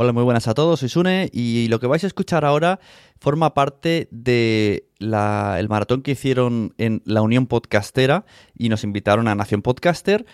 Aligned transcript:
Hola, 0.00 0.12
muy 0.12 0.22
buenas 0.22 0.46
a 0.46 0.54
todos, 0.54 0.78
soy 0.78 0.88
Sune 0.88 1.28
y 1.32 1.66
lo 1.66 1.80
que 1.80 1.88
vais 1.88 2.04
a 2.04 2.06
escuchar 2.06 2.44
ahora 2.44 2.78
forma 3.18 3.52
parte 3.52 4.06
de 4.12 4.86
el 5.00 5.68
maratón 5.68 6.02
que 6.02 6.12
hicieron 6.12 6.72
en 6.78 7.02
la 7.04 7.20
Unión 7.20 7.48
Podcastera 7.48 8.24
y 8.56 8.68
nos 8.68 8.84
invitaron 8.84 9.26
a 9.26 9.34
Nación 9.34 9.60
Podcaster. 9.60 10.24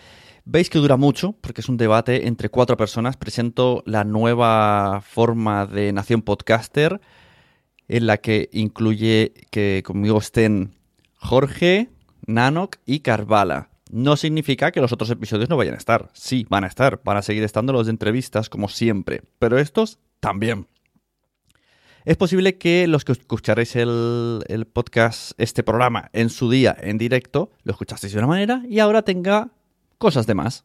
Veis 0.44 0.68
que 0.68 0.78
dura 0.78 0.98
mucho 0.98 1.32
porque 1.40 1.62
es 1.62 1.70
un 1.70 1.78
debate 1.78 2.26
entre 2.28 2.50
cuatro 2.50 2.76
personas. 2.76 3.16
Presento 3.16 3.82
la 3.86 4.04
nueva 4.04 5.00
forma 5.00 5.64
de 5.64 5.94
Nación 5.94 6.20
Podcaster 6.20 7.00
en 7.88 8.06
la 8.06 8.18
que 8.18 8.50
incluye 8.52 9.32
que 9.50 9.82
conmigo 9.82 10.18
estén 10.18 10.74
Jorge, 11.16 11.88
Nanok 12.26 12.76
y 12.84 13.00
Carvala. 13.00 13.70
No 13.94 14.16
significa 14.16 14.72
que 14.72 14.80
los 14.80 14.92
otros 14.92 15.08
episodios 15.10 15.48
no 15.48 15.56
vayan 15.56 15.74
a 15.74 15.78
estar. 15.78 16.10
Sí, 16.14 16.44
van 16.48 16.64
a 16.64 16.66
estar. 16.66 17.00
Van 17.04 17.16
a 17.16 17.22
seguir 17.22 17.44
estando 17.44 17.72
los 17.72 17.86
de 17.86 17.92
entrevistas 17.92 18.50
como 18.50 18.66
siempre. 18.68 19.22
Pero 19.38 19.56
estos 19.56 20.00
también. 20.18 20.66
Es 22.04 22.16
posible 22.16 22.58
que 22.58 22.88
los 22.88 23.04
que 23.04 23.12
escucharéis 23.12 23.76
el, 23.76 24.66
podcast, 24.72 25.30
este 25.38 25.62
programa, 25.62 26.10
en 26.12 26.28
su 26.28 26.50
día, 26.50 26.76
en 26.76 26.98
directo, 26.98 27.52
lo 27.62 27.70
escuchasteis 27.70 28.12
de 28.12 28.18
una 28.18 28.26
manera 28.26 28.64
y 28.68 28.80
ahora 28.80 29.02
tenga 29.02 29.50
cosas 29.98 30.26
de 30.26 30.34
más. 30.34 30.64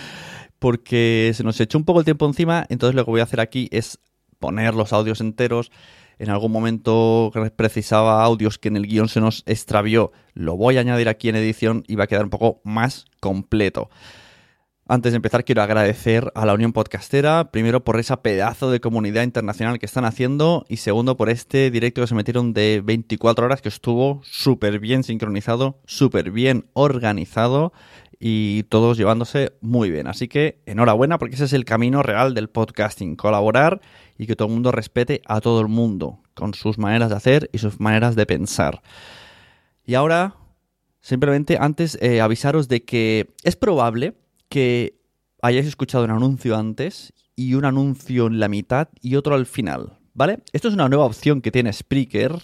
Porque 0.58 1.32
se 1.34 1.44
nos 1.44 1.58
echó 1.58 1.78
un 1.78 1.84
poco 1.86 2.00
el 2.00 2.04
tiempo 2.04 2.26
encima, 2.26 2.66
entonces 2.68 2.94
lo 2.94 3.06
que 3.06 3.10
voy 3.10 3.20
a 3.20 3.24
hacer 3.24 3.40
aquí 3.40 3.70
es 3.72 4.00
poner 4.38 4.74
los 4.74 4.92
audios 4.92 5.22
enteros. 5.22 5.72
En 6.18 6.30
algún 6.30 6.50
momento 6.50 7.30
precisaba 7.56 8.24
audios 8.24 8.58
que 8.58 8.68
en 8.68 8.76
el 8.76 8.86
guion 8.86 9.08
se 9.08 9.20
nos 9.20 9.42
extravió, 9.46 10.12
lo 10.32 10.56
voy 10.56 10.78
a 10.78 10.80
añadir 10.80 11.08
aquí 11.08 11.28
en 11.28 11.36
edición 11.36 11.84
y 11.86 11.96
va 11.96 12.04
a 12.04 12.06
quedar 12.06 12.24
un 12.24 12.30
poco 12.30 12.60
más 12.64 13.04
completo. 13.20 13.90
Antes 14.88 15.12
de 15.12 15.16
empezar, 15.16 15.44
quiero 15.44 15.62
agradecer 15.62 16.30
a 16.36 16.46
la 16.46 16.54
Unión 16.54 16.72
Podcastera, 16.72 17.50
primero 17.50 17.82
por 17.82 17.98
esa 17.98 18.22
pedazo 18.22 18.70
de 18.70 18.78
comunidad 18.78 19.24
internacional 19.24 19.80
que 19.80 19.86
están 19.86 20.04
haciendo 20.04 20.64
y 20.68 20.76
segundo 20.76 21.16
por 21.16 21.28
este 21.28 21.72
directo 21.72 22.02
que 22.02 22.06
se 22.06 22.14
metieron 22.14 22.52
de 22.52 22.82
24 22.84 23.46
horas 23.46 23.60
que 23.60 23.68
estuvo 23.68 24.20
súper 24.22 24.78
bien 24.78 25.02
sincronizado, 25.02 25.80
súper 25.86 26.30
bien 26.30 26.66
organizado 26.72 27.72
y 28.18 28.64
todos 28.64 28.96
llevándose 28.96 29.52
muy 29.60 29.90
bien. 29.90 30.06
Así 30.06 30.28
que 30.28 30.60
enhorabuena 30.66 31.18
porque 31.18 31.34
ese 31.34 31.44
es 31.44 31.52
el 31.52 31.64
camino 31.64 32.02
real 32.02 32.34
del 32.34 32.48
podcasting, 32.48 33.16
colaborar 33.16 33.80
y 34.18 34.26
que 34.26 34.36
todo 34.36 34.48
el 34.48 34.54
mundo 34.54 34.72
respete 34.72 35.22
a 35.26 35.40
todo 35.40 35.60
el 35.60 35.68
mundo 35.68 36.20
con 36.34 36.54
sus 36.54 36.78
maneras 36.78 37.10
de 37.10 37.16
hacer 37.16 37.50
y 37.52 37.58
sus 37.58 37.80
maneras 37.80 38.16
de 38.16 38.26
pensar. 38.26 38.82
Y 39.84 39.94
ahora, 39.94 40.34
simplemente 41.00 41.58
antes 41.60 41.98
eh, 42.00 42.20
avisaros 42.20 42.68
de 42.68 42.84
que 42.84 43.34
es 43.42 43.56
probable 43.56 44.14
que 44.48 44.98
hayáis 45.42 45.66
escuchado 45.66 46.04
un 46.04 46.10
anuncio 46.10 46.56
antes 46.56 47.12
y 47.36 47.54
un 47.54 47.64
anuncio 47.64 48.26
en 48.26 48.40
la 48.40 48.48
mitad 48.48 48.88
y 49.00 49.16
otro 49.16 49.34
al 49.34 49.46
final, 49.46 49.98
¿vale? 50.14 50.40
Esto 50.52 50.68
es 50.68 50.74
una 50.74 50.88
nueva 50.88 51.04
opción 51.04 51.42
que 51.42 51.52
tiene 51.52 51.72
Spreaker 51.72 52.40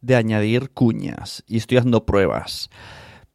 de 0.00 0.16
añadir 0.16 0.70
cuñas 0.70 1.42
y 1.46 1.56
estoy 1.56 1.78
haciendo 1.78 2.06
pruebas. 2.06 2.70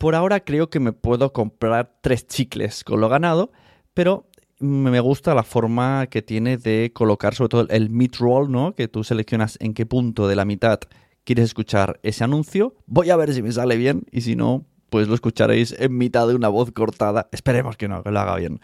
Por 0.01 0.15
ahora 0.15 0.39
creo 0.39 0.71
que 0.71 0.79
me 0.79 0.93
puedo 0.93 1.31
comprar 1.31 1.99
tres 2.01 2.25
chicles 2.25 2.83
con 2.83 3.01
lo 3.01 3.07
ganado, 3.07 3.51
pero 3.93 4.27
me 4.57 4.99
gusta 4.99 5.35
la 5.35 5.43
forma 5.43 6.07
que 6.07 6.23
tiene 6.23 6.57
de 6.57 6.89
colocar 6.91 7.35
sobre 7.35 7.49
todo 7.49 7.67
el 7.69 7.91
mid-roll, 7.91 8.51
¿no? 8.51 8.73
Que 8.73 8.87
tú 8.87 9.03
seleccionas 9.03 9.59
en 9.61 9.75
qué 9.75 9.85
punto 9.85 10.27
de 10.27 10.35
la 10.35 10.43
mitad 10.43 10.79
quieres 11.23 11.45
escuchar 11.45 11.99
ese 12.01 12.23
anuncio. 12.23 12.73
Voy 12.87 13.11
a 13.11 13.15
ver 13.15 13.31
si 13.31 13.43
me 13.43 13.51
sale 13.51 13.77
bien 13.77 14.05
y 14.11 14.21
si 14.21 14.35
no, 14.35 14.65
pues 14.89 15.07
lo 15.07 15.13
escucharéis 15.13 15.75
en 15.77 15.95
mitad 15.95 16.27
de 16.27 16.33
una 16.33 16.49
voz 16.49 16.71
cortada. 16.71 17.29
Esperemos 17.31 17.77
que 17.77 17.87
no, 17.87 18.01
que 18.01 18.09
lo 18.09 18.21
haga 18.21 18.37
bien. 18.37 18.59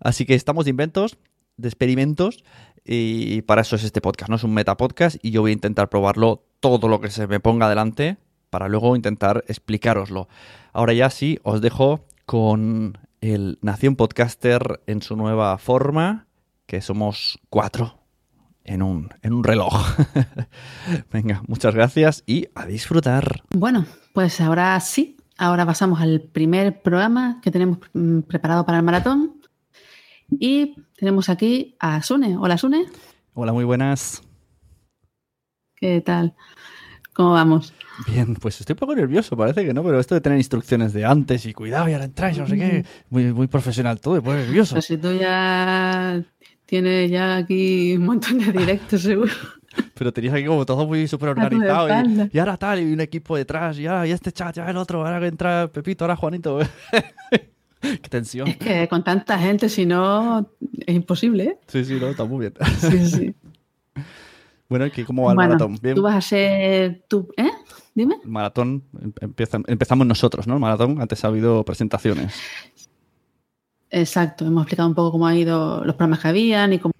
Así 0.00 0.26
que 0.26 0.34
estamos 0.34 0.64
de 0.64 0.70
inventos, 0.70 1.16
de 1.58 1.68
experimentos, 1.68 2.42
y 2.84 3.42
para 3.42 3.60
eso 3.60 3.76
es 3.76 3.84
este 3.84 4.00
podcast, 4.00 4.30
¿no? 4.30 4.34
Es 4.34 4.42
un 4.42 4.52
meta 4.52 4.76
podcast 4.76 5.16
y 5.22 5.30
yo 5.30 5.42
voy 5.42 5.52
a 5.52 5.54
intentar 5.54 5.88
probarlo 5.88 6.44
todo 6.58 6.88
lo 6.88 7.00
que 7.00 7.08
se 7.08 7.28
me 7.28 7.38
ponga 7.38 7.66
adelante 7.66 8.16
para 8.52 8.68
luego 8.68 8.94
intentar 8.94 9.44
explicároslo. 9.48 10.28
Ahora 10.74 10.92
ya 10.92 11.08
sí, 11.08 11.38
os 11.42 11.62
dejo 11.62 12.04
con 12.26 12.98
el 13.22 13.58
Nación 13.62 13.96
Podcaster 13.96 14.82
en 14.86 15.00
su 15.00 15.16
nueva 15.16 15.56
forma, 15.56 16.26
que 16.66 16.82
somos 16.82 17.40
cuatro 17.48 17.98
en 18.62 18.82
un, 18.82 19.08
en 19.22 19.32
un 19.32 19.42
reloj. 19.42 19.72
Venga, 21.10 21.42
muchas 21.48 21.74
gracias 21.74 22.24
y 22.26 22.48
a 22.54 22.66
disfrutar. 22.66 23.42
Bueno, 23.54 23.86
pues 24.12 24.38
ahora 24.42 24.78
sí, 24.80 25.16
ahora 25.38 25.64
pasamos 25.64 26.02
al 26.02 26.20
primer 26.20 26.82
programa 26.82 27.40
que 27.42 27.50
tenemos 27.50 27.78
mm, 27.94 28.20
preparado 28.20 28.66
para 28.66 28.76
el 28.76 28.84
maratón. 28.84 29.40
Y 30.28 30.76
tenemos 30.98 31.30
aquí 31.30 31.74
a 31.80 32.02
Sune. 32.02 32.36
Hola, 32.36 32.58
Sune. 32.58 32.84
Hola, 33.32 33.54
muy 33.54 33.64
buenas. 33.64 34.22
¿Qué 35.74 36.02
tal? 36.02 36.34
¿Cómo 37.14 37.32
vamos? 37.32 37.72
Bien, 38.06 38.34
pues 38.34 38.60
estoy 38.60 38.74
un 38.74 38.78
poco 38.78 38.94
nervioso, 38.94 39.36
parece 39.36 39.64
que 39.64 39.74
no, 39.74 39.82
pero 39.82 40.00
esto 40.00 40.14
de 40.14 40.20
tener 40.20 40.38
instrucciones 40.38 40.92
de 40.92 41.04
antes 41.04 41.46
y 41.46 41.52
cuidado 41.52 41.88
y 41.88 41.92
ahora 41.92 42.06
entráis, 42.06 42.38
no 42.38 42.46
sé 42.46 42.56
qué, 42.56 42.84
muy, 43.10 43.32
muy 43.32 43.46
profesional 43.46 44.00
todo, 44.00 44.16
y 44.16 44.20
pues 44.20 44.46
nervioso. 44.46 44.74
Pues 44.74 44.86
si 44.86 44.96
tú 44.96 45.12
ya 45.12 46.22
tienes 46.66 47.10
ya 47.10 47.36
aquí 47.36 47.94
un 47.96 48.04
montón 48.04 48.38
de 48.38 48.52
directos, 48.52 49.02
seguro. 49.02 49.32
Pero 49.94 50.12
tenías 50.12 50.34
aquí 50.34 50.44
como 50.44 50.66
todo 50.66 50.86
muy 50.86 51.08
súper 51.08 51.30
organizado 51.30 51.88
y, 52.32 52.38
ahora 52.38 52.56
tal, 52.56 52.80
y 52.80 52.92
un 52.92 53.00
equipo 53.00 53.36
detrás, 53.36 53.78
y, 53.78 53.86
ahora, 53.86 54.06
y 54.06 54.10
este 54.10 54.32
chat, 54.32 54.56
ya 54.56 54.68
el 54.68 54.76
otro, 54.76 55.04
ahora 55.04 55.20
que 55.20 55.26
entra 55.26 55.68
Pepito, 55.68 56.04
ahora 56.04 56.16
Juanito. 56.16 56.60
qué 57.80 58.08
tensión. 58.08 58.48
Es 58.48 58.56
que 58.56 58.88
con 58.88 59.02
tanta 59.02 59.38
gente, 59.38 59.68
si 59.68 59.86
no, 59.86 60.50
es 60.86 60.94
imposible, 60.94 61.44
¿eh? 61.44 61.58
Sí, 61.66 61.84
sí, 61.84 61.98
no, 62.00 62.08
está 62.08 62.24
muy 62.24 62.40
bien. 62.40 62.54
Sí, 62.78 63.06
sí. 63.06 63.34
bueno, 64.68 64.86
¿y 64.86 65.04
¿cómo 65.04 65.24
va 65.24 65.32
el 65.32 65.36
bueno, 65.36 65.48
maratón? 65.50 65.78
Bien. 65.82 65.94
tú 65.94 66.02
vas 66.02 66.16
a 66.16 66.20
ser 66.20 67.02
tú, 67.08 67.28
¿eh? 67.36 67.50
Dime. 67.94 68.16
El 68.24 68.30
maratón, 68.30 68.82
em- 69.02 69.12
empieza- 69.20 69.60
empezamos 69.66 70.06
nosotros, 70.06 70.46
¿no? 70.46 70.54
El 70.54 70.60
maratón, 70.60 71.00
antes 71.00 71.24
ha 71.24 71.28
habido 71.28 71.64
presentaciones. 71.64 72.34
Exacto, 73.90 74.46
hemos 74.46 74.62
explicado 74.62 74.88
un 74.88 74.94
poco 74.94 75.12
cómo 75.12 75.26
han 75.26 75.36
ido 75.36 75.84
los 75.84 75.94
programas 75.96 76.20
que 76.20 76.28
habían 76.28 76.72
y 76.72 76.78
cómo 76.78 76.94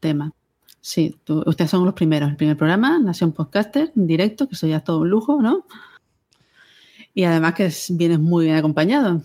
tema. 0.00 0.30
Sí, 0.80 1.16
tú- 1.24 1.42
ustedes 1.46 1.70
son 1.70 1.84
los 1.84 1.94
primeros. 1.94 2.28
El 2.30 2.36
primer 2.36 2.56
programa, 2.56 2.98
Nación 2.98 3.32
Podcaster, 3.32 3.92
en 3.96 4.06
directo, 4.06 4.46
que 4.48 4.54
eso 4.54 4.66
ya 4.66 4.76
es 4.78 4.84
todo 4.84 5.00
un 5.00 5.10
lujo, 5.10 5.40
¿no? 5.40 5.64
Y 7.14 7.24
además 7.24 7.54
que 7.54 7.66
es- 7.66 7.96
vienes 7.96 8.20
muy 8.20 8.44
bien 8.44 8.56
acompañado. 8.56 9.22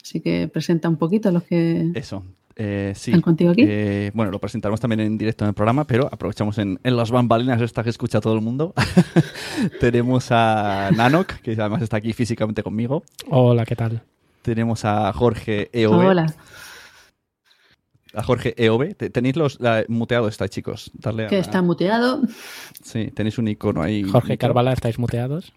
Así 0.00 0.20
que 0.20 0.48
presenta 0.48 0.88
un 0.88 0.96
poquito 0.96 1.28
a 1.28 1.32
los 1.32 1.42
que... 1.42 1.90
Eso. 1.94 2.22
Eh, 2.56 2.92
sí. 2.94 3.10
¿Están 3.10 3.22
contigo 3.22 3.50
aquí? 3.50 3.62
Eh, 3.66 4.10
bueno, 4.14 4.30
lo 4.30 4.38
presentaremos 4.38 4.80
también 4.80 5.00
en 5.00 5.18
directo 5.18 5.44
en 5.44 5.48
el 5.48 5.54
programa, 5.54 5.86
pero 5.86 6.08
aprovechamos 6.12 6.56
en, 6.58 6.78
en 6.84 6.96
las 6.96 7.10
bambalinas 7.10 7.60
estas 7.60 7.82
que 7.84 7.90
escucha 7.90 8.20
todo 8.20 8.34
el 8.34 8.40
mundo. 8.40 8.74
Tenemos 9.80 10.28
a 10.30 10.90
Nanok, 10.96 11.32
que 11.42 11.52
además 11.52 11.82
está 11.82 11.96
aquí 11.96 12.12
físicamente 12.12 12.62
conmigo. 12.62 13.02
Hola, 13.30 13.64
¿qué 13.64 13.74
tal? 13.76 14.02
Tenemos 14.42 14.84
a 14.84 15.12
Jorge 15.12 15.68
EOB. 15.72 15.94
Hola. 16.06 16.26
A 18.14 18.22
Jorge 18.22 18.54
EOB. 18.56 18.94
Te- 18.94 19.10
Tenéis 19.10 19.34
los 19.36 19.58
la- 19.60 19.84
muteado 19.88 20.28
está, 20.28 20.48
chicos. 20.48 20.92
Darle 20.94 21.24
a 21.24 21.28
Que 21.28 21.38
está 21.38 21.62
muteado. 21.62 22.22
Sí, 22.82 23.10
tenéis 23.12 23.38
un 23.38 23.48
icono 23.48 23.82
ahí. 23.82 24.04
Jorge. 24.04 24.38
Carvala, 24.38 24.72
¿estáis 24.72 24.98
muteados? 24.98 25.52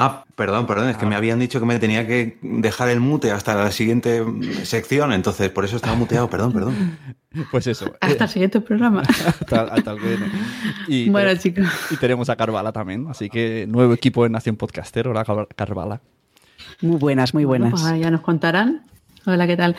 Ah, 0.00 0.24
perdón, 0.36 0.66
perdón, 0.68 0.88
es 0.90 0.96
que 0.96 1.06
me 1.06 1.16
habían 1.16 1.40
dicho 1.40 1.58
que 1.58 1.66
me 1.66 1.78
tenía 1.80 2.06
que 2.06 2.38
dejar 2.40 2.88
el 2.88 3.00
mute 3.00 3.32
hasta 3.32 3.56
la 3.56 3.72
siguiente 3.72 4.22
sección, 4.62 5.12
entonces 5.12 5.50
por 5.50 5.64
eso 5.64 5.74
estaba 5.74 5.96
muteado, 5.96 6.30
perdón, 6.30 6.52
perdón. 6.52 6.98
Pues 7.50 7.66
eso. 7.66 7.92
Hasta 8.00 8.24
el 8.24 8.30
siguiente 8.30 8.60
programa. 8.60 9.02
hasta, 9.26 9.62
hasta 9.62 9.90
el 9.92 10.00
viene. 10.00 10.26
Y, 10.88 11.08
bueno, 11.10 11.38
chicos. 11.38 11.66
y 11.90 11.96
tenemos 11.96 12.30
a 12.30 12.36
Carvala 12.36 12.72
también. 12.72 13.06
Así 13.08 13.28
que 13.28 13.66
nuevo 13.68 13.92
equipo 13.92 14.24
en 14.24 14.32
Nación 14.32 14.56
Podcaster. 14.56 15.06
Hola, 15.08 15.24
Car- 15.24 15.46
Carvala. 15.54 16.00
Muy 16.80 16.96
buenas, 16.96 17.34
muy 17.34 17.44
Bueno, 17.44 17.66
buenas. 17.66 17.82
pues 17.82 18.00
ya 18.00 18.10
nos 18.10 18.22
contarán. 18.22 18.82
Hola, 19.26 19.46
¿qué 19.46 19.56
tal? 19.56 19.76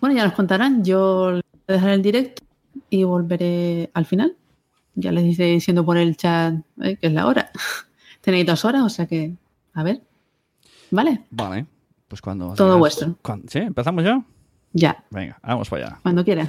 Bueno, 0.00 0.14
ya 0.16 0.24
nos 0.24 0.32
contarán. 0.34 0.84
Yo 0.84 1.32
les 1.32 1.42
voy 1.42 1.62
a 1.68 1.72
dejar 1.72 1.90
el 1.90 2.02
directo 2.02 2.44
y 2.88 3.02
volveré 3.04 3.90
al 3.94 4.06
final. 4.06 4.36
Ya 4.94 5.10
les 5.12 5.24
iré 5.24 5.46
diciendo 5.46 5.84
por 5.84 5.96
el 5.96 6.16
chat 6.16 6.54
eh, 6.82 6.96
que 7.00 7.08
es 7.08 7.12
la 7.12 7.26
hora. 7.26 7.50
Tenéis 8.20 8.46
dos 8.46 8.64
horas, 8.64 8.82
o 8.84 8.88
sea 8.88 9.06
que, 9.06 9.34
a 9.74 9.82
ver. 9.82 10.02
¿Vale? 10.90 11.24
Vale. 11.30 11.66
Pues 12.08 12.20
cuando. 12.20 12.54
Todo 12.54 12.76
digas- 12.76 12.78
vuestro. 12.78 13.18
¿Sí? 13.48 13.58
¿Empezamos 13.58 14.04
ya? 14.04 14.22
Ya, 14.74 15.04
Venga, 15.10 15.38
vamos 15.42 15.68
para 15.68 15.86
allá. 15.86 15.98
cuando 16.02 16.24
quieras. 16.24 16.48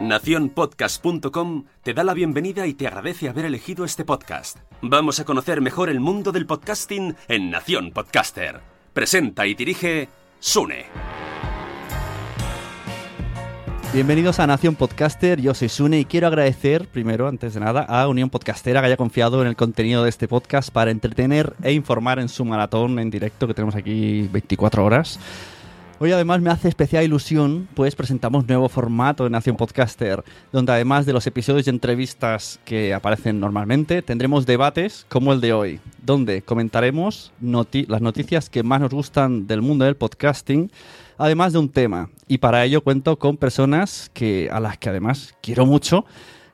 Naciónpodcast.com 0.00 1.64
te 1.82 1.94
da 1.94 2.04
la 2.04 2.14
bienvenida 2.14 2.66
y 2.66 2.74
te 2.74 2.86
agradece 2.86 3.28
haber 3.28 3.44
elegido 3.44 3.84
este 3.84 4.04
podcast. 4.04 4.58
Vamos 4.82 5.20
a 5.20 5.24
conocer 5.24 5.60
mejor 5.60 5.88
el 5.88 6.00
mundo 6.00 6.32
del 6.32 6.46
podcasting 6.46 7.14
en 7.28 7.50
Nación 7.50 7.90
Podcaster. 7.92 8.60
Presenta 8.92 9.46
y 9.46 9.54
dirige 9.54 10.08
Sune. 10.40 10.86
Bienvenidos 13.94 14.40
a 14.40 14.46
Nación 14.48 14.74
Podcaster, 14.74 15.40
yo 15.40 15.54
soy 15.54 15.68
Sune 15.68 16.00
y 16.00 16.04
quiero 16.04 16.26
agradecer, 16.26 16.88
primero, 16.88 17.28
antes 17.28 17.54
de 17.54 17.60
nada, 17.60 17.82
a 17.82 18.08
Unión 18.08 18.28
Podcastera 18.28 18.80
que 18.80 18.86
haya 18.86 18.96
confiado 18.96 19.40
en 19.40 19.46
el 19.46 19.54
contenido 19.54 20.02
de 20.02 20.10
este 20.10 20.26
podcast 20.26 20.70
para 20.70 20.90
entretener 20.90 21.54
e 21.62 21.72
informar 21.72 22.18
en 22.18 22.28
su 22.28 22.44
maratón 22.44 22.98
en 22.98 23.08
directo 23.10 23.46
que 23.46 23.54
tenemos 23.54 23.76
aquí 23.76 24.28
24 24.32 24.84
horas. 24.84 25.20
Hoy 26.00 26.10
además 26.10 26.40
me 26.40 26.50
hace 26.50 26.66
especial 26.68 27.04
ilusión, 27.04 27.68
pues 27.74 27.94
presentamos 27.94 28.48
nuevo 28.48 28.68
formato 28.68 29.22
de 29.22 29.30
Nación 29.30 29.56
Podcaster, 29.56 30.24
donde 30.50 30.72
además 30.72 31.06
de 31.06 31.12
los 31.12 31.28
episodios 31.28 31.68
y 31.68 31.70
entrevistas 31.70 32.58
que 32.64 32.92
aparecen 32.92 33.38
normalmente, 33.38 34.02
tendremos 34.02 34.44
debates 34.44 35.06
como 35.08 35.32
el 35.32 35.40
de 35.40 35.52
hoy, 35.52 35.80
donde 36.04 36.42
comentaremos 36.42 37.30
noti- 37.40 37.86
las 37.86 38.00
noticias 38.02 38.50
que 38.50 38.64
más 38.64 38.80
nos 38.80 38.90
gustan 38.90 39.46
del 39.46 39.62
mundo 39.62 39.84
del 39.84 39.94
podcasting, 39.94 40.72
además 41.18 41.52
de 41.52 41.58
un 41.58 41.68
tema. 41.68 42.10
Y 42.28 42.38
para 42.38 42.64
ello 42.64 42.82
cuento 42.82 43.18
con 43.18 43.36
personas 43.36 44.10
que, 44.14 44.48
a 44.52 44.60
las 44.60 44.78
que 44.78 44.88
además 44.88 45.34
quiero 45.42 45.66
mucho 45.66 46.04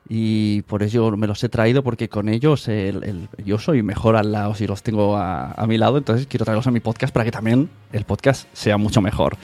y 0.09 0.63
por 0.63 0.83
ello 0.83 1.11
me 1.15 1.27
los 1.27 1.41
he 1.43 1.49
traído 1.49 1.83
porque 1.83 2.09
con 2.09 2.27
ellos 2.27 2.67
el- 2.67 3.29
yo 3.45 3.57
soy 3.59 3.81
mejor 3.83 4.15
al 4.17 4.31
lado 4.31 4.55
si 4.55 4.67
los 4.67 4.83
tengo 4.83 5.15
a, 5.15 5.51
a 5.51 5.67
mi 5.67 5.77
lado, 5.77 5.97
entonces 5.97 6.27
quiero 6.27 6.43
traerlos 6.43 6.67
a 6.67 6.71
mi 6.71 6.79
podcast 6.81 7.13
para 7.13 7.23
que 7.23 7.31
también 7.31 7.69
el 7.93 8.03
podcast 8.03 8.47
sea 8.53 8.77
mucho 8.77 9.01
mejor. 9.01 9.37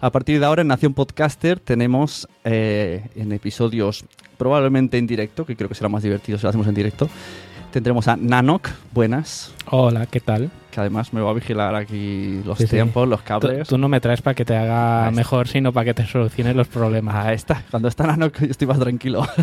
A 0.00 0.10
partir 0.10 0.38
de 0.40 0.46
ahora 0.46 0.62
en 0.62 0.68
Nación 0.68 0.94
Podcaster 0.94 1.58
tenemos 1.60 2.28
eh, 2.44 3.08
en 3.16 3.32
episodios 3.32 4.04
probablemente 4.36 4.96
en 4.98 5.06
directo, 5.06 5.44
que 5.44 5.56
creo 5.56 5.68
que 5.68 5.74
será 5.74 5.88
más 5.88 6.02
divertido 6.02 6.38
si 6.38 6.44
lo 6.44 6.48
hacemos 6.48 6.66
en 6.68 6.74
directo, 6.74 7.08
tendremos 7.72 8.06
a 8.08 8.16
Nanok, 8.16 8.68
buenas, 8.92 9.52
Hola, 9.70 10.06
¿qué 10.06 10.20
tal? 10.20 10.50
Que 10.78 10.82
además 10.82 11.12
me 11.12 11.20
va 11.20 11.30
a 11.30 11.34
vigilar 11.34 11.74
aquí 11.74 12.40
los 12.44 12.56
Sí, 12.58 12.64
sí. 12.64 12.70
tiempos, 12.70 13.08
los 13.08 13.20
cables. 13.22 13.66
tú 13.68 13.76
no 13.78 13.88
me 13.88 14.00
traes 14.00 14.22
para 14.22 14.34
que 14.36 14.44
te 14.44 14.56
haga 14.56 15.08
está. 15.08 15.10
mejor, 15.16 15.48
sino 15.48 15.72
para 15.72 15.86
que 15.86 15.94
te 15.94 16.06
solucione 16.06 16.54
los 16.54 16.68
problemas. 16.68 17.14
Ahí 17.26 17.34
está, 17.34 17.64
cuando 17.70 17.88
está 17.88 18.16
yo 18.16 18.30
estoy 18.48 18.66
más 18.66 18.78
tranquilo. 18.78 19.26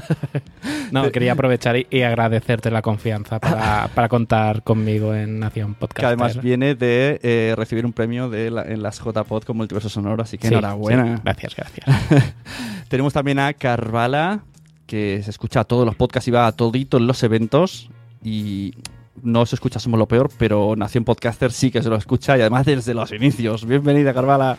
No, 0.92 1.12
quería 1.12 1.34
aprovechar 1.34 1.76
y, 1.78 1.88
y 1.90 2.04
agradecerte 2.04 2.70
la 2.70 2.82
confianza 2.84 3.40
para, 3.40 3.88
para 3.96 4.08
contar 4.08 4.62
conmigo 4.64 5.14
en 5.16 5.40
Nación 5.40 5.74
Podcast. 5.74 6.00
que 6.00 6.06
además 6.06 6.40
viene 6.42 6.76
de 6.76 7.20
eh, 7.24 7.54
recibir 7.58 7.86
un 7.88 7.92
premio 7.94 8.30
de 8.30 8.52
la- 8.52 8.64
en 8.64 8.84
las 8.84 9.00
JPod 9.00 9.44
con 9.44 9.58
Multiverso 9.58 9.90
Sonoro, 9.90 10.22
así 10.24 10.38
que 10.38 10.48
enhorabuena. 10.48 11.20
Gracias, 11.24 11.56
gracias. 11.56 11.86
Tenemos 12.88 13.14
también 13.14 13.40
a 13.40 13.54
Carvala, 13.54 14.42
que 14.86 15.22
se 15.24 15.32
escucha 15.32 15.62
a 15.62 15.64
todos 15.64 15.86
los 15.86 15.96
podcasts 15.96 16.28
y 16.28 16.32
va 16.32 16.46
a 16.48 16.52
toditos 16.52 17.02
los 17.02 17.22
eventos. 17.24 17.90
Y 18.24 18.76
no 19.24 19.46
se 19.46 19.56
escucha 19.56 19.80
Somos 19.80 20.00
lo 20.00 20.08
Peor, 20.08 20.30
pero 20.38 20.76
Nación 20.76 21.04
Podcaster 21.04 21.52
sí 21.52 21.72
que 21.72 21.82
se 21.82 21.90
lo 21.90 21.96
escucha 21.96 22.38
y 22.38 22.42
además 22.42 22.66
desde 22.66 22.94
los 22.94 23.12
inicios. 23.12 23.66
Bienvenida, 23.66 24.14
Carvala. 24.14 24.58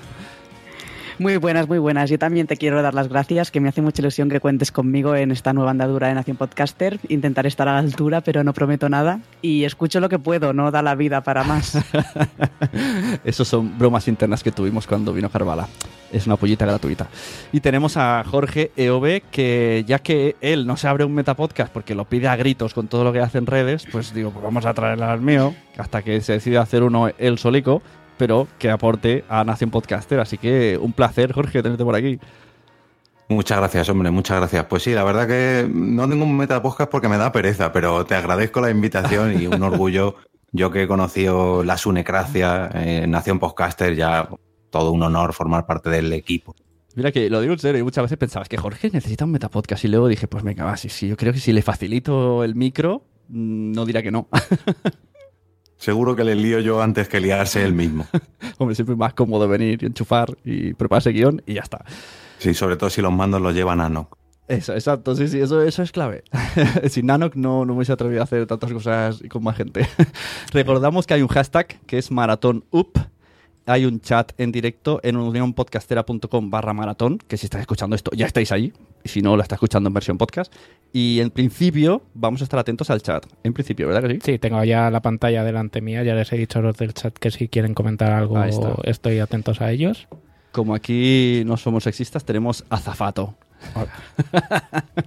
Muy 1.19 1.39
buenas, 1.39 1.67
muy 1.67 1.79
buenas. 1.79 2.11
Yo 2.11 2.19
también 2.19 2.47
te 2.47 2.59
quiero 2.59 2.83
dar 2.83 2.93
las 2.93 3.09
gracias, 3.09 3.51
que 3.51 3.59
me 3.59 3.71
hace 3.71 3.81
mucha 3.81 4.03
ilusión 4.03 4.29
que 4.29 4.39
cuentes 4.39 4.71
conmigo 4.71 5.15
en 5.15 5.31
esta 5.31 5.55
nueva 5.55 5.71
andadura 5.71 6.09
de 6.09 6.15
Nación 6.15 6.37
Podcaster. 6.37 7.01
Intentaré 7.09 7.49
estar 7.49 7.67
a 7.69 7.73
la 7.73 7.79
altura, 7.79 8.21
pero 8.21 8.45
no 8.45 8.53
prometo 8.53 8.91
nada. 8.91 9.21
Y 9.41 9.65
escucho 9.65 9.99
lo 10.01 10.11
que 10.11 10.19
puedo, 10.19 10.53
no 10.53 10.71
da 10.71 10.83
la 10.83 10.95
vida 10.95 11.23
para 11.23 11.43
más. 11.43 11.79
Esos 13.25 13.49
son 13.49 13.79
bromas 13.79 14.09
internas 14.09 14.43
que 14.43 14.53
tuvimos 14.53 14.87
cuando 14.87 15.15
vino 15.15 15.31
Carvala. 15.31 15.69
Es 16.13 16.27
una 16.27 16.37
pollita 16.37 16.67
gratuita. 16.67 17.09
Y 17.51 17.61
tenemos 17.61 17.97
a 17.97 18.23
Jorge 18.25 18.71
EOB, 18.77 19.23
que 19.31 19.85
ya 19.87 20.01
que 20.01 20.37
él 20.43 20.67
no 20.67 20.77
se 20.77 20.87
abre 20.87 21.05
un 21.05 21.15
metapodcast 21.15 21.73
porque 21.73 21.95
lo 21.95 22.05
pide 22.05 22.29
a 22.29 22.37
gritos 22.37 22.75
con 22.75 22.89
todo 22.89 23.05
lo 23.05 23.13
que 23.15 23.21
hace 23.21 23.39
en 23.39 23.47
redes, 23.47 23.87
pues 23.91 24.13
digo, 24.13 24.33
pues 24.33 24.45
vamos 24.45 24.67
a 24.67 24.75
traerle 24.75 25.07
al 25.07 25.23
mío, 25.23 25.55
hasta 25.79 26.03
que 26.03 26.21
se 26.21 26.35
decida 26.35 26.61
hacer 26.61 26.83
uno 26.83 27.09
él 27.19 27.39
solico, 27.39 27.83
pero 28.17 28.49
que 28.59 28.71
aporte 28.71 29.25
a 29.29 29.45
Nación 29.45 29.71
Podcaster. 29.71 30.21
Así 30.21 30.39
que 30.39 30.79
un 30.81 30.93
placer, 30.93 31.33
Jorge, 31.33 31.63
tenerte 31.63 31.85
por 31.85 31.95
aquí. 31.95 32.19
Muchas 33.29 33.59
gracias, 33.59 33.89
hombre, 33.89 34.11
muchas 34.11 34.39
gracias. 34.39 34.67
Pues 34.67 34.85
sí, 34.85 34.93
la 34.93 35.03
verdad 35.03 35.27
que 35.27 35.69
no 35.73 36.09
tengo 36.09 36.25
un 36.25 36.37
meta 36.37 36.63
podcast 36.63 36.91
porque 36.91 37.09
me 37.09 37.19
da 37.19 37.33
pereza, 37.33 37.73
pero 37.73 38.05
te 38.07 38.15
agradezco 38.15 38.61
la 38.61 38.71
invitación 38.71 39.41
y 39.41 39.47
un 39.47 39.63
orgullo. 39.63 40.17
Yo 40.53 40.71
que 40.71 40.85
he 40.85 40.89
conocido 40.89 41.65
la 41.65 41.77
Sunecracia, 41.77 42.71
eh, 42.73 43.07
Nación 43.09 43.41
Podcaster, 43.41 43.97
ya 43.97 44.29
todo 44.71 44.93
un 44.93 45.03
honor 45.03 45.33
formar 45.33 45.67
parte 45.67 45.91
del 45.91 46.13
equipo. 46.13 46.55
Mira 46.95 47.13
que 47.13 47.29
lo 47.29 47.41
digo 47.41 47.53
en 47.53 47.59
serio, 47.59 47.81
y 47.81 47.85
muchas 47.85 48.05
veces 48.05 48.17
pensabas 48.17 48.49
que 48.49 48.57
Jorge 48.57 48.89
necesita 48.91 49.27
un 49.27 49.33
metapodcast 49.33 49.85
y 49.85 49.89
luego 49.89 50.09
dije, 50.09 50.29
pues 50.29 50.43
venga, 50.45 50.65
va, 50.65 50.77
sí, 50.77 50.89
sí, 50.89 51.09
yo 51.09 51.17
creo 51.17 51.33
que 51.33 51.41
si 51.41 51.53
le 51.53 51.61
facilito 51.61 52.43
el 52.43 52.55
micro, 52.55 53.03
mm, 53.29 53.73
no 53.73 53.85
dirá 53.85 54.03
que 54.03 54.11
no. 54.11 54.29
Seguro 55.79 56.17
que 56.17 56.25
le 56.25 56.35
lío 56.35 56.61
yo 56.61 56.81
antes 56.81 57.09
que 57.09 57.21
liarse 57.21 57.63
él 57.63 57.75
mismo. 57.75 58.07
Hombre, 58.59 58.75
siempre 58.75 58.95
es 58.95 58.99
más 58.99 59.15
cómodo 59.15 59.47
venir 59.47 59.83
y 59.83 59.87
enchufar 59.87 60.37
y 60.45 60.75
prepararse 60.75 61.11
guion 61.11 61.43
y 61.47 61.55
ya 61.55 61.63
está. 61.63 61.85
Sí, 62.39 62.55
sobre 62.55 62.77
todo 62.77 62.91
si 62.91 63.03
los 63.03 63.13
mandos 63.13 63.41
los 63.41 63.55
llevan 63.55 63.81
a 63.81 63.89
no. 63.89 64.09
Eso, 64.49 64.75
exacto, 64.75 65.17
sí, 65.17 65.27
sí, 65.27 65.41
eso, 65.41 65.61
eso 65.63 65.83
es 65.83 65.91
clave. 65.91 66.23
Sin 66.89 67.07
Nanok 67.07 67.35
no, 67.35 67.65
no 67.65 67.73
me 67.73 67.79
hubiese 67.79 67.93
atrevido 67.93 68.21
a 68.21 68.25
hacer 68.25 68.47
tantas 68.47 68.73
cosas 68.73 69.21
con 69.29 69.43
más 69.43 69.57
gente. 69.57 69.87
Recordamos 70.53 71.07
que 71.07 71.15
hay 71.15 71.23
un 71.23 71.29
hashtag 71.29 71.67
que 71.87 71.99
es 71.99 72.11
maratonup. 72.13 72.97
Hay 73.67 73.85
un 73.85 74.01
chat 74.01 74.33
en 74.39 74.53
directo 74.53 75.01
en 75.03 75.17
unionpodcastera.com 75.17 76.51
barra 76.51 76.73
maratón, 76.73 77.19
que 77.19 77.37
si 77.37 77.47
estáis 77.47 77.63
escuchando 77.63 77.97
esto 77.97 78.13
ya 78.15 78.27
estáis 78.27 78.53
ahí, 78.53 78.73
y 79.03 79.09
si 79.09 79.23
no 79.23 79.37
lo 79.37 79.43
está 79.43 79.57
escuchando 79.57 79.89
en 79.89 79.95
versión 79.95 80.19
podcast. 80.19 80.53
Y 80.93 81.21
en 81.21 81.31
principio 81.31 82.03
vamos 82.15 82.41
a 82.41 82.45
estar 82.45 82.61
atentos 82.61 82.91
al 82.91 83.03
chat. 83.03 83.27
En 83.43 83.53
principio, 83.53 83.89
¿verdad 83.89 84.09
que 84.09 84.15
sí? 84.15 84.21
Sí, 84.25 84.39
tengo 84.39 84.63
ya 84.63 84.89
la 84.91 85.03
pantalla 85.03 85.43
delante 85.43 85.81
mía. 85.81 86.05
Ya 86.05 86.15
les 86.15 86.33
he 86.33 86.37
dicho 86.37 86.61
a 86.61 86.63
los 86.63 86.77
del 86.77 86.95
chat 86.95 87.13
que 87.13 87.31
si 87.31 87.49
quieren 87.49 87.75
comentar 87.75 88.13
algo, 88.13 88.41
estoy 88.85 89.19
atentos 89.19 89.61
a 89.61 89.73
ellos. 89.73 90.07
Como 90.53 90.75
aquí 90.75 91.43
no 91.45 91.57
somos 91.57 91.85
sexistas, 91.85 92.25
tenemos 92.25 92.65
azafato. 92.71 93.35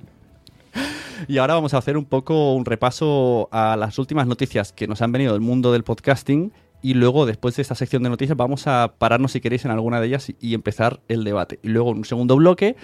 Y 1.27 1.37
ahora 1.37 1.55
vamos 1.55 1.73
a 1.73 1.77
hacer 1.77 1.97
un 1.97 2.05
poco 2.05 2.53
un 2.53 2.65
repaso 2.65 3.49
a 3.51 3.75
las 3.75 3.99
últimas 3.99 4.25
noticias 4.25 4.71
que 4.71 4.87
nos 4.87 5.01
han 5.01 5.11
venido 5.11 5.33
del 5.33 5.41
mundo 5.41 5.71
del 5.71 5.83
podcasting 5.83 6.53
y 6.81 6.93
luego 6.93 7.25
después 7.25 7.55
de 7.55 7.61
esta 7.61 7.75
sección 7.75 8.03
de 8.03 8.09
noticias 8.09 8.37
vamos 8.37 8.67
a 8.67 8.93
pararnos 8.97 9.33
si 9.33 9.41
queréis 9.41 9.65
en 9.65 9.71
alguna 9.71 9.99
de 9.99 10.07
ellas 10.07 10.31
y, 10.39 10.53
empezar 10.53 11.01
el 11.07 11.23
debate. 11.23 11.59
Y 11.63 11.69
luego 11.69 11.91
en 11.91 11.97
un 11.97 12.05
segundo 12.05 12.35
bloque 12.35 12.75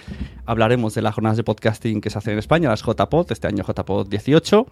hablaremos 0.44 0.94
de 0.94 1.02
las 1.02 1.14
jornadas 1.14 1.36
de 1.36 1.44
podcasting 1.44 2.00
que 2.00 2.10
se 2.10 2.18
hacen 2.18 2.34
en 2.34 2.38
España, 2.38 2.68
las 2.68 2.82
JPod, 2.82 3.30
este 3.32 3.46
año 3.46 3.64
JPod 3.64 4.08
18 4.08 4.66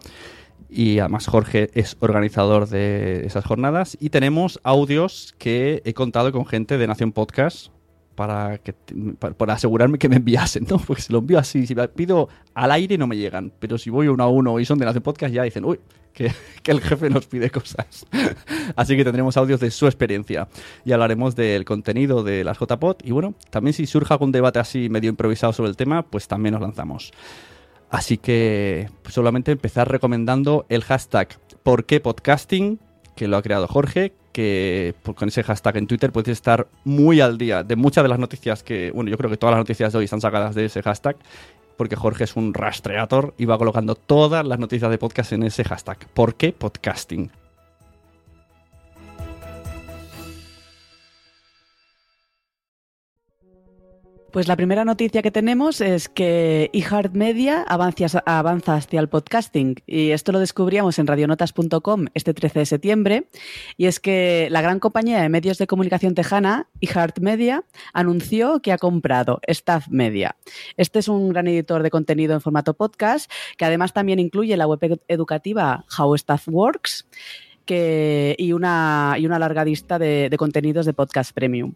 y 0.71 0.99
además 0.99 1.27
Jorge 1.27 1.71
es 1.75 1.97
organizador 2.01 2.69
de 2.69 3.27
esas 3.27 3.45
jornadas 3.45 3.97
y 4.01 4.11
tenemos 4.11 4.61
audios 4.63 5.35
que 5.39 5.83
he 5.85 5.95
contado 5.95 6.33
con 6.33 6.47
gente 6.47 6.79
de 6.79 6.87
Nación 6.87 7.13
Podcast 7.13 7.69
para, 8.15 8.59
que, 8.59 8.75
para, 9.19 9.55
asegurarme 9.55 9.99
que 9.99 10.09
me 10.09 10.17
enviasen, 10.17 10.67
¿no? 10.69 10.79
Porque 10.79 11.03
si 11.03 11.13
lo 11.13 11.19
envío 11.19 11.39
así, 11.39 11.67
si 11.67 11.75
pido 11.95 12.29
al 12.55 12.71
aire 12.71 12.97
no 12.99 13.07
me 13.07 13.17
llegan, 13.17 13.53
pero 13.59 13.79
si 13.79 13.91
voy 13.91 14.09
uno 14.09 14.25
a 14.25 14.29
uno 14.29 14.61
y 14.61 14.65
son 14.65 14.79
de 14.79 14.85
Nación 14.85 15.03
Podcast 15.03 15.35
ya 15.35 15.43
dicen, 15.43 15.65
uy, 15.65 15.81
que, 16.15 16.33
el 16.67 16.81
jefe 16.81 17.11
nos 17.11 17.27
pide 17.27 17.51
cosas. 17.51 18.07
así 18.77 18.97
que 18.97 19.05
tendremos 19.05 19.37
audios 19.37 19.61
de 19.61 19.71
su 19.71 19.87
experiencia 19.87 20.49
y 20.85 20.93
hablaremos 20.93 21.37
del 21.37 21.65
contenido 21.65 22.23
de 22.23 22.45
las 22.45 22.59
JPod 22.59 22.97
y 23.03 23.11
bueno, 23.11 23.35
también 23.51 23.75
si 23.75 23.87
surge 23.87 24.15
algún 24.15 24.33
debate 24.33 24.59
así 24.59 24.89
medio 24.89 25.11
improvisado 25.11 25.53
sobre 25.53 25.71
el 25.71 25.77
tema, 25.77 26.03
pues 26.03 26.29
también 26.29 26.55
nos 26.55 26.63
lanzamos. 26.63 27.13
Así 27.91 28.17
que 28.17 28.89
pues, 29.03 29.15
solamente 29.15 29.53
empezar 29.53 29.91
recomendando 29.91 30.65
el 30.69 30.83
hashtag 30.83 31.39
¿Por 31.63 31.85
qué 31.87 32.01
podcasting? 32.01 32.79
que 33.15 33.29
lo 33.29 33.37
ha 33.37 33.43
creado 33.43 33.69
Jorge, 33.69 34.13
que 34.33 34.95
pues, 35.03 35.17
con 35.17 35.29
ese 35.29 35.43
hashtag 35.43 35.77
en 35.77 35.87
Twitter 35.87 36.13
puedes 36.13 36.29
estar 36.29 36.69
muy 36.85 37.21
al 37.21 37.39
día 37.39 37.63
de 37.63 37.77
muchas 37.77 38.03
de 38.05 38.09
las 38.09 38.19
noticias 38.19 38.63
que, 38.63 38.91
bueno, 38.91 39.11
yo 39.11 39.17
creo 39.17 39.31
que 39.31 39.37
todas 39.37 39.53
las 39.53 39.61
noticias 39.61 39.93
de 39.93 39.99
hoy 39.99 40.05
están 40.05 40.21
sacadas 40.21 40.55
de 40.55 40.65
ese 40.67 40.83
hashtag, 40.83 41.17
porque 41.77 41.97
Jorge 41.97 42.25
es 42.25 42.37
un 42.37 42.55
rastreador 42.55 43.35
y 43.39 43.45
va 43.45 43.59
colocando 43.59 43.95
todas 43.95 44.47
las 44.47 44.59
noticias 44.59 44.91
de 44.91 44.99
podcast 44.99 45.33
en 45.33 45.43
ese 45.43 45.65
hashtag. 45.65 46.09
¿Por 46.15 46.35
qué 46.35 46.53
podcasting? 46.53 47.44
Pues 54.35 54.49
la 54.49 54.57
primera 54.57 54.85
noticia 54.85 55.23
que 55.23 55.31
tenemos 55.31 55.81
es 55.81 56.09
que 56.09 56.69
iHeartMedia 56.73 57.63
avanza, 57.63 58.21
avanza 58.27 58.75
hacia 58.75 58.99
el 58.99 59.09
podcasting 59.09 59.77
y 59.87 60.11
esto 60.11 60.33
lo 60.33 60.41
descubríamos 60.41 60.99
en 60.99 61.07
radionotas.com 61.07 62.07
este 62.15 62.35
13 62.35 62.59
de 62.59 62.67
septiembre 62.67 63.29
y 63.77 63.87
es 63.87 64.01
que 64.01 64.49
la 64.51 64.61
gran 64.61 64.81
compañía 64.81 65.23
de 65.23 65.29
medios 65.29 65.57
de 65.59 65.69
comunicación 65.69 66.17
tejana, 66.17 66.67
iHeartMedia, 66.81 67.63
anunció 67.93 68.59
que 68.59 68.73
ha 68.73 68.79
comprado 68.79 69.39
Staff 69.47 69.87
Media. 69.89 70.35
Este 70.77 70.99
es 70.99 71.07
un 71.07 71.29
gran 71.29 71.47
editor 71.47 71.85
de 71.85 71.91
contenido 71.91 72.35
en 72.35 72.41
formato 72.41 72.75
podcast 72.75 73.31
que 73.57 73.67
además 73.67 73.93
también 73.93 74.19
incluye 74.19 74.57
la 74.57 74.67
web 74.67 74.99
educativa 75.07 75.85
How 75.97 76.13
Staff 76.17 76.49
Works 76.49 77.07
y 77.69 78.53
una 78.53 79.17
larga 79.17 79.65
lista 79.65 80.01
de 80.01 80.35
contenidos 80.37 80.87
de 80.87 80.93
podcast 80.93 81.33
premium. 81.33 81.75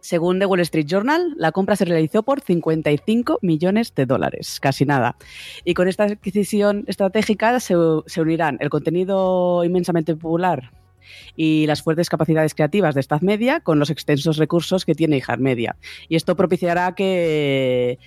Según 0.00 0.38
The 0.38 0.46
Wall 0.46 0.60
Street 0.60 0.86
Journal, 0.86 1.34
la 1.36 1.52
compra 1.52 1.76
se 1.76 1.84
realizó 1.84 2.22
por 2.22 2.40
55 2.40 3.38
millones 3.42 3.94
de 3.94 4.06
dólares, 4.06 4.58
casi 4.60 4.84
nada. 4.84 5.16
Y 5.64 5.74
con 5.74 5.88
esta 5.88 6.04
adquisición 6.04 6.84
estratégica 6.86 7.60
se, 7.60 7.76
unirán 7.76 8.56
el 8.60 8.70
contenido 8.70 9.62
inmensamente 9.64 10.16
popular 10.16 10.72
y 11.36 11.66
las 11.66 11.82
fuertes 11.82 12.08
capacidades 12.08 12.54
creativas 12.54 12.94
de 12.94 13.00
Staff 13.00 13.22
Media 13.22 13.60
con 13.60 13.78
los 13.78 13.90
extensos 13.90 14.36
recursos 14.36 14.84
que 14.84 14.94
tiene 14.94 15.16
Ijar 15.16 15.38
Media. 15.38 15.76
Y 16.08 16.16
esto 16.16 16.36
propiciará 16.36 16.94
que 16.94 17.98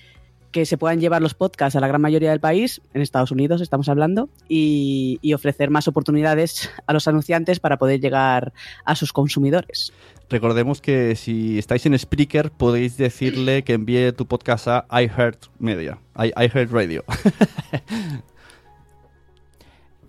que 0.53 0.65
se 0.65 0.77
puedan 0.77 1.01
llevar 1.01 1.21
los 1.21 1.33
podcasts 1.33 1.75
a 1.75 1.81
la 1.81 1.87
gran 1.87 1.99
mayoría 1.99 2.29
del 2.29 2.39
país, 2.39 2.79
en 2.93 3.01
Estados 3.01 3.31
Unidos 3.31 3.59
estamos 3.59 3.89
hablando, 3.89 4.29
y, 4.47 5.19
ofrecer 5.33 5.71
más 5.71 5.87
oportunidades 5.87 6.69
a 6.85 6.93
los 6.93 7.07
anunciantes 7.07 7.59
para 7.59 7.77
poder 7.77 7.99
llegar 7.99 8.53
a 8.85 8.95
sus 8.95 9.11
consumidores. 9.11 9.91
Recordemos 10.29 10.81
que 10.81 11.15
si 11.15 11.59
estáis 11.59 11.85
en 11.85 11.97
Spreaker 11.97 12.51
podéis 12.51 12.97
decirle 12.97 13.63
que 13.63 13.73
envíe 13.73 14.11
tu 14.13 14.25
podcast 14.25 14.67
a 14.67 14.85
iHeartMedia, 14.89 15.99
iHeartRadio. 16.17 17.03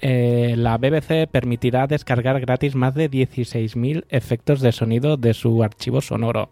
eh, 0.01 0.55
la 0.57 0.79
BBC 0.79 1.29
permitirá 1.31 1.87
descargar 1.87 2.41
gratis 2.41 2.75
más 2.75 2.95
de 2.95 3.11
16.000 3.11 4.05
efectos 4.09 4.61
de 4.61 4.73
sonido 4.73 5.17
de 5.17 5.35
su 5.35 5.63
archivo 5.63 6.01
sonoro. 6.01 6.51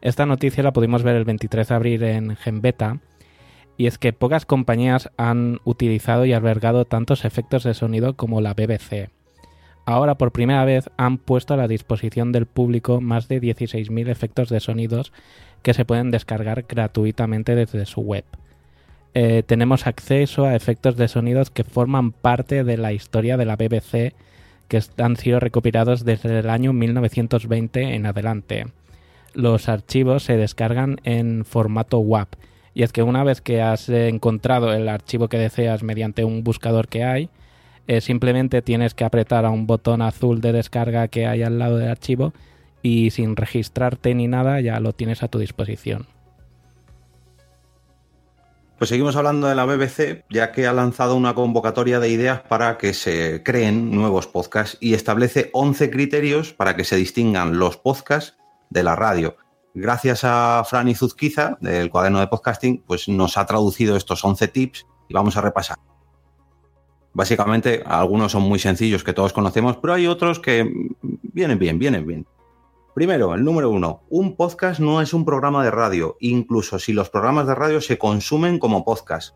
Esta 0.00 0.26
noticia 0.26 0.62
la 0.62 0.72
pudimos 0.72 1.02
ver 1.02 1.16
el 1.16 1.24
23 1.24 1.68
de 1.68 1.74
abril 1.74 2.02
en 2.02 2.36
Genbeta 2.36 3.00
y 3.76 3.86
es 3.86 3.98
que 3.98 4.12
pocas 4.12 4.46
compañías 4.46 5.10
han 5.16 5.60
utilizado 5.64 6.24
y 6.24 6.32
albergado 6.32 6.84
tantos 6.86 7.24
efectos 7.24 7.64
de 7.64 7.74
sonido 7.74 8.16
como 8.16 8.40
la 8.40 8.54
BBC. 8.54 9.10
Ahora 9.86 10.16
por 10.16 10.32
primera 10.32 10.64
vez 10.64 10.90
han 10.96 11.16
puesto 11.16 11.54
a 11.54 11.56
la 11.56 11.68
disposición 11.68 12.32
del 12.32 12.46
público 12.46 13.00
más 13.00 13.28
de 13.28 13.40
16.000 13.40 14.08
efectos 14.08 14.48
de 14.48 14.58
sonidos 14.58 15.12
que 15.62 15.74
se 15.74 15.84
pueden 15.84 16.10
descargar 16.10 16.64
gratuitamente 16.68 17.54
desde 17.54 17.86
su 17.86 18.00
web. 18.00 18.24
Eh, 19.14 19.44
tenemos 19.46 19.86
acceso 19.86 20.44
a 20.44 20.56
efectos 20.56 20.96
de 20.96 21.06
sonidos 21.06 21.50
que 21.50 21.62
forman 21.62 22.10
parte 22.10 22.64
de 22.64 22.76
la 22.76 22.92
historia 22.92 23.36
de 23.36 23.44
la 23.44 23.54
BBC 23.54 24.14
que 24.66 24.82
han 24.98 25.16
sido 25.16 25.38
recopilados 25.38 26.04
desde 26.04 26.40
el 26.40 26.50
año 26.50 26.72
1920 26.72 27.94
en 27.94 28.06
adelante. 28.06 28.66
Los 29.34 29.68
archivos 29.68 30.24
se 30.24 30.36
descargan 30.36 30.96
en 31.04 31.44
formato 31.44 32.00
WAP 32.00 32.34
y 32.74 32.82
es 32.82 32.92
que 32.92 33.04
una 33.04 33.22
vez 33.22 33.40
que 33.40 33.62
has 33.62 33.88
encontrado 33.88 34.74
el 34.74 34.88
archivo 34.88 35.28
que 35.28 35.38
deseas 35.38 35.84
mediante 35.84 36.24
un 36.24 36.42
buscador 36.42 36.88
que 36.88 37.04
hay, 37.04 37.30
eh, 37.86 38.00
simplemente 38.00 38.62
tienes 38.62 38.94
que 38.94 39.04
apretar 39.04 39.44
a 39.44 39.50
un 39.50 39.66
botón 39.66 40.02
azul 40.02 40.40
de 40.40 40.52
descarga 40.52 41.08
que 41.08 41.26
hay 41.26 41.42
al 41.42 41.58
lado 41.58 41.78
del 41.78 41.90
archivo 41.90 42.32
y 42.82 43.10
sin 43.10 43.36
registrarte 43.36 44.14
ni 44.14 44.28
nada 44.28 44.60
ya 44.60 44.80
lo 44.80 44.92
tienes 44.92 45.22
a 45.22 45.28
tu 45.28 45.38
disposición. 45.38 46.06
Pues 48.78 48.90
seguimos 48.90 49.16
hablando 49.16 49.46
de 49.46 49.54
la 49.54 49.64
BBC, 49.64 50.24
ya 50.28 50.52
que 50.52 50.66
ha 50.66 50.72
lanzado 50.72 51.16
una 51.16 51.34
convocatoria 51.34 51.98
de 51.98 52.10
ideas 52.10 52.42
para 52.42 52.76
que 52.76 52.92
se 52.92 53.42
creen 53.42 53.90
nuevos 53.90 54.26
podcasts 54.26 54.76
y 54.80 54.92
establece 54.92 55.48
11 55.54 55.90
criterios 55.90 56.52
para 56.52 56.76
que 56.76 56.84
se 56.84 56.96
distingan 56.96 57.58
los 57.58 57.78
podcasts 57.78 58.36
de 58.68 58.82
la 58.82 58.94
radio 58.94 59.36
gracias 59.76 60.24
a 60.24 60.64
Fran 60.64 60.92
Zuzquiza, 60.94 61.58
del 61.60 61.90
cuaderno 61.90 62.18
de 62.18 62.26
podcasting, 62.26 62.82
pues 62.86 63.08
nos 63.08 63.36
ha 63.36 63.44
traducido 63.44 63.96
estos 63.96 64.24
11 64.24 64.48
tips 64.48 64.86
y 65.08 65.14
vamos 65.14 65.36
a 65.36 65.42
repasar. 65.42 65.78
Básicamente, 67.16 67.82
algunos 67.86 68.32
son 68.32 68.42
muy 68.42 68.58
sencillos 68.58 69.02
que 69.02 69.14
todos 69.14 69.32
conocemos, 69.32 69.78
pero 69.78 69.94
hay 69.94 70.06
otros 70.06 70.38
que 70.38 70.70
vienen 71.00 71.58
bien, 71.58 71.78
vienen 71.78 72.06
bien. 72.06 72.26
Primero, 72.94 73.34
el 73.34 73.42
número 73.42 73.70
uno, 73.70 74.02
un 74.10 74.36
podcast 74.36 74.80
no 74.80 75.00
es 75.00 75.14
un 75.14 75.24
programa 75.24 75.64
de 75.64 75.70
radio, 75.70 76.18
incluso 76.20 76.78
si 76.78 76.92
los 76.92 77.08
programas 77.08 77.46
de 77.46 77.54
radio 77.54 77.80
se 77.80 77.96
consumen 77.96 78.58
como 78.58 78.84
podcast. 78.84 79.34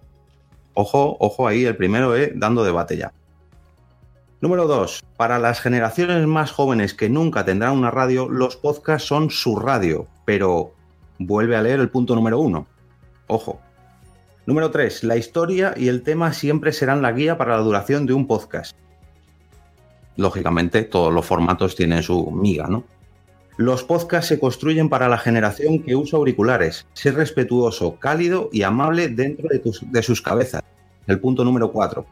Ojo, 0.75 1.17
ojo 1.21 1.49
ahí, 1.49 1.65
el 1.65 1.75
primero, 1.75 2.15
eh, 2.15 2.35
dando 2.37 2.65
debate 2.65 2.99
ya. 2.99 3.15
Número 4.43 4.67
2. 4.67 5.03
Para 5.17 5.39
las 5.39 5.63
generaciones 5.63 6.27
más 6.27 6.53
jóvenes 6.53 6.93
que 6.93 7.09
nunca 7.09 7.47
tendrán 7.47 7.79
una 7.79 7.91
radio, 7.91 8.29
los 8.29 8.57
podcasts 8.57 9.09
son 9.09 9.31
su 9.31 9.57
radio, 9.57 10.07
pero 10.27 10.75
vuelve 11.19 11.57
a 11.57 11.63
leer 11.63 11.81
el 11.81 11.89
punto 11.89 12.15
número 12.15 12.39
1. 12.41 12.67
Ojo. 13.29 13.59
Número 14.51 14.73
3. 14.73 15.05
La 15.05 15.17
historia 15.17 15.75
y 15.77 15.87
el 15.87 16.03
tema 16.03 16.33
siempre 16.33 16.73
serán 16.73 17.03
la 17.03 17.13
guía 17.13 17.39
para 17.39 17.57
la 17.57 17.63
duración 17.63 18.05
de 18.05 18.15
un 18.15 18.27
podcast. 18.27 18.77
Lógicamente, 20.17 20.83
todos 20.83 21.15
los 21.15 21.25
formatos 21.25 21.77
tienen 21.77 22.03
su 22.03 22.33
miga, 22.33 22.67
¿no? 22.67 22.83
Los 23.59 23.85
podcasts 23.85 24.27
se 24.27 24.41
construyen 24.41 24.89
para 24.89 25.09
la 25.09 25.19
generación 25.19 25.79
que 25.85 25.95
usa 25.95 26.17
auriculares. 26.17 26.85
Ser 26.95 27.15
respetuoso, 27.15 27.95
cálido 28.01 28.51
y 28.53 28.63
amable 28.63 29.07
dentro 29.07 29.49
de, 29.49 30.03
sus 30.03 30.21
cabezas. 30.21 30.65
El 31.07 31.21
punto 31.21 31.45
número 31.45 31.71
4. 31.71 32.05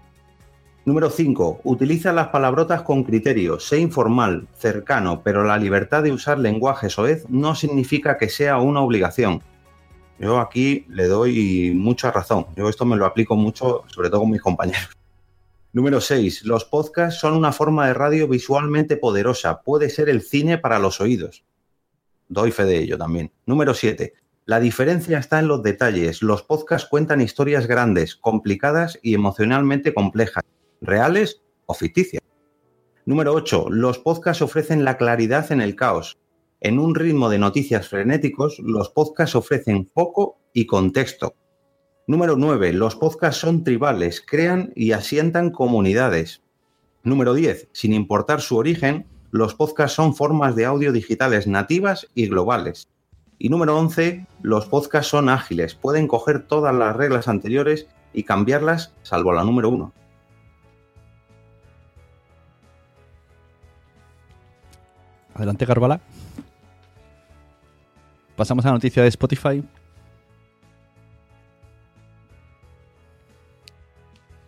Número 0.85 1.11
5. 1.11 1.63
Utiliza 1.65 2.13
las 2.13 2.29
palabrotas 2.29 2.83
con 2.83 3.03
criterio. 3.03 3.59
Sé 3.59 3.81
informal, 3.81 4.47
cercano, 4.55 5.23
pero 5.25 5.43
la 5.43 5.59
libertad 5.59 6.05
de 6.05 6.13
usar 6.13 6.39
lenguaje 6.39 6.89
soez 6.89 7.29
no 7.29 7.57
significa 7.57 8.17
que 8.17 8.29
sea 8.29 8.59
una 8.59 8.81
obligación. 8.81 9.43
Yo 10.19 10.41
aquí 10.41 10.85
le 10.89 11.07
doy 11.07 11.73
mucha 11.75 12.11
razón. 12.11 12.47
Yo 12.57 12.69
esto 12.69 12.85
me 12.85 12.97
lo 12.97 13.07
aplico 13.07 13.37
mucho, 13.37 13.85
sobre 13.87 14.11
todo 14.11 14.21
con 14.21 14.31
mis 14.31 14.43
compañeros. 14.43 14.91
Número 15.73 16.01
6. 16.01 16.45
Los 16.45 16.65
podcasts 16.65 17.21
son 17.21 17.35
una 17.35 17.53
forma 17.53 17.87
de 17.87 17.95
radio 17.95 18.27
visualmente 18.27 18.97
poderosa. 18.97 19.63
Puede 19.63 19.91
ser 19.91 20.09
el 20.09 20.23
cine 20.23 20.59
para 20.59 20.79
los 20.79 21.01
oídos. 21.01 21.45
Doy 22.29 22.51
fe 22.51 22.65
de 22.65 22.79
ello 22.79 22.99
también. 22.99 23.33
Número 23.47 23.75
7. 23.75 24.15
La 24.45 24.61
diferencia 24.61 25.19
está 25.19 25.39
en 25.39 25.47
los 25.47 25.63
detalles. 25.63 26.23
Los 26.23 26.43
podcasts 26.43 26.89
cuentan 26.89 27.21
historias 27.21 27.67
grandes, 27.67 28.17
complicadas 28.17 28.99
y 29.03 29.15
emocionalmente 29.15 29.95
complejas 29.95 30.43
reales 30.81 31.43
o 31.67 31.75
ficticias. 31.75 32.23
Número 33.05 33.35
8. 33.35 33.67
Los 33.71 33.99
podcasts 33.99 34.43
ofrecen 34.43 34.85
la 34.85 34.97
claridad 34.97 35.53
en 35.53 35.61
el 35.61 35.77
caos. 35.77 36.19
En 36.61 36.81
un 36.81 36.97
ritmo 36.97 37.29
de 37.29 37.39
noticias 37.39 37.89
frenéticos, 37.89 38.59
los 38.59 38.89
podcasts 38.89 39.37
ofrecen 39.37 39.87
foco 39.87 40.39
y 40.53 40.67
contexto. 40.67 41.35
Número 42.09 42.35
9. 42.37 42.73
Los 42.73 42.97
podcasts 42.97 43.41
son 43.41 43.63
tribales, 43.63 44.25
crean 44.27 44.73
y 44.75 44.91
asientan 44.91 45.51
comunidades. 45.51 46.43
Número 47.05 47.35
10. 47.35 47.69
Sin 47.71 47.93
importar 47.93 48.41
su 48.41 48.57
origen, 48.57 49.07
los 49.31 49.55
podcasts 49.55 49.95
son 49.95 50.17
formas 50.17 50.57
de 50.57 50.65
audio 50.65 50.91
digitales 50.91 51.47
nativas 51.47 52.09
y 52.17 52.27
globales. 52.27 52.89
Y 53.39 53.51
número 53.51 53.79
11. 53.79 54.27
Los 54.43 54.67
podcasts 54.67 55.11
son 55.11 55.29
ágiles, 55.29 55.77
pueden 55.77 56.09
coger 56.09 56.49
todas 56.49 56.75
las 56.75 56.97
reglas 56.97 57.29
anteriores 57.29 57.87
y 58.13 58.25
cambiarlas, 58.25 58.93
salvo 59.03 59.33
la 59.33 59.45
número 59.45 59.69
1. 59.69 59.93
Adelante, 65.35 65.67
Carvala. 65.67 66.01
Pasamos 68.39 68.65
a 68.65 68.69
la 68.69 68.75
noticia 68.75 69.03
de 69.03 69.09
Spotify. 69.09 69.63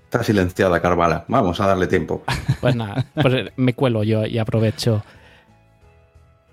Está 0.04 0.22
silenciada, 0.22 0.80
Carvala. 0.80 1.24
Vamos 1.28 1.60
a 1.60 1.66
darle 1.66 1.86
tiempo. 1.86 2.22
Pues 2.60 2.76
nada, 2.76 3.06
pues 3.14 3.52
me 3.56 3.72
cuelo 3.72 4.02
yo 4.04 4.26
y 4.26 4.36
aprovecho. 4.36 5.02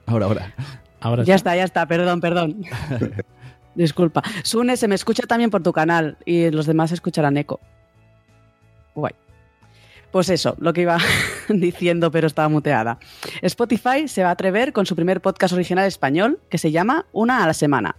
Ahora, 0.06 0.26
ahora. 0.28 0.54
Ahora 1.02 1.24
Ya 1.24 1.36
está, 1.36 1.54
ya 1.54 1.66
está, 1.66 1.86
perdón, 1.86 2.22
perdón. 2.22 2.64
Disculpa. 3.76 4.24
Sune, 4.44 4.78
se 4.78 4.88
me 4.88 4.96
escucha 4.96 5.24
también 5.28 5.50
por 5.50 5.62
tu 5.62 5.74
canal 5.74 6.18
y 6.26 6.50
los 6.50 6.66
demás 6.66 6.94
escucharán 6.94 7.36
eco. 7.36 7.60
Guay. 8.96 9.14
Pues 10.12 10.30
eso, 10.30 10.56
lo 10.60 10.72
que 10.72 10.84
iba 10.84 10.98
diciendo, 11.54 12.12
pero 12.12 12.28
estaba 12.28 12.50
muteada. 12.50 13.00
Spotify 13.42 14.08
se 14.08 14.24
va 14.24 14.30
a 14.30 14.34
atrever 14.34 14.74
con 14.74 14.86
su 14.86 14.96
primer 14.96 15.22
podcast 15.22 15.54
original 15.54 15.86
español, 15.88 16.40
que 16.50 16.58
se 16.58 16.72
llama 16.72 17.06
Una 17.12 17.44
a 17.44 17.48
la 17.48 17.54
semana. 17.54 17.96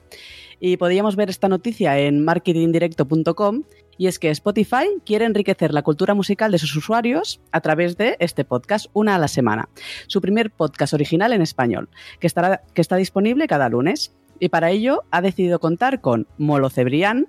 Y 0.60 0.76
podíamos 0.76 1.14
ver 1.14 1.30
esta 1.30 1.48
noticia 1.48 1.98
en 1.98 2.24
marketingdirecto.com, 2.24 3.62
y 3.96 4.06
es 4.06 4.18
que 4.18 4.30
Spotify 4.30 4.86
quiere 5.04 5.24
enriquecer 5.24 5.72
la 5.72 5.82
cultura 5.82 6.14
musical 6.14 6.52
de 6.52 6.58
sus 6.58 6.74
usuarios 6.76 7.40
a 7.52 7.60
través 7.60 7.96
de 7.96 8.16
este 8.20 8.44
podcast, 8.44 8.86
Una 8.92 9.16
a 9.16 9.18
la 9.18 9.28
semana. 9.28 9.68
Su 10.06 10.20
primer 10.20 10.50
podcast 10.50 10.94
original 10.94 11.32
en 11.32 11.42
español, 11.42 11.88
que, 12.20 12.26
estará, 12.26 12.62
que 12.74 12.80
está 12.80 12.96
disponible 12.96 13.46
cada 13.48 13.68
lunes. 13.68 14.14
Y 14.40 14.50
para 14.50 14.70
ello 14.70 15.02
ha 15.10 15.20
decidido 15.20 15.58
contar 15.58 16.00
con 16.00 16.28
Molo 16.38 16.70
Cebrián, 16.70 17.26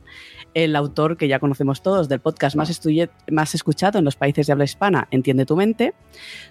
el 0.63 0.75
autor 0.75 1.17
que 1.17 1.27
ya 1.27 1.39
conocemos 1.39 1.81
todos 1.81 2.09
del 2.09 2.19
podcast 2.19 2.55
más, 2.55 3.53
escuchado 3.55 3.99
en 3.99 4.05
los 4.05 4.15
países 4.15 4.47
de 4.47 4.53
habla 4.53 4.65
hispana, 4.65 5.07
Entiende 5.11 5.45
tu 5.45 5.55
mente, 5.55 5.93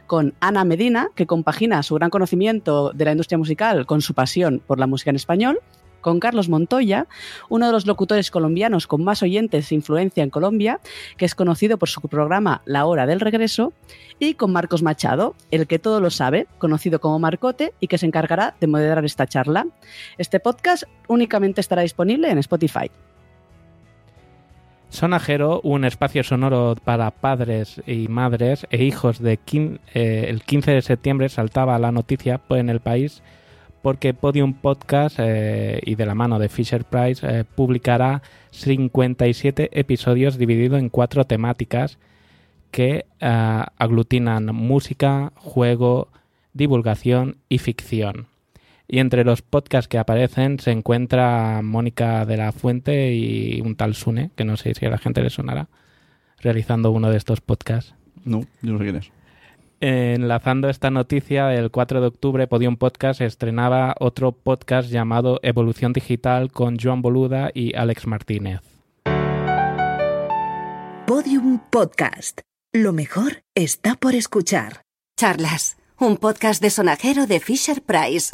con 0.07 0.35
Ana 0.41 0.65
Medina, 0.65 1.09
que 1.15 1.27
compagina 1.27 1.83
su 1.83 1.95
gran 1.95 2.11
conocimiento 2.11 2.93
de 2.93 3.05
la 3.05 3.13
industria 3.13 3.39
musical 3.39 3.87
con 3.87 4.01
su 4.01 4.15
pasión 4.15 4.63
por 4.67 4.79
la 4.79 4.87
música 4.87 5.11
en 5.11 5.17
español, 5.17 5.61
con 6.01 6.21
Carlos 6.21 6.49
Montoya, 6.49 7.07
uno 7.49 7.67
de 7.67 7.73
los 7.73 7.87
locutores 7.87 8.31
colombianos 8.31 8.87
con 8.87 9.05
más 9.05 9.23
oyentes 9.23 9.71
e 9.71 9.75
influencia 9.75 10.23
en 10.23 10.31
Colombia, 10.31 10.81
que 11.17 11.25
es 11.25 11.35
conocido 11.35 11.77
por 11.77 11.89
su 11.89 12.01
programa 12.01 12.63
La 12.65 12.87
Hora 12.87 13.07
del 13.07 13.21
Regreso, 13.21 13.73
y 14.19 14.35
con 14.35 14.53
Marcos 14.53 14.83
Machado, 14.83 15.35
el 15.51 15.67
que 15.67 15.79
todo 15.79 16.01
lo 16.01 16.11
sabe, 16.11 16.47
conocido 16.59 17.01
como 17.01 17.19
Marcote, 17.19 17.75
y 17.81 17.89
que 17.89 17.99
se 17.99 18.07
encargará 18.07 18.55
de 18.61 18.67
moderar 18.69 19.05
esta 19.05 19.27
charla. 19.27 19.67
Este 20.19 20.41
podcast 20.41 20.85
únicamente 21.09 21.61
estará 21.61 21.83
disponible 21.83 22.31
en 22.31 22.39
Spotify. 22.39 22.91
Sonajero, 24.91 25.61
un 25.63 25.85
espacio 25.85 26.25
sonoro 26.25 26.75
para 26.83 27.11
padres 27.11 27.83
y 27.87 28.09
madres 28.09 28.67
e 28.71 28.85
hijos 28.85 29.21
de 29.21 29.39
eh, 29.53 30.27
el 30.29 30.43
15 30.43 30.73
de 30.73 30.83
septiembre 30.83 31.29
saltaba 31.29 31.79
la 31.79 31.93
noticia 31.93 32.41
en 32.49 32.71
el 32.71 32.81
país 32.81 33.23
porque 33.83 34.15
Podium 34.15 34.55
Podcast 34.55 35.17
eh, 35.19 35.81
y 35.85 35.95
de 35.95 36.07
la 36.07 36.15
mano 36.15 36.39
de 36.39 36.49
Fisher 36.49 36.85
Price 36.85 37.25
eh, 37.27 37.45
publicará 37.45 38.23
57 38.51 39.79
episodios 39.79 40.39
divididos 40.39 40.81
en 40.81 40.89
cuatro 40.89 41.25
temáticas 41.25 41.99
que 42.71 43.05
ah, 43.21 43.73
aglutinan 43.79 44.47
música, 44.47 45.33
juego, 45.37 46.09
divulgación 46.55 47.37
y 47.49 47.59
ficción. 47.59 48.27
Y 48.89 49.01
entre 49.01 49.23
los 49.23 49.43
podcasts 49.43 49.87
que 49.87 49.99
aparecen 49.99 50.59
se 50.59 50.71
encuentra 50.71 51.61
Mónica 51.63 52.25
de 52.25 52.39
la 52.39 52.53
Fuente 52.53 53.15
y 53.15 53.61
un 53.61 53.77
tal 53.77 53.95
Sune, 53.95 54.31
que 54.35 54.47
no 54.47 54.57
sé 54.57 54.75
si 54.75 54.87
a 54.87 54.91
la 54.91 54.97
gente 54.97 55.23
le 55.23 55.29
sonará, 55.29 55.69
realizando 56.39 56.91
uno 56.91 57.11
de 57.11 57.19
estos 57.19 57.43
podcasts. 57.43 57.95
No, 58.25 58.41
yo 58.63 58.73
no 58.73 58.79
sé 58.79 58.85
quién 58.85 58.97
es. 58.97 59.13
Enlazando 59.81 60.71
esta 60.71 60.91
noticia, 60.91 61.55
el 61.55 61.71
4 61.71 62.01
de 62.01 62.07
octubre 62.09 62.47
Podium 62.49 62.77
Podcast 62.79 63.21
estrenaba 63.21 63.95
otro 64.01 64.33
podcast 64.33 64.91
llamado 64.91 65.39
Evolución 65.43 65.93
Digital 65.93 66.51
con 66.51 66.79
Joan 66.79 67.03
Boluda 67.03 67.51
y 67.55 67.77
Alex 67.77 68.07
Martínez. 68.07 68.63
Podium 71.07 71.61
Podcast. 71.71 72.41
Lo 72.73 72.93
mejor 72.93 73.45
está 73.55 73.95
por 73.95 74.15
escuchar. 74.15 74.83
Charlas, 75.17 75.78
un 76.01 76.17
podcast 76.17 76.63
de 76.63 76.71
sonajero 76.71 77.27
de 77.27 77.41
Fisher 77.41 77.83
Price. 77.83 78.31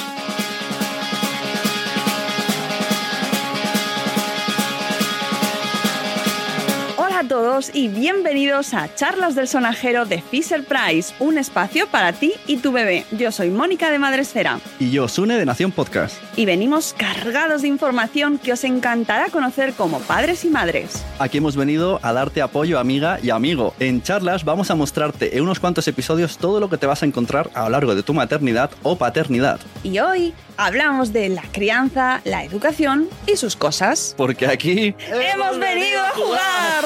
A 7.24 7.28
todos 7.28 7.70
y 7.72 7.88
bienvenidos 7.88 8.74
a 8.74 8.94
Charlas 8.94 9.34
del 9.34 9.48
Sonajero 9.48 10.04
de 10.04 10.20
Fisher 10.20 10.62
Price, 10.64 11.14
un 11.20 11.38
espacio 11.38 11.86
para 11.86 12.12
ti 12.12 12.32
y 12.46 12.58
tu 12.58 12.72
bebé. 12.72 13.04
Yo 13.12 13.32
soy 13.32 13.50
Mónica 13.50 13.90
de 13.90 13.98
Madresfera 13.98 14.60
Y 14.78 14.90
yo, 14.90 15.08
Sune 15.08 15.36
de 15.38 15.46
Nación 15.46 15.72
Podcast. 15.72 16.16
y 16.36 16.44
venimos 16.44 16.94
cargados 16.96 17.62
de 17.62 17.68
información 17.68 18.38
que 18.38 18.52
os 18.52 18.64
encantará 18.64 19.28
conocer 19.30 19.72
como 19.72 20.00
padres 20.00 20.44
y 20.44 20.48
madres. 20.48 21.04
Aquí 21.18 21.38
hemos 21.38 21.56
venido 21.56 21.98
a 22.02 22.12
darte 22.12 22.42
apoyo, 22.42 22.78
amiga 22.78 23.18
y 23.22 23.30
amigo. 23.30 23.74
En 23.80 24.02
charlas 24.02 24.44
vamos 24.44 24.70
a 24.70 24.74
mostrarte 24.74 25.36
en 25.36 25.44
unos 25.44 25.60
cuantos 25.60 25.88
episodios 25.88 26.36
todo 26.36 26.60
lo 26.60 26.68
que 26.68 26.76
te 26.76 26.86
vas 26.86 27.02
a 27.02 27.06
encontrar 27.06 27.50
a 27.54 27.64
lo 27.64 27.70
largo 27.70 27.94
de 27.94 28.02
tu 28.02 28.12
maternidad 28.12 28.70
o 28.82 28.96
paternidad. 28.96 29.60
Y 29.82 29.98
hoy 29.98 30.34
hablamos 30.56 31.12
de 31.12 31.28
la 31.28 31.42
crianza, 31.52 32.20
la 32.24 32.44
educación 32.44 33.08
y 33.26 33.36
sus 33.36 33.56
cosas. 33.56 34.14
Porque 34.16 34.46
aquí... 34.46 34.94
¡Hemos 35.08 35.58
venido 35.58 36.00
a 36.00 36.10
jugar! 36.10 36.84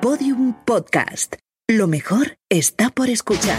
Podium 0.00 0.54
Podcast. 0.64 1.36
Lo 1.68 1.86
mejor 1.86 2.38
está 2.48 2.90
por 2.90 3.10
escuchar. 3.10 3.58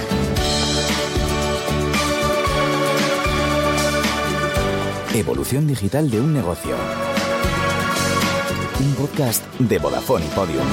Evolución 5.13 5.67
digital 5.67 6.09
de 6.09 6.19
un 6.19 6.33
negocio. 6.33 6.75
Un 8.79 8.95
podcast 8.95 9.45
de 9.59 9.77
Vodafone 9.77 10.25
y 10.25 10.29
Podium. 10.29 10.65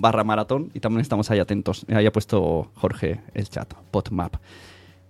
barra 0.00 0.24
maratón 0.24 0.72
y 0.74 0.80
también 0.80 1.02
estamos 1.02 1.30
ahí 1.30 1.38
atentos. 1.38 1.86
Ahí 1.88 2.04
ha 2.04 2.10
puesto 2.10 2.72
Jorge 2.74 3.20
el 3.34 3.48
chat, 3.48 3.72
podmap. 3.92 4.34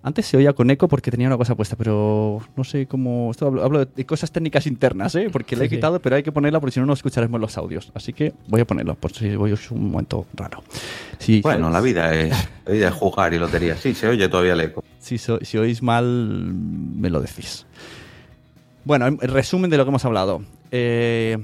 Antes 0.04 0.26
se 0.26 0.36
oía 0.36 0.52
con 0.52 0.68
eco 0.70 0.88
porque 0.88 1.12
tenía 1.12 1.28
una 1.28 1.36
cosa 1.36 1.54
puesta, 1.54 1.76
pero 1.76 2.40
no 2.56 2.64
sé 2.64 2.86
cómo. 2.86 3.30
Esto 3.30 3.46
hablo, 3.46 3.62
hablo 3.62 3.84
de 3.86 4.04
cosas 4.04 4.32
técnicas 4.32 4.66
internas, 4.66 5.14
¿eh? 5.14 5.28
Porque 5.30 5.54
la 5.54 5.64
he 5.64 5.68
quitado, 5.68 6.00
pero 6.00 6.16
hay 6.16 6.24
que 6.24 6.32
ponerla 6.32 6.58
porque 6.58 6.72
si 6.74 6.80
no, 6.80 6.86
no 6.86 6.92
escucharemos 6.92 7.40
los 7.40 7.56
audios. 7.56 7.92
Así 7.94 8.12
que 8.12 8.32
voy 8.48 8.60
a 8.62 8.64
ponerlo, 8.66 8.96
por 8.96 9.12
si 9.12 9.36
voy 9.36 9.52
es 9.52 9.70
un 9.70 9.90
momento 9.92 10.26
raro. 10.34 10.64
Si, 11.18 11.40
Bueno, 11.40 11.70
la 11.70 11.80
vida 11.80 12.12
es, 12.14 12.34
la 12.66 12.72
vida 12.72 12.88
es 12.88 12.94
jugar 12.94 13.32
y 13.32 13.38
lotería. 13.38 13.76
Sí, 13.76 13.94
se 13.94 14.08
oye 14.08 14.28
todavía 14.28 14.54
el 14.54 14.60
eco. 14.62 14.82
si, 14.98 15.18
so- 15.18 15.38
si 15.42 15.56
oís 15.58 15.82
mal, 15.82 16.04
me 16.04 17.08
lo 17.08 17.20
decís. 17.20 17.64
Bueno, 18.84 19.06
en 19.06 19.18
en 19.22 19.30
resumen 19.30 19.70
de 19.70 19.76
lo 19.76 19.84
que 19.84 19.90
hemos 19.90 20.04
hablado. 20.04 20.42
Eh, 20.72 21.38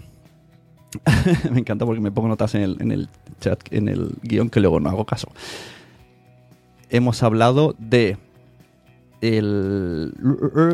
me 1.52 1.60
encanta 1.60 1.86
porque 1.86 2.00
me 2.00 2.10
pongo 2.10 2.26
notas 2.26 2.56
en 2.56 2.62
el, 2.62 2.76
en 2.80 2.90
el 2.90 3.08
chat, 3.40 3.60
en 3.72 3.86
el 3.88 4.16
guion, 4.22 4.50
que 4.50 4.58
luego 4.58 4.80
no 4.80 4.88
hago 4.90 5.04
caso. 5.04 5.28
Hemos 6.90 7.22
hablado 7.22 7.76
de 7.78 8.16
el, 9.20 10.12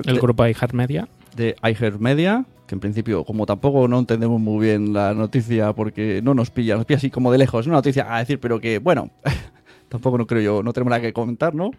El 0.05 0.21
grupo 0.21 0.47
iHeartMedia. 0.47 1.09
de 1.37 1.57
iHeartMedia, 1.63 2.45
que 2.67 2.75
en 2.75 2.81
principio, 2.81 3.25
como 3.25 3.47
tampoco 3.47 3.89
no 3.89 3.99
entendemos 3.99 4.41
muy 4.41 4.65
bien 4.67 4.93
la 4.93 5.15
noticia 5.15 5.73
porque 5.73 6.21
no 6.23 6.35
nos 6.35 6.51
pilla, 6.51 6.77
nos 6.77 6.85
pilla 6.87 6.99
así 6.99 7.11
como 7.11 7.31
de 7.33 7.39
lejos. 7.39 7.61
Es 7.63 7.67
una 7.67 7.77
noticia 7.77 8.15
a 8.15 8.19
decir, 8.21 8.39
pero 8.41 8.61
que, 8.61 8.79
bueno, 8.79 9.11
tampoco 9.89 10.19
no 10.19 10.27
creo 10.27 10.41
yo, 10.43 10.63
no 10.63 10.73
tenemos 10.73 10.91
nada 10.91 11.03
que 11.03 11.13
comentar, 11.13 11.55
¿no? 11.55 11.71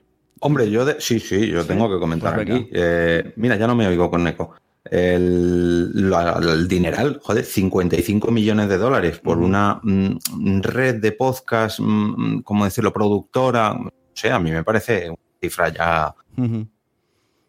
Hombre, 0.41 0.69
yo 0.69 0.83
de... 0.85 0.97
sí, 0.99 1.19
sí, 1.19 1.47
yo 1.47 1.65
tengo 1.65 1.89
que 1.89 1.97
comentar 1.99 2.35
Pues 2.35 2.49
aquí. 2.49 2.67
Eh, 2.73 3.33
mira, 3.37 3.55
ya 3.55 3.67
no 3.67 3.75
me 3.75 3.87
oigo 3.87 4.09
con 4.09 4.27
eco. 4.27 4.53
El, 4.83 6.09
la- 6.09 6.39
el 6.41 6.67
dineral, 6.67 7.19
joder, 7.23 7.43
55 7.45 8.31
millones 8.31 8.69
de 8.69 8.77
dólares 8.77 9.19
por 9.19 9.39
una 9.39 9.79
mm, 9.81 10.61
red 10.61 10.95
de 11.01 11.11
podcast, 11.13 11.79
mm, 11.79 12.41
¿cómo 12.41 12.65
decirlo?, 12.65 12.91
productora. 12.93 13.71
O 13.73 13.89
sea, 14.13 14.35
a 14.35 14.39
mí 14.39 14.51
me 14.51 14.63
parece 14.63 15.11
cifra 15.41 15.69
ya. 15.69 16.15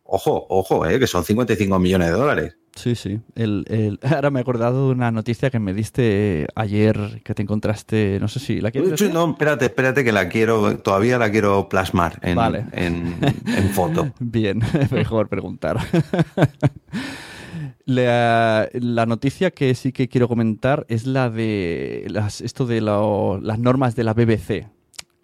Ojo, 0.04 0.46
ojo, 0.48 0.86
eh, 0.86 0.98
que 1.00 1.06
son 1.06 1.24
55 1.24 1.78
millones 1.78 2.08
de 2.08 2.14
dólares. 2.14 2.56
Sí, 2.76 2.94
sí. 2.94 3.20
El, 3.34 3.64
el- 3.68 3.98
Ahora 4.14 4.30
me 4.30 4.38
he 4.38 4.42
acordado 4.42 4.86
de 4.88 4.92
una 4.92 5.10
noticia 5.10 5.50
que 5.50 5.58
me 5.58 5.72
diste 5.72 6.46
ayer, 6.54 7.22
que 7.24 7.34
te 7.34 7.42
encontraste, 7.42 8.18
no 8.20 8.28
sé 8.28 8.38
si 8.38 8.60
la 8.60 8.70
quieres 8.70 8.90
decir? 8.90 9.12
No, 9.12 9.30
espérate, 9.30 9.64
espérate 9.64 10.04
que 10.04 10.12
la 10.12 10.28
quiero, 10.28 10.76
todavía 10.78 11.18
la 11.18 11.30
quiero 11.30 11.68
plasmar 11.68 12.18
en, 12.22 12.36
Vale. 12.36 12.66
en, 12.72 13.16
en 13.46 13.68
foto. 13.70 14.12
Bien, 14.20 14.60
mejor 14.92 15.28
preguntar. 15.28 15.78
La, 17.84 18.68
la 18.72 19.06
noticia 19.06 19.50
que 19.52 19.74
sí 19.74 19.92
que 19.92 20.08
quiero 20.08 20.28
comentar 20.28 20.84
es 20.88 21.06
la 21.06 21.30
de 21.30 22.04
las, 22.08 22.40
esto 22.40 22.66
de 22.66 22.80
lo- 22.80 23.40
las 23.40 23.58
normas 23.58 23.94
de 23.96 24.04
la 24.04 24.12
BBC. 24.12 24.66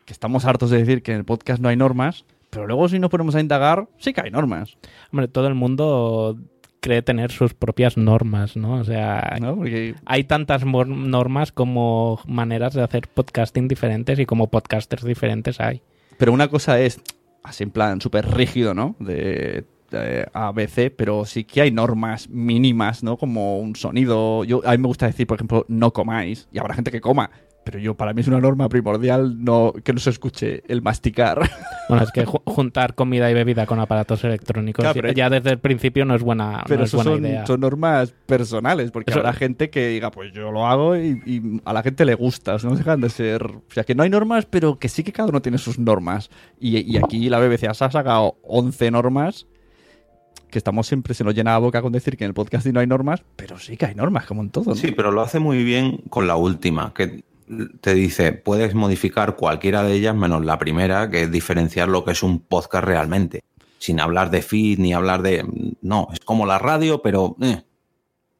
Que 0.05 0.13
estamos 0.13 0.45
hartos 0.45 0.71
de 0.71 0.79
decir 0.79 1.03
que 1.03 1.13
en 1.13 1.19
el 1.19 1.25
podcast 1.25 1.61
no 1.61 1.69
hay 1.69 1.77
normas, 1.77 2.25
pero 2.53 2.67
luego 2.67 2.87
si 2.87 2.99
nos 2.99 3.09
ponemos 3.09 3.35
a 3.35 3.41
indagar, 3.41 3.89
sí 3.97 4.13
que 4.13 4.21
hay 4.21 4.31
normas. 4.31 4.77
Hombre, 5.11 5.27
todo 5.27 5.49
el 5.49 5.55
mundo 5.55 6.37
cree 6.81 7.01
tener 7.01 7.33
sus 7.33 7.55
propias 7.55 7.97
normas, 7.97 8.59
¿no? 8.59 8.75
O 8.75 8.85
sea, 8.85 9.39
¿no? 9.41 9.57
Porque 9.57 9.95
hay 10.05 10.25
tantas 10.25 10.67
normas 10.67 11.51
como 11.51 12.21
maneras 12.27 12.75
de 12.75 12.83
hacer 12.83 13.09
podcasting 13.09 13.69
diferentes 13.69 14.19
y 14.19 14.27
como 14.27 14.51
podcasters 14.51 15.03
diferentes 15.03 15.61
hay. 15.61 15.81
Pero 16.19 16.35
una 16.35 16.49
cosa 16.49 16.79
es, 16.79 17.01
así 17.43 17.65
en 17.65 17.71
plan 17.71 18.03
súper 18.03 18.31
rígido, 18.31 18.75
¿no? 18.75 18.97
De, 18.99 19.65
de 19.91 20.29
ABC, 20.35 20.93
pero 20.95 21.25
sí 21.25 21.45
que 21.45 21.63
hay 21.63 21.71
normas 21.71 22.29
mínimas, 22.29 23.03
¿no? 23.03 23.17
Como 23.17 23.61
un 23.61 23.77
sonido. 23.77 24.45
Yo, 24.45 24.61
a 24.67 24.73
mí 24.73 24.79
me 24.79 24.89
gusta 24.89 25.07
decir, 25.07 25.27
por 25.27 25.39
ejemplo, 25.39 25.65
no 25.69 25.95
comáis. 25.95 26.49
Y 26.53 26.59
habrá 26.59 26.75
gente 26.75 26.91
que 26.91 27.01
coma. 27.01 27.31
Pero 27.65 27.79
yo, 27.79 27.95
para 27.97 28.13
mí 28.13 28.21
es 28.23 28.27
una 28.29 28.41
norma 28.41 28.69
primordial 28.69 29.45
no, 29.45 29.73
que 29.85 29.93
no 29.93 30.01
se 30.01 30.11
escuche 30.11 30.63
el 30.69 30.83
masticar. 30.83 31.49
Bueno, 31.89 32.05
es 32.05 32.13
que 32.13 32.25
ju- 32.25 32.41
juntar 32.47 32.95
comida 32.95 33.31
y 33.31 33.35
bebida 33.35 33.67
con 33.67 33.79
aparatos 33.79 34.23
electrónicos 34.25 34.83
Claro, 34.83 35.13
ya 35.13 35.29
desde 35.29 35.51
el 35.51 35.59
principio 35.59 36.05
no 36.07 36.15
es 36.15 36.23
buena, 36.23 36.63
Pero 36.67 36.79
no 36.79 36.85
es 36.85 36.91
eso 36.91 36.97
buena 36.99 37.11
son, 37.11 37.21
idea. 37.27 37.47
son 37.47 37.61
normas 37.61 38.15
personales, 38.25 38.91
porque 38.93 39.11
Eso- 39.11 39.19
habrá 39.21 39.33
gente 39.35 39.69
que 39.69 39.89
diga, 39.89 40.11
pues 40.11 40.33
yo 40.33 40.53
lo 40.53 40.67
hago 40.67 40.97
y, 40.97 41.21
y 41.27 41.61
a 41.67 41.73
la 41.75 41.83
gente 41.83 42.05
le 42.07 42.15
gusta, 42.15 42.55
o 42.55 42.59
sea, 42.59 42.71
no 42.71 42.77
dejan 42.83 43.01
de 43.03 43.11
ser... 43.11 43.45
O 43.45 43.63
sea, 43.69 43.85
que 43.85 43.95
no 43.95 44.05
hay 44.05 44.11
normas, 44.11 44.47
pero 44.47 44.79
que 44.79 44.89
sí 44.89 45.03
que 45.03 45.13
cada 45.13 45.29
uno 45.29 45.43
tiene 45.43 45.59
sus 45.59 45.79
normas. 45.79 46.31
Y, 46.59 46.79
y 46.79 46.97
aquí 46.97 47.29
la 47.29 47.41
BBC 47.41 47.65
ha 47.69 47.75
sacado 47.75 48.39
11 48.45 48.91
normas, 48.93 49.47
que 50.51 50.59
estamos 50.59 50.87
siempre, 50.87 51.13
se 51.15 51.25
nos 51.25 51.35
llena 51.35 51.51
la 51.53 51.59
boca 51.59 51.83
con 51.83 51.93
decir 51.93 52.17
que 52.17 52.25
en 52.25 52.29
el 52.29 52.35
podcast 52.35 52.65
no 52.67 52.81
hay 52.81 52.87
normas, 52.87 53.23
pero 53.37 53.59
sí 53.59 53.77
que 53.77 53.87
hay 53.87 53.95
normas, 53.95 54.25
como 54.25 54.41
en 54.43 54.51
todo, 54.51 54.67
¿no? 54.71 54.75
Sí, 54.77 54.93
pero 54.93 55.11
lo 55.11 55.21
hace 55.21 55.41
muy 55.41 55.63
bien 55.65 55.99
con 56.09 56.27
la 56.27 56.37
última, 56.37 56.95
que 56.95 57.25
te 57.81 57.95
dice, 57.95 58.33
puedes 58.33 58.75
modificar 58.75 59.37
cualquiera 59.37 59.83
de 59.83 59.95
ellas 59.95 60.15
menos 60.15 60.45
la 60.45 60.59
primera, 60.59 61.11
que 61.11 61.23
es 61.23 61.31
diferenciar 61.33 61.89
lo 61.89 62.05
que 62.05 62.13
es 62.13 62.23
un 62.23 62.41
podcast 62.41 62.85
realmente, 62.85 63.43
sin 63.79 64.01
hablar 64.01 64.31
de 64.31 64.43
feed 64.43 64.79
ni 64.79 64.93
hablar 64.95 65.23
de... 65.23 65.45
No, 65.83 66.09
es 66.13 66.21
como 66.21 66.47
la 66.47 66.59
radio, 66.59 67.03
pero 67.03 67.37
eh, 67.41 67.63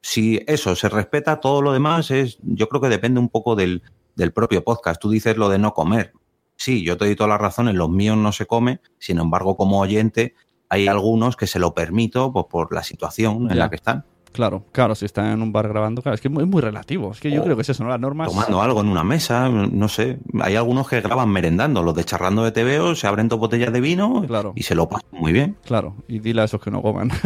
si 0.01 0.43
eso 0.47 0.75
se 0.77 0.89
respeta, 0.89 1.41
todo 1.41 1.63
lo 1.63 1.73
demás 1.73 2.11
es, 2.11 2.39
yo 2.43 2.69
creo 2.69 2.81
que 2.81 2.89
depende 2.89 3.21
un 3.21 3.29
poco 3.29 3.55
del, 3.57 3.83
del 4.17 4.33
propio 4.33 4.65
podcast. 4.65 5.01
Tú 5.01 5.11
dices 5.11 5.37
lo 5.37 5.49
de 5.49 5.59
no 5.59 5.75
comer. 5.75 6.13
Sí, 6.57 6.85
yo 6.85 6.97
te 6.97 7.07
doy 7.07 7.17
toda 7.17 7.29
la 7.29 7.39
razón, 7.39 7.69
en 7.69 7.77
los 7.77 7.91
míos 7.91 8.17
no 8.17 8.31
se 8.33 8.47
come, 8.47 8.81
sin 8.99 9.19
embargo, 9.19 9.57
como 9.57 9.81
oyente, 9.81 10.35
hay 10.69 10.87
algunos 10.87 11.37
que 11.37 11.47
se 11.47 11.59
lo 11.59 11.75
permito 11.75 12.33
pues, 12.33 12.47
por 12.49 12.73
la 12.73 12.83
situación 12.83 13.43
en 13.45 13.49
Ya. 13.49 13.55
la 13.57 13.71
que 13.71 13.77
están. 13.77 14.05
Claro, 14.33 14.65
claro, 14.73 14.95
si 14.95 15.05
están 15.05 15.27
en 15.27 15.43
un 15.43 15.53
bar 15.53 15.69
grabando, 15.69 16.01
claro, 16.03 16.15
es 16.15 16.21
que 16.21 16.29
es 16.29 16.33
muy, 16.35 16.45
es 16.45 16.49
muy 16.49 16.63
relativo. 16.63 17.13
Es 17.13 17.21
que 17.21 17.31
yo 17.31 17.43
creo 17.45 17.55
que 17.55 17.63
es 17.63 17.69
eso, 17.69 17.85
¿no? 17.85 17.91
Las 17.91 18.01
normas... 18.01 18.29
tomando 18.29 18.63
algo 18.63 18.81
en 18.81 18.89
una 18.89 19.05
mesa, 19.05 19.49
no 19.49 19.89
sé. 19.89 20.19
Hay 20.41 20.57
algunos 20.57 20.89
que 20.89 21.01
graban 21.03 21.29
merendando, 21.29 21.83
los 21.83 21.95
de 21.95 22.05
charlando 22.05 22.43
de 22.43 22.53
TVO, 22.53 22.95
se 22.95 23.07
abren 23.07 23.29
dos 23.29 23.39
botellas 23.39 23.73
de 23.73 23.81
vino 23.81 24.25
Claro. 24.27 24.53
y 24.57 24.63
se 24.63 24.75
lo 24.75 24.89
pasan 24.89 25.07
muy 25.13 25.33
bien. 25.33 25.57
Claro, 25.65 25.95
y 26.09 26.19
dile 26.19 26.41
a 26.41 26.45
esos 26.45 26.61
que 26.61 26.71
no 26.71 26.83
coman. 26.83 27.11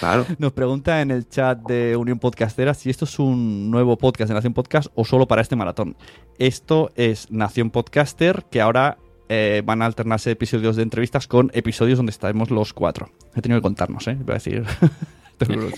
Claro. 0.00 0.26
Nos 0.38 0.52
pregunta 0.52 1.00
en 1.00 1.10
el 1.10 1.28
chat 1.28 1.58
de 1.66 1.96
Unión 1.96 2.18
Podcastera 2.18 2.74
si 2.74 2.90
esto 2.90 3.06
es 3.06 3.18
un 3.18 3.70
nuevo 3.70 3.96
podcast 3.96 4.28
de 4.28 4.34
Nación 4.34 4.52
Podcast 4.52 4.88
o 4.94 5.04
solo 5.04 5.26
para 5.26 5.40
este 5.40 5.56
maratón. 5.56 5.96
Esto 6.38 6.90
es 6.94 7.30
Nación 7.32 7.70
Podcaster, 7.70 8.44
que 8.50 8.60
ahora 8.60 8.98
eh, 9.30 9.62
van 9.64 9.80
a 9.82 9.86
alternarse 9.86 10.30
episodios 10.30 10.76
de 10.76 10.82
entrevistas 10.82 11.26
con 11.26 11.50
episodios 11.54 11.96
donde 11.98 12.10
estaremos 12.10 12.50
los 12.50 12.74
cuatro. 12.74 13.08
He 13.34 13.40
tenido 13.40 13.60
que 13.60 13.62
contarnos, 13.62 14.06
¿eh? 14.08 14.16
Voy 14.20 14.32
a 14.32 14.34
decir. 14.34 14.64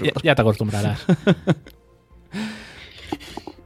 Ya, 0.03 0.13
ya 0.23 0.35
te 0.35 0.43
acostumbrarás. 0.43 1.05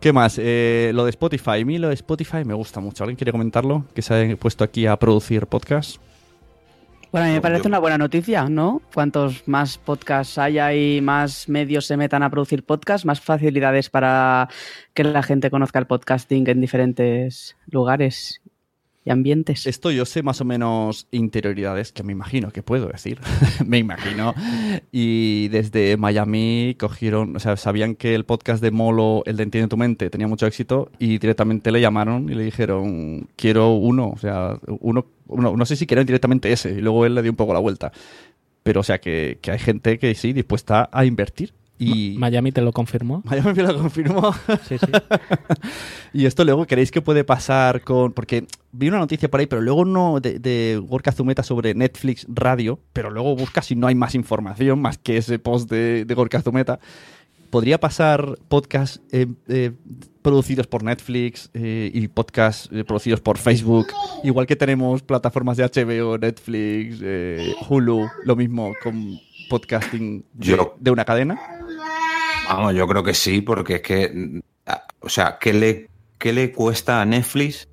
¿Qué 0.00 0.12
más? 0.12 0.38
Eh, 0.38 0.90
lo 0.94 1.04
de 1.04 1.11
Spotify. 1.11 1.62
A 1.62 1.64
mí 1.64 1.78
lo 1.78 1.88
de 1.88 1.94
Spotify 1.94 2.44
me 2.44 2.52
gusta 2.52 2.78
mucho. 2.78 3.04
¿Alguien 3.04 3.16
quiere 3.16 3.33
comentarlo? 3.33 3.87
Que 3.94 4.02
se 4.02 4.33
ha 4.33 4.37
puesto 4.37 4.62
aquí 4.62 4.87
a 4.87 4.98
producir 4.98 5.46
podcast. 5.46 5.98
Bueno, 7.11 7.26
a 7.26 7.28
mí 7.28 7.35
me 7.37 7.40
parece 7.40 7.68
una 7.68 7.78
buena 7.78 7.96
noticia, 7.96 8.48
¿no? 8.48 8.83
Cuantos 8.92 9.46
más 9.46 9.78
podcasts 9.78 10.37
haya 10.37 10.74
y 10.74 11.00
más 11.00 11.48
medios 11.48 11.87
se 11.87 11.96
metan 11.96 12.22
a 12.24 12.28
producir 12.28 12.64
podcasts, 12.64 13.07
más 13.07 13.20
facilidades 13.20 13.88
para 13.88 14.48
que 14.92 15.04
la 15.04 15.22
gente 15.22 15.48
conozca 15.48 15.78
el 15.78 15.87
podcasting 15.87 16.50
en 16.50 16.61
diferentes 16.61 17.57
lugares 17.66 18.42
y 19.05 19.11
ambientes. 19.11 19.67
Esto 19.67 19.90
yo 19.90 20.07
sé 20.07 20.23
más 20.23 20.40
o 20.40 20.45
menos 20.45 21.07
interioridades 21.11 21.93
que 21.93 22.03
me 22.03 22.12
imagino 22.12 22.51
que 22.51 22.62
puedo 22.62 22.88
decir. 22.88 23.21
me 23.67 23.79
imagino. 23.79 24.35
Y 24.90 25.49
desde 25.49 25.97
Miami 25.97 26.77
cogieron, 26.79 27.37
o 27.37 27.38
sea, 27.40 27.57
sabían 27.57 27.97
que 27.97 28.14
el 28.14 28.25
podcast 28.25 28.62
de 28.62 28.71
Molo, 28.71 29.23
el 29.27 29.37
de 29.37 29.43
Entiende 29.43 29.69
tu 29.69 29.77
mente, 29.77 30.09
tenía 30.09 30.27
mucho 30.27 30.47
éxito 30.47 30.90
y 30.99 31.19
directamente 31.19 31.71
le 31.71 31.81
llamaron 31.83 32.31
y 32.31 32.35
le 32.35 32.45
dijeron, 32.45 33.29
quiero 33.37 33.75
uno, 33.75 34.09
o 34.09 34.19
sea, 34.19 34.59
uno, 34.81 35.07
uno 35.27 35.57
no 35.57 35.67
sé 35.67 35.77
si 35.77 35.87
quieren 35.87 36.07
directamente 36.07 36.51
ese. 36.51 36.71
Y 36.73 36.81
luego 36.81 37.05
él 37.05 37.14
le 37.14 37.23
dio 37.23 37.31
un 37.31 37.37
poco 37.37 37.53
la 37.53 37.61
vuelta. 37.61 37.93
Pero, 38.62 38.81
o 38.81 38.85
sea, 38.85 38.99
que, 38.99 39.38
que 39.43 39.51
hay 39.51 39.59
gente 39.59 39.99
que 39.99 40.14
sí, 40.14 40.33
dispuesta 40.33 40.88
a 40.90 41.05
invertir. 41.05 41.53
Y 41.79 42.15
Miami 42.19 42.53
te 42.53 42.61
lo 42.63 42.73
confirmó. 42.73 43.23
Miami 43.27 43.53
me 43.53 43.63
lo 43.65 43.77
confirmó. 43.79 44.33
Sí, 44.69 44.79
sí. 44.79 44.87
Y 46.13 46.27
esto 46.27 46.45
luego, 46.45 46.65
¿queréis 46.67 46.93
que 46.93 47.03
puede 47.03 47.25
pasar 47.25 47.81
con...? 47.83 48.13
Porque 48.13 48.47
vi 48.71 48.87
una 48.87 48.99
noticia 48.99 49.29
por 49.29 49.41
ahí, 49.41 49.47
pero 49.47 49.61
luego 49.63 49.85
no 49.85 50.21
de, 50.21 50.39
de 50.39 50.81
Gorka 50.87 51.11
Zumeta 51.11 51.43
sobre 51.43 51.75
Netflix 51.75 52.25
Radio, 52.29 52.79
pero 52.93 53.11
luego 53.11 53.35
busca 53.35 53.63
si 53.63 53.75
no 53.75 53.89
hay 53.89 53.97
más 53.97 54.15
información, 54.15 54.81
más 54.81 54.97
que 54.97 55.17
ese 55.17 55.41
post 55.41 55.69
de, 55.69 56.05
de 56.05 56.15
Gorka 56.15 56.41
Zumeta. 56.41 56.79
¿Podría 57.51 57.79
pasar 57.81 58.37
podcasts 58.49 59.01
eh, 59.11 59.27
eh, 59.49 59.73
producidos 60.23 60.69
por 60.69 60.85
Netflix 60.85 61.51
eh, 61.55 61.91
y 61.93 62.07
podcasts 62.07 62.69
eh, 62.73 62.85
producidos 62.85 63.21
por 63.21 63.37
Facebook? 63.39 63.89
Igual 64.23 64.47
que 64.47 64.55
tenemos 64.55 65.03
plataformas 65.03 65.57
de 65.57 65.65
HBO, 65.65 66.17
Netflix, 66.19 66.99
eh, 67.03 67.55
Hulu, 67.69 68.07
lo 68.25 68.37
mismo 68.37 68.73
con 68.83 69.19
podcasting 69.51 70.25
de, 70.33 70.47
Yo- 70.47 70.77
de 70.81 70.91
una 70.93 71.05
cadena. 71.05 71.39
Vamos, 72.48 72.74
yo 72.74 72.87
creo 72.87 73.02
que 73.02 73.14
sí, 73.14 73.40
porque 73.40 73.76
es 73.76 73.83
que, 73.83 74.11
mm, 74.14 74.40
o 75.00 75.09
sea, 75.09 75.38
¿qué 75.40 75.52
le, 75.52 75.88
qué 76.18 76.33
le 76.33 76.52
cuesta 76.52 77.00
a 77.00 77.04
Netflix 77.04 77.68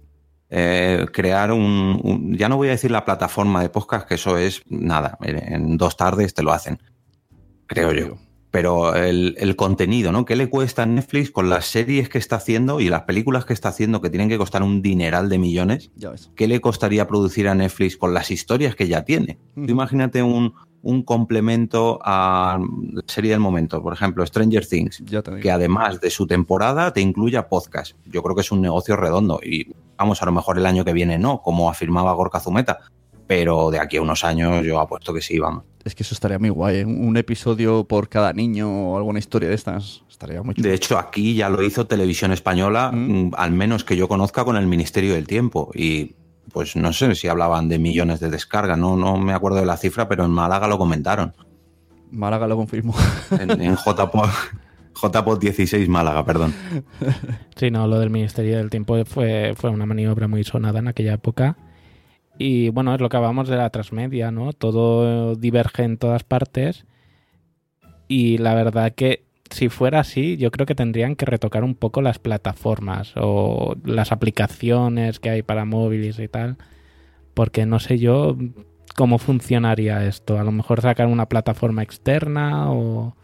eh, 0.50 1.06
crear 1.14 1.52
un, 1.52 2.00
un- 2.04 2.38
Ya 2.38 2.50
no 2.50 2.58
voy 2.58 2.68
a 2.70 2.72
decir 2.72 2.92
la 2.92 3.06
plataforma 3.06 3.62
de 3.62 3.70
podcast, 3.70 4.08
que 4.08 4.16
eso 4.16 4.38
es 4.38 4.62
nada. 4.68 5.18
En 5.22 5.78
dos 5.78 5.96
tardes 5.96 6.34
te 6.34 6.44
lo 6.44 6.52
hacen. 6.52 6.80
Creo 7.68 7.94
yo. 7.94 8.18
Pero 8.50 8.94
el, 8.96 9.36
el 9.38 9.56
contenido, 9.56 10.12
¿no? 10.12 10.26
¿Qué 10.26 10.36
le 10.36 10.50
cuesta 10.50 10.84
a 10.84 10.86
Netflix 10.86 11.32
con 11.32 11.50
las 11.50 11.68
series 11.68 12.10
que 12.10 12.18
está 12.18 12.36
haciendo 12.36 12.82
y 12.82 12.90
las 12.90 13.04
películas 13.04 13.46
que 13.46 13.54
está 13.54 13.70
haciendo 13.70 14.02
que 14.02 14.10
tienen 14.10 14.28
que 14.28 14.38
costar 14.38 14.62
un 14.62 14.82
dineral 14.82 15.30
de 15.30 15.38
millones? 15.38 15.90
Ya 15.96 16.10
ves. 16.10 16.32
¿Qué 16.36 16.50
le 16.50 16.60
costaría 16.60 17.08
producir 17.08 17.48
a 17.48 17.56
Netflix 17.56 17.96
con 17.96 18.14
las 18.14 18.30
historias 18.30 18.76
que 18.76 18.90
ya 18.90 19.06
tiene? 19.06 19.38
Tú 19.56 19.64
imagínate 19.72 20.22
un, 20.22 20.54
un 20.84 21.04
complemento 21.04 22.00
a 22.04 22.60
la 22.92 23.04
serie 23.06 23.32
del 23.32 23.40
momento, 23.40 23.82
por 23.82 23.94
ejemplo, 23.94 24.26
Stranger 24.26 24.66
Things, 24.66 25.04
que 25.42 25.52
además 25.52 26.02
de 26.02 26.10
su 26.10 26.28
temporada 26.28 26.92
te 26.92 27.02
incluya 27.02 27.48
podcast. 27.48 27.96
Yo 28.06 28.24
creo 28.24 28.36
que 28.36 28.42
es 28.42 28.52
un 28.52 28.62
negocio 28.62 28.96
redondo 28.96 29.40
y 29.44 29.74
vamos, 29.98 30.22
a 30.22 30.26
lo 30.26 30.32
mejor 30.32 30.58
el 30.58 30.66
año 30.66 30.84
que 30.84 30.94
viene 30.94 31.18
no, 31.18 31.42
como 31.42 31.70
afirmaba 31.70 32.14
Gorka 32.14 32.40
Zumeta, 32.40 32.80
pero 33.28 33.72
de 33.72 33.80
aquí 33.80 33.98
a 33.98 34.02
unos 34.02 34.24
años 34.24 34.66
yo 34.66 34.80
apuesto 34.80 35.14
que 35.14 35.22
sí, 35.22 35.40
vamos. 35.40 35.64
Es 35.84 35.96
que 35.96 36.04
eso 36.04 36.14
estaría 36.14 36.38
muy 36.38 36.50
guay. 36.50 36.78
¿eh? 36.80 36.86
Un 36.86 37.18
episodio 37.18 37.86
por 37.86 38.10
cada 38.10 38.34
niño 38.34 38.92
o 38.92 38.98
alguna 38.98 39.20
historia 39.20 39.50
de 39.50 39.56
estas. 39.56 40.04
Estaría 40.10 40.44
muy 40.44 40.54
chulo. 40.54 40.68
De 40.68 40.76
hecho, 40.76 40.98
aquí 41.00 41.34
ya 41.34 41.50
lo 41.50 41.64
hizo 41.64 41.88
Televisión 41.88 42.32
Española, 42.32 42.92
mm, 42.92 43.32
al 43.36 43.52
menos 43.52 43.84
que 43.84 43.96
yo 43.96 44.08
conozca, 44.08 44.44
con 44.44 44.58
el 44.58 44.68
Ministerio 44.68 45.14
del 45.14 45.26
Tiempo. 45.26 45.72
Y 45.74 46.16
pues 46.52 46.76
no 46.76 46.94
sé 46.94 47.16
si 47.16 47.28
hablaban 47.28 47.70
de 47.70 47.80
millones 47.80 48.20
de 48.20 48.30
descargas, 48.30 48.78
no, 48.78 48.96
no 48.96 49.18
me 49.18 49.34
acuerdo 49.34 49.60
de 49.60 49.66
la 49.66 49.78
cifra, 49.78 50.08
pero 50.08 50.26
en 50.26 50.32
Málaga 50.32 50.68
lo 50.68 50.78
comentaron. 50.78 51.34
Málaga 52.12 52.48
lo 52.48 52.58
confirmó. 52.58 52.94
En, 53.32 53.50
en 53.62 53.76
JPod, 53.76 54.30
JPod 55.02 55.40
16 55.40 55.88
Málaga, 55.90 56.26
perdón. 56.26 56.54
Sí, 57.56 57.72
no, 57.72 57.88
lo 57.88 58.00
del 58.00 58.10
Ministerio 58.10 58.58
del 58.58 58.70
Tiempo 58.70 59.04
fue, 59.06 59.54
fue 59.56 59.70
una 59.70 59.86
maniobra 59.86 60.28
muy 60.28 60.44
sonada 60.44 60.80
en 60.80 60.88
aquella 60.88 61.14
época. 61.14 61.58
Y 62.38 62.70
bueno, 62.70 62.94
es 62.96 63.02
lo 63.02 63.10
que 63.10 63.18
hablábamos 63.18 63.48
de 63.50 63.58
la 63.58 63.70
transmedia, 63.70 64.32
¿no? 64.32 64.54
Todo 64.54 65.36
diverge 65.36 65.84
en 65.84 65.98
todas 65.98 66.24
partes. 66.24 66.86
Y 68.08 68.40
la 68.40 68.56
verdad 68.56 68.94
que 68.96 69.26
si 69.52 69.70
fuera 69.70 70.00
así, 70.00 70.38
yo 70.38 70.52
creo 70.52 70.66
que 70.66 70.76
tendrían 70.76 71.16
que 71.16 71.26
retocar 71.26 71.64
un 71.64 71.76
poco 71.76 72.02
las 72.02 72.20
plataformas 72.20 73.14
o 73.16 73.76
las 73.84 74.12
aplicaciones 74.12 75.20
que 75.20 75.30
hay 75.30 75.42
para 75.44 75.66
móviles 75.66 76.20
y 76.20 76.28
tal. 76.28 76.58
Porque 77.34 77.66
no 77.66 77.80
sé 77.80 77.98
yo 77.98 78.38
cómo 78.96 79.18
funcionaría 79.18 80.06
esto. 80.06 80.40
A 80.40 80.44
lo 80.44 80.52
mejor 80.52 80.82
sacar 80.82 81.08
una 81.08 81.28
plataforma 81.28 81.84
externa 81.84 82.72
o... 82.72 83.16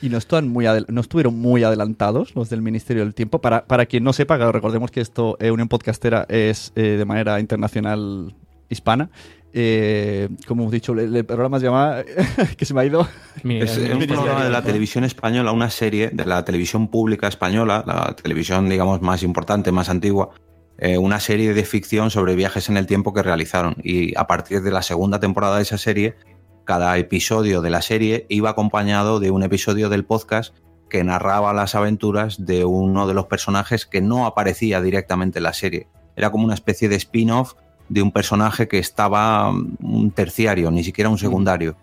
Y 0.00 0.08
no, 0.08 0.18
están 0.18 0.48
muy 0.48 0.66
no 0.88 1.00
estuvieron 1.00 1.38
muy 1.38 1.62
adelantados 1.62 2.34
los 2.34 2.50
del 2.50 2.60
Ministerio 2.60 3.04
del 3.04 3.14
Tiempo. 3.14 3.40
Para, 3.40 3.66
para 3.66 3.86
quien 3.86 4.02
no 4.02 4.12
sepa, 4.12 4.36
recordemos 4.50 4.90
que 4.90 5.00
esto, 5.00 5.36
eh, 5.38 5.52
Unión 5.52 5.68
Podcastera, 5.68 6.26
es 6.28 6.72
eh, 6.74 6.82
de 6.82 7.04
manera 7.04 7.38
internacional 7.38 8.34
hispana. 8.68 9.10
Eh, 9.54 10.28
como 10.46 10.62
hemos 10.62 10.72
dicho, 10.72 10.92
el, 10.92 11.14
el 11.14 11.24
programa 11.24 11.58
se 11.58 11.66
llama... 11.66 12.02
que 12.56 12.64
se 12.64 12.74
me 12.74 12.80
ha 12.80 12.84
ido... 12.84 13.06
Es 13.44 13.76
un 13.76 14.06
programa 14.06 14.44
de 14.44 14.50
la 14.50 14.62
televisión 14.62 15.04
española, 15.04 15.52
una 15.52 15.70
serie 15.70 16.10
de 16.10 16.24
la 16.24 16.44
televisión 16.44 16.88
pública 16.88 17.28
española, 17.28 17.84
la 17.86 18.14
televisión, 18.14 18.68
digamos, 18.68 19.02
más 19.02 19.22
importante, 19.22 19.72
más 19.72 19.88
antigua, 19.88 20.30
eh, 20.78 20.98
una 20.98 21.20
serie 21.20 21.54
de 21.54 21.64
ficción 21.64 22.10
sobre 22.10 22.34
viajes 22.34 22.68
en 22.68 22.76
el 22.76 22.86
tiempo 22.86 23.12
que 23.12 23.22
realizaron. 23.22 23.76
Y 23.82 24.16
a 24.16 24.26
partir 24.26 24.62
de 24.62 24.70
la 24.70 24.82
segunda 24.82 25.20
temporada 25.20 25.56
de 25.56 25.62
esa 25.62 25.78
serie, 25.78 26.16
cada 26.64 26.96
episodio 26.96 27.60
de 27.60 27.70
la 27.70 27.82
serie 27.82 28.26
iba 28.28 28.50
acompañado 28.50 29.20
de 29.20 29.30
un 29.30 29.42
episodio 29.42 29.88
del 29.88 30.04
podcast 30.04 30.54
que 30.88 31.04
narraba 31.04 31.52
las 31.52 31.74
aventuras 31.74 32.44
de 32.44 32.64
uno 32.64 33.06
de 33.06 33.14
los 33.14 33.26
personajes 33.26 33.86
que 33.86 34.00
no 34.00 34.26
aparecía 34.26 34.80
directamente 34.80 35.38
en 35.38 35.44
la 35.44 35.54
serie. 35.54 35.88
Era 36.16 36.30
como 36.30 36.44
una 36.44 36.54
especie 36.54 36.88
de 36.88 36.96
spin-off 36.96 37.54
de 37.92 38.00
un 38.00 38.10
personaje 38.10 38.68
que 38.68 38.78
estaba 38.78 39.52
mm, 39.52 39.76
un 39.80 40.10
terciario, 40.10 40.70
ni 40.70 40.82
siquiera 40.82 41.10
un 41.10 41.18
secundario. 41.18 41.76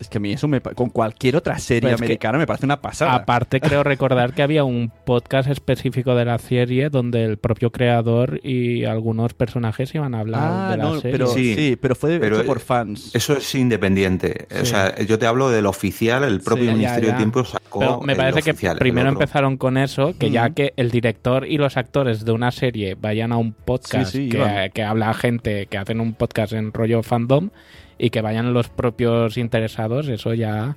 Es 0.00 0.08
que 0.08 0.18
a 0.18 0.20
mí 0.20 0.32
eso 0.32 0.46
me, 0.48 0.60
con 0.60 0.90
cualquier 0.90 1.36
otra 1.36 1.58
serie 1.58 1.80
Pero 1.82 1.94
es 1.94 2.00
que- 2.00 2.04
americana 2.06 2.38
me 2.38 2.46
parece 2.46 2.66
una 2.66 2.80
pasada. 2.82 3.14
Aparte, 3.14 3.60
creo 3.60 3.82
recordar 3.84 4.34
que 4.34 4.42
había 4.42 4.64
un 4.64 4.92
podcast 5.04 5.48
específico 5.48 6.14
de 6.14 6.24
la 6.24 6.38
serie 6.38 6.90
donde 6.90 7.24
el 7.24 7.38
propio 7.38 7.70
creador 7.72 8.40
y 8.42 8.84
algunos 8.84 9.34
personajes 9.34 9.94
iban 9.94 10.14
a 10.14 10.20
hablar 10.20 10.42
Ah, 10.52 10.70
de 10.72 10.76
la 10.76 10.84
no, 10.84 10.94
serie. 11.00 11.12
pero 11.12 11.26
sí, 11.28 11.78
pero 11.80 11.94
fue 11.94 12.18
Pero, 12.18 12.36
hecho 12.36 12.46
por 12.46 12.58
eh, 12.58 12.60
fans. 12.60 13.10
Eso 13.14 13.36
es 13.36 13.54
independiente. 13.54 14.46
O 14.60 14.64
sea, 14.64 14.96
yo 15.04 15.18
te 15.18 15.26
hablo 15.26 15.50
del 15.50 15.66
oficial, 15.66 16.24
el 16.24 16.40
propio 16.40 16.64
Sí, 16.64 16.70
ya, 16.70 16.74
Ministerio 16.76 17.06
ya. 17.08 17.12
del 17.14 17.16
Tiempo 17.18 17.44
sacó. 17.44 17.78
Pero 17.78 18.00
me 18.02 18.12
el 18.12 18.18
parece 18.18 18.42
que 18.42 18.50
oficial, 18.52 18.78
primero 18.78 19.08
empezaron 19.08 19.56
con 19.56 19.76
eso, 19.78 20.14
que 20.18 20.30
ya 20.30 20.50
que 20.50 20.72
el 20.76 20.90
director 20.90 21.46
y 21.46 21.58
los 21.58 21.76
actores 21.76 22.24
de 22.24 22.32
una 22.32 22.50
serie 22.50 22.94
vayan 23.00 23.32
a 23.32 23.36
un 23.38 23.52
podcast 23.52 24.12
Sí, 24.12 24.24
sí, 24.24 24.28
que, 24.28 24.70
que 24.74 24.82
habla 24.82 25.12
gente 25.14 25.66
que 25.66 25.78
hacen 25.78 26.00
un 26.00 26.14
podcast 26.14 26.52
en 26.52 26.72
rollo 26.72 27.02
fandom 27.02 27.50
y 27.98 28.10
que 28.10 28.20
vayan 28.20 28.52
los 28.52 28.68
propios 28.68 29.36
interesados, 29.38 30.08
eso 30.08 30.34
ya, 30.34 30.76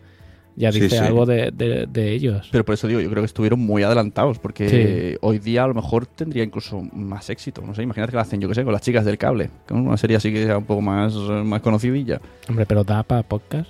ya 0.56 0.72
dice 0.72 0.90
sí. 0.90 0.98
algo 0.98 1.26
de, 1.26 1.52
de- 1.52 1.86
de 1.88 2.12
ellos. 2.14 2.50
Pero 2.52 2.64
por 2.66 2.74
eso 2.74 2.88
digo, 2.88 3.00
yo 3.02 3.10
creo 3.10 3.22
que 3.22 3.28
estuvieron 3.28 3.60
muy 3.60 3.84
adelantados, 3.84 4.40
porque 4.40 4.70
Sí. 5.14 5.18
hoy 5.22 5.40
día 5.40 5.64
a 5.64 5.68
lo 5.68 5.74
mejor 5.74 6.06
tendría 6.06 6.44
incluso 6.44 6.82
más 6.94 7.30
éxito. 7.30 7.62
No 7.66 7.74
sé, 7.76 7.84
imagínate 7.84 8.12
que 8.12 8.16
lo 8.16 8.22
hacen, 8.22 8.40
yo 8.42 8.48
que 8.50 8.56
sé, 8.56 8.64
con 8.64 8.74
las 8.74 8.82
chicas 8.82 9.06
del 9.06 9.18
cable, 9.18 9.50
con 9.68 9.88
una 9.88 9.98
serie 9.98 10.18
así 10.18 10.32
que 10.34 10.46
sea 10.46 10.58
un 10.58 10.66
poco 10.66 10.82
más, 10.82 11.14
más 11.16 11.62
conocidilla. 11.62 12.20
Hombre, 12.48 12.66
pero 12.66 12.84
da 12.84 13.04
para 13.04 13.24
podcast. 13.24 13.70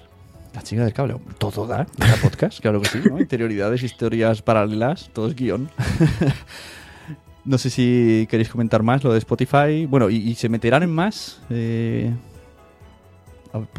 Las 0.53 0.63
chicas 0.63 0.85
del 0.85 0.93
cable, 0.93 1.15
todo 1.37 1.67
da, 1.67 1.85
da 1.97 2.15
podcast, 2.23 2.59
claro 2.61 2.81
que 2.81 2.89
sí, 2.89 2.99
¿no? 3.07 3.19
Interioridades, 3.19 3.83
historias 3.83 4.41
paralelas, 4.41 5.09
todo 5.13 5.27
es 5.27 5.35
guion. 5.35 5.69
no 7.45 7.57
sé 7.57 7.69
si 7.69 8.27
queréis 8.29 8.49
comentar 8.49 8.83
más 8.83 9.03
lo 9.03 9.11
de 9.13 9.19
Spotify. 9.19 9.85
Bueno, 9.87 10.09
¿y, 10.09 10.17
y 10.17 10.35
se 10.35 10.49
meterán 10.49 10.83
en 10.83 10.89
más? 10.89 11.39
Eh, 11.49 12.11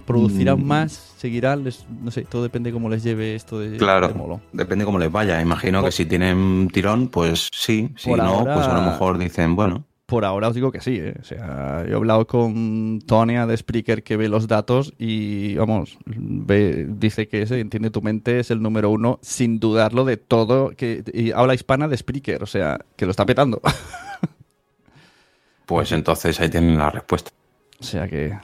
¿Producirán 0.06 0.60
Mm. 0.60 0.66
más? 0.66 1.14
¿Seguirán? 1.18 1.62
Les- 1.64 1.86
no 2.02 2.10
sé, 2.10 2.22
todo 2.22 2.42
depende 2.42 2.72
cómo 2.72 2.88
les 2.88 3.02
lleve 3.04 3.34
esto 3.36 3.58
de, 3.60 3.70
de 3.70 3.76
Claro, 3.78 4.12
Molo. 4.14 4.40
depende 4.52 4.84
cómo 4.84 4.98
les 4.98 5.10
vaya. 5.12 5.40
Imagino 5.40 5.82
que 5.84 5.92
si 5.92 6.06
tienen 6.06 6.68
tirón, 6.72 7.08
pues 7.08 7.48
sí. 7.52 7.90
Si 7.96 8.10
no, 8.12 8.22
ahora- 8.22 8.54
pues 8.54 8.66
a 8.66 8.74
lo 8.74 8.82
mejor 8.90 9.18
dicen, 9.18 9.54
bueno. 9.54 9.84
Por 10.06 10.24
ahora 10.24 10.48
os 10.48 10.56
digo 10.56 10.72
que 10.72 10.80
sí, 10.80 10.96
¿eh? 11.00 11.14
O 11.20 11.24
sea, 11.24 11.84
yo 11.86 11.92
he 11.92 11.94
hablado 11.94 12.26
con 12.26 12.98
Tonia 13.06 13.46
de 13.46 13.56
Spreaker 13.56 14.02
que 14.02 14.16
ve 14.16 14.28
los 14.28 14.48
datos 14.48 14.92
y, 14.98 15.54
vamos, 15.54 15.96
ve- 16.04 16.88
dice 16.88 17.28
que 17.28 17.42
ese, 17.42 17.60
entiende 17.60 17.90
tu 17.90 18.02
mente, 18.02 18.40
es 18.40 18.50
el 18.50 18.60
número 18.60 18.90
uno, 18.90 19.20
sin 19.22 19.60
dudarlo 19.60 20.04
de 20.04 20.16
todo, 20.16 20.70
que 20.70 21.04
y 21.14 21.30
habla 21.30 21.54
hispana 21.54 21.86
de 21.86 21.96
Spreaker, 21.96 22.42
o 22.42 22.46
sea, 22.46 22.80
que 22.96 23.04
lo 23.04 23.12
está 23.12 23.24
petando. 23.24 23.60
Pues 25.66 25.92
entonces 25.92 26.40
ahí 26.40 26.50
tienen 26.50 26.76
la 26.76 26.90
respuesta. 26.90 27.30
O 27.80 27.84
sea 27.84 28.08
que. 28.08 28.36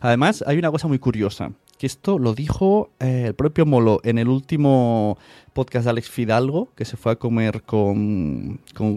Además, 0.00 0.44
hay 0.46 0.58
una 0.58 0.70
cosa 0.70 0.86
muy 0.86 0.98
curiosa, 0.98 1.52
que 1.78 1.86
esto 1.86 2.18
lo 2.18 2.34
dijo 2.34 2.90
eh, 3.00 3.24
el 3.28 3.34
propio 3.34 3.64
Molo 3.64 4.00
en 4.04 4.18
el 4.18 4.28
último 4.28 5.16
podcast 5.54 5.84
de 5.84 5.90
Alex 5.90 6.10
Fidalgo, 6.10 6.68
que 6.76 6.84
se 6.84 6.98
fue 6.98 7.12
a 7.12 7.16
comer 7.16 7.62
con, 7.62 8.60
con 8.74 8.96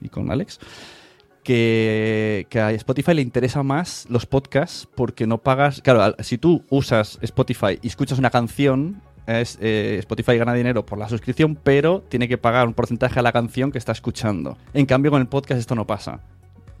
y 0.00 0.08
con 0.08 0.30
Alex, 0.32 0.58
que, 1.44 2.46
que 2.50 2.60
a 2.60 2.72
Spotify 2.72 3.14
le 3.14 3.22
interesa 3.22 3.62
más 3.62 4.06
los 4.08 4.26
podcasts 4.26 4.88
porque 4.96 5.28
no 5.28 5.38
pagas... 5.38 5.80
Claro, 5.80 6.16
si 6.20 6.38
tú 6.38 6.64
usas 6.70 7.18
Spotify 7.22 7.78
y 7.82 7.86
escuchas 7.86 8.18
una 8.18 8.30
canción, 8.30 9.00
eh, 9.26 9.96
Spotify 10.00 10.36
gana 10.36 10.54
dinero 10.54 10.84
por 10.84 10.98
la 10.98 11.08
suscripción, 11.08 11.54
pero 11.54 12.02
tiene 12.08 12.26
que 12.26 12.36
pagar 12.36 12.66
un 12.66 12.74
porcentaje 12.74 13.20
a 13.20 13.22
la 13.22 13.30
canción 13.30 13.70
que 13.70 13.78
está 13.78 13.92
escuchando. 13.92 14.58
En 14.72 14.86
cambio, 14.86 15.12
con 15.12 15.20
el 15.20 15.28
podcast 15.28 15.60
esto 15.60 15.74
no 15.74 15.86
pasa. 15.86 16.20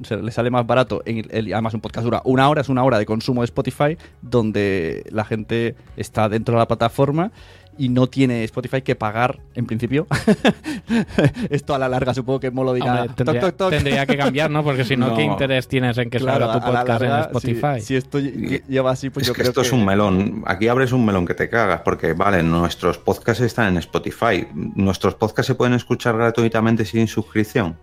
O 0.00 0.04
sea, 0.04 0.16
le 0.18 0.30
sale 0.32 0.50
más 0.50 0.66
barato. 0.66 1.02
En 1.06 1.24
el- 1.30 1.52
además, 1.52 1.74
un 1.74 1.80
podcast 1.80 2.04
dura 2.04 2.20
una 2.24 2.48
hora, 2.48 2.60
es 2.60 2.68
una 2.68 2.82
hora 2.84 2.98
de 2.98 3.06
consumo 3.06 3.42
de 3.42 3.46
Spotify, 3.46 3.96
donde 4.22 5.04
la 5.10 5.24
gente 5.24 5.76
está 5.96 6.28
dentro 6.28 6.54
de 6.54 6.58
la 6.58 6.66
plataforma 6.68 7.30
y 7.76 7.88
no 7.88 8.06
tiene 8.06 8.44
Spotify 8.44 8.82
que 8.82 8.94
pagar, 8.94 9.40
en 9.54 9.66
principio. 9.66 10.06
Esto 11.50 11.74
a 11.74 11.78
la 11.78 11.88
larga 11.88 12.14
supongo 12.14 12.40
que 12.40 12.50
Molo 12.50 12.72
dirá. 12.72 13.02
Hombre, 13.02 13.14
tendría, 13.16 13.40
"Toc, 13.40 13.50
toc, 13.50 13.56
toc". 13.58 13.70
tendría 13.70 14.06
que 14.06 14.16
cambiar, 14.16 14.50
¿no? 14.50 14.62
Porque 14.62 14.84
si 14.84 14.96
no, 14.96 15.08
No. 15.10 15.16
¿qué 15.16 15.22
interés 15.24 15.68
tienes 15.68 15.98
en 15.98 16.10
que 16.10 16.18
Claro, 16.18 16.46
salga 16.46 16.60
tu 16.66 16.72
la 16.72 16.80
podcast 16.84 17.02
en 17.02 17.10
Spotify? 17.36 17.80
Si, 17.80 17.86
si 17.86 17.96
esto 17.96 18.18
lle- 18.20 18.62
lleva 18.68 18.90
así, 18.92 19.10
pues 19.10 19.24
es 19.24 19.28
yo 19.28 19.34
que 19.34 19.40
creo 19.42 19.50
esto 19.50 19.60
que... 19.62 19.66
es 19.66 19.72
un 19.72 19.84
melón. 19.84 20.42
Aquí 20.46 20.68
abres 20.68 20.92
un 20.92 21.04
melón 21.04 21.26
que 21.26 21.34
te 21.34 21.48
cagas, 21.48 21.80
porque 21.80 22.12
vale, 22.12 22.42
nuestros 22.42 22.98
podcasts 22.98 23.42
están 23.42 23.68
en 23.72 23.78
Spotify. 23.78 24.46
¿Nuestros 24.54 25.14
podcasts 25.14 25.48
se 25.48 25.54
pueden 25.54 25.74
escuchar 25.74 26.16
gratuitamente 26.16 26.84
sin 26.84 27.06
suscripción? 27.08 27.76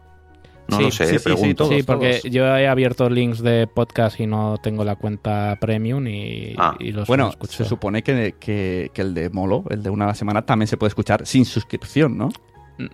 No 0.72 0.78
Sí, 0.78 0.84
lo 0.86 0.92
sé, 0.92 1.06
sí, 1.06 1.18
sí, 1.20 1.24
pregunto. 1.24 1.68
Sí, 1.70 1.84
porque 1.84 2.22
yo 2.32 2.46
he 2.58 2.68
abierto 2.68 3.10
links 3.10 3.42
de 3.44 3.68
podcast 3.68 4.20
y 4.20 4.26
no 4.26 4.56
tengo 4.64 4.84
la 4.84 4.96
cuenta 4.96 5.58
premium 5.62 6.08
y, 6.08 6.56
Ah, 6.58 6.76
y 6.80 6.92
los 6.92 7.08
Bueno, 7.08 7.30
escucho. 7.30 7.54
se 7.58 7.66
supone 7.66 8.02
que, 8.02 8.36
que- 8.40 8.90
que 8.94 9.02
el 9.02 9.14
de 9.14 9.30
Molo, 9.30 9.64
el 9.70 9.84
de 9.84 9.90
una 9.90 10.06
a 10.06 10.08
la 10.08 10.16
semana, 10.16 10.42
también 10.44 10.68
se 10.68 10.78
puede 10.78 10.88
escuchar 10.90 11.26
sin 11.28 11.46
suscripción, 11.46 12.18
¿no? 12.18 12.30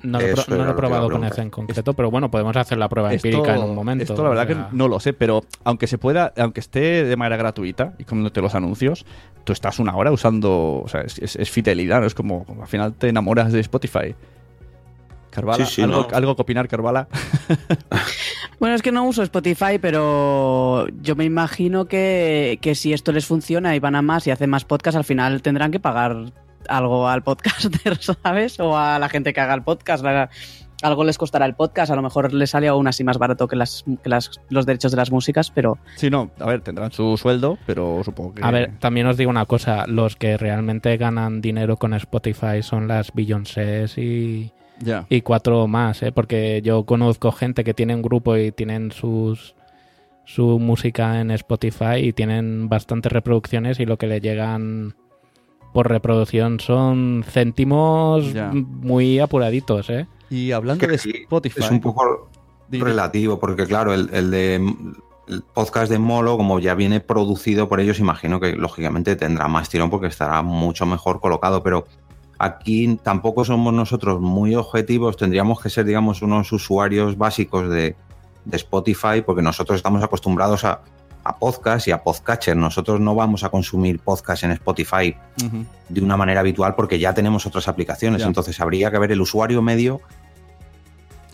No 0.03 0.19
lo, 0.19 0.25
he 0.25 0.33
pro- 0.33 0.57
no 0.57 0.65
lo 0.65 0.75
probado 0.75 1.09
con 1.09 1.23
ese 1.23 1.41
en 1.41 1.49
concreto, 1.49 1.93
pero 1.93 2.11
bueno, 2.11 2.29
podemos 2.29 2.53
hacer 2.57 2.77
la 2.77 2.89
prueba 2.89 3.13
empírica 3.13 3.55
en 3.55 3.61
un 3.63 3.75
momento. 3.75 4.03
Esto 4.03 4.21
la 4.21 4.29
verdad 4.29 4.43
o 4.43 4.53
sea, 4.53 4.67
que 4.71 4.75
no 4.75 4.87
lo 4.89 4.99
sé, 4.99 5.13
pero 5.13 5.43
aunque 5.63 5.87
se 5.87 5.97
pueda, 5.97 6.33
aunque 6.35 6.59
esté 6.59 7.05
de 7.05 7.15
manera 7.15 7.37
gratuita 7.37 7.93
y 7.97 8.03
comiéndote 8.03 8.41
los 8.41 8.53
anuncios, 8.53 9.05
tú 9.45 9.53
estás 9.53 9.79
una 9.79 9.95
hora 9.95 10.11
usando, 10.11 10.81
o 10.83 10.87
sea, 10.89 11.01
es, 11.01 11.19
es- 11.19 11.37
es 11.37 11.49
fidelidad, 11.49 12.01
¿no? 12.01 12.07
Es 12.07 12.15
como, 12.15 12.43
como 12.43 12.63
al 12.63 12.67
final 12.67 12.95
te 12.95 13.07
enamoras 13.07 13.53
de 13.53 13.61
Spotify. 13.61 14.13
Carvala, 15.37 15.63
Sí, 15.67 15.75
sí, 15.75 15.81
¿algo, 15.83 16.07
no. 16.09 16.17
algo 16.17 16.35
que 16.35 16.41
opinar, 16.41 16.67
Carvala. 16.67 17.07
Bueno, 18.59 18.73
es 18.73 18.81
que 18.81 18.91
no 18.91 19.03
uso 19.05 19.21
Spotify, 19.21 19.77
pero 19.79 20.87
yo 21.01 21.15
me 21.15 21.25
imagino 21.25 21.85
que, 21.85 22.57
que 22.59 22.73
si 22.73 22.91
esto 22.91 23.11
les 23.11 23.27
funciona 23.27 23.75
y 23.75 23.79
van 23.79 23.93
a 23.95 24.01
más 24.01 24.25
y 24.25 24.31
hacen 24.31 24.49
más 24.49 24.65
podcast, 24.65 24.97
al 24.97 25.03
final 25.03 25.43
tendrán 25.43 25.69
que 25.69 25.79
pagar 25.79 26.31
algo 26.67 27.07
al 27.07 27.21
podcaster, 27.21 27.97
¿sabes? 28.23 28.59
O 28.59 28.75
a 28.75 28.97
la 28.97 29.09
gente 29.09 29.31
que 29.31 29.41
haga 29.41 29.53
el 29.53 29.61
podcast. 29.61 30.03
La- 30.03 30.29
algo 30.83 31.03
les 31.03 31.17
costará 31.19 31.45
el 31.47 31.53
podcast, 31.55 31.91
a 31.91 31.95
lo 31.95 32.01
mejor 32.03 32.33
les 32.33 32.49
sale 32.51 32.67
aún 32.67 32.87
así 32.87 33.03
más 33.03 33.17
barato 33.19 33.47
que, 33.47 33.55
las, 33.55 33.83
que 34.03 34.09
las- 34.09 34.31
los 34.49 34.65
derechos 34.67 34.91
de 34.91 34.97
las 34.97 35.11
músicas, 35.11 35.49
pero 35.51 35.77
Sí, 35.95 36.09
no, 36.11 36.29
a 36.39 36.45
ver, 36.45 36.61
tendrán 36.61 36.91
su 36.91 37.15
sueldo, 37.17 37.57
pero 37.67 38.01
supongo 38.03 38.33
que... 38.35 38.43
A 38.43 38.49
ver, 38.51 38.77
también 38.79 39.05
os 39.07 39.17
digo 39.17 39.29
una 39.31 39.45
cosa, 39.45 39.85
los 39.87 40.15
que 40.15 40.37
realmente 40.37 40.95
ganan 40.97 41.41
dinero 41.41 41.77
con 41.77 41.93
Spotify 41.95 42.61
son 42.61 42.87
las 42.87 43.11
Beyoncés 43.13 43.97
y, 43.97 44.51
Y 45.09 45.21
cuatro 45.21 45.67
más, 45.67 46.03
¿eh? 46.03 46.11
porque 46.11 46.61
yo 46.63 46.85
conozco 46.85 47.31
gente 47.31 47.63
que 47.63 47.73
tiene 47.73 47.95
un 47.95 48.01
grupo 48.01 48.37
y 48.37 48.51
tienen 48.51 48.91
sus 48.91 49.55
su 50.25 50.59
música 50.59 51.21
en 51.21 51.31
Spotify 51.31 51.95
y 51.99 52.13
tienen 52.13 52.67
bastantes 52.67 53.11
reproducciones 53.11 53.79
y 53.79 53.85
lo 53.85 53.97
que 53.97 54.07
le 54.07 54.19
llegan 54.19 54.93
por 55.73 55.89
reproducción 55.89 56.59
son 56.59 57.23
céntimos 57.25 58.33
muy 58.53 59.19
apuraditos, 59.19 59.89
¿eh? 59.89 60.05
Y 60.29 60.51
hablando 60.51 60.85
de 60.85 60.95
Spotify... 60.95 61.61
Es 61.61 61.71
un 61.71 61.79
poco 61.79 62.29
relativo, 62.69 63.39
porque 63.39 63.65
claro, 63.65 63.93
el, 63.93 64.09
el 64.11 64.31
de 64.31 64.55
el 65.27 65.41
podcast 65.41 65.91
de 65.91 65.99
Molo, 65.99 66.37
como 66.37 66.59
ya 66.59 66.73
viene 66.73 66.99
producido 66.99 67.67
por 67.67 67.79
ellos, 67.79 67.99
imagino 67.99 68.39
que 68.39 68.55
lógicamente 68.55 69.15
tendrá 69.15 69.47
más 69.47 69.69
tirón 69.69 69.89
porque 69.89 70.07
estará 70.07 70.41
mucho 70.41 70.85
mejor 70.85 71.19
colocado, 71.19 71.63
pero 71.63 71.85
aquí 72.39 72.99
tampoco 73.03 73.45
somos 73.45 73.73
nosotros 73.73 74.19
muy 74.21 74.55
objetivos, 74.55 75.17
tendríamos 75.17 75.61
que 75.61 75.69
ser, 75.69 75.85
digamos, 75.85 76.21
unos 76.21 76.51
usuarios 76.51 77.17
básicos 77.17 77.69
de, 77.69 77.95
de 78.45 78.57
Spotify, 78.57 79.21
porque 79.25 79.41
nosotros 79.41 79.77
estamos 79.77 80.03
acostumbrados 80.03 80.63
a, 80.63 80.81
a 81.27 81.37
podcast 81.37 81.87
y 81.87 81.91
a 81.91 82.01
podcatcher. 82.03 82.55
Nosotros 82.55 82.99
no 82.99 83.13
vamos 83.13 83.43
a 83.43 83.49
consumir 83.49 83.99
podcast 83.99 84.43
en 84.43 84.51
Spotify 84.51 85.15
de 85.89 86.01
una 86.01 86.15
manera 86.15 86.39
habitual 86.39 86.73
porque 86.75 86.99
ya 86.99 87.13
tenemos 87.13 87.45
otras 87.45 87.67
aplicaciones. 87.67 88.21
Ya. 88.21 88.27
Entonces 88.27 88.59
habría 88.61 88.89
que 88.91 88.99
ver 88.99 89.11
el 89.11 89.21
usuario 89.21 89.61
medio 89.61 90.01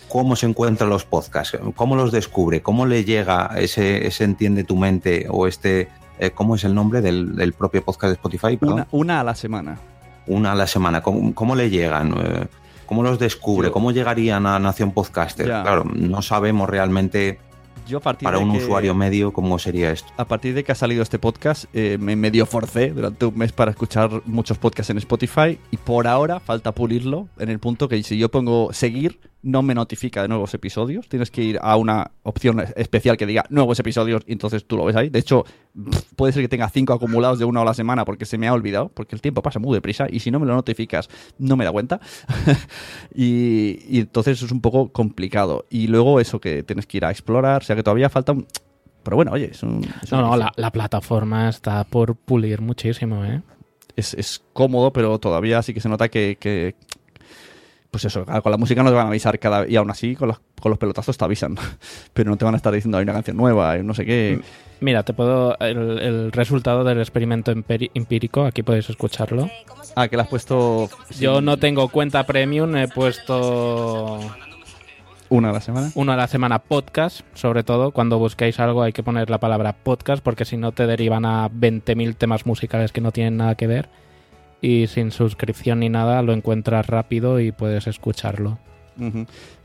cómo 0.10 0.36
se 0.36 0.46
encuentran 0.46 0.90
los 0.90 1.06
podcasts, 1.06 1.58
cómo 1.76 1.96
los 1.96 2.12
descubre, 2.12 2.62
cómo 2.62 2.86
le 2.86 3.04
llega 3.04 3.52
ese, 3.58 4.06
ese 4.06 4.24
entiende 4.24 4.64
tu 4.64 4.76
mente 4.76 5.26
o 5.30 5.48
este, 5.48 5.90
eh, 6.20 6.32
¿cómo 6.32 6.56
es 6.56 6.64
el 6.64 6.76
nombre 6.76 7.02
del, 7.02 7.36
del 7.36 7.54
propio 7.54 7.84
podcast 7.84 8.10
de 8.10 8.14
Spotify? 8.14 8.58
Perdón. 8.58 8.76
Una, 8.76 8.88
una 8.92 9.20
a 9.22 9.24
la 9.24 9.36
semana. 9.36 9.80
Una 10.28 10.54
a 10.54 10.56
la 10.56 10.68
semana. 10.68 11.02
¿Cómo, 11.02 11.34
cómo 11.36 11.56
le 11.56 11.70
llegan? 11.70 12.14
Eh, 12.18 12.46
¿Cómo 12.86 13.04
los 13.04 13.18
descubre? 13.20 13.68
Yo- 13.70 13.72
¿Cómo 13.74 13.92
llegarían 13.92 14.46
a 14.46 14.60
Nación 14.60 14.92
Podcaster? 14.92 15.48
Ya. 15.48 15.62
Claro, 15.64 15.84
no 15.86 16.22
sabemos 16.22 16.70
realmente 16.70 17.40
Yo 17.88 17.98
a 17.98 18.02
partir 18.02 18.26
para 18.26 18.38
de 18.38 18.44
un 18.44 18.52
que- 18.52 18.58
usuario 18.60 18.94
medio 18.96 19.34
cómo 19.34 19.58
sería 19.60 19.92
esto. 19.92 20.12
A 20.18 20.26
partir 20.26 20.54
de 20.54 20.64
que 20.64 20.72
ha 20.72 20.76
salido 20.76 21.02
este 21.04 21.18
podcast, 21.20 21.66
eh, 21.74 21.98
me 22.00 22.16
medio 22.16 22.46
forcé 22.46 22.92
durante 22.92 23.26
un 23.26 23.38
mes 23.38 23.52
para 23.52 23.72
escuchar 23.72 24.22
muchos 24.26 24.58
podcasts 24.58 24.90
en 24.92 24.98
Spotify 25.00 25.58
y 25.72 25.78
por 25.78 26.08
ahora 26.08 26.40
falta 26.40 26.72
pulirlo 26.74 27.28
en 27.40 27.50
el 27.50 27.60
punto 27.60 27.88
que 27.90 28.02
si 28.04 28.18
yo 28.18 28.30
pongo 28.30 28.72
seguir, 28.74 29.20
no 29.42 29.62
me 29.62 29.76
notifica 29.76 30.22
de 30.22 30.30
nuevos 30.30 30.54
episodios. 30.54 31.10
Tienes 31.10 31.30
que 31.30 31.42
ir 31.44 31.60
a 31.62 31.76
una 31.76 32.12
opción 32.24 32.64
especial 32.78 33.18
que 33.18 33.26
diga 33.26 33.44
nuevos 33.50 33.78
episodios 33.80 34.24
y 34.26 34.32
entonces 34.32 34.66
tú 34.66 34.78
lo 34.78 34.86
ves 34.86 34.96
ahí. 34.96 35.10
De 35.10 35.20
hecho, 35.20 35.44
puede 36.16 36.34
ser 36.34 36.44
que 36.44 36.48
tenga 36.50 36.70
cinco 36.70 36.94
acumulados 36.94 37.40
de 37.40 37.46
una 37.46 37.62
a 37.62 37.66
la 37.66 37.74
semana 37.74 38.06
porque 38.06 38.26
se 38.26 38.38
me 38.38 38.48
ha 38.48 38.54
olvidado, 38.54 38.90
porque 38.90 39.16
el 39.16 39.22
tiempo 39.22 39.42
pasa 39.42 39.60
muy 39.60 39.74
deprisa 39.76 40.06
y 40.10 40.20
si 40.20 40.30
no 40.32 40.40
me 40.40 40.46
lo 40.46 40.54
notificas, 40.54 41.10
no 41.40 41.56
me 41.58 41.66
da 41.66 41.72
cuenta. 41.72 42.00
y, 43.16 43.80
y 43.90 44.00
entonces 44.00 44.42
es 44.42 44.52
un 44.52 44.62
poco 44.62 44.90
complicado. 44.92 45.66
Y 45.70 45.88
luego 45.88 46.20
eso 46.20 46.40
que 46.40 46.64
tienes 46.64 46.86
que 46.86 46.98
ir 46.98 47.06
a 47.06 47.12
explorar, 47.12 47.62
o 47.62 47.66
sea 47.66 47.76
que 47.76 47.84
todavía 47.84 48.10
falta 48.10 48.32
un... 48.34 48.48
Pero 49.04 49.18
bueno, 49.18 49.32
oye, 49.32 49.50
es 49.52 49.64
un... 49.64 49.84
es 50.02 50.12
No, 50.12 50.20
un 50.20 50.24
no, 50.32 50.38
la, 50.38 50.52
la 50.56 50.72
plataforma 50.72 51.50
está 51.50 51.84
por 51.84 52.16
pulir 52.16 52.62
muchísimo, 52.62 53.26
¿eh? 53.26 53.42
es, 53.96 54.14
es 54.14 54.42
cómodo, 54.54 54.92
pero 54.94 55.20
todavía 55.20 55.62
sí 55.62 55.74
que 55.74 55.82
se 55.82 55.90
nota 55.90 56.10
que, 56.10 56.38
que- 56.40 56.76
pues 57.94 58.06
eso, 58.06 58.26
claro, 58.26 58.42
con 58.42 58.52
la 58.52 58.58
música 58.58 58.82
no 58.82 58.90
te 58.90 58.96
van 58.96 59.06
a 59.06 59.10
avisar 59.10 59.38
cada 59.38 59.68
y 59.68 59.76
aún 59.76 59.92
así 59.92 60.16
con 60.16 60.30
los, 60.30 60.42
con 60.60 60.72
los 60.72 60.80
pelotazos 60.80 61.16
te 61.16 61.24
avisan, 61.24 61.56
pero 62.14 62.32
no 62.32 62.38
te 62.38 62.44
van 62.44 62.56
a 62.56 62.58
estar 62.58 62.74
diciendo 62.74 62.98
hay 62.98 63.04
una 63.04 63.14
canción 63.14 63.38
nueva, 63.38 63.70
hay 63.70 63.84
no 63.84 63.94
sé 63.94 64.04
qué. 64.04 64.42
Mira, 64.80 65.04
te 65.04 65.14
puedo. 65.14 65.56
El, 65.60 66.00
el 66.00 66.32
resultado 66.32 66.84
del 66.84 67.00
experimento 67.00 67.52
empírico, 67.52 68.46
aquí 68.46 68.64
podéis 68.64 68.90
escucharlo. 68.90 69.48
Ah, 69.96 70.08
que 70.08 70.16
le 70.16 70.24
has 70.24 70.28
puesto 70.28 70.90
Yo 71.20 71.40
no 71.40 71.58
tengo 71.58 71.88
cuenta 71.90 72.26
premium, 72.26 72.76
he 72.76 72.88
puesto 72.88 74.20
una 75.30 75.52
a 75.52 75.54
la 75.54 75.62
semana. 75.62 75.92
uno 75.94 76.14
a 76.14 76.16
la 76.16 76.28
semana 76.28 76.60
podcast, 76.60 77.22
sobre 77.36 77.64
todo. 77.64 77.92
Cuando 77.92 78.18
busquéis 78.18 78.60
algo 78.60 78.82
hay 78.82 78.92
que 78.92 79.04
poner 79.04 79.30
la 79.30 79.40
palabra 79.40 79.74
podcast, 79.74 80.24
porque 80.24 80.46
si 80.46 80.58
no 80.58 80.72
te 80.72 80.88
derivan 80.88 81.26
a 81.26 81.48
20.000 81.48 82.16
temas 82.16 82.48
musicales 82.48 82.92
que 82.92 83.02
no 83.02 83.12
tienen 83.12 83.38
nada 83.38 83.54
que 83.54 83.68
ver. 83.68 83.88
Y 84.64 84.88
sin 84.88 85.12
suscripción 85.12 85.82
ni 85.82 85.90
nada, 85.90 86.22
lo 86.22 86.32
encuentras 86.32 86.88
rápido 86.88 87.40
y 87.42 87.52
puedes 87.52 87.86
escucharlo. 87.86 88.58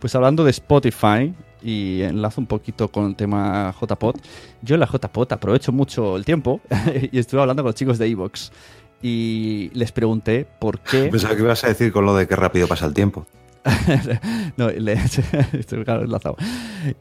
Pues 0.01 0.15
hablando 0.17 0.43
de 0.43 0.51
Spotify 0.51 1.33
y 1.63 2.03
enlazo 2.03 2.41
un 2.41 2.47
poquito 2.49 2.89
con 2.89 3.07
el 3.07 3.15
tema 3.15 3.73
JPod, 3.81 4.17
yo 4.63 4.75
en 4.75 4.81
la 4.81 4.87
JPod 4.87 5.33
aprovecho 5.33 5.71
mucho 5.71 6.17
el 6.17 6.25
tiempo 6.25 6.61
y 7.13 7.17
estuve 7.19 7.41
hablando 7.41 7.63
con 7.63 7.69
los 7.69 7.77
chicos 7.77 7.99
de 7.99 8.07
Evox 8.09 8.51
y 9.01 9.71
les 9.75 9.93
pregunté 9.93 10.47
por 10.59 10.81
qué 10.81 11.05
Pensaba 11.13 11.37
que 11.37 11.43
ibas 11.43 11.63
a 11.63 11.69
decir 11.69 11.93
con 11.93 12.05
lo 12.05 12.17
de 12.17 12.27
qué 12.27 12.35
rápido 12.35 12.67
pasa 12.67 12.87
el 12.87 12.95
tiempo. 12.95 13.25
no, 14.57 14.71
le- 14.71 14.95
estoy 15.53 15.85
claro, 15.85 16.03
enlazado. 16.05 16.37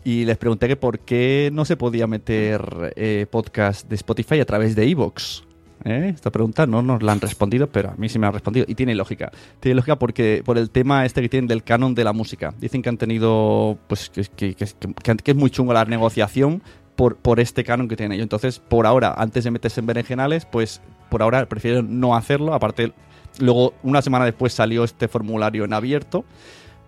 Y 0.03 0.25
les 0.25 0.37
pregunté 0.37 0.67
que 0.67 0.75
por 0.75 0.99
qué 0.99 1.49
no 1.51 1.65
se 1.65 1.77
podía 1.77 2.05
meter 2.05 2.93
eh, 2.95 3.25
podcast 3.31 3.87
de 3.89 3.95
Spotify 3.95 4.39
a 4.39 4.45
través 4.45 4.75
de 4.75 4.87
Evox. 4.87 5.46
¿Eh? 5.83 6.11
Esta 6.13 6.31
pregunta 6.31 6.65
no 6.65 6.81
nos 6.81 7.03
la 7.03 7.11
han 7.11 7.21
respondido, 7.21 7.67
pero 7.67 7.91
a 7.91 7.95
mí 7.95 8.09
sí 8.09 8.17
me 8.19 8.27
han 8.27 8.33
respondido. 8.33 8.65
Y 8.67 8.75
tiene 8.75 8.95
lógica. 8.95 9.31
Tiene 9.59 9.75
lógica 9.75 9.97
porque 9.97 10.41
por 10.43 10.57
el 10.57 10.69
tema 10.69 11.05
este 11.05 11.21
que 11.21 11.29
tienen 11.29 11.47
del 11.47 11.63
canon 11.63 11.93
de 11.95 12.03
la 12.03 12.13
música. 12.13 12.53
Dicen 12.59 12.81
que 12.81 12.89
han 12.89 12.97
tenido, 12.97 13.77
pues, 13.87 14.09
que, 14.09 14.23
que- 14.25 14.55
que- 14.55 15.31
es 15.31 15.35
muy 15.35 15.49
chungo 15.49 15.73
la 15.73 15.85
negociación 15.85 16.61
por, 16.95 17.15
por 17.17 17.39
este 17.39 17.63
canon 17.63 17.87
que 17.87 17.95
tienen 17.95 18.13
ellos. 18.13 18.23
Entonces, 18.23 18.59
por 18.59 18.87
ahora, 18.87 19.13
antes 19.17 19.43
de 19.43 19.51
meterse 19.51 19.79
en 19.79 19.85
berenjenales, 19.85 20.45
pues 20.45 20.81
por 21.09 21.21
ahora 21.21 21.45
prefieren 21.47 21.99
no 21.99 22.15
hacerlo. 22.15 22.53
Aparte, 22.53 22.91
luego, 23.39 23.73
una 23.83 24.01
semana 24.01 24.25
después 24.25 24.53
salió 24.53 24.83
este 24.83 25.07
formulario 25.07 25.63
en 25.63 25.73
abierto 25.73 26.25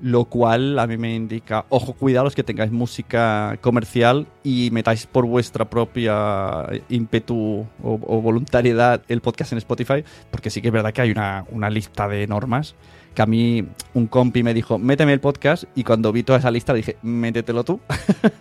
lo 0.02 0.26
cual 0.26 0.80
a 0.80 0.88
mí 0.88 0.98
me 0.98 1.16
indica, 1.16 1.66
ojo, 1.70 1.94
cuidados 1.94 2.36
que 2.36 2.44
tengáis 2.44 2.72
música 2.72 3.58
comercial 3.62 4.28
y 4.44 4.70
metáis 4.72 5.06
por 5.06 5.26
vuestra 5.26 5.70
propia 5.70 6.66
ímpetu 6.90 7.68
o, 7.84 8.00
o 8.02 8.22
voluntariedad 8.22 9.02
el 9.08 9.22
podcast 9.22 9.52
en 9.52 9.58
Spotify, 9.58 10.04
porque 10.32 10.50
sí 10.50 10.62
que 10.62 10.70
es 10.70 10.74
verdad 10.74 10.94
que 10.94 11.02
hay 11.02 11.12
una, 11.12 11.46
una 11.52 11.70
lista 11.70 12.08
de 12.08 12.28
normas 12.28 12.76
que 13.14 13.22
a 13.22 13.26
mí 13.26 13.66
un 13.94 14.08
compi 14.08 14.44
me 14.44 14.54
dijo, 14.54 14.78
méteme 14.78 15.14
el 15.14 15.20
podcast 15.20 15.66
y 15.76 15.84
cuando 15.84 16.12
vi 16.12 16.24
toda 16.24 16.40
esa 16.40 16.52
lista 16.52 16.74
dije, 16.74 16.98
métetelo 17.02 17.64
tú, 17.64 17.80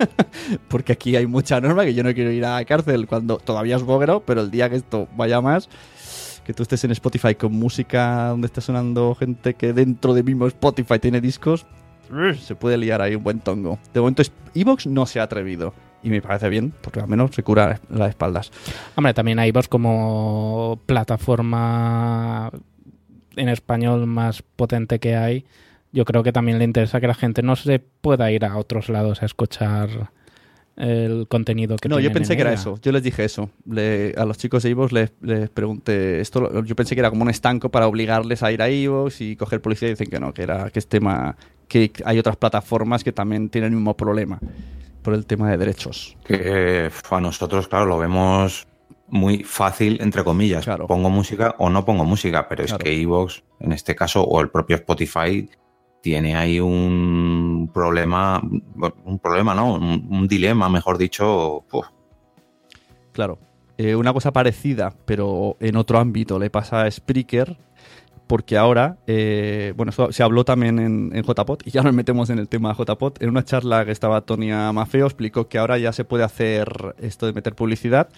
porque 0.68 0.92
aquí 0.92 1.16
hay 1.16 1.26
mucha 1.26 1.60
norma 1.60 1.84
que 1.84 1.94
yo 1.94 2.02
no 2.04 2.14
quiero 2.14 2.30
ir 2.30 2.44
a 2.44 2.64
cárcel 2.64 3.06
cuando 3.06 3.38
todavía 3.38 3.76
es 3.76 3.82
bogro, 3.82 4.20
pero 4.24 4.42
el 4.42 4.50
día 4.50 4.68
que 4.68 4.76
esto 4.76 5.08
vaya 5.16 5.40
más, 5.40 5.68
que 6.48 6.54
tú 6.54 6.62
estés 6.62 6.82
en 6.84 6.92
Spotify 6.92 7.34
con 7.34 7.52
música 7.52 8.28
donde 8.28 8.46
esté 8.46 8.62
sonando 8.62 9.14
gente 9.14 9.52
que 9.52 9.74
dentro 9.74 10.14
de 10.14 10.22
mismo 10.22 10.46
Spotify 10.46 10.98
tiene 10.98 11.20
discos, 11.20 11.66
se 12.40 12.54
puede 12.54 12.78
liar 12.78 13.02
ahí 13.02 13.14
un 13.14 13.22
buen 13.22 13.40
tongo. 13.40 13.78
De 13.92 14.00
momento 14.00 14.22
Evox 14.54 14.86
no 14.86 15.04
se 15.04 15.20
ha 15.20 15.24
atrevido. 15.24 15.74
Y 16.02 16.08
me 16.08 16.22
parece 16.22 16.48
bien, 16.48 16.72
porque 16.80 17.00
al 17.00 17.08
menos 17.08 17.34
se 17.34 17.42
cura 17.42 17.78
las 17.90 18.08
espaldas. 18.08 18.50
Hombre, 18.94 19.12
también 19.12 19.38
vos 19.52 19.68
como 19.68 20.80
plataforma 20.86 22.50
en 23.36 23.50
español 23.50 24.06
más 24.06 24.40
potente 24.40 25.00
que 25.00 25.16
hay. 25.16 25.44
Yo 25.92 26.06
creo 26.06 26.22
que 26.22 26.32
también 26.32 26.56
le 26.58 26.64
interesa 26.64 26.98
que 26.98 27.08
la 27.08 27.14
gente 27.14 27.42
no 27.42 27.56
se 27.56 27.78
pueda 27.78 28.32
ir 28.32 28.46
a 28.46 28.56
otros 28.56 28.88
lados 28.88 29.22
a 29.22 29.26
escuchar 29.26 30.12
el 30.78 31.26
contenido 31.28 31.76
que 31.76 31.88
No, 31.88 31.98
yo 32.00 32.12
pensé 32.12 32.32
en 32.32 32.36
que 32.38 32.40
era 32.42 32.50
ella. 32.52 32.60
eso. 32.60 32.78
Yo 32.82 32.92
les 32.92 33.02
dije 33.02 33.24
eso. 33.24 33.50
Le- 33.66 34.14
a 34.16 34.24
los 34.24 34.38
chicos 34.38 34.62
de 34.62 34.70
Evox 34.70 34.92
les, 34.92 35.12
les 35.20 35.50
pregunté 35.50 36.20
esto. 36.20 36.62
Yo 36.64 36.76
pensé 36.76 36.94
que 36.94 37.00
era 37.00 37.10
como 37.10 37.22
un 37.22 37.30
estanco 37.30 37.68
para 37.70 37.86
obligarles 37.88 38.42
a 38.42 38.52
ir 38.52 38.62
a 38.62 38.68
Evox 38.68 39.20
y 39.20 39.36
coger 39.36 39.60
publicidad. 39.60 39.88
Y 39.88 39.92
dicen 39.92 40.08
que 40.08 40.20
no, 40.20 40.32
que 40.32 40.42
era 40.42 40.70
que 40.70 40.78
es 40.78 40.86
tema. 40.86 41.36
que 41.68 41.92
hay 42.04 42.18
otras 42.18 42.36
plataformas 42.36 43.04
que 43.04 43.12
también 43.12 43.48
tienen 43.50 43.72
el 43.72 43.76
mismo 43.76 43.96
problema 43.96 44.38
por 45.02 45.14
el 45.14 45.26
tema 45.26 45.50
de 45.50 45.56
derechos. 45.58 46.16
Que 46.24 46.40
eh, 46.86 46.90
a 47.10 47.20
nosotros, 47.20 47.68
claro, 47.68 47.86
lo 47.86 47.98
vemos 47.98 48.66
muy 49.08 49.42
fácil, 49.42 49.98
entre 50.00 50.22
comillas. 50.22 50.66
Pongo 50.86 51.08
música 51.10 51.54
o 51.58 51.70
no 51.70 51.84
pongo 51.84 52.04
música, 52.04 52.46
pero 52.48 52.64
es 52.64 52.74
que 52.74 53.00
Evox, 53.00 53.42
en 53.60 53.72
este 53.72 53.94
caso, 53.94 54.22
o 54.22 54.40
el 54.40 54.50
propio 54.50 54.76
Spotify, 54.76 55.48
tiene 56.00 56.36
ahí 56.36 56.60
un 56.60 57.70
problema, 57.72 58.40
un 59.04 59.18
problema, 59.18 59.54
¿no? 59.54 59.74
Un, 59.74 60.28
dilema, 60.28 60.68
mejor 60.68 60.98
dicho. 60.98 61.64
Claro. 63.12 63.38
Eh, 63.76 63.94
una 63.94 64.12
cosa 64.12 64.32
parecida, 64.32 64.92
pero 65.04 65.56
en 65.60 65.76
otro 65.76 65.98
ámbito, 65.98 66.38
le 66.38 66.50
pasa 66.50 66.82
a 66.82 66.90
Spreaker, 66.90 67.56
porque 68.26 68.56
ahora, 68.56 68.98
eh, 69.06 69.72
bueno, 69.76 69.90
esto 69.90 70.12
se 70.12 70.22
habló 70.22 70.44
también 70.44 70.78
en, 70.78 71.10
en 71.14 71.22
JPod 71.22 71.60
y 71.64 71.70
ya 71.70 71.82
nos 71.82 71.94
metemos 71.94 72.28
en 72.30 72.38
el 72.38 72.48
tema 72.48 72.74
JPod. 72.74 73.14
En 73.20 73.30
una 73.30 73.44
charla 73.44 73.84
que 73.84 73.92
estaba 73.92 74.20
Tonia 74.20 74.72
Mafeo 74.72 75.06
explicó 75.06 75.48
que 75.48 75.58
ahora 75.58 75.78
ya 75.78 75.92
se 75.92 76.04
puede 76.04 76.24
hacer 76.24 76.94
esto 76.98 77.26
de 77.26 77.32
meter 77.32 77.54
publicidad 77.54 78.08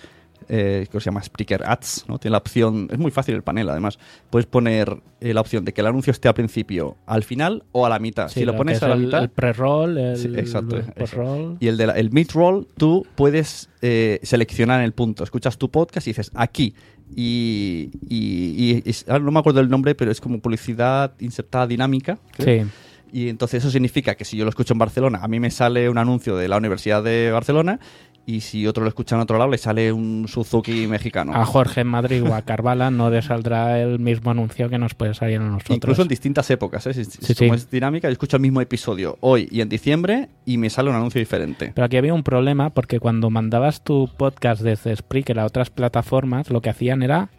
eh, 0.49 0.87
que 0.91 1.01
se 1.01 1.05
llama 1.07 1.23
Spreaker 1.23 1.63
Ads, 1.65 2.07
¿no? 2.09 2.19
Tiene 2.19 2.33
la 2.33 2.39
opción, 2.39 2.89
es 2.91 2.99
muy 2.99 3.11
fácil 3.11 3.35
el 3.35 3.43
panel 3.43 3.69
además, 3.69 3.99
puedes 4.31 4.47
poner 4.47 5.01
eh, 5.21 5.35
la 5.35 5.41
opción 5.41 5.65
de 5.65 5.73
que 5.73 5.81
el 5.81 5.87
anuncio 5.87 6.11
esté 6.11 6.29
al 6.29 6.35
principio, 6.35 6.97
al 7.07 7.23
final 7.25 7.65
o 7.73 7.87
a 7.87 7.89
la 7.89 7.99
mitad. 7.99 8.29
Sí, 8.29 8.41
si 8.41 8.47
lo 8.47 8.53
lo 8.53 8.59
pones 8.59 8.83
a 8.83 8.89
la 8.89 8.95
el- 8.95 9.01
mitad... 9.07 9.23
el 9.23 9.29
pre-roll, 9.31 9.99
el- 9.99 10.17
Sí, 10.17 10.29
exacto, 10.37 10.77
el 10.77 10.85
post-roll. 10.93 11.57
Y 11.61 11.69
el, 11.69 11.77
de 11.77 11.87
la- 11.87 11.93
el 11.99 12.11
mid-roll, 12.11 12.67
tú 12.77 13.07
puedes 13.15 13.69
eh, 13.83 14.19
seleccionar 14.23 14.83
el 14.83 14.93
punto. 14.93 15.25
Escuchas 15.25 15.59
tu 15.59 15.71
podcast 15.71 16.07
y 16.07 16.11
dices, 16.11 16.31
aquí. 16.35 16.75
Y, 17.15 17.91
y- 18.09 18.83
y- 18.85 18.91
y- 18.91 19.11
ahora 19.11 19.25
no 19.25 19.31
me 19.31 19.41
acuerdo 19.41 19.61
el 19.61 19.69
nombre, 19.69 19.95
pero 19.95 20.11
es 20.11 20.21
como 20.21 20.41
publicidad 20.41 21.13
insertada 21.21 21.67
dinámica. 21.67 22.19
creo. 22.37 22.65
Sí. 22.65 22.71
Y 23.13 23.29
entonces 23.29 23.65
eso 23.65 23.73
significa 23.73 24.15
que 24.15 24.25
si 24.25 24.37
yo 24.37 24.45
lo 24.45 24.51
escucho 24.51 24.73
en 24.73 24.79
Barcelona, 24.79 25.19
a 25.21 25.27
mí 25.27 25.41
me 25.41 25.51
sale 25.51 25.89
un 25.89 25.99
anuncio 25.99 26.37
de 26.37 26.47
la 26.47 26.57
Universidad 26.57 27.03
de 27.03 27.33
Barcelona 27.33 27.81
y 28.27 28.41
si 28.43 28.67
otro 28.67 28.83
lo 28.85 28.89
escucha 28.89 29.17
en 29.17 29.23
otro 29.23 29.39
lado, 29.39 29.51
le 29.51 29.59
sale 29.59 29.93
un 29.93 30.27
Suzuki 30.29 30.87
mexicano. 30.87 31.35
A 31.35 31.45
Jorge 31.45 31.81
en 31.81 31.89
Madrid 31.89 32.23
o 32.23 32.35
a 32.35 32.43
Carvala 32.43 32.91
no 32.91 33.11
le 33.11 33.23
saldrá 33.23 33.81
el 33.81 33.99
mismo 33.99 34.31
anuncio 34.31 34.69
que 34.69 34.79
nos 34.79 34.95
puede 34.95 35.15
salir 35.15 35.39
a 35.41 35.45
nosotros. 35.45 35.77
Incluso 35.77 36.03
en 36.03 36.09
distintas 36.09 36.49
épocas, 36.51 36.87
¿eh? 36.87 36.95
Si- 36.95 37.05
Sí, 37.05 37.35
como 37.35 37.55
sí. 37.55 37.61
es 37.65 37.71
dinámica, 37.71 38.09
yo 38.09 38.13
escucho 38.13 38.37
el 38.37 38.43
mismo 38.43 38.61
episodio 38.61 39.17
hoy 39.21 39.49
y 39.51 39.61
en 39.63 39.69
diciembre 39.69 40.29
y 40.45 40.59
me 40.59 40.71
sale 40.71 40.91
un 40.91 40.97
anuncio 40.97 41.19
diferente. 41.19 41.73
Pero 41.75 41.85
aquí 41.85 41.97
había 41.97 42.15
un 42.15 42.23
problema 42.23 42.71
porque 42.71 43.01
cuando 43.01 43.31
mandabas 43.31 43.83
tu 43.83 44.09
podcast 44.17 44.63
desde 44.63 44.95
Spreaker 44.95 45.39
a 45.41 45.47
otras 45.47 45.71
plataformas, 45.71 46.51
lo 46.51 46.61
que 46.61 46.71
hacían 46.71 47.03
era 47.03 47.31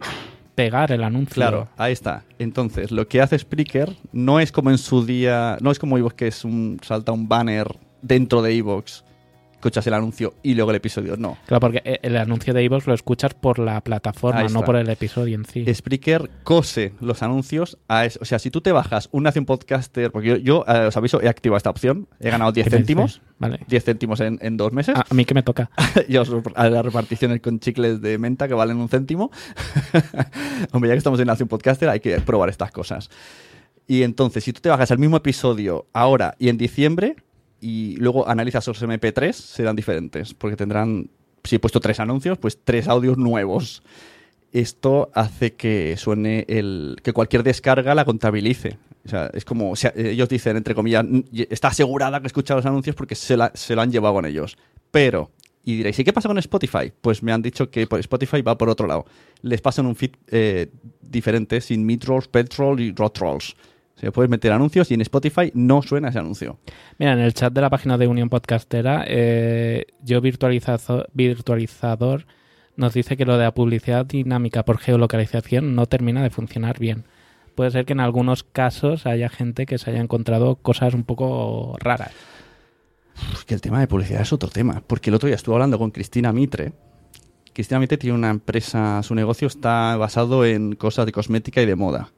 pegar 0.55 0.91
el 0.91 1.03
anuncio. 1.03 1.35
Claro, 1.35 1.69
ahí 1.77 1.93
está. 1.93 2.23
Entonces, 2.37 2.91
lo 2.91 3.07
que 3.07 3.21
hace 3.21 3.39
Spreaker 3.39 3.95
no 4.11 4.39
es 4.39 4.51
como 4.51 4.69
en 4.71 4.77
su 4.77 5.05
día, 5.05 5.57
no 5.61 5.71
es 5.71 5.79
como 5.79 5.97
iVoox 5.97 6.13
que 6.15 6.27
es 6.27 6.43
un 6.43 6.79
salta 6.83 7.11
un 7.13 7.27
banner 7.29 7.77
dentro 8.01 8.41
de 8.41 8.53
iVoox, 8.55 9.03
escuchas 9.61 9.85
el 9.85 9.93
anuncio 9.93 10.33
y 10.41 10.55
luego 10.55 10.71
el 10.71 10.77
episodio. 10.77 11.15
No. 11.17 11.37
Claro, 11.45 11.59
porque 11.59 11.81
eh, 11.85 11.99
el 12.01 12.17
anuncio 12.17 12.51
de 12.51 12.63
iVoox 12.63 12.87
lo 12.87 12.95
escuchas 12.95 13.35
por 13.35 13.59
la 13.59 13.79
plataforma, 13.81 14.43
no 14.45 14.63
por 14.63 14.75
el 14.75 14.89
episodio 14.89 15.35
en 15.35 15.45
sí. 15.45 15.63
Spreaker 15.71 16.31
cose 16.43 16.93
los 16.99 17.21
anuncios 17.21 17.77
a 17.87 18.05
eso. 18.05 18.19
O 18.21 18.25
sea, 18.25 18.39
si 18.39 18.49
tú 18.49 18.61
te 18.61 18.71
bajas 18.71 19.07
un 19.11 19.23
Nación 19.23 19.45
Podcaster, 19.45 20.11
porque 20.11 20.29
yo, 20.29 20.37
yo, 20.37 20.65
eh, 20.67 20.87
os 20.87 20.97
aviso, 20.97 21.21
he 21.21 21.29
activado 21.29 21.57
esta 21.57 21.69
opción, 21.69 22.07
he 22.19 22.31
ganado 22.31 22.51
10 22.51 22.65
¿Qué 22.65 22.71
me 22.71 22.77
céntimos. 22.77 23.21
Vale. 23.37 23.59
10 23.67 23.83
céntimos 23.83 24.19
en, 24.19 24.39
en 24.41 24.57
dos 24.57 24.73
meses. 24.73 24.95
A, 24.95 25.05
a 25.07 25.13
mí 25.13 25.25
que 25.25 25.35
me 25.35 25.43
toca. 25.43 25.69
y 26.07 26.17
os 26.17 26.31
a 26.55 26.69
las 26.69 26.83
reparticiones 26.83 27.39
con 27.39 27.59
chicles 27.59 28.01
de 28.01 28.17
menta 28.17 28.47
que 28.47 28.55
valen 28.55 28.77
un 28.77 28.89
céntimo. 28.89 29.29
Hombre, 30.71 30.87
ya 30.89 30.95
que 30.95 30.97
estamos 30.97 31.19
en 31.19 31.27
Nación 31.27 31.47
Podcaster, 31.47 31.87
hay 31.87 31.99
que 31.99 32.19
probar 32.21 32.49
estas 32.49 32.71
cosas. 32.71 33.11
Y 33.85 34.01
entonces, 34.01 34.43
si 34.43 34.53
tú 34.53 34.61
te 34.61 34.69
bajas 34.69 34.89
el 34.89 34.97
mismo 34.97 35.17
episodio 35.17 35.85
ahora 35.93 36.35
y 36.39 36.49
en 36.49 36.57
diciembre, 36.57 37.15
y 37.61 37.95
luego 37.97 38.27
analizas 38.27 38.67
los 38.67 38.81
MP3, 38.81 39.31
serán 39.31 39.75
diferentes, 39.75 40.33
porque 40.33 40.57
tendrán, 40.57 41.09
si 41.43 41.55
he 41.55 41.59
puesto 41.59 41.79
tres 41.79 41.99
anuncios, 41.99 42.37
pues 42.37 42.57
tres 42.63 42.87
audios 42.87 43.17
nuevos. 43.17 43.83
Esto 44.51 45.09
hace 45.13 45.53
que 45.53 45.95
suene 45.97 46.45
el. 46.49 46.97
que 47.03 47.13
cualquier 47.13 47.43
descarga 47.43 47.95
la 47.95 48.03
contabilice. 48.03 48.77
O 49.05 49.09
sea, 49.09 49.29
es 49.33 49.45
como. 49.45 49.73
ellos 49.95 50.27
dicen, 50.27 50.57
entre 50.57 50.75
comillas, 50.75 51.05
"N- 51.05 51.23
está 51.49 51.69
asegurada 51.69 52.19
que 52.19 52.27
escucha 52.27 52.53
los 52.55 52.65
anuncios 52.65 52.95
porque 52.95 53.15
se, 53.15 53.37
la- 53.37 53.51
se 53.55 53.75
lo 53.75 53.81
han 53.81 53.91
llevado 53.91 54.15
con 54.15 54.25
ellos. 54.25 54.57
Pero. 54.91 55.31
Y 55.63 55.77
diréis, 55.77 55.97
¿y 55.99 56.03
qué 56.03 56.11
pasa 56.11 56.27
con 56.27 56.37
Spotify? 56.39 56.91
Pues 57.01 57.21
me 57.23 57.31
han 57.31 57.41
dicho 57.43 57.69
que 57.69 57.87
Spotify 57.99 58.41
va 58.41 58.57
por 58.57 58.67
otro 58.67 58.87
lado. 58.87 59.05
Les 59.43 59.61
pasan 59.61 59.85
un 59.85 59.95
feed 59.95 60.11
eh, 60.27 60.67
diferente, 61.01 61.61
sin 61.61 61.85
mid-rolls, 61.85 62.27
pet-roll 62.27 62.81
y 62.81 62.91
rot-rolls. 62.91 63.55
O 63.95 63.99
sea, 63.99 64.11
puedes 64.11 64.29
meter 64.29 64.51
anuncios 64.51 64.91
y 64.91 64.95
en 64.95 65.01
Spotify 65.01 65.51
no 65.53 65.81
suena 65.81 66.09
ese 66.09 66.19
anuncio. 66.19 66.59
Mira, 66.97 67.13
en 67.13 67.19
el 67.19 67.33
chat 67.33 67.53
de 67.53 67.61
la 67.61 67.69
página 67.69 67.97
de 67.97 68.07
Unión 68.07 68.29
Podcastera, 68.29 69.05
eh, 69.07 69.85
yo 70.03 70.21
virtualizador 70.21 72.25
nos 72.75 72.93
dice 72.93 73.17
que 73.17 73.25
lo 73.25 73.37
de 73.37 73.43
la 73.43 73.53
publicidad 73.53 74.05
dinámica 74.05 74.63
por 74.63 74.79
geolocalización 74.79 75.75
no 75.75 75.85
termina 75.85 76.23
de 76.23 76.29
funcionar 76.29 76.79
bien. 76.79 77.05
Puede 77.55 77.71
ser 77.71 77.85
que 77.85 77.93
en 77.93 77.99
algunos 77.99 78.43
casos 78.43 79.05
haya 79.05 79.29
gente 79.29 79.65
que 79.65 79.77
se 79.77 79.91
haya 79.91 79.99
encontrado 79.99 80.55
cosas 80.55 80.93
un 80.93 81.03
poco 81.03 81.75
raras. 81.79 82.11
Pues 83.31 83.45
que 83.45 83.53
el 83.53 83.61
tema 83.61 83.79
de 83.79 83.87
publicidad 83.87 84.21
es 84.21 84.33
otro 84.33 84.49
tema. 84.49 84.81
Porque 84.87 85.09
el 85.09 85.15
otro 85.15 85.27
día 85.27 85.35
estuve 85.35 85.55
hablando 85.55 85.77
con 85.77 85.91
Cristina 85.91 86.31
Mitre. 86.31 86.71
Cristina 87.53 87.79
Mitre 87.79 87.97
tiene 87.97 88.15
una 88.15 88.29
empresa, 88.29 89.03
su 89.03 89.13
negocio 89.13 89.47
está 89.47 89.97
basado 89.97 90.45
en 90.45 90.75
cosas 90.75 91.05
de 91.05 91.11
cosmética 91.11 91.61
y 91.61 91.65
de 91.65 91.75
moda. 91.75 92.09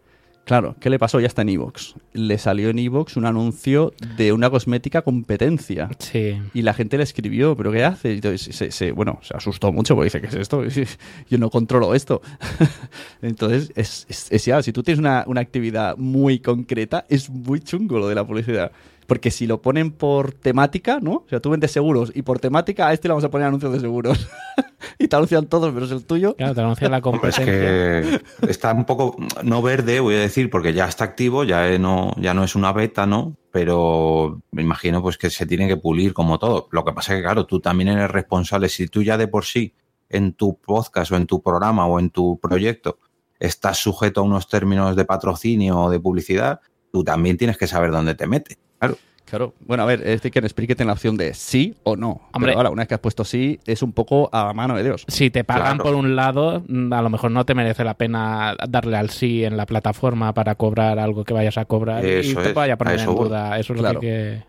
Claro, 0.46 0.76
¿qué 0.82 0.90
le 0.90 1.00
pasó? 1.00 1.22
Ya 1.22 1.28
está 1.28 1.42
en 1.44 1.50
Evox. 1.50 1.96
Le 2.12 2.38
salió 2.38 2.70
en 2.70 2.78
Evox 2.78 3.16
un 3.16 3.26
anuncio 3.26 3.94
de 4.18 4.34
una 4.34 4.50
cosmética 4.50 5.02
competencia. 5.02 5.90
Sí. 6.00 6.38
Y 6.54 6.64
la 6.64 6.74
gente 6.74 6.98
le 6.98 7.04
escribió, 7.04 7.56
¿pero 7.56 7.72
qué 7.72 7.86
hace? 7.86 8.12
Y 8.12 8.16
entonces, 8.16 8.54
se, 8.54 8.70
se- 8.72 8.92
bueno, 8.92 9.20
se 9.24 9.38
asustó 9.38 9.72
mucho 9.72 9.96
porque 9.96 10.06
dice, 10.08 10.20
¿qué 10.20 10.28
es 10.28 10.34
esto? 10.36 10.62
Yo 11.30 11.38
no 11.38 11.50
controlo 11.50 11.96
esto. 11.96 12.22
Entonces, 13.22 13.72
es, 13.76 14.06
es- 14.10 14.32
es 14.32 14.46
ya, 14.46 14.62
si 14.62 14.74
tú 14.74 14.84
tienes 14.84 15.00
una, 15.00 15.24
una 15.28 15.42
actividad 15.42 15.98
muy 15.98 16.40
concreta, 16.40 17.06
es 17.10 17.30
muy 17.30 17.60
chungo 17.62 18.00
lo 18.00 18.08
de 18.08 18.16
la 18.16 18.26
publicidad. 18.26 18.72
Porque 19.08 19.32
si 19.32 19.48
lo 19.48 19.62
ponen 19.62 19.92
por 19.92 20.34
temática, 20.34 21.00
¿no? 21.02 21.12
O 21.12 21.26
sea, 21.30 21.40
tú 21.40 21.50
vendes 21.50 21.72
seguros 21.72 22.12
y 22.14 22.22
por 22.22 22.40
temática 22.40 22.88
a 22.88 22.94
este 22.94 23.08
le 23.08 23.14
vamos 23.14 23.24
a 23.24 23.30
poner 23.30 23.48
anuncios 23.48 23.74
de 23.74 23.80
seguros. 23.80 24.28
y 25.00 25.08
te 25.08 25.16
anuncian 25.16 25.48
todos, 25.48 25.74
pero 25.74 25.86
es 25.86 25.92
el 25.92 26.06
tuyo. 26.06 26.36
Claro, 26.36 26.56
te 26.56 26.62
anuncia 26.62 26.90
la 26.90 26.98
Hombre, 27.04 27.30
es 27.30 27.36
competencia. 27.36 28.22
que 28.40 28.52
está 28.52 28.74
un 28.74 28.86
poco, 28.86 29.16
no 29.44 29.62
verde, 29.62 30.00
voy 30.00 30.16
a 30.16 30.20
decir, 30.20 30.50
porque 30.50 30.74
ya 30.74 30.88
está 30.88 31.04
activo, 31.04 31.44
ya 31.44 31.70
eh, 31.70 31.80
no, 31.80 32.14
ya 32.18 32.34
no 32.34 32.44
es 32.44 32.56
una 32.56 32.72
beta, 32.72 33.06
¿no? 33.06 33.36
Pero 33.52 34.42
me 34.52 34.62
imagino 34.62 35.02
pues 35.02 35.18
que 35.18 35.30
se 35.30 35.46
tiene 35.46 35.68
que 35.68 35.78
pulir 35.78 36.14
como 36.14 36.40
todo. 36.40 36.68
Lo 36.72 36.84
que 36.84 36.94
pasa 36.94 37.14
es 37.14 37.20
que, 37.20 37.24
claro, 37.24 37.46
tú 37.46 37.60
también 37.60 37.90
eres 37.90 38.10
responsable. 38.10 38.70
Si 38.70 38.88
tú 38.88 39.04
ya 39.04 39.18
de 39.18 39.28
por 39.28 39.46
sí 39.46 39.74
en 40.10 40.34
tu 40.34 40.58
podcast 40.60 41.12
o 41.12 41.16
en 41.16 41.28
tu 41.28 41.42
programa 41.42 41.86
o 41.86 42.00
en 42.00 42.10
tu 42.10 42.40
proyecto 42.40 43.00
estás 43.40 43.78
sujeto 43.78 44.22
a 44.22 44.24
unos 44.24 44.48
términos 44.48 44.96
de 44.96 45.06
patrocinio 45.06 45.78
o 45.78 45.90
de 45.90 46.00
publicidad, 46.00 46.62
tú 46.92 47.04
también 47.04 47.38
tienes 47.38 47.58
que 47.58 47.68
saber 47.68 47.92
dónde 47.92 48.16
te 48.16 48.26
metes. 48.26 48.58
Claro. 48.88 48.98
Claro. 49.26 49.54
Bueno, 49.62 49.82
a 49.84 49.86
ver, 49.88 50.06
este 50.06 50.30
que 50.30 50.40
explique 50.40 50.76
tiene 50.76 50.88
la 50.90 50.94
opción 50.94 51.18
de 51.18 51.34
sí 51.34 51.76
o 51.84 51.96
no. 51.96 52.22
Hombre. 52.34 52.52
Pero 52.52 52.58
ahora, 52.60 52.70
una 52.70 52.82
vez 52.82 52.88
que 52.90 52.94
has 52.94 53.00
puesto 53.00 53.24
sí, 53.24 53.60
es 53.66 53.82
un 53.82 53.92
poco 53.92 54.30
a 54.32 54.54
mano 54.54 54.76
de 54.76 54.84
Dios. 54.84 55.06
Si 55.08 55.32
te 55.32 55.44
pagan 55.44 55.78
Claro. 55.78 55.84
por 55.86 55.96
un 55.96 56.16
lado, 56.16 56.62
mm, 56.68 56.94
a 56.94 57.02
lo 57.02 57.10
mejor 57.10 57.32
no 57.32 57.44
te 57.46 57.56
merece 57.56 57.84
la 57.84 57.96
pena 57.96 58.56
darle 58.70 58.96
al 58.98 59.10
sí 59.10 59.44
en 59.44 59.58
la 59.58 59.66
plataforma 59.66 60.34
para 60.36 60.54
cobrar 60.56 61.00
algo 61.00 61.24
que 61.24 61.34
vayas 61.34 61.58
a 61.58 61.66
cobrar 61.66 62.04
y 62.04 62.08
te 62.36 62.50
es, 62.50 62.54
vaya 62.54 62.74
a 62.74 62.78
poner 62.78 62.96
eso 62.96 63.10
en 63.12 63.18
duda. 63.18 63.58
Eso 63.58 63.74
es 63.74 63.80
Claro. 63.80 63.96
lo 63.96 64.00
que... 64.02 64.44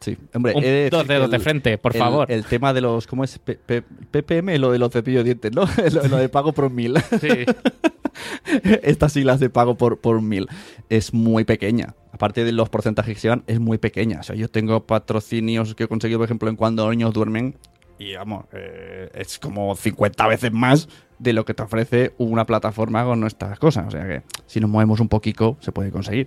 Sí, 0.00 0.16
hombre, 0.34 0.54
Un- 0.54 0.62
decir 0.62 0.90
dos 0.90 1.06
dedos 1.06 1.30
de 1.30 1.38
frente, 1.38 1.76
por 1.78 1.94
el- 1.94 1.98
favor. 1.98 2.30
El 2.32 2.44
tema 2.44 2.72
de 2.72 2.80
los, 2.80 3.06
¿cómo 3.06 3.22
es? 3.22 3.38
P- 3.38 3.56
P- 3.56 3.82
PPM, 3.82 4.58
lo 4.58 4.72
de 4.72 4.78
los 4.78 4.90
cepillos 4.92 5.20
de 5.20 5.34
dientes, 5.34 5.52
¿no? 5.54 5.64
lo, 5.92 6.08
lo 6.08 6.16
de 6.16 6.28
pago 6.28 6.52
por 6.52 6.70
mil. 6.70 6.94
Sí. 7.20 7.28
Estas 8.82 9.12
siglas 9.12 9.40
de 9.40 9.50
pago 9.50 9.76
por, 9.76 9.98
por 10.00 10.20
mil 10.22 10.48
es 10.88 11.12
muy 11.14 11.44
pequeña. 11.44 11.94
Aparte 12.12 12.44
de 12.44 12.52
los 12.52 12.68
porcentajes 12.68 13.14
que 13.14 13.20
se 13.20 13.28
llevan, 13.28 13.44
es 13.46 13.60
muy 13.60 13.78
pequeña. 13.78 14.20
O 14.20 14.22
sea, 14.22 14.36
yo 14.36 14.48
tengo 14.48 14.84
patrocinios 14.86 15.74
que 15.74 15.84
he 15.84 15.88
conseguido, 15.88 16.18
por 16.18 16.24
ejemplo, 16.26 16.48
en 16.50 16.56
cuando 16.56 16.90
niños 16.90 17.12
duermen 17.14 17.56
y, 17.98 18.14
vamos, 18.14 18.46
eh, 18.52 19.10
es 19.14 19.38
como 19.38 19.76
50 19.76 20.26
veces 20.26 20.50
más 20.52 20.88
de 21.18 21.34
lo 21.34 21.44
que 21.44 21.52
te 21.52 21.62
ofrece 21.62 22.12
una 22.16 22.46
plataforma 22.46 23.04
con 23.04 23.20
nuestras 23.20 23.58
cosas. 23.58 23.86
O 23.88 23.90
sea 23.90 24.06
que 24.06 24.22
si 24.46 24.58
nos 24.60 24.70
movemos 24.70 25.00
un 25.00 25.08
poquito, 25.08 25.56
se 25.60 25.70
puede 25.72 25.90
conseguir. 25.90 26.26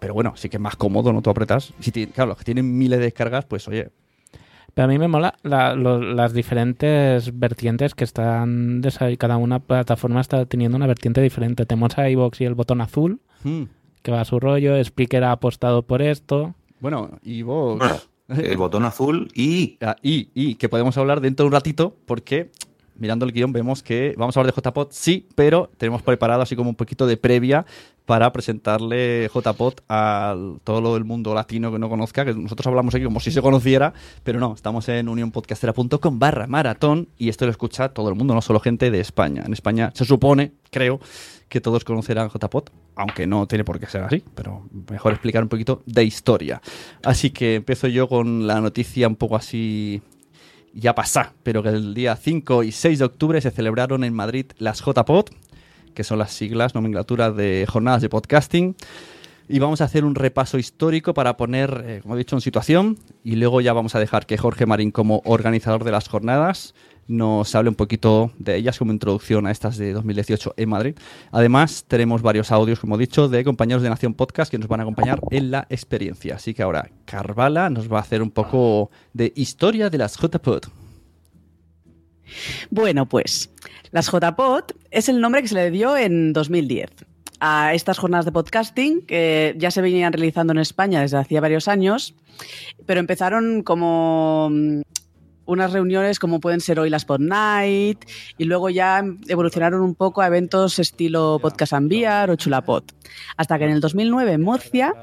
Pero 0.00 0.14
bueno, 0.14 0.32
sí 0.36 0.48
que 0.48 0.56
es 0.56 0.60
más 0.60 0.76
cómodo, 0.76 1.12
¿no? 1.12 1.22
Tú 1.22 1.30
apretas. 1.30 1.72
Si 1.80 1.92
claro, 2.08 2.30
los 2.30 2.38
que 2.38 2.44
tienen 2.44 2.76
miles 2.76 2.98
de 2.98 3.04
descargas, 3.04 3.44
pues 3.44 3.68
oye, 3.68 3.90
Pero 4.74 4.84
a 4.86 4.88
mí 4.88 4.98
me 4.98 5.08
mola 5.08 5.34
la- 5.42 5.74
lo- 5.74 6.00
las 6.00 6.32
diferentes 6.32 7.38
vertientes 7.38 7.94
que 7.94 8.04
están... 8.04 8.80
desa- 8.82 9.16
Cada 9.18 9.36
una 9.36 9.58
plataforma 9.58 10.20
está 10.20 10.46
teniendo 10.46 10.76
una 10.76 10.86
vertiente 10.86 11.20
diferente. 11.20 11.66
Tenemos 11.66 11.98
a 11.98 12.08
iVoox 12.08 12.40
y 12.40 12.44
el 12.44 12.54
botón 12.54 12.80
azul, 12.80 13.20
hmm, 13.44 13.62
que 14.02 14.10
va 14.12 14.20
a 14.20 14.24
su 14.24 14.38
rollo. 14.40 14.82
Spreaker 14.82 15.24
ha 15.24 15.32
apostado 15.32 15.82
por 15.82 16.02
esto. 16.02 16.54
bueno. 16.80 17.10
Bueno, 17.22 17.78
el 18.28 18.56
botón 18.56 18.84
azul 18.84 19.28
y 19.34 19.76
Ah, 19.80 19.96
y, 20.02 20.28
y 20.34 20.54
que 20.54 20.68
podemos 20.68 20.96
hablar 20.96 21.20
dentro 21.20 21.44
de 21.44 21.48
un 21.48 21.52
ratito 21.52 21.96
porque 22.06 22.50
mirando 23.00 23.24
el 23.24 23.32
guion 23.32 23.52
vemos 23.52 23.82
que 23.82 24.14
vamos 24.16 24.36
a 24.36 24.40
hablar 24.40 24.54
de 24.54 24.60
JPod, 24.60 24.88
sí, 24.90 25.26
pero 25.34 25.70
tenemos 25.76 26.02
preparado 26.02 26.42
así 26.42 26.54
como 26.54 26.70
un 26.70 26.76
poquito 26.76 27.06
de 27.06 27.16
previa 27.16 27.66
para 28.06 28.32
presentarle 28.32 29.30
JPod 29.32 29.74
a 29.88 30.36
todo 30.64 30.94
del 30.94 31.04
mundo 31.04 31.34
latino 31.34 31.70
que 31.72 31.78
no 31.78 31.88
conozca, 31.88 32.24
que 32.24 32.34
nosotros 32.34 32.66
hablamos 32.66 32.94
aquí 32.94 33.04
como 33.04 33.20
si 33.20 33.30
se 33.30 33.40
conociera, 33.40 33.94
pero 34.22 34.40
no, 34.40 34.54
estamos 34.54 34.88
en 34.88 35.08
unionpodcastera.com 35.08 36.18
barra 36.18 36.46
maratón 36.46 37.08
y 37.18 37.28
esto 37.28 37.44
lo 37.44 37.50
escucha 37.52 37.90
todo 37.90 38.08
el 38.08 38.14
mundo, 38.14 38.34
no 38.34 38.42
solo 38.42 38.60
gente 38.60 38.90
de 38.90 39.00
España. 39.00 39.42
En 39.46 39.52
España 39.52 39.92
se 39.94 40.04
supone, 40.04 40.52
creo, 40.70 41.00
que 41.48 41.60
todos 41.60 41.84
conocerán 41.84 42.30
JPod, 42.30 42.70
aunque 42.96 43.26
no 43.26 43.46
tiene 43.46 43.64
por 43.64 43.78
qué 43.78 43.86
ser 43.86 44.02
así, 44.02 44.22
pero 44.34 44.68
mejor 44.90 45.12
explicar 45.12 45.42
un 45.42 45.48
poquito 45.48 45.82
de 45.86 46.04
historia. 46.04 46.60
Así 47.02 47.30
que 47.30 47.56
empiezo 47.56 47.88
yo 47.88 48.08
con 48.08 48.46
la 48.46 48.60
noticia 48.60 49.06
un 49.08 49.16
poco 49.16 49.36
así 49.36 50.02
ya 50.72 50.94
pasá, 50.94 51.34
pero 51.42 51.62
que 51.62 51.70
el 51.70 51.94
día 51.94 52.16
5 52.16 52.62
y 52.62 52.72
6 52.72 52.98
de 52.98 53.04
octubre 53.04 53.40
se 53.40 53.50
celebraron 53.50 54.04
en 54.04 54.14
Madrid 54.14 54.46
las 54.58 54.80
JPod, 54.84 55.26
que 55.94 56.04
son 56.04 56.18
las 56.18 56.32
siglas, 56.32 56.74
nomenclatura 56.74 57.30
de 57.30 57.66
jornadas 57.68 58.02
de 58.02 58.08
podcasting. 58.08 58.76
Y 59.48 59.58
vamos 59.58 59.80
a 59.80 59.84
hacer 59.84 60.04
un 60.04 60.14
repaso 60.14 60.58
histórico 60.58 61.12
para 61.12 61.36
poner, 61.36 61.82
eh, 61.84 62.00
como 62.02 62.14
he 62.14 62.18
dicho, 62.18 62.36
en 62.36 62.40
situación. 62.40 62.98
Y 63.24 63.34
luego 63.34 63.60
ya 63.60 63.72
vamos 63.72 63.96
a 63.96 63.98
dejar 63.98 64.24
que 64.24 64.38
Jorge 64.38 64.64
Marín, 64.64 64.92
como 64.92 65.22
organizador 65.24 65.82
de 65.82 65.90
las 65.90 66.08
jornadas, 66.08 66.74
nos 67.10 67.54
hable 67.56 67.68
un 67.68 67.74
poquito 67.74 68.30
de 68.38 68.56
ellas 68.56 68.78
como 68.78 68.92
introducción 68.92 69.46
a 69.46 69.50
estas 69.50 69.76
de 69.76 69.92
2018 69.92 70.54
en 70.56 70.68
Madrid. 70.68 70.94
Además, 71.32 71.84
tenemos 71.88 72.22
varios 72.22 72.52
audios, 72.52 72.78
como 72.78 72.94
he 72.94 72.98
dicho, 72.98 73.28
de 73.28 73.42
compañeros 73.42 73.82
de 73.82 73.90
Nación 73.90 74.14
Podcast 74.14 74.50
que 74.50 74.58
nos 74.58 74.68
van 74.68 74.80
a 74.80 74.82
acompañar 74.84 75.20
en 75.30 75.50
la 75.50 75.66
experiencia. 75.70 76.36
Así 76.36 76.54
que 76.54 76.62
ahora 76.62 76.88
Carvala 77.04 77.68
nos 77.68 77.92
va 77.92 77.98
a 77.98 78.02
hacer 78.02 78.22
un 78.22 78.30
poco 78.30 78.90
de 79.12 79.32
historia 79.34 79.90
de 79.90 79.98
las 79.98 80.16
JPod. 80.16 80.66
Bueno, 82.70 83.06
pues 83.06 83.50
las 83.90 84.06
JPod 84.06 84.70
es 84.92 85.08
el 85.08 85.20
nombre 85.20 85.42
que 85.42 85.48
se 85.48 85.56
le 85.56 85.70
dio 85.72 85.96
en 85.96 86.32
2010 86.32 86.90
a 87.40 87.74
estas 87.74 87.98
jornadas 87.98 88.26
de 88.26 88.32
podcasting 88.32 89.00
que 89.04 89.54
ya 89.58 89.72
se 89.72 89.80
venían 89.80 90.12
realizando 90.12 90.52
en 90.52 90.60
España 90.60 91.00
desde 91.00 91.16
hacía 91.16 91.40
varios 91.40 91.66
años, 91.66 92.14
pero 92.86 93.00
empezaron 93.00 93.62
como 93.62 94.50
unas 95.50 95.72
reuniones 95.72 96.18
como 96.18 96.40
pueden 96.40 96.60
ser 96.60 96.78
hoy 96.78 96.90
las 96.90 97.04
Pod 97.04 97.20
Night 97.20 98.04
y 98.38 98.44
luego 98.44 98.70
ya 98.70 99.04
evolucionaron 99.28 99.82
un 99.82 99.94
poco 99.94 100.22
a 100.22 100.28
eventos 100.28 100.78
estilo 100.78 101.38
Podcast 101.42 101.72
Ambiar 101.72 102.30
o 102.30 102.36
Chulapod. 102.36 102.84
Hasta 103.36 103.58
que 103.58 103.64
en 103.64 103.72
el 103.72 103.80
2009 103.80 104.32
en 104.32 104.42
Murcia 104.42 104.94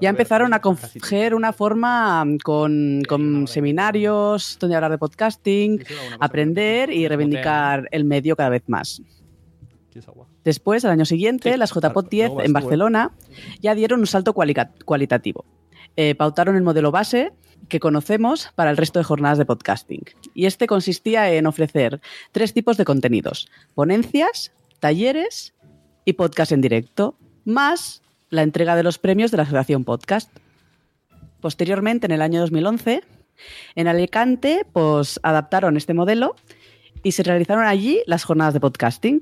ya 0.00 0.08
empezaron 0.08 0.54
a 0.54 0.60
coger 0.60 1.34
una 1.34 1.52
forma 1.52 2.24
con, 2.44 3.02
con 3.08 3.48
seminarios 3.48 4.56
donde 4.60 4.76
hablar 4.76 4.92
de 4.92 4.98
podcasting, 4.98 5.84
aprender 6.20 6.90
y 6.90 7.08
reivindicar 7.08 7.88
el 7.90 8.04
medio 8.04 8.36
cada 8.36 8.50
vez 8.50 8.62
más. 8.68 9.02
Después, 10.44 10.84
al 10.84 10.92
año 10.92 11.04
siguiente, 11.04 11.56
las 11.56 11.74
JPod 11.74 12.08
10 12.08 12.32
en 12.44 12.52
Barcelona 12.52 13.10
ya 13.60 13.74
dieron 13.74 14.00
un 14.00 14.06
salto 14.06 14.32
cualitativo. 14.32 15.44
Eh, 15.96 16.14
pautaron 16.14 16.54
el 16.54 16.62
modelo 16.62 16.92
base 16.92 17.32
que 17.68 17.80
conocemos 17.80 18.50
para 18.54 18.70
el 18.70 18.76
resto 18.76 18.98
de 18.98 19.04
jornadas 19.04 19.38
de 19.38 19.44
podcasting. 19.44 20.02
Y 20.34 20.46
este 20.46 20.66
consistía 20.66 21.32
en 21.32 21.46
ofrecer 21.46 22.00
tres 22.32 22.54
tipos 22.54 22.76
de 22.76 22.84
contenidos, 22.84 23.48
ponencias, 23.74 24.52
talleres 24.80 25.54
y 26.04 26.14
podcast 26.14 26.52
en 26.52 26.60
directo, 26.60 27.16
más 27.44 28.02
la 28.30 28.42
entrega 28.42 28.76
de 28.76 28.82
los 28.82 28.98
premios 28.98 29.30
de 29.30 29.36
la 29.38 29.42
Asociación 29.44 29.84
Podcast. 29.84 30.30
Posteriormente, 31.40 32.06
en 32.06 32.12
el 32.12 32.22
año 32.22 32.40
2011, 32.40 33.02
en 33.74 33.88
Alicante, 33.88 34.66
pues 34.72 35.20
adaptaron 35.22 35.76
este 35.76 35.94
modelo 35.94 36.36
y 37.02 37.12
se 37.12 37.22
realizaron 37.22 37.64
allí 37.64 38.02
las 38.06 38.24
jornadas 38.24 38.54
de 38.54 38.60
podcasting, 38.60 39.20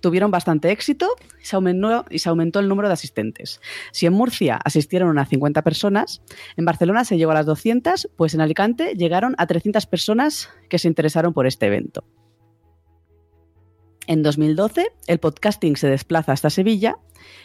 tuvieron 0.00 0.30
bastante 0.30 0.70
éxito 0.70 1.08
y 1.42 1.46
se, 1.46 1.56
aumentó, 1.56 2.60
el 2.60 2.68
número 2.68 2.88
de 2.88 2.94
asistentes. 2.94 3.60
Si 3.92 4.06
en 4.06 4.12
Murcia 4.12 4.58
asistieron 4.64 5.08
unas 5.08 5.28
50 5.28 5.62
personas, 5.62 6.22
en 6.56 6.64
Barcelona 6.64 7.04
se 7.04 7.16
llegó 7.16 7.32
a 7.32 7.34
las 7.34 7.46
200, 7.46 8.10
pues 8.16 8.34
en 8.34 8.40
Alicante 8.40 8.94
llegaron 8.94 9.34
a 9.38 9.46
300 9.46 9.86
personas 9.86 10.50
que 10.68 10.78
se 10.78 10.88
interesaron 10.88 11.32
por 11.32 11.46
este 11.46 11.66
evento. 11.66 12.04
En 14.06 14.22
2012, 14.22 14.86
el 15.08 15.18
podcasting 15.18 15.76
se 15.76 15.88
desplaza 15.88 16.32
hasta 16.32 16.48
Sevilla 16.48 16.96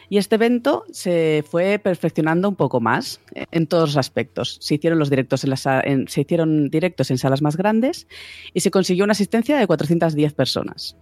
y 0.10 0.18
este 0.18 0.36
evento 0.36 0.84
se 0.92 1.44
fue 1.50 1.80
perfeccionando 1.80 2.48
un 2.48 2.56
poco 2.56 2.80
más 2.80 3.20
en 3.34 3.66
todos 3.66 3.90
los 3.90 3.98
aspectos. 3.98 4.58
Se 4.62 4.76
hicieron, 4.76 5.00
los 5.00 5.10
directos 5.10 5.44
en 5.44 5.50
las, 5.50 5.62
se 5.62 6.22
hicieron 6.22 6.70
directos 6.70 7.10
en 7.10 7.18
salas 7.18 7.42
más 7.42 7.58
grandes 7.58 8.08
y 8.54 8.60
se 8.60 8.70
consiguió 8.70 9.06
una 9.06 9.14
asistencia 9.14 9.58
de 9.58 9.66
410 9.66 10.34
personas. 10.34 10.96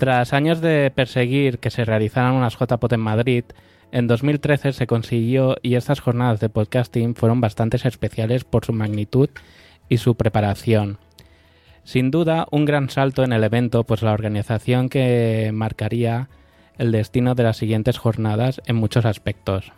Tras 0.00 0.32
años 0.32 0.62
de 0.62 0.90
perseguir 0.90 1.58
que 1.58 1.68
se 1.68 1.84
realizaran 1.84 2.32
unas 2.32 2.56
JPOT 2.56 2.94
en 2.94 3.00
Madrid, 3.00 3.44
en 3.92 4.06
2013 4.06 4.72
se 4.72 4.86
consiguió 4.86 5.56
y 5.60 5.74
estas 5.74 6.00
jornadas 6.00 6.40
de 6.40 6.48
podcasting 6.48 7.14
fueron 7.14 7.42
bastante 7.42 7.76
especiales 7.86 8.44
por 8.44 8.64
su 8.64 8.72
magnitud 8.72 9.28
y 9.90 9.98
su 9.98 10.14
preparación. 10.14 10.96
Sin 11.84 12.10
duda, 12.10 12.46
un 12.50 12.64
gran 12.64 12.88
salto 12.88 13.24
en 13.24 13.34
el 13.34 13.44
evento, 13.44 13.84
pues 13.84 14.00
la 14.00 14.14
organización 14.14 14.88
que 14.88 15.50
marcaría 15.52 16.30
el 16.78 16.92
destino 16.92 17.34
de 17.34 17.42
las 17.42 17.58
siguientes 17.58 17.98
jornadas 17.98 18.62
en 18.64 18.76
muchos 18.76 19.04
aspectos. 19.04 19.70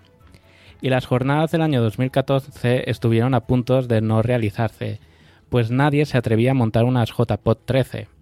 Y 0.81 0.91
las 0.91 1.05
jornadas 1.05 1.51
del 1.51 1.63
año 1.63 1.83
2014 1.83 2.89
estuvieron 2.89 3.35
a 3.35 3.41
punto 3.41 3.83
de 3.83 4.01
no 4.01 4.23
realizarse, 4.23 5.01
pues 5.49 5.73
nadie 5.73 6.07
se 6.07 6.17
atrevía 6.17 6.53
a 6.53 6.55
montar 6.55 6.85
unas 6.85 7.11
JPod 7.11 7.59
13 7.65 8.22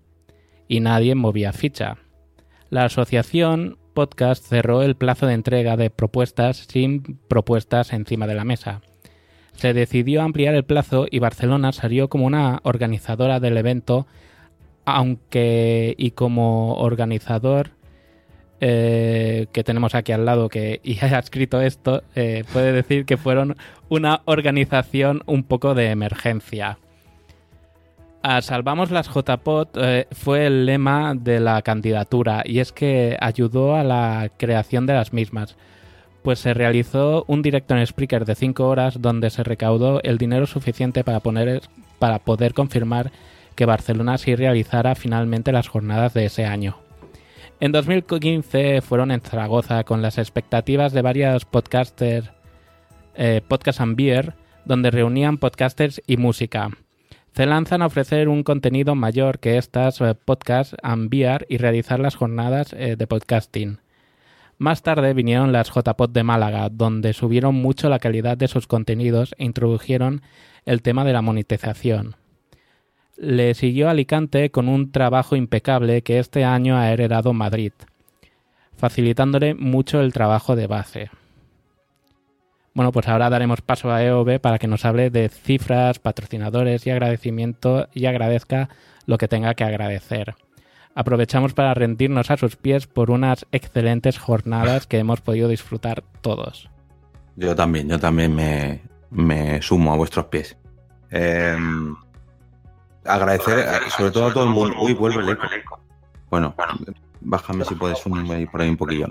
y 0.71 0.79
nadie 0.79 1.17
movía 1.17 1.53
ficha. 1.53 1.97
La 2.71 2.85
asociación 2.85 3.77
podcast 3.93 4.47
cerró 4.47 4.83
el 4.83 4.95
plazo 4.95 5.27
de 5.27 5.35
entrega 5.35 5.77
de 5.77 5.91
propuestas 5.91 6.69
sin 6.69 7.19
propuestas 7.27 7.93
encima 7.93 8.29
de 8.29 8.37
la 8.37 8.45
mesa. 8.45 8.81
Se 9.53 9.75
decidió 9.75 10.23
ampliar 10.23 10.55
el 10.55 10.65
plazo 10.65 11.07
y 11.11 11.19
Barcelona 11.19 11.73
salió 11.73 12.09
como 12.09 12.25
una 12.25 12.61
organizadora 12.63 13.41
del 13.41 13.59
evento, 13.59 14.07
aunque 14.85 15.97
y 15.99 16.13
como 16.13 16.75
organizador 16.75 17.73
eh, 18.61 19.49
que 19.53 19.65
tenemos 19.65 19.97
aquí 19.97 20.13
al 20.13 20.25
lado 20.25 20.49
que 20.49 20.81
y 20.85 21.05
haya 21.05 21.19
escrito 21.19 21.61
esto, 21.61 22.05
eh, 22.15 22.45
puede 22.53 22.73
decir 22.73 23.07
que 23.07 23.17
fueron 23.17 23.57
una 23.89 24.23
organización 24.25 25.25
un 25.27 25.43
poco 25.43 25.75
de 25.75 25.91
emergencia. 25.91 26.79
A 28.23 28.43
Salvamos 28.43 28.91
las 28.91 29.09
JPOT 29.09 29.79
eh, 29.79 30.07
fue 30.13 30.45
el 30.45 30.67
lema 30.67 31.15
de 31.15 31.41
la 31.41 31.63
candidatura 31.63 32.43
y 32.45 32.59
es 32.59 32.71
que 32.71 33.17
ayudó 33.19 33.77
a 33.77 33.83
la 33.83 34.31
creación 34.37 34.85
de 34.85 34.93
las 34.93 35.15
mismas, 35.15 35.57
pues 36.23 36.39
se 36.39 36.53
realizó 36.53 37.25
un 37.29 37.41
directo 37.41 37.75
en 37.75 37.87
Spreaker 37.87 38.27
de 38.27 38.35
5 38.35 38.69
horas 38.69 39.01
donde 39.01 39.31
se 39.31 39.43
recaudó 39.43 40.03
el 40.03 40.19
dinero 40.19 40.47
suficiente 40.47 41.03
para, 41.03 41.21
poner, 41.21 41.63
para 41.99 42.19
poder 42.19 42.53
confirmar 42.53 43.11
que 43.55 43.65
Barcelona 43.65 44.19
sí 44.19 44.35
realizara 44.37 44.95
finalmente 44.95 45.51
las 45.51 45.69
jornadas 45.69 46.13
de 46.13 46.27
ese 46.27 46.45
año. 46.45 46.77
En 47.59 47.73
2015 47.73 48.83
fueron 48.83 49.13
en 49.13 49.23
Zaragoza 49.23 49.85
con 49.85 50.03
las 50.03 50.19
expectativas 50.19 50.93
de 50.93 51.01
varios 51.01 51.47
podcasters, 51.47 52.31
eh, 53.15 53.41
Podcast 53.49 53.81
and 53.81 53.97
Beer, 53.97 54.35
donde 54.67 54.91
reunían 54.91 55.39
podcasters 55.39 56.03
y 56.07 56.19
música 56.19 56.69
se 57.35 57.47
lanzan 57.47 57.83
a 57.83 57.87
ofrecer 57.87 58.29
un 58.29 58.43
contenido 58.43 58.95
mayor 58.95 59.39
que 59.39 59.57
estas 59.57 60.01
eh, 60.01 60.15
podcasts, 60.15 60.77
enviar 60.83 61.47
y 61.49 61.59
realizar 61.59 62.01
las 62.01 62.17
jornadas 62.17 62.73
eh, 62.73 62.97
de 62.97 63.07
podcasting. 63.07 63.79
Más 64.59 64.83
tarde 64.83 65.15
vinieron 65.15 65.53
las 65.53 65.71
JPod 65.71 66.11
de 66.11 66.23
Málaga, 66.23 66.69
donde 66.69 67.15
subieron 67.15 67.55
mucho 67.55 67.89
la 67.89 67.99
calidad 67.99 68.37
de 68.37 68.49
sus 68.49 68.67
contenidos 68.67 69.35
e 69.39 69.45
introdujeron 69.45 70.23
el 70.67 70.83
tema 70.83 71.05
de 71.05 71.15
la 71.15 71.23
monetización. 71.23 72.17
Le 73.17 73.55
siguió 73.55 73.89
Alicante 73.89 74.51
con 74.51 74.69
un 74.69 74.93
trabajo 74.93 75.37
impecable 75.37 76.03
que 76.03 76.19
este 76.19 76.45
año 76.45 76.77
ha 76.77 76.91
heredado 76.91 77.33
Madrid, 77.33 77.73
facilitándole 78.77 79.55
mucho 79.55 80.01
el 80.01 80.13
trabajo 80.13 80.57
de 80.57 80.67
base. 80.67 81.11
Bueno, 82.73 82.93
pues 82.93 83.09
ahora 83.09 83.31
daremos 83.31 83.63
paso 83.63 83.91
a 83.91 84.03
EOB 84.03 84.41
para 84.41 84.59
que 84.59 84.69
nos 84.69 84.85
hable 84.85 85.11
de 85.11 85.29
cifras, 85.29 85.99
patrocinadores 85.99 86.87
y 86.87 86.91
agradecimiento 86.91 87.89
y 87.93 88.07
agradezca 88.07 88.69
lo 89.07 89.19
que 89.19 89.27
tenga 89.27 89.55
que 89.55 89.65
agradecer. 89.65 90.37
Aprovechamos 90.95 91.53
para 91.53 91.75
rendirnos 91.75 92.31
a 92.31 92.37
sus 92.37 92.57
pies 92.57 92.87
por 92.87 93.11
unas 93.11 93.47
excelentes 93.51 94.19
jornadas 94.19 94.87
que 94.87 94.99
hemos 94.99 95.21
podido 95.21 95.49
disfrutar 95.49 96.05
todos. 96.21 96.71
Yo 97.37 97.57
también, 97.57 97.89
yo 97.89 97.99
también 97.99 98.35
me, 99.11 99.63
sumo 99.63 99.93
a 99.93 99.97
vuestros 99.97 100.27
pies. 100.27 100.57
Em, 101.11 101.97
agradecer 103.05 103.67
sobre 103.97 104.13
todo 104.13 104.27
a 104.27 104.33
todo 104.33 104.45
el 104.45 104.51
mundo. 104.51 104.77
Uy, 104.81 104.95
vuelve 104.95 105.23
el 105.23 105.31
eco. 105.31 105.81
Bueno, 106.29 106.55
bájame 107.21 107.65
si 107.65 107.75
puedes 107.75 108.05
unirme 108.07 108.47
por 108.47 108.61
ahí 108.61 108.69
un 108.69 108.77
poquillo. 108.77 109.09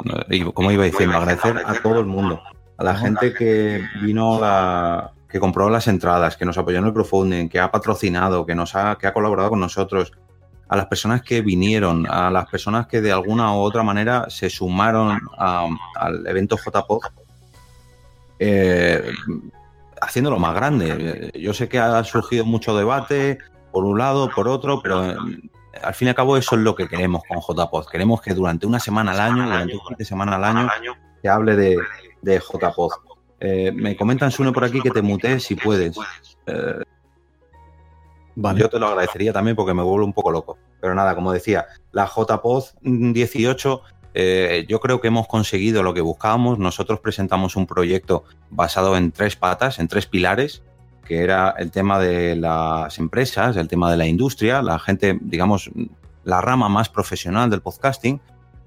Como 0.54 0.72
iba 0.72 0.86
diciendo, 0.86 1.18
agradecer 1.18 1.58
a 1.66 1.74
todo 1.82 2.00
el 2.00 2.06
mundo 2.06 2.42
a 2.80 2.84
la 2.84 2.96
gente 2.96 3.34
que 3.34 3.84
vino, 4.02 4.40
la, 4.40 5.12
que 5.28 5.38
compró 5.38 5.70
las 5.70 5.90
entradas, 5.90 6.38
que 6.38 6.46
nos 6.46 6.58
apoyó 6.58 6.80
en 6.80 6.86
el 6.86 6.94
crowdfunding, 6.94 7.50
que 7.50 7.60
ha 7.60 7.70
patrocinado, 7.70 8.46
que 8.46 8.56
nos 8.56 8.74
ha, 8.74 8.98
que 8.98 9.06
ha 9.06 9.14
colaborado 9.14 9.50
con 9.50 9.60
nosotros, 9.60 10.14
a 10.70 10.78
las 10.78 10.86
personas 10.86 11.22
que 11.22 11.42
vinieron, 11.42 12.08
a 12.10 12.32
las 12.32 12.48
personas 12.50 12.88
que 12.88 13.02
de 13.02 13.12
alguna 13.12 13.54
u 13.54 13.58
otra 13.58 13.84
manera 13.84 14.28
se 14.30 14.50
sumaron 14.50 15.20
al 15.38 16.26
evento 16.26 16.56
JPOG, 16.56 17.12
eh, 18.40 19.12
haciéndolo 20.02 20.40
más 20.40 20.56
grande. 20.56 21.32
Yo 21.38 21.54
sé 21.54 21.68
que 21.68 21.80
ha 21.80 22.02
surgido 22.06 22.46
mucho 22.46 22.78
debate, 22.78 23.40
por 23.74 23.84
un 23.84 23.98
lado, 23.98 24.30
por 24.34 24.48
otro, 24.48 24.82
pero 24.82 25.06
eh, 25.06 25.18
al 25.84 25.94
fin 25.94 26.08
y 26.08 26.10
al 26.10 26.16
cabo 26.16 26.38
eso 26.38 26.56
es 26.56 26.62
lo 26.62 26.76
que 26.76 26.88
queremos 26.88 27.24
con 27.28 27.40
JPOD. 27.42 27.88
Queremos 27.88 28.22
que 28.22 28.34
durante 28.34 28.66
una 28.66 28.80
semana 28.80 29.12
al 29.12 29.20
año, 29.20 29.44
durante 29.44 29.76
una 29.76 30.06
semana 30.06 30.36
al 30.38 30.44
año, 30.46 30.70
se 31.22 31.28
hable 31.28 31.58
de, 31.58 31.78
de 32.22 32.40
JPod. 32.40 32.92
Eh, 33.40 33.72
me 33.74 33.96
comentan 33.96 34.32
Sune 34.32 34.52
por 34.52 34.64
aquí 34.64 34.82
que 34.82 34.92
te 34.92 35.02
mutees 35.02 35.44
si 35.44 35.56
puedes. 35.56 35.98
Eh, 36.46 36.84
Yo 38.56 38.70
te 38.70 38.80
lo 38.80 38.88
agradecería 38.88 39.34
también 39.34 39.56
porque 39.56 39.74
me 39.74 39.84
vuelvo 39.84 40.06
un 40.06 40.14
poco 40.14 40.32
loco. 40.32 40.58
Pero 40.82 40.96
nada, 40.96 41.16
como 41.16 41.32
decía, 41.32 41.68
la 41.92 42.06
JPod 42.06 42.64
18 42.82 43.82
eh, 44.14 44.66
yo 44.68 44.80
creo 44.80 45.00
que 45.00 45.08
hemos 45.08 45.28
conseguido 45.28 45.84
lo 45.84 45.94
que 45.94 46.02
buscábamos. 46.02 46.60
Nosotros 46.60 47.00
presentamos 47.00 47.56
un 47.56 47.68
proyecto 47.68 48.24
basado 48.50 48.98
en 48.98 49.12
tres 49.12 49.36
patas, 49.36 49.80
en 49.80 49.88
tres 49.88 50.08
pilares, 50.08 50.64
que 51.06 51.24
era 51.24 51.56
el 51.58 51.72
tema 51.72 52.00
de 52.00 52.36
las 52.36 52.98
empresas, 53.00 53.56
el 53.58 53.68
tema 53.68 53.90
de 53.92 53.98
la 53.98 54.08
industria, 54.08 54.62
la 54.62 54.80
gente, 54.80 55.18
digamos, 55.22 55.70
la 56.24 56.42
rama 56.42 56.70
más 56.70 56.90
profesional 56.90 57.50
del 57.50 57.62
podcasting, 57.62 58.20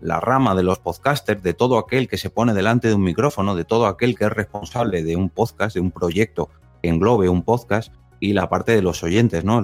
la 0.02 0.20
rama 0.20 0.54
de 0.54 0.62
los 0.62 0.78
podcasters, 0.80 1.42
de 1.42 1.54
todo 1.54 1.78
aquel 1.78 2.08
que 2.08 2.18
se 2.18 2.28
pone 2.28 2.52
delante 2.52 2.88
de 2.88 2.94
un 2.94 3.04
micrófono, 3.04 3.54
de 3.54 3.64
todo 3.64 3.86
aquel 3.86 4.16
que 4.16 4.24
es 4.24 4.32
responsable 4.32 5.02
de 5.02 5.16
un 5.16 5.30
podcast, 5.30 5.74
de 5.74 5.80
un 5.80 5.90
proyecto 5.90 6.50
que 6.82 6.88
englobe 6.88 7.28
un 7.28 7.42
podcast, 7.42 7.92
y 8.22 8.34
la 8.34 8.48
parte 8.48 8.70
de 8.70 8.82
los 8.82 9.02
oyentes, 9.02 9.44
¿no? 9.44 9.60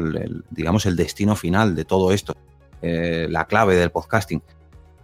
digamos, 0.50 0.84
el 0.84 0.96
destino 0.96 1.36
final 1.36 1.76
de 1.76 1.84
todo 1.84 2.10
esto, 2.10 2.34
eh, 2.82 3.28
la 3.30 3.46
clave 3.46 3.76
del 3.76 3.92
podcasting. 3.92 4.42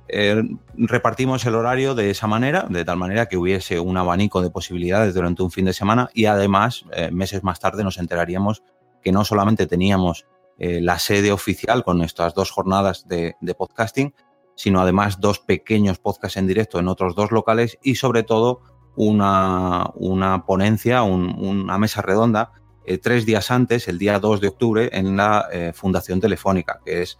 Eh, 0.09 0.43
repartimos 0.74 1.47
el 1.47 1.55
horario 1.55 1.95
de 1.95 2.11
esa 2.11 2.26
manera, 2.26 2.66
de 2.68 2.85
tal 2.85 2.97
manera 2.97 3.26
que 3.26 3.37
hubiese 3.37 3.78
un 3.78 3.97
abanico 3.97 4.43
de 4.43 4.51
posibilidades 4.51 5.14
durante 5.14 5.45
un 5.45 5.53
fin 5.53 5.66
de 5.66 5.72
semana 5.72 6.11
y 6.12 6.24
además, 6.24 6.85
eh, 6.95 7.12
meses 7.12 7.45
más 7.45 7.61
tarde 7.61 7.85
nos 7.85 7.99
enteraríamos 7.99 8.64
que 9.05 9.12
no 9.12 9.24
solamente 9.24 9.68
teníamos 9.68 10.26
la 10.57 11.01
sede 11.01 11.32
oficial 11.32 11.82
con 11.82 12.01
estas 12.03 12.32
dos 12.32 12.53
jornadas 12.53 13.09
de, 13.09 13.35
podcasting, 13.59 14.14
sino 14.57 14.80
además 14.80 15.20
dos 15.20 15.40
pequeños 15.40 15.98
podcasts 15.98 16.36
en 16.36 16.46
directo 16.46 16.78
en 16.78 16.88
otros 16.88 17.14
dos 17.14 17.30
locales 17.32 17.78
y 17.82 17.96
sobre 17.96 18.22
todo 18.22 18.61
una, 18.96 19.90
una 19.94 20.46
ponencia, 20.46 21.02
una 21.02 21.78
mesa 21.78 22.02
redonda 22.02 22.52
tres 23.02 23.26
días 23.26 23.50
antes, 23.50 23.88
el 23.88 23.98
día 23.98 24.18
2 24.18 24.40
de 24.40 24.48
octubre, 24.48 24.90
en 24.92 25.16
la 25.16 25.48
Fundación 25.72 26.20
Telefónica, 26.20 26.80
que 26.84 27.02
es, 27.02 27.18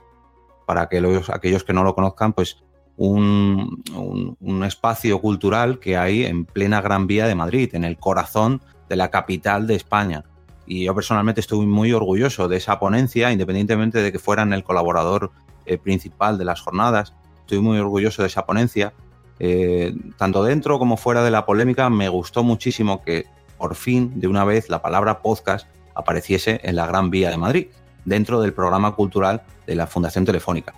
para 0.66 0.82
aquellos 0.82 1.64
que 1.64 1.72
no 1.72 1.82
lo 1.82 1.95
conozcan, 1.95 2.35
pues 2.35 2.62
un, 2.97 4.64
espacio 4.64 5.20
cultural 5.20 5.78
que 5.78 5.97
hay 5.97 6.24
en 6.24 6.45
plena 6.45 6.80
Gran 6.80 7.07
Vía 7.07 7.26
de 7.26 7.35
Madrid, 7.35 7.74
en 7.74 7.85
el 7.85 7.99
corazón 7.99 8.62
de 8.89 8.97
la 8.97 9.11
capital 9.11 9.66
de 9.66 9.74
España. 9.74 10.24
Y 10.66 10.85
yo 10.85 10.95
personalmente 10.95 11.41
estoy 11.41 11.66
muy 11.66 11.93
orgulloso 11.93 12.49
de 12.49 12.57
esa 12.57 12.78
ponencia, 12.78 13.30
independientemente 13.32 14.03
de 14.03 14.12
que 14.12 14.18
fueran 14.18 14.53
el 14.53 14.64
colaborador 14.64 15.30
eh, 15.66 15.76
principal 15.78 16.39
de 16.39 16.45
las 16.45 16.61
jornadas. 16.61 17.14
Estoy 17.45 17.61
muy 17.61 17.79
orgulloso 17.79 18.23
de 18.23 18.29
esa 18.29 18.47
ponencia. 18.47 18.95
Eh, 19.39 19.95
tanto 20.17 20.43
dentro 20.43 20.79
como 20.79 20.97
fuera 20.97 21.23
de 21.23 21.31
la 21.31 21.45
polémica, 21.45 21.91
me 21.91 22.09
gustó 22.09 22.43
muchísimo 22.43 23.03
que 23.03 23.27
por 23.59 23.75
fin, 23.75 24.13
de 24.21 24.29
una 24.29 24.45
vez, 24.45 24.69
la 24.69 24.83
palabra 24.83 25.21
podcast 25.21 25.67
apareciese 25.95 26.61
en 26.65 26.77
la 26.77 26.87
Gran 26.87 27.11
Vía 27.11 27.31
de 27.31 27.37
Madrid, 27.37 27.67
dentro 28.05 28.41
del 28.41 28.53
programa 28.53 28.95
cultural 28.95 29.43
de 29.67 29.75
la 29.75 29.87
Fundación 29.87 30.25
Telefónica. 30.25 30.75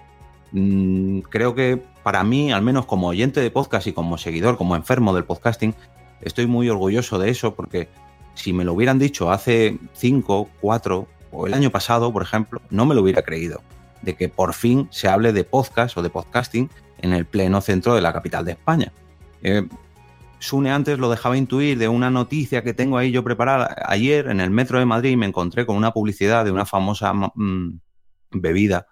Mm, 0.53 1.21
creo 1.21 1.55
que 1.55 1.83
para 2.03 2.23
mí, 2.25 2.53
al 2.53 2.63
menos 2.63 2.87
como 2.87 3.09
oyente 3.09 3.41
de 3.41 3.51
podcast 3.51 3.87
y 3.87 3.93
como 3.93 4.19
seguidor, 4.19 4.57
como 4.57 4.77
enfermo 4.77 5.15
del 5.15 5.25
podcasting, 5.25 5.75
estoy 6.21 6.47
muy 6.47 6.69
orgulloso 6.69 7.19
de 7.19 7.31
eso 7.31 7.55
porque 7.55 7.89
si 8.35 8.53
me 8.53 8.65
lo 8.65 8.75
hubieran 8.75 8.99
dicho 8.99 9.31
hace 9.31 9.79
5, 9.95 10.49
4 10.61 11.07
o 11.33 11.47
el 11.47 11.55
año 11.55 11.71
pasado, 11.71 12.13
por 12.13 12.23
ejemplo, 12.23 12.61
no 12.71 12.87
me 12.87 12.95
lo 12.95 13.03
hubiera 13.03 13.23
creído. 13.23 13.61
De 14.07 14.17
que 14.17 14.31
por 14.31 14.55
fin 14.55 14.89
se 14.91 15.09
hable 15.09 15.35
de 15.35 15.45
podcast 15.45 15.99
o 15.99 16.03
de 16.03 16.09
podcasting 16.09 16.71
en 16.99 17.13
el 17.13 17.27
pleno 17.27 17.61
centro 17.61 17.95
de 17.95 18.01
la 18.01 18.15
capital 18.15 18.47
de 18.47 18.53
España. 18.53 18.93
Eh, 19.43 19.69
Sune 20.39 20.71
antes 20.71 20.99
lo 20.99 21.11
dejaba 21.11 21.37
intuir 21.37 21.79
de 21.79 21.89
una 21.89 22.11
noticia 22.11 22.63
que 22.63 22.75
tengo 22.75 22.99
ahí 22.99 23.11
yo 23.11 23.25
preparada. 23.25 23.75
Ayer 23.87 24.29
en 24.29 24.41
el 24.41 24.51
metro 24.51 24.79
de 24.79 24.85
Madrid 24.85 25.17
me 25.17 25.27
encontré 25.27 25.65
con 25.65 25.77
una 25.77 25.93
publicidad 25.93 26.45
de 26.45 26.53
una 26.53 26.67
famosa 26.67 27.13
mm, 27.13 27.81
bebida 28.31 28.87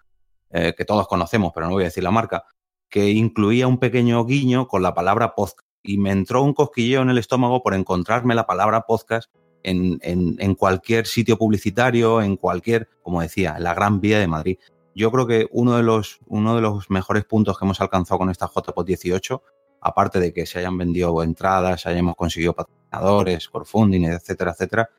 eh, 0.50 0.74
que 0.76 0.84
todos 0.84 1.06
conocemos, 1.06 1.52
pero 1.54 1.66
no 1.66 1.72
voy 1.72 1.82
a 1.82 1.86
decir 1.86 2.02
la 2.02 2.10
marca, 2.10 2.44
que 2.88 3.10
incluía 3.10 3.66
un 3.66 3.78
pequeño 3.78 4.24
guiño 4.24 4.66
con 4.68 4.82
la 4.82 4.94
palabra 4.94 5.34
podcast. 5.34 5.68
Y 5.82 5.98
me 5.98 6.12
entró 6.12 6.42
un 6.42 6.54
cosquilleo 6.54 7.02
en 7.02 7.10
el 7.10 7.18
estómago 7.18 7.62
por 7.62 7.74
encontrarme 7.74 8.34
la 8.34 8.46
palabra 8.46 8.82
podcast 8.82 9.30
en, 9.62 9.98
en, 10.02 10.54
cualquier 10.54 11.06
sitio 11.06 11.36
publicitario, 11.36 12.22
en 12.22 12.36
cualquier, 12.36 12.88
como 13.02 13.20
decía, 13.20 13.54
en 13.56 13.64
la 13.64 13.74
Gran 13.74 14.00
Vía 14.00 14.18
de 14.18 14.26
Madrid. 14.26 14.58
Yo 14.94 15.10
creo 15.10 15.26
que 15.26 15.48
uno 15.50 15.76
de 15.76 15.82
los, 15.82 16.20
uno 16.26 16.54
de 16.54 16.60
los 16.60 16.90
mejores 16.90 17.24
puntos 17.24 17.58
que 17.58 17.64
hemos 17.64 17.80
alcanzado 17.80 18.18
con 18.18 18.30
esta 18.30 18.48
JPOT 18.48 18.86
18, 18.86 19.42
aparte 19.80 20.20
de 20.20 20.32
que 20.32 20.46
se 20.46 20.60
hayan 20.60 20.78
vendido 20.78 21.22
entradas, 21.22 21.86
hayamos 21.86 22.16
conseguido 22.16 22.54
patrocinadores, 22.54 23.48
crowdfunding, 23.48 24.04
etcétera, 24.04 24.52
etcétera, 24.52 24.90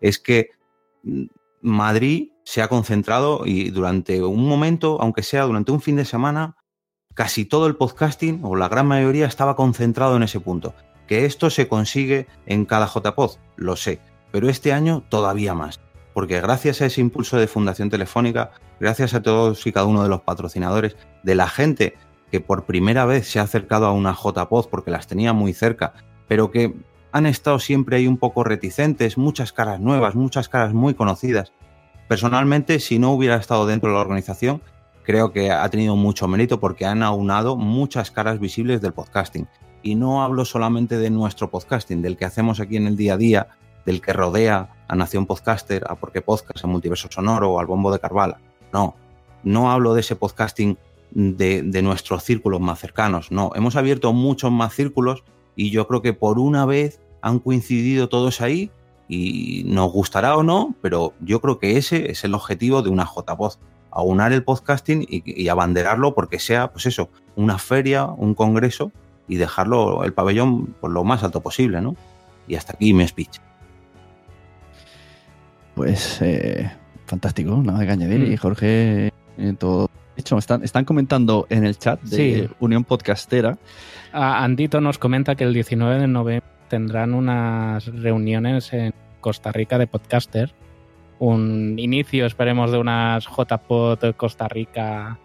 es 0.00 0.18
que 0.18 0.50
mm, 1.02 1.24
Madrid 1.62 2.30
se 2.44 2.60
ha 2.60 2.68
concentrado 2.68 3.42
y 3.46 3.70
durante 3.70 4.22
un 4.22 4.46
momento, 4.46 5.00
aunque 5.00 5.22
sea 5.22 5.44
durante 5.44 5.72
un 5.72 5.80
fin 5.80 5.96
de 5.96 6.04
semana, 6.04 6.56
casi 7.14 7.44
todo 7.44 7.66
el 7.66 7.76
podcasting, 7.76 8.40
o 8.42 8.56
la 8.56 8.68
gran 8.68 8.86
mayoría, 8.86 9.26
estaba 9.26 9.56
concentrado 9.56 10.16
en 10.16 10.24
ese 10.24 10.40
punto. 10.40 10.74
Que 11.06 11.24
esto 11.24 11.48
se 11.48 11.68
consigue 11.68 12.26
en 12.46 12.66
cada 12.66 12.86
JPod, 12.86 13.36
lo 13.56 13.76
sé, 13.76 14.00
pero 14.30 14.48
este 14.48 14.72
año 14.72 15.04
todavía 15.08 15.54
más. 15.54 15.80
Porque 16.14 16.40
gracias 16.40 16.80
a 16.80 16.86
ese 16.86 17.02
impulso 17.02 17.36
de 17.36 17.48
Fundación 17.48 17.90
Telefónica, 17.90 18.52
gracias 18.80 19.12
a 19.12 19.22
todos 19.22 19.66
y 19.66 19.72
cada 19.72 19.86
uno 19.86 20.02
de 20.02 20.08
los 20.08 20.22
patrocinadores, 20.22 20.96
de 21.22 21.34
la 21.34 21.48
gente 21.48 21.94
que 22.30 22.40
por 22.40 22.64
primera 22.64 23.04
vez 23.04 23.28
se 23.28 23.40
ha 23.40 23.42
acercado 23.42 23.86
a 23.86 23.92
una 23.92 24.14
JPod 24.14 24.68
porque 24.70 24.90
las 24.90 25.06
tenía 25.06 25.32
muy 25.32 25.52
cerca, 25.52 25.92
pero 26.28 26.50
que 26.50 26.74
han 27.12 27.26
estado 27.26 27.58
siempre 27.58 27.96
ahí 27.96 28.08
un 28.08 28.16
poco 28.16 28.42
reticentes, 28.42 29.18
muchas 29.18 29.52
caras 29.52 29.78
nuevas, 29.80 30.14
muchas 30.14 30.48
caras 30.48 30.72
muy 30.72 30.94
conocidas. 30.94 31.52
Personalmente, 32.08 32.80
si 32.80 32.98
no 32.98 33.12
hubiera 33.12 33.36
estado 33.36 33.66
dentro 33.66 33.88
de 33.88 33.94
la 33.94 34.00
organización, 34.00 34.62
creo 35.04 35.30
que 35.30 35.52
ha 35.52 35.68
tenido 35.68 35.94
mucho 35.94 36.26
mérito 36.26 36.58
porque 36.58 36.86
han 36.86 37.02
aunado 37.04 37.56
muchas 37.56 38.10
caras 38.10 38.40
visibles 38.40 38.80
del 38.80 38.92
podcasting. 38.92 39.46
Y 39.82 39.94
no 39.94 40.24
hablo 40.24 40.44
solamente 40.44 40.98
de 40.98 41.10
nuestro 41.10 41.50
podcasting, 41.50 42.02
del 42.02 42.16
que 42.16 42.24
hacemos 42.24 42.58
aquí 42.58 42.76
en 42.76 42.88
el 42.88 42.96
día 42.96 43.14
a 43.14 43.18
día, 43.18 43.48
del 43.86 44.00
que 44.00 44.12
rodea 44.12 44.73
a 44.88 44.96
Nación 44.96 45.26
Podcaster, 45.26 45.84
a 45.88 45.94
Porque 45.94 46.20
Podcast, 46.20 46.64
a 46.64 46.66
Multiverso 46.66 47.08
Sonoro 47.10 47.52
o 47.52 47.60
al 47.60 47.66
Bombo 47.66 47.92
de 47.92 47.98
Carvala. 47.98 48.40
No, 48.72 48.94
no 49.42 49.70
hablo 49.70 49.94
de 49.94 50.00
ese 50.00 50.16
podcasting 50.16 50.78
de, 51.10 51.62
de 51.62 51.82
nuestros 51.82 52.24
círculos 52.24 52.60
más 52.60 52.78
cercanos. 52.78 53.30
No, 53.30 53.50
hemos 53.54 53.76
abierto 53.76 54.12
muchos 54.12 54.50
más 54.50 54.74
círculos 54.74 55.24
y 55.56 55.70
yo 55.70 55.86
creo 55.86 56.02
que 56.02 56.12
por 56.12 56.38
una 56.38 56.66
vez 56.66 57.00
han 57.22 57.38
coincidido 57.38 58.08
todos 58.08 58.40
ahí 58.40 58.70
y 59.08 59.64
nos 59.66 59.92
gustará 59.92 60.36
o 60.36 60.42
no, 60.42 60.74
pero 60.80 61.14
yo 61.20 61.40
creo 61.40 61.58
que 61.58 61.76
ese 61.76 62.10
es 62.10 62.24
el 62.24 62.34
objetivo 62.34 62.82
de 62.82 62.90
una 62.90 63.04
JPod 63.04 63.54
aunar 63.94 64.32
el 64.32 64.42
podcasting 64.42 65.06
y, 65.08 65.48
abanderarlo 65.48 66.14
porque 66.14 66.38
sea, 66.38 66.72
pues 66.72 66.86
eso, 66.86 67.08
una 67.36 67.58
feria, 67.58 68.04
un 68.04 68.34
congreso 68.34 68.90
y 69.28 69.36
dejarlo 69.36 70.04
el 70.04 70.12
pabellón 70.12 70.74
por 70.80 70.90
lo 70.90 71.04
más 71.04 71.22
alto 71.22 71.40
posible, 71.40 71.80
¿no? 71.80 71.94
Y 72.48 72.56
hasta 72.56 72.72
aquí 72.72 72.92
mi 72.92 73.06
speech. 73.06 73.40
Pues 75.74 76.20
eh, 76.22 76.70
fantástico, 77.06 77.62
nada 77.64 77.84
que 77.84 77.92
añadir. 77.92 78.20
Mm. 78.20 78.32
Y 78.32 78.36
Jorge, 78.36 79.12
eh, 79.38 79.54
todo 79.58 79.90
hecho, 80.16 80.38
están, 80.38 80.62
están 80.62 80.84
comentando 80.84 81.46
en 81.50 81.64
el 81.64 81.78
chat 81.78 82.00
de 82.02 82.48
Unión 82.60 82.84
Podcastera. 82.84 83.58
Andito 84.12 84.80
nos 84.80 84.98
comenta 84.98 85.34
que 85.34 85.44
el 85.44 85.52
19 85.52 86.00
de 86.00 86.06
noviembre 86.06 86.48
tendrán 86.68 87.14
unas 87.14 87.86
reuniones 87.86 88.72
en 88.72 88.94
Costa 89.20 89.50
Rica 89.52 89.78
de 89.78 89.86
podcaster 89.86 90.54
un 91.18 91.78
inicio, 91.78 92.26
esperemos, 92.26 92.70
de 92.70 92.78
unas 92.78 93.26
JPOT 93.26 94.16
Costa 94.16 94.48
Rica 94.48 95.18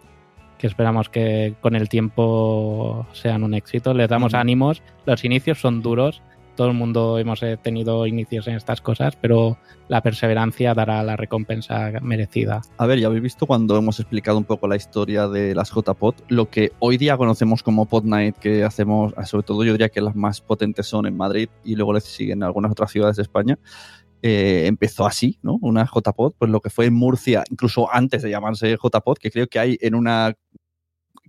que 0.58 0.66
esperamos 0.66 1.08
que 1.08 1.54
con 1.62 1.74
el 1.74 1.88
tiempo 1.88 3.06
sean 3.12 3.42
un 3.44 3.54
éxito. 3.54 3.94
Les 3.94 4.10
damos 4.10 4.34
ánimos. 4.34 4.82
Los 5.06 5.24
inicios 5.24 5.58
son 5.58 5.80
duros. 5.80 6.22
Todo 6.60 6.68
el 6.68 6.76
mundo 6.76 7.18
hemos 7.18 7.42
eh, 7.42 7.56
tenido 7.56 8.06
inicios 8.06 8.46
en 8.46 8.54
estas 8.54 8.82
cosas, 8.82 9.16
pero 9.16 9.56
la 9.88 10.02
perseverancia 10.02 10.74
dará 10.74 11.02
la 11.02 11.16
recompensa 11.16 11.90
merecida. 12.02 12.60
A 12.76 12.84
ver, 12.84 13.00
ya 13.00 13.06
habéis 13.06 13.22
visto 13.22 13.46
cuando 13.46 13.78
hemos 13.78 13.98
explicado 13.98 14.36
un 14.36 14.44
poco 14.44 14.68
la 14.68 14.76
historia 14.76 15.26
de 15.26 15.54
las 15.54 15.70
JPOT, 15.70 16.20
lo 16.28 16.50
que 16.50 16.72
hoy 16.78 16.98
día 16.98 17.16
conocemos 17.16 17.62
como 17.62 17.86
Pod 17.86 18.04
Night, 18.04 18.36
que 18.36 18.62
hacemos, 18.62 19.14
sobre 19.24 19.42
todo 19.42 19.64
yo 19.64 19.72
diría 19.72 19.88
que 19.88 20.02
las 20.02 20.14
más 20.14 20.42
potentes 20.42 20.86
son 20.86 21.06
en 21.06 21.16
Madrid 21.16 21.48
y 21.64 21.76
luego 21.76 21.94
les 21.94 22.04
siguen 22.04 22.42
algunas 22.42 22.72
otras 22.72 22.90
ciudades 22.90 23.16
de 23.16 23.22
España 23.22 23.58
eh, 24.22 24.66
empezó 24.66 25.06
así, 25.06 25.38
¿no? 25.42 25.58
Una 25.62 25.86
JPod, 25.86 26.34
pues 26.38 26.50
lo 26.50 26.60
que 26.60 26.68
fue 26.68 26.84
en 26.86 26.94
Murcia, 26.94 27.42
incluso 27.50 27.88
antes 27.90 28.20
de 28.22 28.28
llamarse 28.28 28.76
JPod, 28.76 29.16
que 29.16 29.30
creo 29.30 29.46
que 29.46 29.58
hay 29.58 29.78
en 29.80 29.94
una 29.94 30.34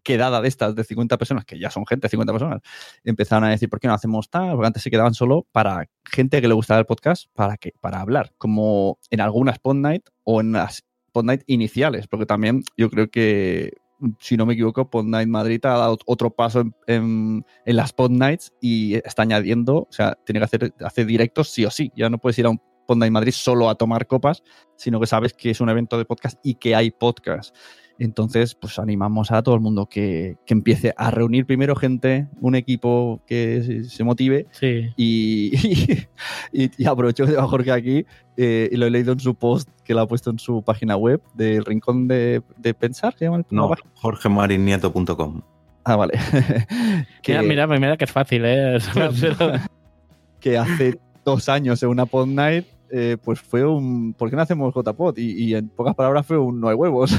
quedada 0.03 0.41
de 0.41 0.47
estas 0.47 0.75
de 0.75 0.83
50 0.83 1.17
personas, 1.17 1.45
que 1.45 1.59
ya 1.59 1.69
son 1.69 1.85
gente, 1.85 2.09
50 2.09 2.33
personas, 2.33 2.61
empezaron 3.03 3.43
a 3.45 3.49
decir, 3.49 3.69
¿por 3.69 3.79
qué 3.79 3.87
no 3.87 3.93
hacemos 3.93 4.29
tal? 4.29 4.51
Porque 4.55 4.67
antes 4.67 4.83
se 4.83 4.91
quedaban 4.91 5.13
solo 5.13 5.45
para 5.51 5.87
gente 6.05 6.41
que 6.41 6.47
le 6.47 6.53
gustaba 6.53 6.79
el 6.79 6.85
podcast, 6.85 7.25
¿para 7.33 7.57
qué? 7.57 7.73
Para 7.79 8.01
hablar, 8.01 8.33
como 8.37 8.99
en 9.09 9.21
algunas 9.21 9.59
Pod 9.59 9.75
Night 9.75 10.03
o 10.23 10.41
en 10.41 10.53
las 10.53 10.83
Pod 11.11 11.25
Night 11.25 11.43
iniciales, 11.47 12.07
porque 12.07 12.25
también 12.25 12.63
yo 12.77 12.89
creo 12.89 13.09
que 13.09 13.73
si 14.19 14.37
no 14.37 14.45
me 14.45 14.53
equivoco, 14.53 14.89
Pod 14.89 15.05
Night 15.05 15.27
Madrid 15.27 15.63
ha 15.65 15.77
dado 15.77 15.97
otro 16.05 16.31
paso 16.31 16.63
en, 16.87 17.45
las 17.65 17.93
Pod 17.93 18.11
Nights 18.11 18.53
y 18.61 18.95
está 18.95 19.23
añadiendo, 19.23 19.77
o 19.77 19.91
sea, 19.91 20.17
tiene 20.25 20.39
que 20.39 20.45
hacer, 20.45 20.73
hacer 20.79 21.05
directos 21.05 21.49
sí 21.49 21.65
o 21.65 21.71
sí. 21.71 21.91
Ya 21.95 22.09
no 22.09 22.17
puedes 22.17 22.37
ir 22.39 22.45
a 22.45 22.49
un 22.49 22.59
Pod 22.87 22.97
Night 22.97 23.11
Madrid 23.11 23.31
solo 23.31 23.69
a 23.69 23.75
tomar 23.75 24.07
copas, 24.07 24.43
sino 24.75 24.99
que 24.99 25.07
sabes 25.07 25.33
que 25.33 25.51
es 25.51 25.61
un 25.61 25.69
evento 25.69 25.97
de 25.97 26.05
podcast 26.05 26.39
y 26.43 26.55
que 26.55 26.75
hay 26.75 26.91
podcast. 26.91 27.55
Entonces, 28.03 28.55
pues 28.55 28.79
animamos 28.79 29.31
a 29.31 29.43
todo 29.43 29.53
el 29.55 29.61
mundo 29.61 29.85
que, 29.85 30.37
que 30.45 30.53
empiece 30.53 30.93
a 30.97 31.11
reunir 31.11 31.45
primero 31.45 31.75
gente, 31.75 32.27
un 32.39 32.55
equipo 32.55 33.21
que 33.27 33.61
se, 33.63 33.83
se 33.83 34.03
motive 34.03 34.47
Sí. 34.51 34.89
y, 34.97 35.51
y, 36.51 36.71
y 36.77 36.85
aprovecho 36.87 37.25
que 37.25 37.31
tengo 37.31 37.43
a 37.45 37.47
Jorge 37.47 37.71
aquí 37.71 38.05
eh, 38.37 38.69
y 38.71 38.75
lo 38.77 38.87
he 38.87 38.89
leído 38.89 39.13
en 39.13 39.19
su 39.19 39.35
post 39.35 39.69
que 39.83 39.93
lo 39.93 40.01
ha 40.01 40.07
puesto 40.07 40.31
en 40.31 40.39
su 40.39 40.63
página 40.63 40.95
web 40.97 41.21
del 41.35 41.63
Rincón 41.63 42.07
de, 42.07 42.41
de 42.57 42.73
Pensar, 42.73 43.13
¿se 43.17 43.25
llama 43.25 43.37
el 43.37 43.45
No, 43.51 43.69
jorgemarinieto.com. 43.93 45.41
Ah, 45.83 45.95
vale. 45.95 46.13
que, 47.21 47.33
Mira, 47.39 47.67
mira, 47.67 47.79
mira 47.79 47.97
que 47.97 48.05
es 48.05 48.11
fácil, 48.11 48.43
¿eh? 48.45 48.77
que 50.39 50.57
hace 50.57 50.99
dos 51.25 51.49
años 51.49 51.81
en 51.83 51.89
una 51.89 52.05
Pod 52.05 52.27
Night, 52.27 52.65
eh, 52.91 53.17
pues 53.23 53.39
fue 53.39 53.65
un. 53.65 54.13
¿Por 54.13 54.29
qué 54.29 54.35
no 54.35 54.41
hacemos 54.41 54.73
JPod? 54.73 55.17
Y, 55.17 55.43
y 55.43 55.55
en 55.55 55.69
pocas 55.69 55.95
palabras 55.95 56.25
fue 56.25 56.37
un 56.37 56.59
no 56.59 56.67
hay 56.69 56.75
huevos. 56.75 57.15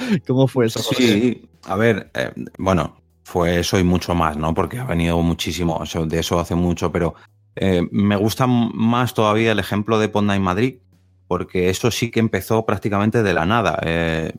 ¿Cómo 0.26 0.48
fue 0.48 0.66
eso? 0.66 0.80
Sí, 0.80 1.48
a 1.64 1.76
ver, 1.76 2.10
eh, 2.14 2.32
bueno, 2.58 3.00
fue 3.24 3.60
eso 3.60 3.78
y 3.78 3.84
mucho 3.84 4.14
más, 4.14 4.36
¿no? 4.36 4.54
Porque 4.54 4.78
ha 4.78 4.84
venido 4.84 5.20
muchísimo, 5.22 5.82
de 6.06 6.18
eso 6.18 6.40
hace 6.40 6.54
mucho, 6.54 6.90
pero 6.90 7.14
eh, 7.56 7.86
me 7.90 8.16
gusta 8.16 8.46
más 8.46 9.14
todavía 9.14 9.52
el 9.52 9.58
ejemplo 9.58 9.98
de 9.98 10.08
Pod 10.08 10.24
Night 10.24 10.42
Madrid, 10.42 10.78
porque 11.28 11.70
eso 11.70 11.90
sí 11.90 12.10
que 12.10 12.20
empezó 12.20 12.64
prácticamente 12.66 13.22
de 13.22 13.34
la 13.34 13.46
nada. 13.46 13.78
Eh, 13.82 14.32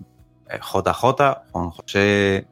eh, 0.50 0.60
JJ, 0.60 1.52
Juan 1.52 1.70
José 1.70 2.48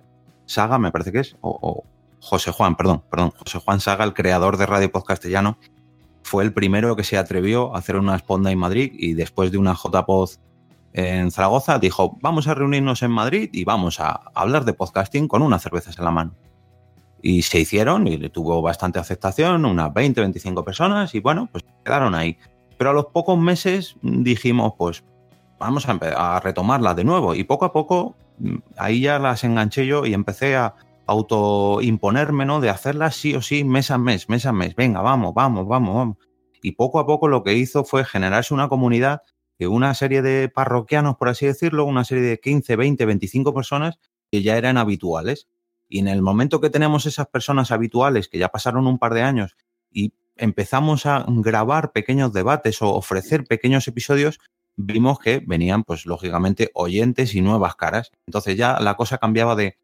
Saga, 0.46 0.78
me 0.80 0.92
parece 0.92 1.12
que 1.12 1.20
es, 1.20 1.36
o, 1.42 1.84
José 2.22 2.52
Juan, 2.52 2.76
perdón, 2.76 3.04
perdón, 3.10 3.32
José 3.38 3.60
Juan 3.60 3.80
Saga, 3.80 4.04
el 4.04 4.14
creador 4.14 4.58
de 4.58 4.66
Radio 4.66 4.92
Podcastellano, 4.92 5.58
fue 6.24 6.44
el 6.44 6.54
primero 6.54 6.96
que 6.96 7.04
se 7.04 7.18
atrevió 7.18 7.76
a 7.76 7.80
hacer 7.80 7.96
una 7.96 8.18
Pod 8.20 8.42
Night 8.42 8.58
Madrid 8.58 8.92
y 8.94 9.14
después 9.14 9.52
de 9.52 9.58
una 9.58 9.74
JPod 9.74 10.30
en 10.94 11.32
Zaragoza, 11.32 11.80
dijo, 11.80 12.18
vamos 12.22 12.48
a 12.48 12.56
reunirnos 12.56 13.04
en 13.04 13.12
Madrid 13.12 13.50
y 13.54 13.64
vamos 13.64 14.00
a 14.00 14.22
hablar 14.34 14.66
de 14.66 14.74
podcasting 14.74 15.28
con 15.28 15.42
unas 15.42 15.62
cervezas 15.62 15.98
en 15.98 16.06
la 16.06 16.12
mano. 16.12 16.36
Y 17.22 17.44
se 17.44 17.60
hicieron 17.60 18.08
y 18.08 18.18
tuvo 18.30 18.62
bastante 18.62 19.00
aceptación, 19.00 19.66
unas 19.66 19.94
20, 19.94 20.22
25 20.22 20.64
personas 20.64 21.14
y 21.14 21.20
bueno, 21.20 21.50
pues 21.52 21.66
quedaron 21.84 22.16
ahí. 22.16 22.38
Pero 22.78 22.92
a 22.92 22.94
los 22.94 23.08
pocos 23.08 23.38
meses 23.38 23.96
dijimos, 24.02 24.74
pues 24.78 25.04
vamos 25.60 25.88
a, 25.88 25.92
a 25.92 26.40
retomarlas 26.40 26.96
de 26.96 27.04
nuevo 27.04 27.36
y 27.36 27.44
poco 27.44 27.66
a 27.66 27.74
poco 27.74 28.16
mm, 28.40 28.56
ahí 28.78 29.02
ya 29.02 29.20
las 29.20 29.44
enganché 29.44 29.86
yo 29.86 30.06
y 30.06 30.14
empecé 30.14 30.56
a 30.56 30.76
autoimponerme, 31.10 32.46
¿no? 32.46 32.62
De 32.62 32.70
hacerlas 32.70 33.16
sí 33.16 33.36
o 33.36 33.42
sí 33.42 33.64
mes 33.64 33.90
a 33.92 33.98
mes, 33.98 34.30
mes 34.30 34.46
a 34.46 34.54
mes. 34.54 34.76
Venga, 34.76 35.02
vamos, 35.02 35.34
vamos, 35.34 35.68
vamos. 35.68 36.18
Y 36.62 36.74
poco 36.74 37.00
a 37.00 37.08
poco 37.08 37.28
lo 37.28 37.44
que 37.44 37.54
hizo 37.54 37.84
fue 37.84 38.06
generarse 38.06 38.54
una 38.54 38.70
comunidad 38.70 39.22
una 39.68 39.94
serie 39.94 40.22
de 40.22 40.50
parroquianos, 40.50 41.18
por 41.18 41.30
así 41.30 41.46
decirlo, 41.46 41.86
una 41.86 42.04
serie 42.04 42.24
de 42.24 42.40
15, 42.40 42.76
20, 42.76 43.06
25 43.06 43.54
personas 43.54 44.00
que 44.32 44.42
ya 44.42 44.58
eran 44.58 44.78
habituales. 44.78 45.48
Y 45.88 46.00
en 46.00 46.08
el 46.08 46.22
momento 46.22 46.62
que 46.62 46.70
tenemos 46.70 47.06
esas 47.06 47.28
personas 47.28 47.72
habituales, 47.72 48.28
que 48.30 48.38
ya 48.38 48.50
pasaron 48.50 48.88
un 48.88 49.00
par 49.00 49.14
de 49.14 49.24
años, 49.24 49.56
y 49.92 50.14
empezamos 50.36 51.06
a 51.06 51.26
grabar 51.28 51.92
pequeños 51.92 52.32
debates 52.32 52.82
o 52.82 52.94
ofrecer 52.94 53.46
pequeños 53.46 53.88
episodios, 53.88 54.40
vimos 54.76 55.20
que 55.20 55.44
venían, 55.46 55.84
pues 55.84 56.06
lógicamente, 56.06 56.72
oyentes 56.74 57.36
y 57.36 57.42
nuevas 57.42 57.76
caras. 57.76 58.12
Entonces 58.28 58.56
ya 58.56 58.80
la 58.80 58.96
cosa 58.96 59.18
cambiaba 59.18 59.56
de 59.56 59.78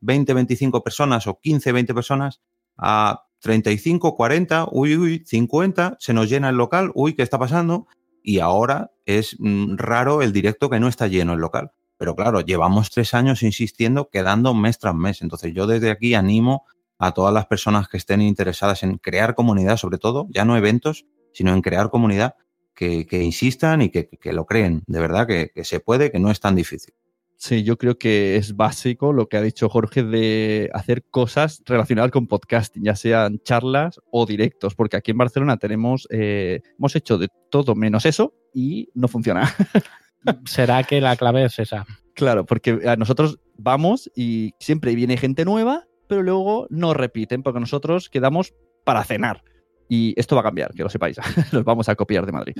20, 0.00 0.34
25 0.34 0.82
personas 0.82 1.26
o 1.26 1.38
15, 1.38 1.72
20 1.72 1.94
personas 1.94 2.40
a 2.76 3.26
35, 3.40 4.16
40, 4.16 4.68
uy, 4.72 4.96
uy, 4.96 5.24
50, 5.26 5.96
se 6.00 6.12
nos 6.12 6.28
llena 6.28 6.48
el 6.48 6.56
local, 6.56 6.90
uy, 6.94 7.14
¿qué 7.14 7.22
está 7.22 7.38
pasando? 7.38 7.86
Y 8.22 8.38
ahora 8.38 8.92
es 9.06 9.36
mm, 9.38 9.76
raro 9.76 10.22
el 10.22 10.32
directo 10.32 10.70
que 10.70 10.80
no 10.80 10.88
está 10.88 11.06
lleno 11.06 11.34
el 11.34 11.40
local. 11.40 11.72
Pero 11.96 12.16
claro, 12.16 12.40
llevamos 12.40 12.90
tres 12.90 13.12
años 13.14 13.42
insistiendo, 13.42 14.08
quedando 14.08 14.54
mes 14.54 14.78
tras 14.78 14.94
mes. 14.94 15.22
Entonces 15.22 15.52
yo 15.54 15.66
desde 15.66 15.90
aquí 15.90 16.14
animo 16.14 16.64
a 16.98 17.12
todas 17.12 17.32
las 17.32 17.46
personas 17.46 17.88
que 17.88 17.96
estén 17.96 18.22
interesadas 18.22 18.82
en 18.82 18.98
crear 18.98 19.34
comunidad, 19.34 19.76
sobre 19.76 19.98
todo, 19.98 20.26
ya 20.30 20.44
no 20.44 20.56
eventos, 20.56 21.06
sino 21.32 21.52
en 21.52 21.62
crear 21.62 21.90
comunidad, 21.90 22.34
que, 22.74 23.06
que 23.06 23.22
insistan 23.22 23.82
y 23.82 23.90
que, 23.90 24.08
que 24.08 24.32
lo 24.32 24.46
creen. 24.46 24.82
De 24.86 25.00
verdad 25.00 25.26
que, 25.26 25.50
que 25.54 25.64
se 25.64 25.80
puede, 25.80 26.10
que 26.10 26.18
no 26.18 26.30
es 26.30 26.40
tan 26.40 26.54
difícil. 26.54 26.94
Sí, 27.42 27.62
yo 27.62 27.78
creo 27.78 27.96
que 27.96 28.36
es 28.36 28.54
básico 28.54 29.14
lo 29.14 29.26
que 29.30 29.38
ha 29.38 29.40
dicho 29.40 29.70
Jorge 29.70 30.02
de 30.02 30.68
hacer 30.74 31.02
cosas 31.04 31.62
relacionadas 31.64 32.10
con 32.10 32.26
podcasting, 32.26 32.84
ya 32.84 32.94
sean 32.94 33.38
charlas 33.42 33.98
o 34.10 34.26
directos, 34.26 34.74
porque 34.74 34.98
aquí 34.98 35.12
en 35.12 35.16
Barcelona 35.16 35.56
tenemos, 35.56 36.06
eh, 36.10 36.60
hemos 36.78 36.94
hecho 36.96 37.16
de 37.16 37.28
todo 37.50 37.74
menos 37.74 38.04
eso 38.04 38.34
y 38.52 38.90
no 38.92 39.08
funciona. 39.08 39.48
¿Será 40.44 40.82
que 40.84 41.00
la 41.00 41.16
clave 41.16 41.46
es 41.46 41.58
esa? 41.58 41.86
Claro, 42.12 42.44
porque 42.44 42.78
a 42.86 42.96
nosotros 42.96 43.38
vamos 43.56 44.10
y 44.14 44.52
siempre 44.60 44.94
viene 44.94 45.16
gente 45.16 45.46
nueva, 45.46 45.86
pero 46.08 46.22
luego 46.22 46.66
no 46.68 46.92
repiten, 46.92 47.42
porque 47.42 47.60
nosotros 47.60 48.10
quedamos 48.10 48.52
para 48.84 49.02
cenar. 49.02 49.42
Y 49.88 50.12
esto 50.20 50.34
va 50.36 50.42
a 50.42 50.44
cambiar, 50.44 50.74
que 50.74 50.82
lo 50.82 50.90
sepáis. 50.90 51.16
Los 51.52 51.64
vamos 51.64 51.88
a 51.88 51.94
copiar 51.94 52.26
de 52.26 52.32
Madrid. 52.32 52.54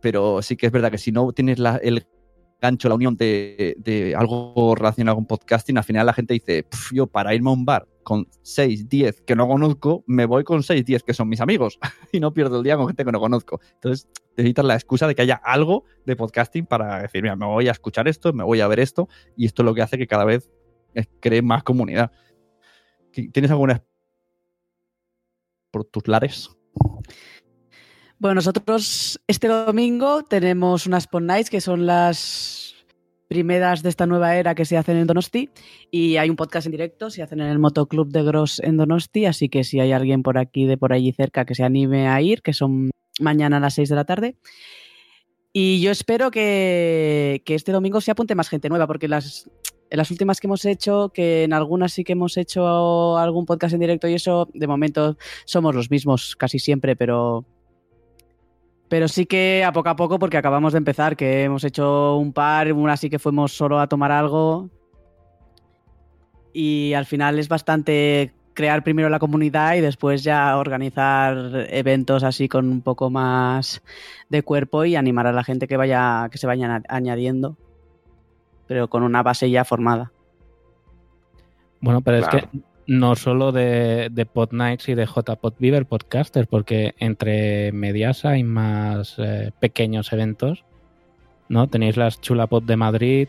Pero 0.00 0.40
sí 0.40 0.56
que 0.56 0.66
es 0.66 0.72
verdad 0.72 0.92
que 0.92 0.98
si 0.98 1.10
no 1.10 1.32
tienes 1.32 1.58
la- 1.58 1.78
el 1.78 2.06
gancho, 2.64 2.88
la 2.88 2.94
unión 2.94 3.14
de, 3.16 3.76
de 3.78 4.14
algo 4.16 4.74
relacionado 4.74 5.16
con 5.16 5.26
podcasting, 5.26 5.76
al 5.78 5.84
final 5.84 6.06
la 6.06 6.12
gente 6.14 6.34
dice, 6.34 6.62
"Pf, 6.64 6.94
yo 6.96 7.06
para 7.06 7.34
irme 7.34 7.50
a 7.50 7.52
un 7.52 7.64
bar 7.64 7.86
con 8.02 8.26
6, 8.42 8.88
10 8.88 9.20
que 9.22 9.34
no 9.36 9.46
conozco, 9.46 10.02
me 10.06 10.26
voy 10.26 10.44
con 10.44 10.62
6, 10.62 10.84
10 10.84 11.02
que 11.02 11.14
son 11.14 11.28
mis 11.28 11.40
amigos 11.40 11.78
y 12.12 12.20
no 12.20 12.32
pierdo 12.34 12.58
el 12.58 12.62
día 12.64 12.76
con 12.76 12.86
gente 12.86 13.04
que 13.04 13.12
no 13.12 13.20
conozco. 13.20 13.60
Entonces 13.74 14.08
necesitas 14.36 14.64
la 14.64 14.74
excusa 14.74 15.06
de 15.06 15.14
que 15.14 15.22
haya 15.22 15.36
algo 15.44 15.84
de 16.06 16.16
podcasting 16.16 16.66
para 16.66 17.00
decir, 17.02 17.22
mira, 17.22 17.36
me 17.36 17.46
voy 17.46 17.68
a 17.68 17.72
escuchar 17.72 18.08
esto, 18.08 18.32
me 18.32 18.44
voy 18.44 18.60
a 18.60 18.68
ver 18.68 18.80
esto 18.80 19.08
y 19.36 19.46
esto 19.46 19.62
es 19.62 19.64
lo 19.66 19.74
que 19.74 19.82
hace 19.82 19.96
que 19.98 20.06
cada 20.06 20.24
vez 20.24 20.50
eh, 20.94 21.04
cree 21.20 21.42
más 21.42 21.62
comunidad. 21.62 22.10
¿Qui- 23.12 23.30
¿Tienes 23.32 23.50
alguna 23.50 23.82
por 25.70 25.84
tus 25.84 26.06
lares? 26.08 26.50
Bueno, 28.18 28.36
nosotros 28.36 29.20
este 29.26 29.48
domingo 29.48 30.22
tenemos 30.22 30.86
unas 30.86 31.06
Pond 31.06 31.26
Nights 31.26 31.50
que 31.50 31.60
son 31.60 31.84
las 31.86 32.74
primeras 33.28 33.82
de 33.82 33.88
esta 33.88 34.06
nueva 34.06 34.36
era 34.36 34.54
que 34.54 34.64
se 34.64 34.76
hacen 34.76 34.96
en 34.96 35.06
Donosti 35.06 35.50
y 35.90 36.16
hay 36.16 36.30
un 36.30 36.36
podcast 36.36 36.66
en 36.66 36.72
directo, 36.72 37.10
se 37.10 37.22
hacen 37.22 37.40
en 37.40 37.48
el 37.48 37.58
Motoclub 37.58 38.08
de 38.10 38.22
Gross 38.22 38.60
en 38.60 38.76
Donosti, 38.76 39.26
así 39.26 39.48
que 39.48 39.64
si 39.64 39.80
hay 39.80 39.92
alguien 39.92 40.22
por 40.22 40.38
aquí 40.38 40.66
de 40.66 40.76
por 40.76 40.92
allí 40.92 41.12
cerca 41.12 41.44
que 41.44 41.54
se 41.54 41.64
anime 41.64 42.08
a 42.08 42.20
ir, 42.20 42.42
que 42.42 42.52
son 42.52 42.90
mañana 43.20 43.56
a 43.56 43.60
las 43.60 43.74
6 43.74 43.88
de 43.88 43.94
la 43.96 44.04
tarde. 44.04 44.36
Y 45.52 45.80
yo 45.80 45.90
espero 45.90 46.30
que, 46.30 47.42
este 47.46 47.72
domingo 47.72 48.00
se 48.00 48.10
apunte 48.10 48.34
más 48.34 48.48
gente 48.48 48.68
nueva, 48.68 48.86
porque 48.86 49.08
las 49.08 49.46
últimas 50.10 50.40
que 50.40 50.46
hemos 50.46 50.64
hecho, 50.64 51.10
que 51.14 51.44
en 51.44 51.52
algunas 51.52 51.92
sí 51.92 52.04
que 52.04 52.12
hemos 52.12 52.36
hecho 52.36 53.16
algún 53.18 53.46
podcast 53.46 53.74
en 53.74 53.80
directo 53.80 54.08
y 54.08 54.14
eso, 54.14 54.48
de 54.52 54.66
momento 54.66 55.16
somos 55.44 55.74
los 55.74 55.90
mismos 55.90 56.34
casi 56.36 56.58
siempre, 56.58 56.96
pero 56.96 57.44
pero 58.94 59.08
sí 59.08 59.26
que 59.26 59.64
a 59.64 59.72
poco 59.72 59.88
a 59.88 59.96
poco, 59.96 60.20
porque 60.20 60.36
acabamos 60.36 60.72
de 60.72 60.78
empezar, 60.78 61.16
que 61.16 61.42
hemos 61.42 61.64
hecho 61.64 62.14
un 62.16 62.32
par, 62.32 62.72
una 62.72 62.96
sí 62.96 63.10
que 63.10 63.18
fuimos 63.18 63.50
solo 63.52 63.80
a 63.80 63.88
tomar 63.88 64.12
algo. 64.12 64.70
Y 66.52 66.92
al 66.92 67.04
final 67.04 67.40
es 67.40 67.48
bastante 67.48 68.32
crear 68.52 68.84
primero 68.84 69.08
la 69.08 69.18
comunidad 69.18 69.74
y 69.74 69.80
después 69.80 70.22
ya 70.22 70.56
organizar 70.56 71.66
eventos 71.70 72.22
así 72.22 72.48
con 72.48 72.70
un 72.70 72.82
poco 72.82 73.10
más 73.10 73.82
de 74.28 74.44
cuerpo 74.44 74.84
y 74.84 74.94
animar 74.94 75.26
a 75.26 75.32
la 75.32 75.42
gente 75.42 75.66
que 75.66 75.76
vaya, 75.76 76.28
que 76.30 76.38
se 76.38 76.46
vaya 76.46 76.80
añadiendo. 76.88 77.56
Pero 78.68 78.86
con 78.86 79.02
una 79.02 79.24
base 79.24 79.50
ya 79.50 79.64
formada. 79.64 80.12
Bueno, 81.80 82.00
pero 82.00 82.18
es 82.18 82.28
que 82.28 82.48
no 82.86 83.16
solo 83.16 83.50
de, 83.52 84.08
de 84.10 84.26
Pod 84.26 84.52
Nights 84.52 84.88
y 84.88 84.94
de 84.94 85.06
JPod 85.06 85.54
Beaver 85.58 85.86
Podcasters, 85.86 86.46
porque 86.46 86.94
entre 86.98 87.72
medias 87.72 88.24
hay 88.24 88.44
más 88.44 89.14
eh, 89.18 89.52
pequeños 89.60 90.12
eventos, 90.12 90.64
¿no? 91.48 91.66
Tenéis 91.68 91.96
las 91.96 92.20
Chulapod 92.20 92.62
de 92.62 92.76
Madrid, 92.76 93.28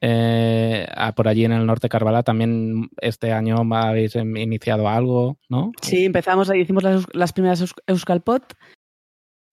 eh, 0.00 0.86
ah, 0.96 1.12
por 1.14 1.28
allí 1.28 1.44
en 1.44 1.52
el 1.52 1.64
norte 1.64 1.88
Carvala 1.88 2.22
también 2.24 2.88
este 3.00 3.32
año 3.32 3.56
habéis 3.72 4.16
em, 4.16 4.36
iniciado 4.36 4.88
algo, 4.88 5.38
¿no? 5.48 5.70
Sí, 5.80 6.04
empezamos, 6.04 6.50
ahí, 6.50 6.60
hicimos 6.62 6.82
las, 6.82 7.06
las 7.12 7.32
primeras 7.32 7.60
Eus- 7.62 7.74
Euskalpot 7.86 8.42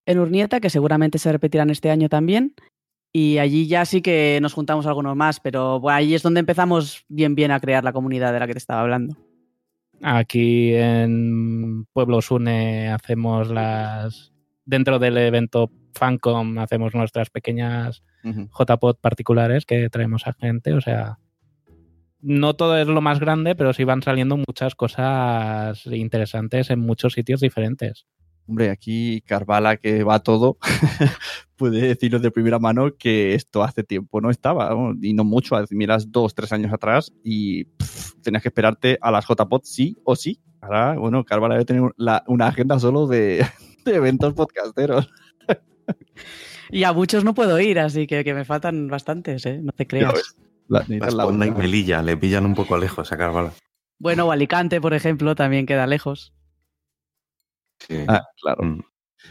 en 0.06 0.18
Urnieta, 0.18 0.58
que 0.58 0.70
seguramente 0.70 1.18
se 1.18 1.30
repetirán 1.30 1.70
este 1.70 1.90
año 1.90 2.08
también. 2.08 2.54
Y 3.12 3.38
allí 3.38 3.66
ya 3.66 3.84
sí 3.84 4.02
que 4.02 4.38
nos 4.40 4.52
juntamos 4.52 4.86
algunos 4.86 5.16
más, 5.16 5.40
pero 5.40 5.80
bueno, 5.80 5.96
ahí 5.96 6.14
es 6.14 6.22
donde 6.22 6.40
empezamos 6.40 7.04
bien, 7.08 7.34
bien 7.34 7.50
a 7.50 7.60
crear 7.60 7.82
la 7.82 7.92
comunidad 7.92 8.32
de 8.32 8.40
la 8.40 8.46
que 8.46 8.52
te 8.52 8.58
estaba 8.58 8.82
hablando. 8.82 9.16
Aquí 10.02 10.74
en 10.74 11.84
Pueblo 11.92 12.22
Sune 12.22 12.90
hacemos 12.90 13.48
las. 13.48 14.32
Dentro 14.64 14.98
del 14.98 15.18
evento 15.18 15.70
Fancom 15.94 16.58
hacemos 16.58 16.94
nuestras 16.94 17.30
pequeñas 17.30 18.04
JPod 18.22 18.96
particulares 19.00 19.66
que 19.66 19.90
traemos 19.90 20.26
a 20.26 20.32
gente. 20.32 20.72
O 20.74 20.80
sea, 20.80 21.18
no 22.20 22.54
todo 22.54 22.78
es 22.78 22.86
lo 22.86 23.00
más 23.00 23.18
grande, 23.18 23.54
pero 23.54 23.72
sí 23.72 23.84
van 23.84 24.02
saliendo 24.02 24.36
muchas 24.36 24.74
cosas 24.74 25.84
interesantes 25.86 26.70
en 26.70 26.80
muchos 26.80 27.14
sitios 27.14 27.40
diferentes. 27.40 28.06
Hombre, 28.46 28.70
aquí 28.70 29.22
Carvala, 29.22 29.76
que 29.76 30.02
va 30.02 30.18
todo, 30.20 30.58
puede 31.60 31.80
decirnos 31.82 32.22
de 32.22 32.30
primera 32.30 32.58
mano 32.58 32.96
que 32.96 33.34
esto 33.34 33.62
hace 33.62 33.84
tiempo 33.84 34.20
no 34.22 34.30
estaba, 34.30 34.70
¿no? 34.70 34.94
y 35.00 35.12
no 35.12 35.22
mucho, 35.24 35.56
miras 35.70 36.10
dos, 36.10 36.34
tres 36.34 36.50
años 36.52 36.72
atrás 36.72 37.12
y 37.22 37.64
pff, 37.66 38.14
tenías 38.22 38.42
que 38.42 38.48
esperarte 38.48 38.98
a 39.00 39.10
las 39.10 39.26
JPod 39.28 39.60
sí 39.64 39.96
o 40.04 40.16
sí. 40.16 40.40
Ahora, 40.62 40.94
bueno, 40.98 41.22
Carvala 41.24 41.54
debe 41.54 41.66
tener 41.66 41.92
la- 41.96 42.24
una 42.26 42.46
agenda 42.48 42.78
solo 42.80 43.06
de, 43.06 43.44
de 43.84 43.94
eventos 43.94 44.32
podcasteros. 44.34 45.08
Y 46.72 46.84
a 46.84 46.92
muchos 46.92 47.24
no 47.24 47.34
puedo 47.34 47.58
ir, 47.58 47.80
así 47.80 48.06
que, 48.06 48.22
que 48.22 48.32
me 48.32 48.44
faltan 48.44 48.86
bastantes, 48.88 49.44
¿eh? 49.44 49.58
No 49.60 49.72
te 49.72 49.88
creas. 49.88 50.36
La, 50.68 50.84
Las 50.88 51.14
Ponda 51.16 51.46
y 51.46 51.50
Melilla 51.50 52.00
le 52.00 52.16
pillan 52.16 52.46
un 52.46 52.54
poco 52.54 52.78
lejos 52.78 53.10
a 53.10 53.16
Carvala. 53.18 53.52
Bueno, 53.98 54.26
o 54.26 54.30
Alicante, 54.30 54.80
por 54.80 54.94
ejemplo, 54.94 55.34
también 55.34 55.66
queda 55.66 55.88
lejos. 55.88 56.32
Sí. 57.80 57.96
Ah, 58.06 58.22
claro. 58.40 58.62
Mm. 58.62 58.82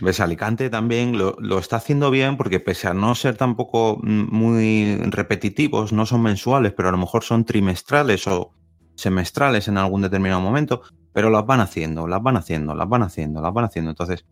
¿Ves? 0.02 0.20
Alicante 0.20 0.70
también 0.70 1.18
lo, 1.18 1.36
lo 1.40 1.60
está 1.60 1.78
haciendo 1.78 2.10
bien 2.10 2.38
porque 2.38 2.60
pese 2.60 2.88
a 2.88 2.94
no 2.94 3.16
ser 3.16 3.36
tampoco 3.36 4.00
mm, 4.02 4.34
muy 4.34 4.98
repetitivos, 4.98 5.92
no 5.92 6.06
son 6.06 6.22
mensuales, 6.22 6.74
pero 6.74 6.90
a 6.90 6.92
lo 6.92 6.98
mejor 6.98 7.24
son 7.24 7.44
trimestrales 7.44 8.28
o 8.28 8.54
semestrales 8.96 9.68
en 9.68 9.78
algún 9.78 10.02
determinado 10.02 10.42
momento, 10.42 10.82
pero 11.14 11.30
las 11.30 11.46
van 11.46 11.62
haciendo, 11.62 12.08
las 12.08 12.22
van 12.22 12.38
haciendo, 12.38 12.76
las 12.76 12.88
van 12.88 13.04
haciendo, 13.04 13.42
las 13.42 13.54
van 13.54 13.66
haciendo. 13.66 13.92
Entonces, 13.92 14.26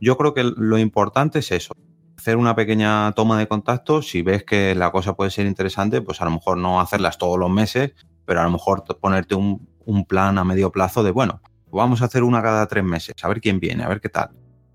yo 0.00 0.16
creo 0.16 0.34
que 0.34 0.44
lo 0.44 0.78
importante 0.78 1.40
es 1.40 1.50
eso, 1.52 1.74
hacer 2.16 2.36
una 2.36 2.54
pequeña 2.54 3.12
toma 3.12 3.38
de 3.38 3.48
contacto, 3.48 4.02
si 4.02 4.22
ves 4.22 4.44
que 4.44 4.74
la 4.74 4.92
cosa 4.92 5.14
puede 5.14 5.30
ser 5.30 5.46
interesante, 5.46 6.02
pues 6.02 6.20
a 6.20 6.24
lo 6.24 6.30
mejor 6.30 6.58
no 6.58 6.80
hacerlas 6.80 7.18
todos 7.18 7.38
los 7.38 7.50
meses, 7.50 7.92
pero 8.24 8.40
a 8.40 8.44
lo 8.44 8.50
mejor 8.50 8.84
ponerte 9.00 9.34
un, 9.34 9.68
un 9.84 10.04
plan 10.04 10.38
a 10.38 10.44
medio 10.44 10.70
plazo 10.70 11.02
de, 11.02 11.10
bueno, 11.10 11.40
vamos 11.70 12.02
a 12.02 12.06
hacer 12.06 12.22
una 12.22 12.42
cada 12.42 12.66
tres 12.66 12.84
meses, 12.84 13.14
a 13.22 13.28
ver 13.28 13.40
quién 13.40 13.60
viene, 13.60 13.82
a 13.82 13.88
ver 13.88 14.00
qué 14.00 14.08
tal. 14.08 14.30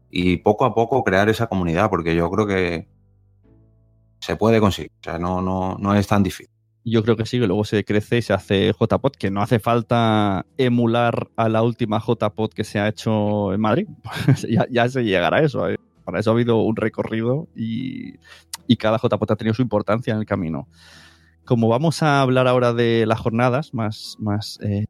Y 0.09 0.37
poco 0.37 0.65
a 0.65 0.73
poco 0.73 1.03
crear 1.03 1.29
esa 1.29 1.47
comunidad, 1.47 1.89
porque 1.89 2.15
yo 2.15 2.29
creo 2.29 2.47
que 2.47 2.87
se 4.19 4.35
puede 4.35 4.59
conseguir, 4.59 4.91
o 4.99 5.03
sea, 5.03 5.19
no, 5.19 5.41
no, 5.41 5.77
no 5.79 5.95
es 5.95 6.07
tan 6.07 6.23
difícil. 6.23 6.49
Yo 6.83 7.03
creo 7.03 7.17
que 7.17 7.25
sí, 7.25 7.37
que 7.37 7.47
luego 7.47 7.65
se 7.65 7.83
crece 7.83 8.19
y 8.19 8.21
se 8.21 8.31
hace 8.31 8.71
JPod, 8.71 9.11
que 9.11 9.29
no 9.29 9.41
hace 9.41 9.59
falta 9.59 10.45
emular 10.57 11.29
a 11.35 11.49
la 11.49 11.61
última 11.61 11.99
JPod 11.99 12.51
que 12.51 12.63
se 12.63 12.79
ha 12.79 12.87
hecho 12.87 13.53
en 13.53 13.59
Madrid. 13.59 13.87
ya, 14.49 14.65
ya 14.71 14.87
se 14.87 15.03
llegará 15.03 15.37
a 15.37 15.41
eso. 15.41 15.69
¿eh? 15.69 15.77
Para 16.05 16.21
eso 16.21 16.29
ha 16.29 16.33
habido 16.33 16.61
un 16.61 16.77
recorrido 16.77 17.49
y, 17.53 18.13
y 18.67 18.77
cada 18.77 18.99
JPod 18.99 19.31
ha 19.31 19.35
tenido 19.35 19.53
su 19.53 19.61
importancia 19.61 20.13
en 20.13 20.19
el 20.19 20.25
camino. 20.25 20.69
Como 21.43 21.67
vamos 21.67 22.03
a 22.03 22.21
hablar 22.21 22.47
ahora 22.47 22.71
de 22.71 23.05
las 23.05 23.19
jornadas, 23.19 23.73
más, 23.73 24.15
más, 24.19 24.57
eh, 24.61 24.85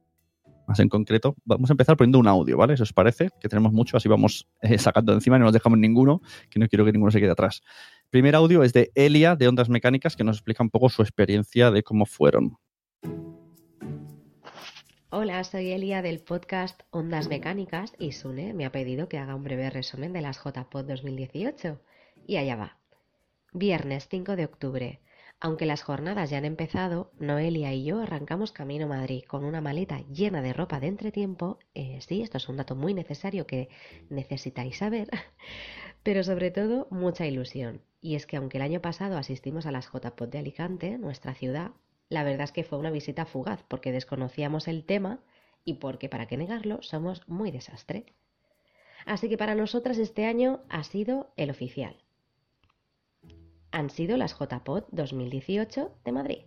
más 0.68 0.80
en 0.80 0.90
concreto, 0.90 1.36
vamos 1.46 1.70
a 1.70 1.74
empezar 1.74 1.96
poniendo 1.96 2.20
un 2.20 2.28
audio, 2.28 2.58
¿vale? 2.58 2.76
Si 2.76 2.84
os 2.84 2.94
parece, 2.94 3.30
que 3.40 3.48
tenemos 3.48 3.72
mucho, 3.72 3.98
así 3.98 4.10
vamos 4.10 4.48
eh, 4.62 4.78
sacando 4.78 5.14
de 5.14 5.18
encima 5.18 5.38
y 5.38 5.40
no 5.40 5.46
nos 5.46 5.54
dejamos 5.54 5.80
ninguno, 5.80 6.22
que 6.50 6.60
no 6.60 6.68
quiero 6.68 6.86
que 6.86 6.92
ninguno 6.92 7.12
se 7.12 7.20
quede 7.20 7.32
atrás. 7.32 7.62
Primer 8.10 8.36
audio 8.36 8.64
es 8.64 8.74
de 8.74 8.92
Elia 8.94 9.36
de 9.36 9.48
Ondas 9.48 9.70
Mecánicas, 9.70 10.16
que 10.16 10.24
nos 10.24 10.38
explica 10.38 10.64
un 10.64 10.70
poco 10.70 10.90
su 10.90 11.02
experiencia 11.02 11.72
de 11.72 11.84
cómo 11.84 12.06
fueron. 12.06 12.58
Hola, 15.10 15.42
soy 15.46 15.72
Elia 15.72 16.02
del 16.02 16.20
podcast 16.20 16.82
Ondas 16.90 17.30
Mecánicas 17.30 17.94
y 17.98 18.12
Sune 18.12 18.54
me 18.54 18.66
ha 18.66 18.74
pedido 18.74 19.08
que 19.08 19.18
haga 19.18 19.36
un 19.36 19.44
breve 19.44 19.70
resumen 19.70 20.12
de 20.12 20.20
las 20.20 20.44
JPod 20.44 20.84
2018. 20.86 21.80
Y 22.28 22.36
allá 22.36 22.58
va. 22.58 22.78
Viernes 23.54 24.10
5 24.12 24.36
de 24.36 24.44
octubre. 24.44 25.02
Aunque 25.40 25.68
las 25.68 25.84
jornadas 25.84 26.32
ya 26.32 26.40
han 26.40 26.46
empezado, 26.46 27.12
Noelia 27.20 27.72
y 27.72 27.84
yo 27.84 28.02
arrancamos 28.02 28.52
camino 28.52 28.86
a 28.86 28.90
Madrid 28.90 29.24
con 29.28 29.46
una 29.46 29.62
maleta 29.62 30.02
llena 30.12 30.42
de 30.42 30.52
ropa 30.52 30.80
de 30.80 30.88
entretiempo. 30.88 31.60
Eh, 31.76 32.00
sí, 32.02 32.24
esto 32.24 32.38
es 32.38 32.50
un 32.50 32.58
dato 32.58 32.76
muy 32.76 32.96
necesario 32.96 33.46
que 33.46 33.70
necesitáis 34.10 34.78
saber, 34.78 35.10
pero 36.04 36.24
sobre 36.24 36.50
todo 36.50 36.88
mucha 36.90 37.28
ilusión. 37.28 37.82
Y 38.02 38.16
es 38.16 38.26
que 38.26 38.38
aunque 38.38 38.58
el 38.58 38.64
año 38.64 38.82
pasado 38.82 39.18
asistimos 39.18 39.68
a 39.68 39.72
las 39.72 39.92
JPod 39.92 40.30
de 40.30 40.40
Alicante, 40.40 40.98
nuestra 40.98 41.36
ciudad, 41.36 41.72
la 42.10 42.24
verdad 42.24 42.46
es 42.46 42.52
que 42.52 42.64
fue 42.64 42.80
una 42.80 42.92
visita 42.92 43.26
fugaz 43.26 43.64
porque 43.68 43.92
desconocíamos 43.92 44.68
el 44.68 44.86
tema 44.86 45.20
y 45.64 45.76
porque, 45.76 46.10
para 46.10 46.26
qué 46.26 46.38
negarlo, 46.38 46.82
somos 46.82 47.28
muy 47.28 47.52
desastre. 47.52 48.06
Así 49.06 49.30
que 49.30 49.38
para 49.38 49.54
nosotras 49.54 50.00
este 50.00 50.26
año 50.26 50.62
ha 50.70 50.84
sido 50.84 51.32
el 51.36 51.52
oficial. 51.52 51.96
Han 53.78 53.92
sido 53.92 54.18
las 54.18 54.34
JPod 54.34 54.86
2018 54.90 55.92
de 56.04 56.12
Madrid. 56.12 56.40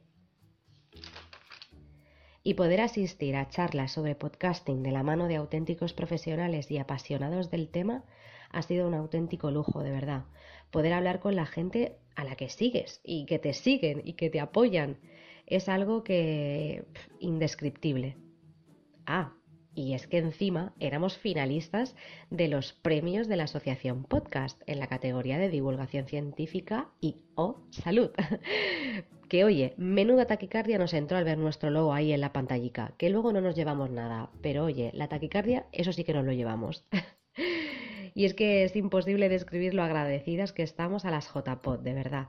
Y 2.43 2.55
poder 2.55 2.81
asistir 2.81 3.37
a 3.37 3.49
charlas 3.49 3.93
sobre 3.93 4.17
podcasting 4.17 4.83
de 4.83 4.91
la 4.91 5.05
mano 5.05 5.29
de 5.29 5.37
auténticos 5.37 5.93
profesionales 5.93 6.73
y 6.73 6.79
apasionados 6.79 7.49
del 7.49 7.69
tema 7.69 8.03
ha 8.51 8.63
sido 8.63 8.89
un 8.89 8.95
auténtico 8.95 9.53
lujo, 9.53 9.85
de 9.85 9.93
verdad. 9.93 10.25
Poder 10.73 10.93
hablar 10.93 11.21
con 11.21 11.37
la 11.37 11.47
gente 11.47 12.01
a 12.17 12.25
la 12.25 12.35
que 12.35 12.49
sigues 12.49 13.01
y 13.05 13.27
que 13.27 13.39
te 13.39 13.53
siguen 13.53 14.03
y 14.05 14.15
que 14.15 14.29
te 14.29 14.41
apoyan 14.41 14.99
es 15.47 15.69
algo 15.69 16.03
que 16.03 16.85
indescriptible. 17.21 18.17
Ah, 19.07 19.35
y 19.75 19.95
es 19.95 20.07
que 20.07 20.19
encima 20.19 20.75
éramos 20.81 21.17
finalistas 21.19 21.95
de 22.31 22.49
los 22.49 22.73
premios 22.73 23.29
de 23.29 23.37
la 23.37 23.45
Asociación 23.45 24.05
Podcast 24.05 24.61
en 24.67 24.79
la 24.79 24.89
categoría 24.89 25.39
de 25.39 25.49
divulgación 25.49 26.07
científica 26.07 26.89
y 27.01 27.17
o 27.35 27.59
salud. 27.71 28.11
que 29.29 29.45
oye, 29.45 29.75
menuda 29.77 30.27
taquicardia 30.27 30.79
nos 30.79 30.93
entró 30.93 31.17
al 31.17 31.25
ver 31.25 31.39
nuestro 31.39 31.71
logo 31.71 31.95
ahí 31.95 32.13
en 32.13 32.21
la 32.21 32.33
pantallica, 32.33 32.95
que 32.99 33.11
luego 33.11 33.33
no 33.33 33.41
nos 33.41 33.55
llevamos 33.55 33.91
nada, 33.91 34.31
pero 34.43 34.65
oye, 34.65 34.91
la 34.93 35.09
taquicardia, 35.09 35.67
eso 35.73 35.93
sí 35.93 36.03
que 36.03 36.15
nos 36.15 36.25
lo 36.25 36.33
llevamos. 36.33 36.85
y 38.15 38.25
es 38.25 38.35
que 38.35 38.65
es 38.65 38.75
imposible 38.75 39.29
describir 39.29 39.73
lo 39.73 39.85
agradecidas 39.85 40.53
que 40.53 40.65
estamos 40.65 41.05
a 41.05 41.13
las 41.13 41.33
JPod, 41.33 41.79
de 41.79 41.95
verdad 41.95 42.29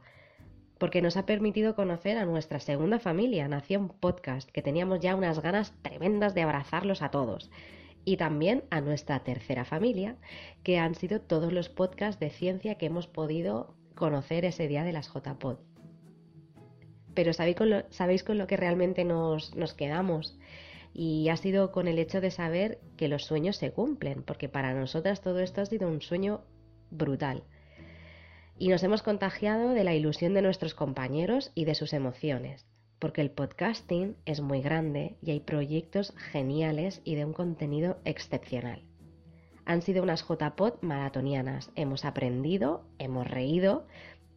porque 0.81 1.03
nos 1.03 1.15
ha 1.15 1.27
permitido 1.27 1.75
conocer 1.75 2.17
a 2.17 2.25
nuestra 2.25 2.59
segunda 2.59 2.97
familia, 2.97 3.47
Nación 3.47 3.89
Podcast, 3.89 4.49
que 4.49 4.63
teníamos 4.63 4.99
ya 4.99 5.15
unas 5.15 5.39
ganas 5.39 5.75
tremendas 5.83 6.33
de 6.33 6.41
abrazarlos 6.41 7.03
a 7.03 7.11
todos. 7.11 7.51
Y 8.03 8.17
también 8.17 8.63
a 8.71 8.81
nuestra 8.81 9.19
tercera 9.19 9.63
familia, 9.63 10.15
que 10.63 10.79
han 10.79 10.95
sido 10.95 11.21
todos 11.21 11.53
los 11.53 11.69
podcasts 11.69 12.19
de 12.19 12.31
ciencia 12.31 12.79
que 12.79 12.87
hemos 12.87 13.05
podido 13.05 13.75
conocer 13.93 14.43
ese 14.43 14.67
día 14.67 14.83
de 14.83 14.91
las 14.91 15.13
JPod. 15.13 15.57
Pero 17.13 17.31
¿sabéis 17.33 17.57
con 17.57 17.69
lo, 17.69 17.83
¿sabéis 17.91 18.23
con 18.23 18.39
lo 18.39 18.47
que 18.47 18.57
realmente 18.57 19.05
nos, 19.05 19.55
nos 19.55 19.75
quedamos? 19.75 20.39
Y 20.95 21.29
ha 21.29 21.37
sido 21.37 21.71
con 21.71 21.87
el 21.87 21.99
hecho 21.99 22.21
de 22.21 22.31
saber 22.31 22.79
que 22.97 23.07
los 23.07 23.25
sueños 23.25 23.57
se 23.57 23.71
cumplen, 23.71 24.23
porque 24.23 24.49
para 24.49 24.73
nosotras 24.73 25.21
todo 25.21 25.41
esto 25.41 25.61
ha 25.61 25.67
sido 25.67 25.87
un 25.87 26.01
sueño 26.01 26.41
brutal 26.89 27.43
y 28.61 28.67
nos 28.67 28.83
hemos 28.83 29.01
contagiado 29.01 29.69
de 29.69 29.83
la 29.83 29.95
ilusión 29.95 30.35
de 30.35 30.43
nuestros 30.43 30.75
compañeros 30.75 31.51
y 31.55 31.65
de 31.65 31.73
sus 31.73 31.93
emociones, 31.93 32.67
porque 32.99 33.21
el 33.21 33.31
podcasting 33.31 34.15
es 34.25 34.39
muy 34.39 34.61
grande 34.61 35.17
y 35.23 35.31
hay 35.31 35.39
proyectos 35.39 36.13
geniales 36.15 37.01
y 37.03 37.15
de 37.15 37.25
un 37.25 37.33
contenido 37.33 37.97
excepcional. 38.05 38.83
Han 39.65 39.81
sido 39.81 40.03
unas 40.03 40.21
JPod 40.21 40.73
maratonianas, 40.81 41.71
hemos 41.73 42.05
aprendido, 42.05 42.85
hemos 42.99 43.27
reído, 43.27 43.87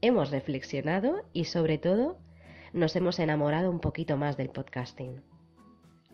hemos 0.00 0.30
reflexionado 0.30 1.26
y 1.34 1.44
sobre 1.44 1.76
todo 1.76 2.16
nos 2.72 2.96
hemos 2.96 3.18
enamorado 3.18 3.70
un 3.70 3.80
poquito 3.80 4.16
más 4.16 4.38
del 4.38 4.48
podcasting. 4.48 5.22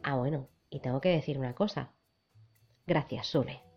Ah, 0.03 0.17
bueno, 0.17 0.49
y 0.69 0.81
tengo 0.81 1.01
que 1.01 1.11
decir 1.11 1.39
una 1.39 1.55
cosa. 1.55 1.93
Gracias, 2.89 3.29
Sune. 3.29 3.70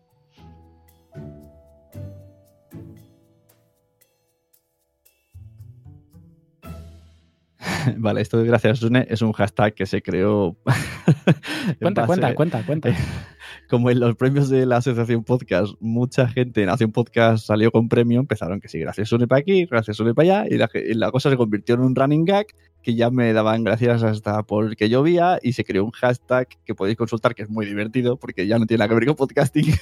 Vale, 7.96 8.20
esto 8.20 8.38
de 8.38 8.46
gracias 8.46 8.78
Sune 8.78 9.06
es 9.08 9.22
un 9.22 9.32
hashtag 9.32 9.74
que 9.74 9.86
se 9.86 10.02
creó. 10.02 10.56
en 11.66 11.74
Cuenta, 11.80 12.02
base- 12.02 12.06
cuenta, 12.06 12.34
cuenta, 12.34 12.66
cuenta. 12.66 12.90
Como 13.68 13.90
en 13.90 14.00
los 14.00 14.14
premios 14.16 14.48
de 14.50 14.66
la 14.66 14.76
Asociación 14.78 15.24
Podcast, 15.24 15.74
mucha 15.80 16.28
gente 16.28 16.60
en 16.60 16.66
Nación 16.66 16.92
Podcast 16.92 17.46
salió 17.46 17.70
con 17.70 17.88
premio, 17.88 18.20
empezaron 18.20 18.60
que 18.60 18.68
sí, 18.68 18.78
gracias 18.78 19.08
Sune 19.08 19.26
para 19.26 19.40
aquí, 19.40 19.64
gracias 19.66 19.96
Sune 19.96 20.14
para 20.14 20.42
allá, 20.42 20.54
y 20.54 20.58
la, 20.58 20.68
y 20.74 20.94
la 20.94 21.10
cosa 21.10 21.30
se 21.30 21.36
convirtió 21.36 21.74
en 21.74 21.80
un 21.82 21.94
running 21.94 22.24
gag 22.24 22.46
que 22.82 22.94
ya 22.94 23.10
me 23.10 23.32
daban 23.32 23.64
gracias 23.64 24.02
hasta 24.02 24.42
porque 24.42 24.88
llovía 24.90 25.38
y 25.42 25.54
se 25.54 25.64
creó 25.64 25.84
un 25.84 25.92
hashtag 25.92 26.48
que 26.64 26.74
podéis 26.74 26.96
consultar 26.98 27.34
que 27.34 27.42
es 27.42 27.48
muy 27.48 27.64
divertido 27.64 28.18
porque 28.18 28.46
ya 28.46 28.58
no 28.58 28.66
tiene 28.66 28.80
nada 28.80 28.88
que 28.88 28.94
ver 28.96 29.06
con 29.06 29.16
podcasting. 29.16 29.72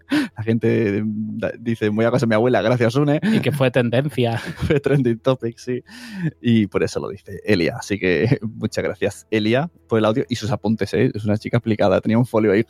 La 0.36 0.42
gente 0.42 1.02
da- 1.04 1.52
dice, 1.58 1.88
voy 1.88 2.04
a 2.04 2.10
casa 2.10 2.26
de 2.26 2.28
mi 2.30 2.34
abuela, 2.34 2.62
gracias 2.62 2.92
Sune. 2.94 3.20
Y 3.22 3.40
que 3.40 3.52
fue 3.52 3.70
tendencia. 3.70 4.38
fue 4.56 4.80
trending 4.80 5.18
topic, 5.18 5.58
sí. 5.58 5.82
Y 6.40 6.66
por 6.66 6.82
eso 6.82 7.00
lo 7.00 7.08
dice 7.08 7.40
Elia. 7.44 7.76
Así 7.78 7.98
que 7.98 8.38
muchas 8.42 8.84
gracias, 8.84 9.26
Elia, 9.30 9.70
por 9.88 9.98
el 9.98 10.04
audio 10.04 10.24
y 10.28 10.36
sus 10.36 10.50
apuntes. 10.50 10.92
¿eh? 10.94 11.10
Es 11.14 11.24
una 11.24 11.36
chica 11.36 11.58
aplicada. 11.58 12.00
Tenía 12.00 12.18
un 12.18 12.26
folio 12.26 12.52
ahí. 12.52 12.64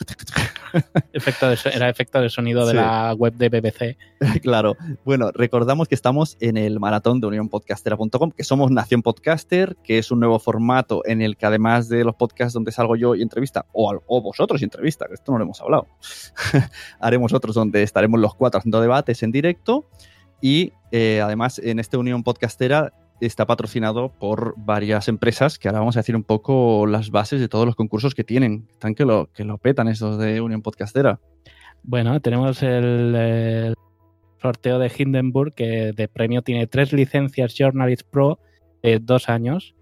Efecto 1.12 1.48
de 1.48 1.56
era 1.72 1.88
efecto 1.88 2.20
de 2.20 2.28
sonido 2.30 2.66
de 2.66 2.74
la 2.74 3.14
web 3.14 3.34
de 3.34 3.48
BBC. 3.48 3.96
claro. 4.40 4.76
Bueno, 5.04 5.30
recordamos 5.32 5.88
que 5.88 5.94
estamos 5.94 6.36
en 6.40 6.56
el 6.56 6.80
maratón 6.80 7.20
de 7.20 7.26
unionpodcastera.com, 7.26 8.30
que 8.30 8.44
somos 8.44 8.70
Nación 8.70 9.02
Podcaster, 9.02 9.76
que 9.84 9.98
es 9.98 10.10
un 10.10 10.20
nuevo 10.20 10.38
formato 10.38 11.02
en 11.04 11.22
el 11.22 11.36
que 11.36 11.46
además 11.46 11.88
de 11.88 12.04
los 12.04 12.14
podcasts 12.14 12.54
donde 12.54 12.72
salgo 12.72 12.96
yo 12.96 13.14
y 13.14 13.22
entrevista, 13.22 13.66
o 13.72 14.22
vosotros 14.22 14.60
y 14.60 14.64
entrevista, 14.64 15.06
que 15.06 15.14
esto 15.14 15.32
no 15.32 15.38
lo 15.38 15.44
hemos 15.44 15.60
hablado, 15.60 15.86
haremos 17.12 17.32
otros 17.32 17.54
donde 17.54 17.82
estaremos 17.82 18.20
los 18.20 18.34
cuatro 18.34 18.58
haciendo 18.58 18.80
debates 18.80 19.22
en 19.22 19.32
directo. 19.32 19.86
Y 20.40 20.72
eh, 20.90 21.20
además, 21.22 21.58
en 21.58 21.78
este 21.78 21.96
Unión 21.96 22.22
Podcastera 22.22 22.92
está 23.20 23.46
patrocinado 23.46 24.08
por 24.08 24.54
varias 24.56 25.06
empresas 25.06 25.58
que 25.58 25.68
ahora 25.68 25.78
vamos 25.78 25.96
a 25.96 26.00
decir 26.00 26.16
un 26.16 26.24
poco 26.24 26.86
las 26.86 27.10
bases 27.10 27.40
de 27.40 27.48
todos 27.48 27.66
los 27.66 27.76
concursos 27.76 28.14
que 28.14 28.24
tienen. 28.24 28.66
Están 28.72 28.94
que 28.94 29.04
lo, 29.04 29.30
que 29.32 29.44
lo 29.44 29.58
petan 29.58 29.88
estos 29.88 30.18
de 30.18 30.40
Unión 30.40 30.62
Podcastera. 30.62 31.20
Bueno, 31.84 32.20
tenemos 32.20 32.62
el 32.62 33.74
sorteo 34.40 34.78
de 34.78 34.90
Hindenburg 34.96 35.54
que 35.54 35.92
de 35.92 36.08
premio 36.08 36.42
tiene 36.42 36.66
tres 36.66 36.92
licencias 36.92 37.54
Journalist 37.56 38.02
Pro 38.10 38.40
de 38.82 38.98
dos 38.98 39.28
años 39.28 39.74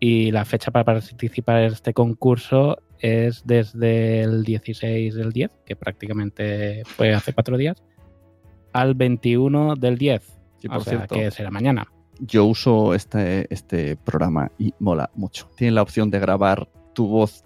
y 0.00 0.30
la 0.30 0.44
fecha 0.44 0.70
para 0.70 0.84
participar 0.84 1.62
en 1.62 1.72
este 1.72 1.94
concurso 1.94 2.78
es 2.98 3.42
desde 3.46 4.22
el 4.22 4.44
16 4.44 5.14
del 5.14 5.32
10, 5.32 5.50
que 5.64 5.76
prácticamente 5.76 6.82
fue 6.84 7.14
hace 7.14 7.32
cuatro 7.32 7.56
días, 7.56 7.82
al 8.72 8.94
21 8.94 9.76
del 9.76 9.98
10, 9.98 10.22
Sí, 10.58 10.68
por 10.68 10.78
o 10.78 10.80
sea, 10.80 10.92
cierto. 10.98 11.14
que 11.14 11.30
será 11.30 11.50
mañana. 11.50 11.86
Yo 12.18 12.46
uso 12.46 12.94
este, 12.94 13.52
este 13.52 13.96
programa 13.96 14.50
y 14.58 14.72
mola 14.78 15.10
mucho. 15.14 15.50
Tiene 15.56 15.72
la 15.72 15.82
opción 15.82 16.10
de 16.10 16.18
grabar 16.18 16.68
tu 16.94 17.06
voz 17.08 17.44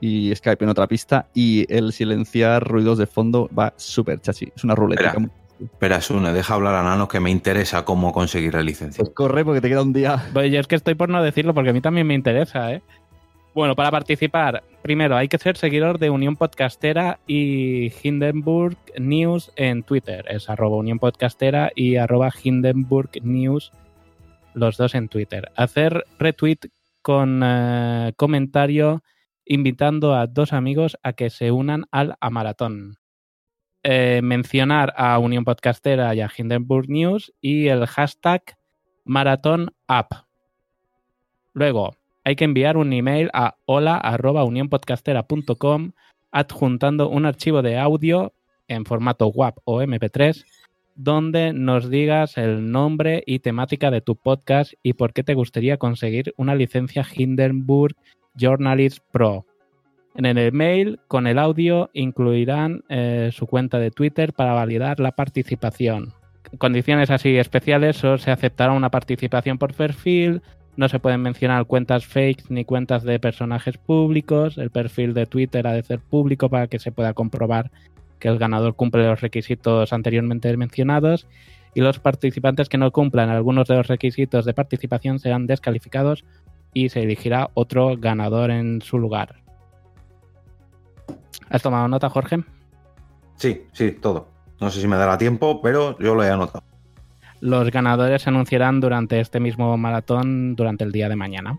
y 0.00 0.34
Skype 0.34 0.64
en 0.64 0.70
otra 0.70 0.86
pista 0.86 1.28
y 1.34 1.66
el 1.72 1.92
silenciar 1.92 2.66
ruidos 2.66 2.98
de 2.98 3.06
fondo 3.06 3.48
va 3.56 3.74
súper 3.76 4.20
chachi. 4.20 4.52
Es 4.54 4.64
una 4.64 4.74
ruleta. 4.74 5.08
Espera, 5.08 5.30
espera, 5.64 6.00
Sune, 6.00 6.32
deja 6.32 6.54
hablar 6.54 6.74
a 6.74 6.82
Nano 6.82 7.08
que 7.08 7.20
me 7.20 7.30
interesa 7.30 7.84
cómo 7.84 8.12
conseguir 8.12 8.54
la 8.54 8.62
licencia. 8.62 9.02
Pues 9.02 9.14
corre 9.14 9.44
porque 9.44 9.60
te 9.60 9.68
queda 9.68 9.82
un 9.82 9.92
día. 9.92 10.22
Pues 10.32 10.50
yo 10.52 10.60
es 10.60 10.66
que 10.66 10.76
estoy 10.76 10.94
por 10.94 11.08
no 11.08 11.22
decirlo 11.22 11.54
porque 11.54 11.70
a 11.70 11.72
mí 11.72 11.80
también 11.80 12.06
me 12.06 12.14
interesa, 12.14 12.72
¿eh? 12.72 12.82
Bueno, 13.54 13.76
para 13.76 13.90
participar, 13.90 14.62
primero 14.80 15.14
hay 15.14 15.28
que 15.28 15.36
ser 15.36 15.58
seguidor 15.58 15.98
de 15.98 16.08
Unión 16.08 16.36
Podcastera 16.36 17.18
y 17.26 17.92
Hindenburg 18.02 18.78
News 18.98 19.52
en 19.56 19.82
Twitter. 19.82 20.24
Es 20.28 20.48
arroba 20.48 20.78
Unión 20.78 20.98
Podcastera 20.98 21.70
y 21.74 21.96
arroba 21.96 22.32
Hindenburg 22.42 23.10
News, 23.22 23.70
los 24.54 24.78
dos 24.78 24.94
en 24.94 25.08
Twitter. 25.08 25.52
Hacer 25.54 26.06
retweet 26.18 26.70
con 27.02 27.42
eh, 27.44 28.14
comentario 28.16 29.02
invitando 29.44 30.14
a 30.14 30.26
dos 30.26 30.54
amigos 30.54 30.96
a 31.02 31.12
que 31.12 31.28
se 31.28 31.50
unan 31.50 31.84
al 31.90 32.16
a 32.20 32.30
maratón. 32.30 33.01
Eh, 33.84 34.20
mencionar 34.22 34.94
a 34.96 35.18
Unión 35.18 35.44
Podcastera 35.44 36.14
y 36.14 36.20
a 36.20 36.30
Hindenburg 36.36 36.88
News 36.88 37.32
y 37.40 37.66
el 37.66 37.84
hashtag 37.86 38.56
Maratón 39.04 39.74
App. 39.88 40.12
Luego, 41.52 41.96
hay 42.24 42.36
que 42.36 42.44
enviar 42.44 42.76
un 42.76 42.92
email 42.92 43.28
a 43.32 43.56
hola.unionpodcastera.com 43.64 45.90
adjuntando 46.30 47.08
un 47.08 47.26
archivo 47.26 47.60
de 47.62 47.76
audio 47.78 48.32
en 48.68 48.84
formato 48.84 49.26
WAP 49.26 49.58
o 49.64 49.82
MP3 49.82 50.44
donde 50.94 51.52
nos 51.52 51.90
digas 51.90 52.38
el 52.38 52.70
nombre 52.70 53.24
y 53.26 53.40
temática 53.40 53.90
de 53.90 54.00
tu 54.00 54.14
podcast 54.16 54.74
y 54.82 54.92
por 54.92 55.12
qué 55.12 55.24
te 55.24 55.34
gustaría 55.34 55.78
conseguir 55.78 56.32
una 56.36 56.54
licencia 56.54 57.04
Hindenburg 57.16 57.96
Journalist 58.34 59.00
Pro. 59.10 59.44
En 60.14 60.26
el 60.26 60.36
email 60.36 61.00
con 61.08 61.26
el 61.26 61.38
audio 61.38 61.90
incluirán 61.94 62.84
eh, 62.88 63.30
su 63.32 63.46
cuenta 63.46 63.78
de 63.78 63.90
Twitter 63.90 64.34
para 64.34 64.52
validar 64.52 65.00
la 65.00 65.12
participación. 65.12 66.12
Condiciones 66.58 67.10
así 67.10 67.36
especiales, 67.36 67.96
solo 67.96 68.18
se 68.18 68.30
aceptará 68.30 68.72
una 68.72 68.90
participación 68.90 69.56
por 69.56 69.72
perfil, 69.72 70.42
no 70.76 70.88
se 70.88 70.98
pueden 70.98 71.22
mencionar 71.22 71.64
cuentas 71.64 72.06
fakes 72.06 72.44
ni 72.50 72.64
cuentas 72.64 73.04
de 73.04 73.18
personajes 73.18 73.78
públicos, 73.78 74.58
el 74.58 74.70
perfil 74.70 75.14
de 75.14 75.26
Twitter 75.26 75.66
ha 75.66 75.72
de 75.72 75.82
ser 75.82 76.00
público 76.00 76.50
para 76.50 76.66
que 76.66 76.78
se 76.78 76.92
pueda 76.92 77.14
comprobar 77.14 77.70
que 78.18 78.28
el 78.28 78.38
ganador 78.38 78.76
cumple 78.76 79.06
los 79.06 79.20
requisitos 79.20 79.92
anteriormente 79.92 80.54
mencionados 80.56 81.26
y 81.74 81.80
los 81.80 81.98
participantes 81.98 82.68
que 82.68 82.78
no 82.78 82.90
cumplan 82.90 83.30
algunos 83.30 83.66
de 83.66 83.76
los 83.76 83.88
requisitos 83.88 84.44
de 84.44 84.54
participación 84.54 85.18
serán 85.18 85.46
descalificados 85.46 86.24
y 86.74 86.90
se 86.90 87.02
elegirá 87.02 87.50
otro 87.54 87.96
ganador 87.96 88.50
en 88.50 88.82
su 88.82 88.98
lugar. 88.98 89.41
¿Has 91.52 91.62
tomado 91.62 91.86
nota, 91.86 92.08
Jorge? 92.08 92.42
Sí, 93.36 93.66
sí, 93.72 93.92
todo. 93.92 94.28
No 94.58 94.70
sé 94.70 94.80
si 94.80 94.88
me 94.88 94.96
dará 94.96 95.18
tiempo, 95.18 95.60
pero 95.60 95.98
yo 95.98 96.14
lo 96.14 96.24
he 96.24 96.30
anotado. 96.30 96.64
Los 97.40 97.70
ganadores 97.70 98.22
se 98.22 98.30
anunciarán 98.30 98.80
durante 98.80 99.20
este 99.20 99.38
mismo 99.38 99.76
maratón 99.76 100.56
durante 100.56 100.84
el 100.84 100.92
día 100.92 101.08
de 101.08 101.16
mañana. 101.16 101.58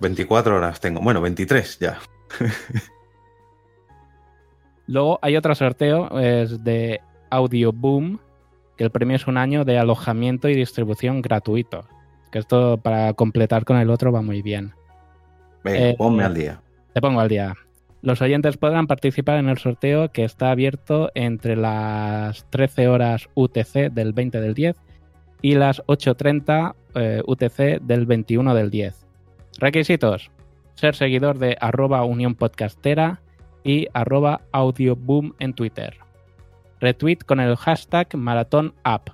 24 0.00 0.56
horas 0.56 0.80
tengo. 0.80 1.00
Bueno, 1.00 1.20
23 1.20 1.78
ya. 1.78 1.98
Luego 4.86 5.18
hay 5.22 5.36
otro 5.36 5.54
sorteo, 5.54 6.18
es 6.18 6.62
de 6.64 7.00
Audio 7.30 7.72
Boom, 7.72 8.20
que 8.76 8.84
el 8.84 8.90
premio 8.90 9.16
es 9.16 9.26
un 9.26 9.36
año 9.38 9.64
de 9.64 9.78
alojamiento 9.78 10.48
y 10.48 10.54
distribución 10.54 11.22
gratuito. 11.22 11.86
Que 12.32 12.40
esto 12.40 12.76
para 12.78 13.14
completar 13.14 13.64
con 13.64 13.76
el 13.76 13.88
otro 13.90 14.10
va 14.12 14.20
muy 14.20 14.42
bien. 14.42 14.74
Venga, 15.62 15.78
Eh, 15.90 15.94
ponme 15.96 16.24
al 16.24 16.34
día. 16.34 16.60
Te 16.92 17.00
pongo 17.00 17.20
al 17.20 17.28
día. 17.28 17.54
Los 18.04 18.20
oyentes 18.20 18.58
podrán 18.58 18.86
participar 18.86 19.38
en 19.38 19.48
el 19.48 19.56
sorteo 19.56 20.12
que 20.12 20.24
está 20.24 20.50
abierto 20.50 21.10
entre 21.14 21.56
las 21.56 22.44
13 22.50 22.88
horas 22.88 23.30
UTC 23.32 23.90
del 23.90 24.12
20 24.12 24.42
del 24.42 24.52
10 24.52 24.76
y 25.40 25.54
las 25.54 25.82
8.30 25.86 26.74
eh, 26.96 27.22
UTC 27.26 27.80
del 27.80 28.04
21 28.04 28.54
del 28.54 28.68
10. 28.68 29.06
Requisitos. 29.56 30.30
Ser 30.74 30.94
seguidor 30.94 31.38
de 31.38 31.56
arroba 31.58 32.04
Unión 32.04 32.34
Podcastera 32.34 33.22
y 33.64 33.88
arroba 33.94 34.42
Audioboom 34.52 35.32
en 35.38 35.54
Twitter. 35.54 35.96
Retweet 36.80 37.20
con 37.24 37.40
el 37.40 37.56
hashtag 37.56 38.14
Maratón 38.16 38.74
App. 38.82 39.08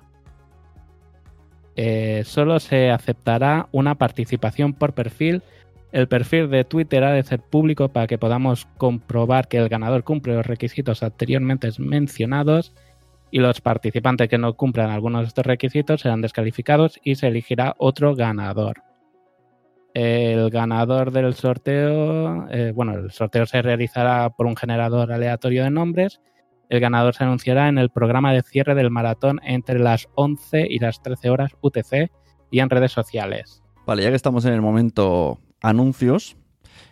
Eh, 1.77 2.23
solo 2.25 2.59
se 2.59 2.91
aceptará 2.91 3.69
una 3.71 3.95
participación 3.95 4.73
por 4.73 4.91
perfil. 4.91 5.43
El 5.91 6.07
perfil 6.07 6.49
de 6.49 6.63
Twitter 6.63 7.03
ha 7.03 7.11
de 7.11 7.23
ser 7.23 7.41
público 7.41 7.89
para 7.89 8.07
que 8.07 8.17
podamos 8.17 8.65
comprobar 8.77 9.49
que 9.49 9.57
el 9.57 9.67
ganador 9.67 10.03
cumple 10.03 10.35
los 10.35 10.45
requisitos 10.45 11.03
anteriormente 11.03 11.69
mencionados 11.79 12.73
y 13.29 13.39
los 13.39 13.59
participantes 13.59 14.29
que 14.29 14.37
no 14.37 14.55
cumplan 14.55 14.89
algunos 14.89 15.21
de 15.21 15.27
estos 15.27 15.45
requisitos 15.45 16.01
serán 16.01 16.21
descalificados 16.21 16.99
y 17.03 17.15
se 17.15 17.27
elegirá 17.27 17.75
otro 17.77 18.15
ganador. 18.15 18.83
El 19.93 20.49
ganador 20.49 21.11
del 21.11 21.33
sorteo, 21.33 22.47
eh, 22.49 22.71
bueno, 22.73 22.93
el 22.93 23.11
sorteo 23.11 23.45
se 23.45 23.61
realizará 23.61 24.29
por 24.29 24.45
un 24.45 24.55
generador 24.55 25.11
aleatorio 25.11 25.65
de 25.65 25.71
nombres. 25.71 26.21
El 26.69 26.79
ganador 26.79 27.13
se 27.13 27.25
anunciará 27.25 27.67
en 27.67 27.77
el 27.77 27.89
programa 27.89 28.31
de 28.31 28.43
cierre 28.43 28.75
del 28.75 28.91
maratón 28.91 29.41
entre 29.43 29.79
las 29.79 30.07
11 30.15 30.67
y 30.69 30.79
las 30.79 31.01
13 31.01 31.29
horas 31.29 31.51
UTC 31.59 32.09
y 32.49 32.59
en 32.59 32.69
redes 32.69 32.93
sociales. 32.93 33.61
Vale, 33.85 34.03
ya 34.03 34.09
que 34.09 34.15
estamos 34.15 34.45
en 34.45 34.53
el 34.53 34.61
momento 34.61 35.39
anuncios, 35.61 36.35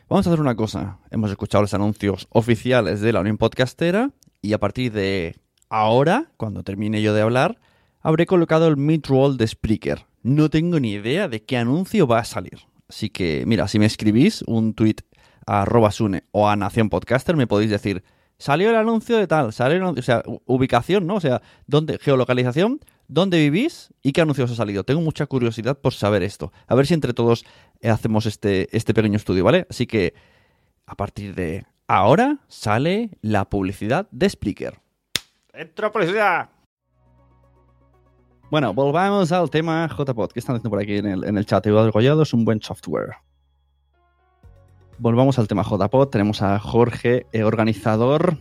vamos 0.07 0.26
a 0.26 0.30
hacer 0.30 0.39
una 0.39 0.55
cosa. 0.55 0.99
Hemos 1.11 1.32
escuchado 1.32 1.63
los 1.63 1.74
anuncios 1.74 2.28
oficiales 2.30 3.01
de 3.01 3.11
la 3.11 3.22
Unión 3.22 3.38
Podcastera 3.38 4.11
y 4.41 4.53
a 4.53 4.59
partir 4.59 4.93
de 4.93 5.36
ahora, 5.70 6.32
cuando 6.38 6.63
termine 6.63 7.01
yo 7.01 7.13
de 7.13 7.22
hablar, 7.22 7.59
habré 8.01 8.26
colocado 8.26 8.67
el 8.67 8.78
mid-roll 8.78 9.38
de 9.38 9.47
Spreaker. 9.47 10.05
No 10.22 10.49
tengo 10.49 10.80
ni 10.80 10.91
idea 10.93 11.28
de 11.28 11.43
qué 11.43 11.57
anuncio 11.57 12.07
va 12.07 12.20
a 12.20 12.26
salir. 12.26 12.59
Así 12.88 13.09
que, 13.09 13.43
mira, 13.45 13.67
si 13.67 13.80
me 13.80 13.86
escribís 13.86 14.43
un 14.43 14.74
tweet 14.74 14.97
a 15.45 15.63
arroba 15.63 15.91
Sune 15.91 16.24
o 16.32 16.47
a 16.47 16.55
Nación 16.55 16.89
Podcaster, 16.89 17.36
me 17.36 17.47
podéis 17.47 17.72
decir, 17.72 18.03
salió 18.39 18.69
el 18.69 18.75
anuncio 18.75 19.17
de 19.17 19.27
tal, 19.27 19.53
salió 19.53 19.77
el 19.77 19.83
anuncio, 19.83 19.99
o 19.99 20.03
sea, 20.03 20.23
ubicación, 20.45 21.05
¿no? 21.05 21.15
O 21.15 21.19
sea, 21.19 21.41
dónde, 21.67 21.99
geolocalización, 21.99 22.79
dónde 23.07 23.37
vivís 23.37 23.93
y 24.01 24.13
qué 24.13 24.21
anuncios 24.21 24.49
ha 24.51 24.55
salido. 24.55 24.83
Tengo 24.83 25.01
mucha 25.01 25.27
curiosidad 25.27 25.77
por 25.77 25.93
saber 25.93 26.23
esto. 26.23 26.51
A 26.65 26.73
ver 26.73 26.87
si 26.87 26.95
entre 26.95 27.13
todos 27.13 27.45
eh, 27.81 27.89
hacemos 27.89 28.25
este, 28.25 28.75
este 28.75 28.93
pequeño 28.93 29.17
estudio, 29.17 29.43
¿vale? 29.43 29.67
Así 29.69 29.85
que, 29.85 30.15
a 30.87 30.95
partir 30.95 31.35
de 31.35 31.65
ahora, 31.87 32.39
sale 32.47 33.11
la 33.21 33.49
publicidad 33.49 34.07
de 34.09 34.29
Spreaker. 34.29 34.79
¡Entra 35.53 35.91
publicidad! 35.91 36.49
Bueno, 38.49 38.73
volvamos 38.73 39.31
al 39.31 39.49
tema 39.51 39.87
JPod. 39.87 40.31
¿Qué 40.31 40.39
están 40.39 40.55
diciendo 40.55 40.71
por 40.71 40.81
aquí 40.81 40.97
en 40.97 41.05
el, 41.05 41.23
en 41.23 41.37
el 41.37 41.45
chat? 41.45 41.67
Eduardo 41.67 41.91
Collado 41.91 42.23
es 42.23 42.33
un 42.33 42.45
buen 42.45 42.61
software. 42.61 43.17
Volvamos 44.99 45.39
al 45.39 45.47
tema 45.47 45.63
JPod. 45.63 46.07
Tenemos 46.09 46.41
a 46.41 46.59
Jorge, 46.59 47.25
eh, 47.31 47.43
organizador. 47.43 48.37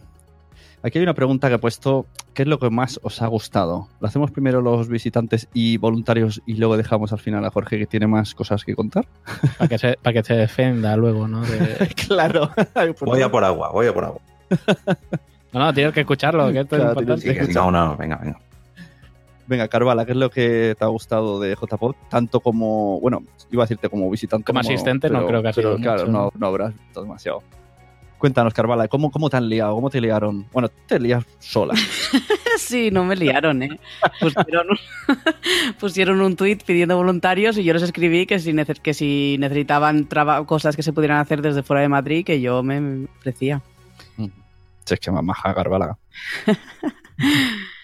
Aquí 0.82 0.98
hay 0.98 1.02
una 1.02 1.14
pregunta 1.14 1.48
que 1.48 1.54
he 1.54 1.58
puesto. 1.58 2.06
¿Qué 2.34 2.42
es 2.42 2.48
lo 2.48 2.58
que 2.60 2.70
más 2.70 3.00
os 3.02 3.20
ha 3.20 3.26
gustado? 3.26 3.88
¿Lo 4.00 4.06
hacemos 4.06 4.30
primero 4.30 4.60
los 4.60 4.88
visitantes 4.88 5.48
y 5.52 5.76
voluntarios 5.76 6.40
y 6.46 6.54
luego 6.54 6.76
dejamos 6.76 7.12
al 7.12 7.18
final 7.18 7.44
a 7.44 7.50
Jorge 7.50 7.78
que 7.78 7.86
tiene 7.86 8.06
más 8.06 8.34
cosas 8.34 8.64
que 8.64 8.76
contar? 8.76 9.06
Para 9.58 9.68
que 9.68 9.78
se, 9.78 9.96
para 10.00 10.14
que 10.14 10.22
se 10.22 10.34
defenda 10.34 10.96
luego, 10.96 11.26
¿no? 11.26 11.40
De- 11.42 11.88
claro. 12.06 12.50
Voy 13.00 13.22
a 13.22 13.30
por 13.30 13.42
agua, 13.44 13.70
voy 13.72 13.86
a 13.88 13.94
por 13.94 14.04
agua. 14.04 14.20
No, 15.52 15.60
no, 15.60 15.74
tienes 15.74 15.92
que 15.92 16.00
escucharlo, 16.00 16.52
que 16.52 16.60
esto 16.60 16.76
es 16.76 16.82
importante. 16.82 17.24
que 17.24 17.40
escuchar. 17.40 17.64
No, 17.64 17.70
no, 17.72 17.96
venga, 17.96 18.16
venga. 18.16 18.38
Venga, 19.48 19.66
Carvala, 19.68 20.04
¿qué 20.04 20.12
es 20.12 20.18
lo 20.18 20.30
que 20.30 20.74
te 20.78 20.84
ha 20.84 20.88
gustado 20.88 21.40
de 21.40 21.56
JPod? 21.56 21.94
Tanto 22.10 22.40
como, 22.40 23.00
bueno, 23.00 23.22
iba 23.50 23.62
a 23.62 23.64
decirte 23.64 23.88
como 23.88 24.10
visitante. 24.10 24.44
Como 24.44 24.60
asistente 24.60 25.08
no 25.08 25.26
creo 25.26 25.40
que 25.40 25.48
ha 25.48 25.52
pero 25.52 25.72
sido 25.72 25.82
claro, 25.82 26.00
mucho, 26.00 26.12
no, 26.12 26.24
¿no? 26.24 26.32
no 26.36 26.46
habrás 26.46 26.74
visto 26.76 27.00
demasiado. 27.00 27.42
Cuéntanos, 28.18 28.52
Carvala, 28.52 28.88
¿cómo, 28.88 29.10
¿cómo 29.10 29.30
te 29.30 29.38
han 29.38 29.48
liado? 29.48 29.74
¿Cómo 29.74 29.88
te 29.88 30.02
liaron? 30.02 30.46
Bueno, 30.52 30.68
te 30.68 31.00
lías 31.00 31.24
sola. 31.38 31.72
sí, 32.58 32.90
no 32.90 33.04
me 33.04 33.16
liaron, 33.16 33.62
¿eh? 33.62 33.80
Pusieron 34.20 34.66
un, 34.70 34.78
pusieron 35.80 36.20
un 36.20 36.36
tuit 36.36 36.62
pidiendo 36.64 36.96
voluntarios 36.96 37.56
y 37.56 37.64
yo 37.64 37.72
les 37.72 37.82
escribí 37.82 38.26
que 38.26 38.40
si, 38.40 38.52
neces 38.52 38.80
que 38.80 38.92
si 38.92 39.36
necesitaban 39.38 40.08
cosas 40.44 40.76
que 40.76 40.82
se 40.82 40.92
pudieran 40.92 41.20
hacer 41.20 41.40
desde 41.40 41.62
fuera 41.62 41.80
de 41.80 41.88
Madrid, 41.88 42.26
que 42.26 42.40
yo 42.42 42.62
me 42.62 43.06
ofrecía. 43.18 43.62
Si 44.84 44.94
es 44.94 45.00
que 45.00 45.10
más 45.10 45.24
maja, 45.24 45.54
Carvala. 45.54 45.96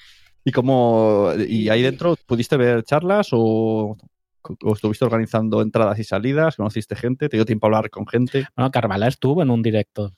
¿Y 0.45 0.53
cómo, 0.53 1.31
y 1.49 1.71
ahí 1.71 1.83
dentro 1.83 2.17
pudiste 2.27 2.57
ver 2.57 2.83
charlas 2.85 3.29
o, 3.33 3.97
o, 4.43 4.73
estuviste 4.75 5.05
organizando 5.05 5.63
entradas 5.63 5.99
y 5.99 6.05
salidas? 6.05 6.57
¿Conociste 6.57 6.97
gente? 6.97 7.29
¿Te 7.29 7.39
dio 7.39 7.47
tiempo 7.47 7.67
a 7.67 7.69
hablar 7.69 7.91
con 7.91 8.07
gente? 8.07 8.47
Bueno, 8.55 8.71
Carvala 8.71 9.09
estuvo 9.09 9.43
en 9.43 9.51
un 9.51 9.63
directo. 9.63 10.13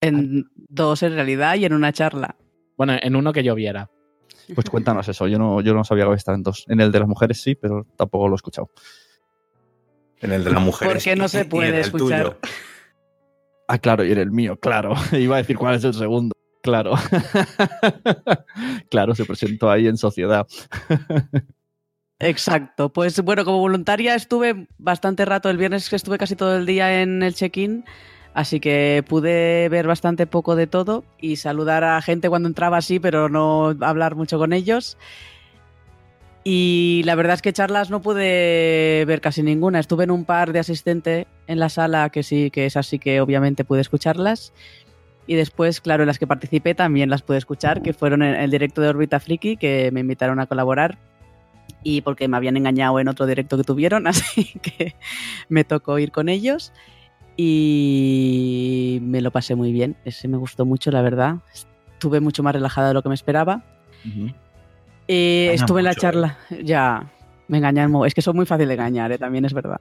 En 0.00 0.48
dos 0.54 1.02
en 1.02 1.14
realidad 1.14 1.56
y 1.56 1.64
en 1.64 1.72
una 1.72 1.92
charla. 1.92 2.36
Bueno, 2.76 2.94
en 3.00 3.16
uno 3.16 3.32
que 3.32 3.42
yo 3.42 3.54
viera. 3.54 3.90
Pues 4.54 4.68
cuéntanos 4.68 5.08
eso, 5.08 5.26
yo 5.26 5.38
no, 5.38 5.60
yo 5.60 5.74
no 5.74 5.84
sabía 5.84 6.06
que 6.06 6.14
estaba 6.14 6.36
en 6.36 6.42
dos. 6.42 6.66
En 6.68 6.80
el 6.80 6.92
de 6.92 6.98
las 7.00 7.08
mujeres 7.08 7.40
sí, 7.40 7.54
pero 7.54 7.86
tampoco 7.96 8.28
lo 8.28 8.34
he 8.34 8.36
escuchado. 8.36 8.70
En 10.20 10.32
el 10.32 10.44
de 10.44 10.50
las 10.50 10.62
mujeres. 10.62 10.94
Porque 10.94 11.16
no 11.16 11.28
se 11.28 11.44
puede 11.46 11.80
escuchar. 11.80 12.38
Ah, 13.66 13.78
claro, 13.78 14.04
y 14.04 14.12
en 14.12 14.18
el 14.18 14.30
mío, 14.30 14.58
claro. 14.58 14.94
Iba 15.12 15.36
a 15.36 15.38
decir 15.38 15.56
cuál 15.56 15.76
es 15.76 15.84
el 15.84 15.94
segundo. 15.94 16.33
Claro. 16.64 16.94
claro, 18.90 19.14
se 19.14 19.26
presentó 19.26 19.70
ahí 19.70 19.86
en 19.86 19.98
sociedad. 19.98 20.46
Exacto. 22.18 22.90
Pues 22.90 23.20
bueno, 23.20 23.44
como 23.44 23.58
voluntaria 23.58 24.14
estuve 24.14 24.66
bastante 24.78 25.26
rato. 25.26 25.50
El 25.50 25.58
viernes 25.58 25.90
que 25.90 25.96
estuve 25.96 26.16
casi 26.16 26.36
todo 26.36 26.56
el 26.56 26.64
día 26.64 27.02
en 27.02 27.22
el 27.22 27.34
check-in. 27.34 27.84
Así 28.32 28.60
que 28.60 29.04
pude 29.06 29.68
ver 29.68 29.86
bastante 29.86 30.26
poco 30.26 30.56
de 30.56 30.66
todo 30.66 31.04
y 31.20 31.36
saludar 31.36 31.84
a 31.84 32.00
gente 32.00 32.30
cuando 32.30 32.48
entraba 32.48 32.78
así, 32.78 32.98
pero 32.98 33.28
no 33.28 33.76
hablar 33.82 34.14
mucho 34.14 34.38
con 34.38 34.54
ellos. 34.54 34.96
Y 36.44 37.02
la 37.04 37.14
verdad 37.14 37.34
es 37.34 37.42
que 37.42 37.52
charlas 37.52 37.90
no 37.90 38.00
pude 38.00 39.04
ver 39.06 39.20
casi 39.20 39.42
ninguna. 39.42 39.80
Estuve 39.80 40.04
en 40.04 40.10
un 40.10 40.24
par 40.24 40.54
de 40.54 40.60
asistente 40.60 41.26
en 41.46 41.58
la 41.58 41.68
sala 41.68 42.08
que 42.08 42.22
sí, 42.22 42.50
que 42.50 42.64
es 42.64 42.78
así 42.78 42.98
que 42.98 43.20
obviamente 43.20 43.64
pude 43.64 43.82
escucharlas. 43.82 44.54
Y 45.26 45.34
después, 45.36 45.80
claro, 45.80 46.02
en 46.02 46.06
las 46.06 46.18
que 46.18 46.26
participé 46.26 46.74
también 46.74 47.10
las 47.10 47.22
pude 47.22 47.38
escuchar, 47.38 47.82
que 47.82 47.92
fueron 47.92 48.22
en 48.22 48.34
el 48.34 48.50
directo 48.50 48.82
de 48.82 48.88
Orbita 48.88 49.20
Friki, 49.20 49.56
que 49.56 49.90
me 49.92 50.00
invitaron 50.00 50.38
a 50.40 50.46
colaborar. 50.46 50.98
Y 51.82 52.02
porque 52.02 52.28
me 52.28 52.36
habían 52.36 52.56
engañado 52.56 52.98
en 53.00 53.08
otro 53.08 53.26
directo 53.26 53.56
que 53.56 53.64
tuvieron, 53.64 54.06
así 54.06 54.58
que 54.60 54.94
me 55.48 55.64
tocó 55.64 55.98
ir 55.98 56.12
con 56.12 56.28
ellos. 56.28 56.72
Y 57.36 59.00
me 59.02 59.20
lo 59.20 59.30
pasé 59.30 59.54
muy 59.54 59.72
bien. 59.72 59.96
Ese 60.04 60.28
me 60.28 60.36
gustó 60.36 60.64
mucho, 60.66 60.90
la 60.90 61.02
verdad. 61.02 61.36
Estuve 61.52 62.20
mucho 62.20 62.42
más 62.42 62.54
relajada 62.54 62.88
de 62.88 62.94
lo 62.94 63.02
que 63.02 63.08
me 63.08 63.14
esperaba. 63.14 63.64
Eh, 65.08 65.50
estuve 65.52 65.80
en 65.80 65.84
la 65.84 65.94
charla. 65.94 66.38
Ya, 66.62 67.10
me 67.48 67.58
engañan. 67.58 67.92
Es 68.06 68.14
que 68.14 68.22
son 68.22 68.36
muy 68.36 68.46
fácil 68.46 68.68
de 68.68 68.74
engañar, 68.74 69.10
¿eh? 69.10 69.18
también 69.18 69.44
es 69.44 69.52
verdad. 69.52 69.80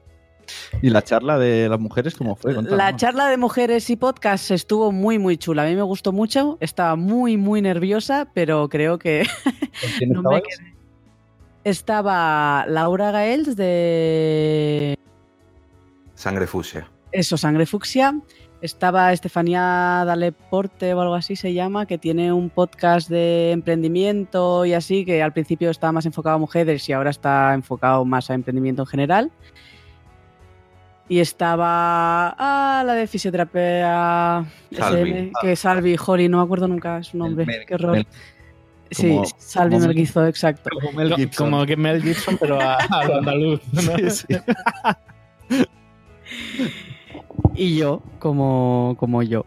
¿Y 0.81 0.89
la 0.89 1.01
charla 1.01 1.37
de 1.37 1.69
las 1.69 1.79
mujeres 1.79 2.15
cómo 2.15 2.35
fue? 2.35 2.53
La 2.63 2.95
charla 2.95 3.27
de 3.27 3.37
mujeres 3.37 3.89
y 3.89 3.95
podcast 3.95 4.51
estuvo 4.51 4.91
muy, 4.91 5.19
muy 5.19 5.37
chula. 5.37 5.63
A 5.63 5.65
mí 5.65 5.75
me 5.75 5.81
gustó 5.81 6.11
mucho. 6.11 6.57
Estaba 6.59 6.95
muy, 6.95 7.37
muy 7.37 7.61
nerviosa, 7.61 8.27
pero 8.33 8.69
creo 8.69 8.99
que 8.99 9.23
no 10.07 10.21
me 10.23 10.41
quedé. 10.41 10.73
Estaba 11.63 12.65
Laura 12.67 13.11
Gaels 13.11 13.55
de... 13.55 14.97
Sangre 16.15 16.45
Fusia. 16.45 16.89
Eso, 17.11 17.37
Sangre 17.37 17.65
Fucsia. 17.65 18.19
Estaba 18.61 19.11
Estefanía 19.11 20.03
Daleporte 20.05 20.93
o 20.93 21.01
algo 21.01 21.15
así 21.15 21.35
se 21.35 21.53
llama, 21.53 21.85
que 21.85 21.97
tiene 21.97 22.31
un 22.31 22.49
podcast 22.49 23.09
de 23.09 23.51
emprendimiento 23.51 24.63
y 24.63 24.73
así, 24.73 25.03
que 25.03 25.21
al 25.21 25.33
principio 25.33 25.69
estaba 25.69 25.91
más 25.91 26.05
enfocado 26.05 26.37
a 26.37 26.39
mujeres 26.39 26.87
y 26.87 26.93
ahora 26.93 27.09
está 27.09 27.53
enfocado 27.53 28.05
más 28.05 28.29
a 28.29 28.33
emprendimiento 28.33 28.83
en 28.83 28.85
general. 28.85 29.31
Y 31.09 31.19
estaba 31.19 32.29
ah, 32.37 32.83
la 32.85 32.93
de 32.93 33.07
fisioterapia 33.07 34.45
Salvi. 34.71 35.31
que 35.41 35.55
Salvi 35.55 35.97
Holly, 36.03 36.29
no 36.29 36.37
me 36.37 36.43
acuerdo 36.43 36.67
nunca 36.67 37.03
su 37.03 37.17
nombre. 37.17 37.65
Qué 37.67 37.75
horror. 37.75 38.05
sí, 38.89 39.19
Salvi 39.37 39.77
Mel 39.77 39.93
Gibson, 39.93 40.27
exacto. 40.27 40.69
Como, 40.71 40.91
Mel 40.93 41.13
Gibson. 41.15 41.51
como 41.51 41.65
que 41.65 41.75
Mel 41.75 42.01
Gibson, 42.01 42.37
pero 42.39 42.59
a, 42.59 42.75
a 42.75 43.05
lo 43.05 43.17
andaluz. 43.17 43.61
¿no? 43.73 43.81
Sí, 43.81 44.09
sí. 44.09 44.27
y 47.55 47.77
yo, 47.77 48.01
como, 48.19 48.95
como 48.97 49.23
yo. 49.23 49.45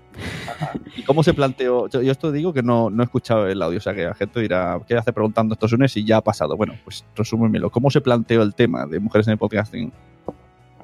¿Y 0.96 1.02
cómo 1.02 1.22
se 1.22 1.34
planteó? 1.34 1.88
Yo, 1.88 2.02
yo, 2.02 2.12
esto 2.12 2.32
digo 2.32 2.52
que 2.52 2.62
no, 2.62 2.90
no 2.90 3.02
he 3.02 3.07
escuchado 3.07 3.48
el 3.48 3.61
audio, 3.62 3.78
o 3.78 3.80
sea 3.80 3.94
que 3.94 4.04
la 4.04 4.14
gente 4.14 4.40
dirá, 4.40 4.80
¿qué 4.86 4.94
hace 4.94 5.12
preguntando 5.12 5.54
estos 5.54 5.72
lunes 5.72 5.96
y 5.96 6.04
ya 6.04 6.18
ha 6.18 6.22
pasado? 6.22 6.57
Bueno, 6.57 6.74
pues 6.84 7.04
resúmemelo. 7.14 7.70
¿Cómo 7.70 7.90
se 7.90 8.00
planteó 8.00 8.42
el 8.42 8.54
tema 8.54 8.86
de 8.86 9.00
mujeres 9.00 9.26
en 9.26 9.32
el 9.32 9.38
podcasting? 9.38 9.92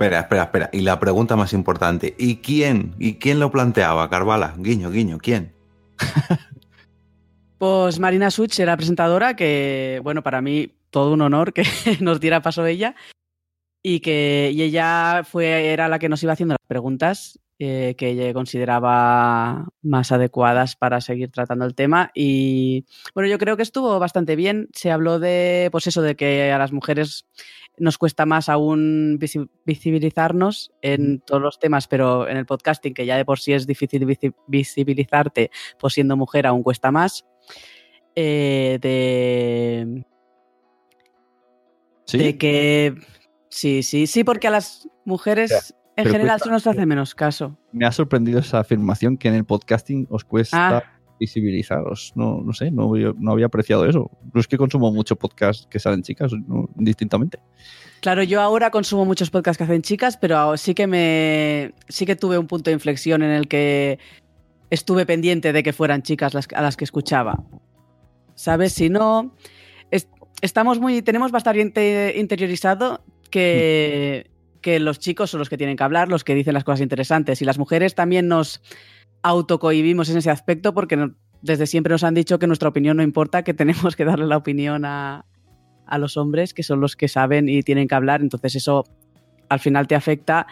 Espera, 0.02 0.18
espera, 0.18 0.42
espera. 0.42 0.70
Y 0.72 0.80
la 0.80 0.98
pregunta 0.98 1.36
más 1.36 1.52
importante, 1.52 2.16
¿y 2.18 2.38
quién? 2.38 2.96
¿Y 2.98 3.20
quién 3.20 3.38
lo 3.38 3.52
planteaba, 3.52 4.10
Carvala? 4.10 4.52
Guiño, 4.58 4.90
guiño, 4.90 5.18
¿quién? 5.18 5.52
pues 7.58 8.00
Marina 8.00 8.32
Such 8.32 8.58
era 8.58 8.76
presentadora, 8.76 9.36
que, 9.36 10.00
bueno, 10.02 10.24
para 10.24 10.42
mí 10.42 10.72
todo 10.90 11.12
un 11.12 11.20
honor 11.20 11.52
que 11.52 11.62
nos 12.00 12.18
diera 12.18 12.42
paso 12.42 12.66
ella. 12.66 12.96
Y 13.80 14.00
que 14.00 14.48
ella 14.48 15.22
fue, 15.22 15.72
era 15.72 15.86
la 15.86 16.00
que 16.00 16.08
nos 16.08 16.20
iba 16.24 16.32
haciendo 16.32 16.54
las 16.54 16.66
preguntas 16.66 17.38
eh, 17.64 17.94
que 17.96 18.08
ella 18.08 18.34
consideraba 18.34 19.68
más 19.82 20.10
adecuadas 20.10 20.74
para 20.74 21.00
seguir 21.00 21.30
tratando 21.30 21.64
el 21.64 21.76
tema. 21.76 22.10
Y 22.12 22.86
bueno, 23.14 23.30
yo 23.30 23.38
creo 23.38 23.56
que 23.56 23.62
estuvo 23.62 24.00
bastante 24.00 24.34
bien. 24.34 24.68
Se 24.72 24.90
habló 24.90 25.20
de, 25.20 25.68
pues 25.70 25.86
eso, 25.86 26.02
de 26.02 26.16
que 26.16 26.50
a 26.50 26.58
las 26.58 26.72
mujeres 26.72 27.24
nos 27.78 27.98
cuesta 27.98 28.26
más 28.26 28.48
aún 28.48 29.18
visibilizarnos 29.64 30.72
en 30.82 31.20
todos 31.20 31.40
los 31.42 31.58
temas, 31.58 31.88
pero 31.88 32.28
en 32.28 32.36
el 32.36 32.46
podcasting, 32.46 32.94
que 32.94 33.06
ya 33.06 33.16
de 33.16 33.24
por 33.24 33.38
sí 33.40 33.52
es 33.52 33.66
difícil 33.66 34.06
visibilizarte, 34.46 35.50
pues 35.80 35.94
siendo 35.94 36.16
mujer 36.16 36.46
aún 36.46 36.62
cuesta 36.62 36.90
más. 36.90 37.24
Eh, 38.14 38.78
de, 38.82 40.04
¿Sí? 42.06 42.18
de 42.18 42.36
que 42.38 42.94
sí, 43.48 43.82
sí, 43.82 44.06
sí, 44.06 44.22
porque 44.24 44.48
a 44.48 44.50
las 44.50 44.88
mujeres 45.04 45.74
en 45.96 46.04
pero 46.04 46.10
general 46.10 46.38
cuesta- 46.38 46.44
se 46.44 46.50
nos 46.50 46.66
hace 46.66 46.86
menos 46.86 47.14
caso. 47.14 47.58
Me 47.72 47.86
ha 47.86 47.92
sorprendido 47.92 48.40
esa 48.40 48.58
afirmación 48.60 49.16
que 49.16 49.28
en 49.28 49.34
el 49.34 49.44
podcasting 49.44 50.06
os 50.10 50.24
cuesta 50.24 50.78
Ah. 50.78 50.98
Visibilizaros. 51.22 52.12
No, 52.16 52.40
no 52.44 52.52
sé, 52.52 52.70
no, 52.70 52.90
había- 52.92 53.14
no 53.18 53.32
había 53.32 53.46
apreciado 53.46 53.86
eso. 53.86 54.10
No 54.34 54.40
es 54.40 54.48
que 54.48 54.58
consumo 54.58 54.92
mucho 54.92 55.16
podcast 55.16 55.68
que 55.70 55.78
salen 55.78 56.02
chicas, 56.02 56.32
no, 56.46 56.68
distintamente. 56.74 57.38
Claro, 58.00 58.22
yo 58.24 58.40
ahora 58.40 58.70
consumo 58.70 59.04
muchos 59.04 59.30
podcasts 59.30 59.58
que 59.58 59.64
hacen 59.64 59.82
chicas, 59.82 60.16
pero 60.16 60.56
sí 60.56 60.74
que 60.74 60.86
me 60.88 61.72
sí 61.88 62.04
que 62.04 62.16
tuve 62.16 62.36
un 62.38 62.46
punto 62.48 62.70
de 62.70 62.74
inflexión 62.74 63.22
en 63.22 63.30
el 63.30 63.46
que 63.46 63.98
estuve 64.70 65.06
pendiente 65.06 65.52
de 65.52 65.62
que 65.62 65.72
fueran 65.72 66.02
chicas 66.02 66.34
las, 66.34 66.48
a 66.54 66.62
las 66.62 66.76
que 66.76 66.84
escuchaba. 66.84 67.44
¿Sabes? 68.34 68.72
Si 68.72 68.88
no, 68.88 69.34
es- 69.92 70.08
estamos 70.40 70.80
muy 70.80 71.02
tenemos 71.02 71.30
bastante 71.30 72.14
interiorizado 72.16 73.04
que, 73.30 74.26
que 74.60 74.80
los 74.80 74.98
chicos 74.98 75.30
son 75.30 75.38
los 75.38 75.48
que 75.48 75.56
tienen 75.58 75.76
que 75.76 75.84
hablar, 75.84 76.08
los 76.08 76.24
que 76.24 76.34
dicen 76.34 76.54
las 76.54 76.64
cosas 76.64 76.80
interesantes 76.80 77.40
y 77.40 77.44
las 77.44 77.58
mujeres 77.58 77.94
también 77.94 78.26
nos 78.26 78.60
autocohibimos 79.22 80.10
en 80.10 80.18
ese 80.18 80.30
aspecto 80.30 80.74
porque 80.74 81.12
desde 81.42 81.66
siempre 81.66 81.92
nos 81.92 82.04
han 82.04 82.14
dicho 82.14 82.38
que 82.38 82.46
nuestra 82.46 82.68
opinión 82.68 82.96
no 82.96 83.02
importa, 83.02 83.42
que 83.42 83.54
tenemos 83.54 83.96
que 83.96 84.04
darle 84.04 84.26
la 84.26 84.36
opinión 84.36 84.84
a, 84.84 85.24
a 85.86 85.98
los 85.98 86.16
hombres, 86.16 86.54
que 86.54 86.62
son 86.62 86.80
los 86.80 86.96
que 86.96 87.08
saben 87.08 87.48
y 87.48 87.62
tienen 87.62 87.88
que 87.88 87.94
hablar. 87.94 88.20
Entonces 88.20 88.56
eso 88.56 88.84
al 89.48 89.60
final 89.60 89.86
te 89.86 89.94
afecta 89.94 90.46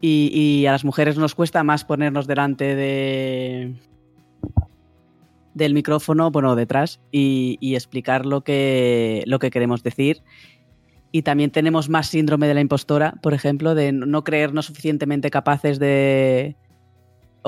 y, 0.00 0.66
a 0.66 0.72
las 0.72 0.84
mujeres 0.84 1.16
nos 1.16 1.34
cuesta 1.34 1.64
más 1.64 1.84
ponernos 1.84 2.26
delante 2.26 2.76
de 2.76 3.74
del 5.54 5.74
micrófono, 5.74 6.30
bueno, 6.30 6.54
detrás, 6.54 7.00
y, 7.10 7.58
y 7.60 7.74
explicar 7.74 8.26
lo 8.26 8.42
que, 8.42 9.24
lo 9.26 9.40
que 9.40 9.50
queremos 9.50 9.82
decir. 9.82 10.22
Y 11.10 11.22
también 11.22 11.50
tenemos 11.50 11.88
más 11.88 12.06
síndrome 12.06 12.46
de 12.46 12.54
la 12.54 12.60
impostora, 12.60 13.14
por 13.22 13.34
ejemplo, 13.34 13.74
de 13.74 13.90
no 13.90 14.22
creernos 14.22 14.66
suficientemente 14.66 15.30
capaces 15.30 15.80
de 15.80 16.54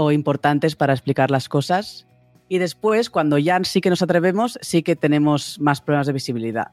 o 0.02 0.12
importantes 0.12 0.76
para 0.76 0.92
explicar 0.94 1.30
las 1.30 1.48
cosas. 1.48 2.06
Y 2.48 2.58
después, 2.58 3.10
cuando 3.10 3.38
ya 3.38 3.60
sí 3.64 3.80
que 3.80 3.90
nos 3.90 4.02
atrevemos, 4.02 4.58
sí 4.62 4.82
que 4.82 4.96
tenemos 4.96 5.60
más 5.60 5.80
problemas 5.80 6.06
de 6.06 6.12
visibilidad. 6.14 6.68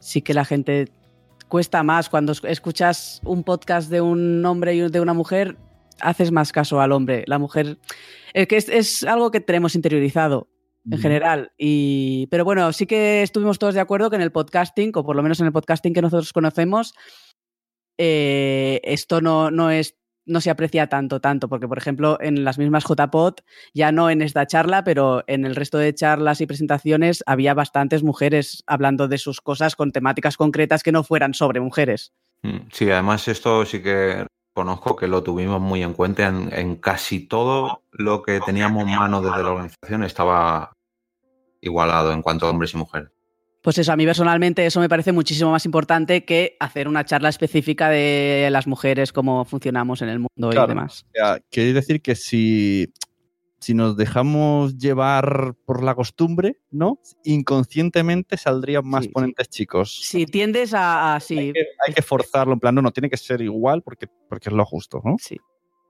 Sí 0.00 0.22
que 0.22 0.34
la 0.34 0.44
gente 0.44 0.88
cuesta 1.48 1.82
más. 1.82 2.08
Cuando 2.08 2.32
es- 2.32 2.42
escuchas 2.44 3.20
un 3.24 3.44
podcast 3.44 3.90
de 3.90 4.00
un 4.00 4.44
hombre 4.44 4.74
y 4.74 4.88
de 4.88 5.00
una 5.00 5.14
mujer, 5.14 5.56
haces 6.00 6.32
más 6.32 6.52
caso 6.52 6.80
al 6.80 6.92
hombre. 6.92 7.24
La 7.26 7.38
mujer. 7.38 7.78
Es 8.34 8.48
que 8.48 8.56
es, 8.56 8.68
es 8.68 9.04
algo 9.04 9.30
que 9.30 9.40
tenemos 9.40 9.74
interiorizado 9.74 10.48
en 10.90 10.98
general. 10.98 11.52
Y, 11.58 12.26
pero 12.30 12.44
bueno, 12.44 12.72
sí 12.72 12.86
que 12.86 13.22
estuvimos 13.22 13.58
todos 13.58 13.74
de 13.74 13.80
acuerdo 13.80 14.08
que 14.10 14.16
en 14.16 14.22
el 14.22 14.32
podcasting, 14.32 14.92
o 14.94 15.04
por 15.04 15.16
lo 15.16 15.22
menos 15.22 15.40
en 15.40 15.46
el 15.46 15.52
podcasting 15.52 15.92
que 15.92 16.02
nosotros 16.02 16.32
conocemos, 16.32 16.94
eh, 17.98 18.80
esto 18.84 19.20
no, 19.20 19.50
no 19.50 19.70
es 19.70 19.96
no 20.26 20.40
se 20.40 20.50
aprecia 20.50 20.88
tanto, 20.88 21.20
tanto, 21.20 21.48
porque 21.48 21.68
por 21.68 21.78
ejemplo 21.78 22.18
en 22.20 22.44
las 22.44 22.58
mismas 22.58 22.84
JPOT, 22.84 23.42
ya 23.72 23.92
no 23.92 24.10
en 24.10 24.22
esta 24.22 24.46
charla, 24.46 24.84
pero 24.84 25.24
en 25.26 25.44
el 25.44 25.56
resto 25.56 25.78
de 25.78 25.94
charlas 25.94 26.40
y 26.40 26.46
presentaciones 26.46 27.22
había 27.26 27.54
bastantes 27.54 28.02
mujeres 28.02 28.62
hablando 28.66 29.08
de 29.08 29.18
sus 29.18 29.40
cosas 29.40 29.76
con 29.76 29.92
temáticas 29.92 30.36
concretas 30.36 30.82
que 30.82 30.92
no 30.92 31.04
fueran 31.04 31.34
sobre 31.34 31.60
mujeres. 31.60 32.12
Mm, 32.42 32.68
Sí, 32.72 32.90
además 32.90 33.26
esto 33.28 33.64
sí 33.64 33.82
que 33.82 34.26
conozco 34.52 34.96
que 34.96 35.06
lo 35.06 35.22
tuvimos 35.22 35.60
muy 35.60 35.82
en 35.82 35.92
cuenta 35.92 36.26
en, 36.26 36.52
en 36.52 36.76
casi 36.76 37.20
todo 37.20 37.82
lo 37.92 38.22
que 38.22 38.40
teníamos 38.40 38.86
mano 38.86 39.20
desde 39.20 39.42
la 39.42 39.50
organización 39.50 40.02
estaba 40.02 40.72
igualado 41.60 42.12
en 42.12 42.22
cuanto 42.22 42.46
a 42.46 42.50
hombres 42.50 42.74
y 42.74 42.78
mujeres. 42.78 43.15
Pues 43.66 43.78
eso, 43.78 43.90
a 43.90 43.96
mí 43.96 44.06
personalmente 44.06 44.64
eso 44.64 44.78
me 44.78 44.88
parece 44.88 45.10
muchísimo 45.10 45.50
más 45.50 45.64
importante 45.64 46.24
que 46.24 46.56
hacer 46.60 46.86
una 46.86 47.04
charla 47.04 47.30
específica 47.30 47.88
de 47.88 48.48
las 48.52 48.68
mujeres, 48.68 49.12
cómo 49.12 49.44
funcionamos 49.44 50.02
en 50.02 50.08
el 50.08 50.18
mundo 50.20 50.50
Claro, 50.50 50.66
y 50.66 50.68
demás. 50.68 51.04
o 51.08 51.10
sea, 51.12 51.40
quiere 51.50 51.72
decir 51.72 52.00
que 52.00 52.14
si, 52.14 52.92
si 53.58 53.74
nos 53.74 53.96
dejamos 53.96 54.78
llevar 54.78 55.56
por 55.64 55.82
la 55.82 55.96
costumbre, 55.96 56.60
¿no? 56.70 57.00
Inconscientemente 57.24 58.36
saldrían 58.36 58.86
más 58.86 59.08
ponentes 59.08 59.48
chicos. 59.48 59.98
Si 60.00 60.26
tiendes 60.26 60.72
a... 60.72 61.16
a- 61.16 61.18
sí, 61.18 61.52
Hay 61.88 61.92
que 61.92 62.02
forzarlo, 62.02 62.52
en 62.52 62.60
plan, 62.60 62.72
no, 62.72 62.82
no, 62.82 62.92
tiene 62.92 63.10
que 63.10 63.16
ser 63.16 63.40
igual 63.40 63.82
porque, 63.82 64.06
porque 64.28 64.48
es 64.48 64.54
lo 64.54 64.64
justo, 64.64 65.02
¿no? 65.04 65.16
Sí. 65.20 65.38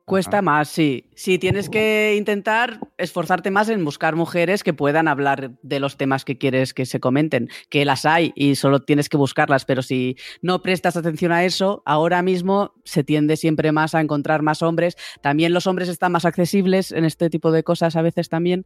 Cuesta 0.07 0.41
más, 0.41 0.69
sí. 0.69 1.11
Sí, 1.17 1.37
tienes 1.37 1.69
que 1.69 2.15
intentar 2.17 2.79
esforzarte 2.97 3.51
más 3.51 3.69
en 3.69 3.85
buscar 3.85 4.15
mujeres 4.15 4.63
que 4.63 4.73
puedan 4.73 5.09
hablar 5.09 5.59
de 5.63 5.81
los 5.81 5.97
temas 5.97 6.25
que 6.25 6.39
quieres 6.39 6.73
que 6.73 6.87
se 6.87 7.01
comenten, 7.01 7.49
que 7.71 7.85
las 7.85 8.07
hay 8.07 8.33
y 8.37 8.55
solo 8.55 8.83
tienes 8.83 9.09
que 9.09 9.17
buscarlas, 9.17 9.65
pero 9.65 9.83
si 9.83 10.17
no 10.43 10.63
prestas 10.63 10.97
atención 10.97 11.33
a 11.33 11.45
eso, 11.45 11.83
ahora 11.87 12.23
mismo 12.23 12.73
se 12.85 13.03
tiende 13.03 13.37
siempre 13.37 13.73
más 13.73 13.97
a 13.97 14.01
encontrar 14.01 14.43
más 14.43 14.63
hombres. 14.63 14.97
También 15.23 15.53
los 15.53 15.67
hombres 15.67 15.89
están 15.89 16.13
más 16.13 16.25
accesibles 16.25 16.93
en 16.93 17.05
este 17.05 17.29
tipo 17.29 17.51
de 17.51 17.65
cosas 17.65 17.97
a 17.97 18.03
veces 18.03 18.29
también. 18.29 18.65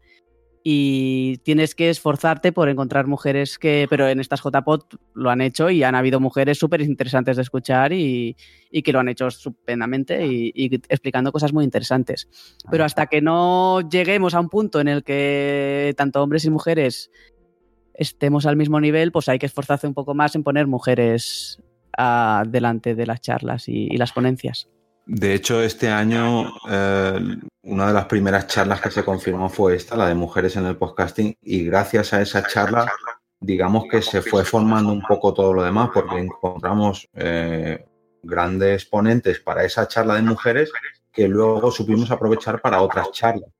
Y 0.63 1.39
tienes 1.39 1.75
que 1.75 1.89
esforzarte 1.89 2.53
por 2.53 2.69
encontrar 2.69 3.07
mujeres 3.07 3.59
que, 3.59 3.87
pero 3.89 4.09
en 4.09 4.21
estas 4.21 4.43
JPOT 4.43 4.97
lo 5.15 5.31
han 5.31 5.41
hecho 5.41 5.71
y 5.71 5.83
han 5.83 5.95
habido 5.95 6.21
mujeres 6.21 6.59
súper 6.59 6.83
interesantes 6.83 7.37
de 7.37 7.43
escuchar 7.43 7.93
y, 7.95 8.37
y 8.71 8.83
que 8.83 8.93
lo 8.93 9.01
han 9.01 9.09
hecho 9.09 9.29
estupendamente 9.29 10.27
y, 10.27 10.53
y 10.55 10.75
explicando 10.75 11.33
cosas 11.33 11.55
muy 11.55 11.65
interesantes. 11.65 12.29
Pero 12.71 12.85
hasta 12.85 13.07
que 13.07 13.23
no 13.23 13.89
lleguemos 13.89 14.35
a 14.35 14.41
un 14.41 14.51
punto 14.51 14.81
en 14.81 14.89
el 14.89 15.03
que 15.03 15.95
tanto 15.97 16.23
hombres 16.23 16.45
y 16.45 16.51
mujeres 16.51 17.11
estemos 17.95 18.45
al 18.47 18.57
mismo 18.57 18.81
nivel, 18.81 19.13
pues 19.13 19.29
hay 19.29 19.39
que 19.39 19.47
esforzarse 19.47 19.87
un 19.87 19.95
poco 19.95 20.15
más 20.15 20.35
en 20.35 20.43
poner 20.43 20.67
mujeres 20.67 21.63
ah, 21.97 22.45
delante 22.47 22.95
de 22.95 23.07
las 23.07 23.21
charlas 23.21 23.69
y, 23.69 23.89
y 23.91 23.97
las 23.97 24.13
ponencias. 24.13 24.69
De 25.07 25.35
hecho, 25.35 25.63
este 25.63 25.89
año 25.89 26.53
eh, 26.71 27.19
una 27.63 27.89
de 27.89 27.93
las 27.93 28.07
primeras 28.07 28.47
charlas 28.47 28.81
que 28.81 28.91
se 28.91 29.05
confirmó 29.05 29.49
fue 29.49 29.77
esta, 29.77 29.97
la 29.97 30.09
de 30.09 30.15
mujeres 30.15 30.57
en 30.57 30.67
el 30.67 30.77
podcasting, 30.77 31.37
y 31.43 31.65
gracias 31.65 32.13
a 32.13 32.23
esa 32.23 32.47
charla, 32.47 32.91
digamos 33.39 33.85
que 33.91 34.03
se 34.03 34.23
fue 34.23 34.45
formando 34.45 34.93
un 34.93 35.03
poco 35.03 35.35
todo 35.35 35.53
lo 35.53 35.63
demás, 35.63 35.91
porque 35.93 36.19
encontramos 36.19 37.09
eh, 37.15 37.85
grandes 38.23 38.87
ponentes 38.87 39.41
para 39.41 39.65
esa 39.65 39.87
charla 39.89 40.15
de 40.15 40.23
mujeres 40.23 40.73
que 41.13 41.29
luego 41.29 41.71
supimos 41.71 42.11
aprovechar 42.11 42.61
para 42.61 42.81
otras 42.81 43.11
charlas. 43.13 43.51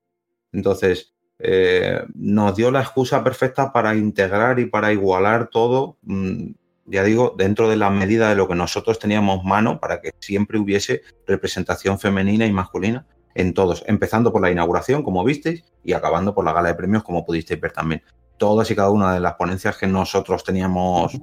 Entonces, 0.53 1.13
eh, 1.39 2.03
nos 2.15 2.55
dio 2.57 2.71
la 2.71 2.81
excusa 2.81 3.23
perfecta 3.25 3.73
para 3.73 3.95
integrar 3.95 4.59
y 4.61 4.67
para 4.67 4.93
igualar 4.93 5.49
todo, 5.49 5.97
mm, 6.03 6.53
ya 6.87 7.05
digo, 7.05 7.35
dentro 7.37 7.69
de 7.69 7.77
la 7.77 7.91
medida 7.91 8.29
de 8.29 8.35
lo 8.35 8.49
que 8.49 8.55
nosotros 8.55 8.99
teníamos 8.99 9.45
mano 9.45 9.79
para 9.79 10.01
que 10.01 10.13
siempre 10.19 10.59
hubiese 10.59 11.03
representación 11.27 11.99
femenina 11.99 12.47
y 12.47 12.53
masculina 12.53 13.07
en 13.35 13.55
todos, 13.55 13.85
empezando 13.87 14.33
por 14.33 14.43
la 14.43 14.51
inauguración, 14.51 15.03
como 15.03 15.25
visteis, 15.25 15.65
y 15.83 15.93
acabando 15.93 16.35
por 16.35 16.45
la 16.45 16.53
gala 16.53 16.69
de 16.69 16.75
premios, 16.75 17.03
como 17.03 17.25
pudisteis 17.25 17.61
ver 17.61 17.73
también. 17.73 18.03
Todas 18.37 18.71
y 18.71 18.75
cada 18.75 18.91
una 18.91 19.15
de 19.15 19.21
las 19.21 19.35
ponencias 19.35 19.77
que 19.77 19.87
nosotros 19.87 20.45
teníamos 20.45 21.21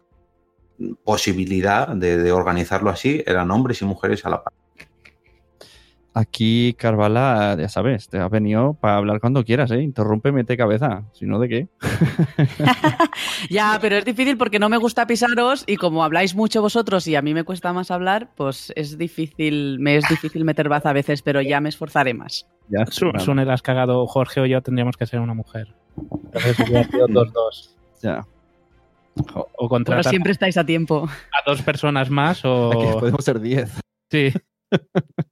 posibilidad 1.04 1.88
de, 1.88 2.18
de 2.18 2.32
organizarlo 2.32 2.90
así 2.90 3.24
eran 3.26 3.50
hombres 3.50 3.82
y 3.82 3.86
mujeres 3.86 4.26
a 4.26 4.30
la 4.30 4.44
par. 4.44 4.54
Aquí, 6.19 6.73
Carvala, 6.80 7.56
ya 7.60 7.69
sabes, 7.69 8.10
te 8.10 8.18
has 8.18 8.31
venido 8.31 8.73
para 8.73 8.95
hablar 8.98 9.19
cuando 9.19 9.44
quieras, 9.44 9.69
¿eh? 9.69 9.84
Interrumpe, 9.84 10.31
mete 10.31 10.57
cabeza. 10.57 11.03
Si 11.14 11.26
no, 11.27 11.38
¿de 11.38 11.48
qué? 11.48 11.68
Ya, 13.52 13.77
pero 13.80 13.98
es 13.98 14.06
difícil 14.06 14.35
porque 14.35 14.57
no 14.57 14.68
me 14.68 14.77
gusta 14.77 15.06
pisaros 15.06 15.64
y 15.68 15.76
como 15.77 16.03
habláis 16.03 16.34
mucho 16.34 16.61
vosotros 16.61 17.07
y 17.07 17.15
a 17.15 17.22
mí 17.22 17.35
me 17.35 17.44
cuesta 17.44 17.72
más 17.72 17.91
hablar, 17.91 18.31
pues 18.35 18.73
es 18.76 18.98
difícil, 18.98 19.77
me 19.80 19.95
es 19.98 20.06
difícil 20.10 20.44
meter 20.44 20.69
baza 20.69 20.89
a 20.89 20.94
veces, 20.94 21.22
pero 21.22 21.39
ya 21.41 21.61
me 21.61 21.69
esforzaré 21.69 22.15
más. 22.15 22.48
Ya, 22.69 22.85
Su- 22.88 23.11
Sune, 23.19 23.45
la 23.45 23.53
has 23.53 23.61
cagado. 23.61 24.07
Jorge 24.07 24.41
o 24.41 24.45
yo 24.48 24.61
tendríamos 24.61 24.98
que 24.98 25.06
ser 25.06 25.19
una 25.19 25.35
mujer. 25.35 25.76
Entonces 26.26 26.56
sido 26.89 27.07
dos, 27.10 27.31
dos. 27.31 27.76
Ya. 28.02 28.26
O, 29.35 29.39
o 29.39 29.45
Bueno, 29.45 29.69
contratar 29.69 30.03
siempre 30.06 30.31
estáis 30.31 30.57
a 30.57 30.65
tiempo. 30.65 31.07
a 31.07 31.49
dos 31.49 31.61
personas 31.61 32.10
más 32.10 32.44
o... 32.44 32.72
Aquí 32.72 32.99
podemos 32.99 33.23
ser 33.23 33.39
10. 33.39 33.72
Sí. 34.10 34.34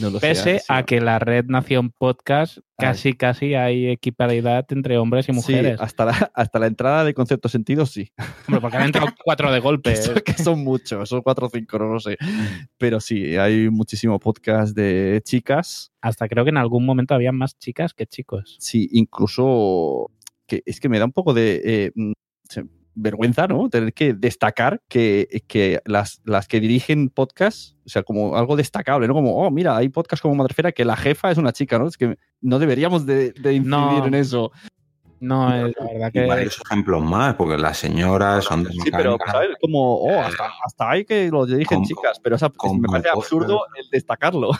No 0.00 0.08
lo 0.08 0.20
sé, 0.20 0.28
Pese 0.28 0.62
a 0.68 0.84
que 0.84 1.02
la 1.02 1.18
Red 1.18 1.46
Nación 1.48 1.90
Podcast 1.90 2.58
casi, 2.78 3.12
casi 3.12 3.54
hay 3.54 3.88
equiparidad 3.90 4.64
entre 4.70 4.96
hombres 4.96 5.28
y 5.28 5.32
mujeres. 5.32 5.76
Sí, 5.78 5.84
hasta 5.84 6.06
la, 6.06 6.32
hasta 6.34 6.58
la 6.58 6.66
entrada 6.66 7.04
de 7.04 7.12
concepto 7.12 7.48
sentido, 7.50 7.84
sí. 7.84 8.10
Hombre, 8.48 8.62
porque 8.62 8.78
han 8.78 8.84
entrado 8.84 9.08
cuatro 9.24 9.52
de 9.52 9.60
golpe. 9.60 9.94
Son- 9.96 10.14
que 10.24 10.32
son 10.32 10.64
muchos, 10.64 11.08
son 11.08 11.20
cuatro 11.20 11.46
o 11.46 11.50
cinco, 11.50 11.78
no 11.78 11.86
lo 11.92 12.00
sé. 12.00 12.16
Pero 12.78 13.00
sí, 13.00 13.36
hay 13.36 13.68
muchísimo 13.68 14.18
podcast 14.18 14.74
de 14.74 15.20
chicas. 15.24 15.92
Hasta 16.00 16.26
creo 16.26 16.44
que 16.44 16.50
en 16.50 16.56
algún 16.56 16.86
momento 16.86 17.14
había 17.14 17.32
más 17.32 17.58
chicas 17.58 17.92
que 17.92 18.06
chicos. 18.06 18.56
Sí, 18.60 18.88
incluso 18.92 20.10
que 20.46 20.62
es 20.64 20.80
que 20.80 20.88
me 20.88 20.98
da 20.98 21.04
un 21.04 21.12
poco 21.12 21.34
de 21.34 21.60
eh, 21.62 21.92
mm, 21.94 22.12
vergüenza, 22.94 23.46
¿no? 23.46 23.68
Tener 23.68 23.92
que 23.94 24.12
destacar 24.14 24.80
que, 24.88 25.42
que 25.46 25.80
las, 25.84 26.20
las 26.24 26.46
que 26.48 26.60
dirigen 26.60 27.08
podcast, 27.08 27.74
o 27.86 27.88
sea, 27.88 28.02
como 28.02 28.36
algo 28.36 28.56
destacable, 28.56 29.08
¿no? 29.08 29.14
Como, 29.14 29.36
oh, 29.36 29.50
mira, 29.50 29.76
hay 29.76 29.88
podcast 29.88 30.22
como 30.22 30.34
Madrefera 30.34 30.72
que 30.72 30.84
la 30.84 30.96
jefa 30.96 31.30
es 31.30 31.38
una 31.38 31.52
chica, 31.52 31.78
¿no? 31.78 31.86
Es 31.88 31.96
que 31.96 32.16
no 32.40 32.58
deberíamos 32.58 33.06
de, 33.06 33.32
de 33.32 33.54
incidir 33.54 33.68
No. 33.70 34.06
en 34.06 34.14
eso. 34.14 34.52
No, 35.20 35.54
es 35.54 35.72
la 35.78 35.86
verdad 35.86 36.08
Y 36.08 36.12
que... 36.12 36.26
varios 36.26 36.60
ejemplos 36.60 37.00
más, 37.02 37.34
porque 37.36 37.56
las 37.56 37.78
señoras 37.78 38.44
son 38.44 38.64
de 38.64 38.72
Sí, 38.72 38.90
pero, 38.90 39.12
mecánica. 39.12 39.30
¿sabes? 39.32 39.50
Como, 39.60 39.94
oh, 39.98 40.20
hasta, 40.20 40.50
hasta 40.64 40.90
hay 40.90 41.04
que 41.04 41.28
lo 41.30 41.46
dirigen 41.46 41.78
Con- 41.78 41.86
chicas, 41.86 42.18
pero 42.20 42.34
esa- 42.36 42.50
con 42.50 42.80
me 42.80 42.88
parece 42.88 43.08
absurdo 43.10 43.62
el 43.80 43.88
destacarlo. 43.90 44.50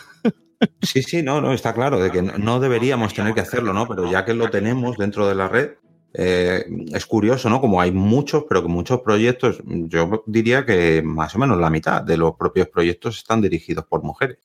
Sí, 0.81 1.03
sí, 1.03 1.25
no, 1.25 1.41
no, 1.41 1.53
está 1.53 1.75
claro 1.75 1.99
de 1.99 2.13
que 2.13 2.23
no- 2.23 2.39
no 2.39 2.61
deberíamos 2.61 3.13
tener 3.13 3.35
que 3.35 3.41
hacerlo, 3.41 3.73
¿no? 3.73 3.89
Pero 3.89 4.09
ya 4.09 4.25
que 4.25 4.35
lo 4.35 4.49
tenemos 4.51 4.97
dentro 4.97 5.27
de 5.27 5.35
la 5.35 5.49
red, 5.49 5.71
eh, 6.15 6.65
es 6.93 7.07
curioso, 7.07 7.49
¿no? 7.49 7.61
Como 7.61 7.81
hay 7.81 7.91
muchos, 7.91 8.45
pero 8.49 8.63
que 8.63 8.69
muchos 8.69 9.01
proyectos, 9.01 9.63
yo 9.65 10.25
diría 10.27 10.67
que 10.67 11.03
más 11.03 11.35
o 11.35 11.39
menos 11.39 11.59
la 11.59 11.71
mitad 11.71 12.03
de 12.03 12.17
los 12.17 12.35
propios 12.35 12.69
proyectos 12.69 13.19
están 13.19 13.41
dirigidos 13.41 13.87
por 13.87 14.03
mujeres. 14.03 14.39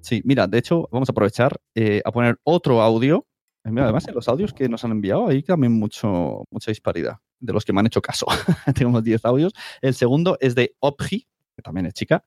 Sí, 0.00 0.22
mira, 0.24 0.46
de 0.46 0.58
hecho, 0.58 0.88
vamos 0.90 1.08
a 1.08 1.12
aprovechar 1.12 1.60
eh, 1.74 2.00
a 2.04 2.12
poner 2.12 2.38
otro 2.44 2.80
audio. 2.80 3.26
Eh, 3.64 3.70
mira, 3.70 3.84
Además, 3.84 4.08
en 4.08 4.14
los 4.14 4.28
audios 4.28 4.52
que 4.54 4.68
nos 4.68 4.84
han 4.84 4.92
enviado, 4.92 5.28
hay 5.28 5.42
también 5.42 5.72
mucho, 5.72 6.44
mucha 6.50 6.70
disparidad 6.70 7.18
de 7.40 7.52
los 7.52 7.64
que 7.64 7.72
me 7.72 7.80
han 7.80 7.86
hecho 7.86 8.00
caso. 8.00 8.26
Tenemos 8.74 9.04
10 9.04 9.24
audios. 9.24 9.52
El 9.82 9.94
segundo 9.94 10.38
es 10.40 10.54
de 10.54 10.74
Opgi, 10.80 11.26
que 11.56 11.62
también 11.62 11.86
es 11.86 11.94
chica, 11.94 12.24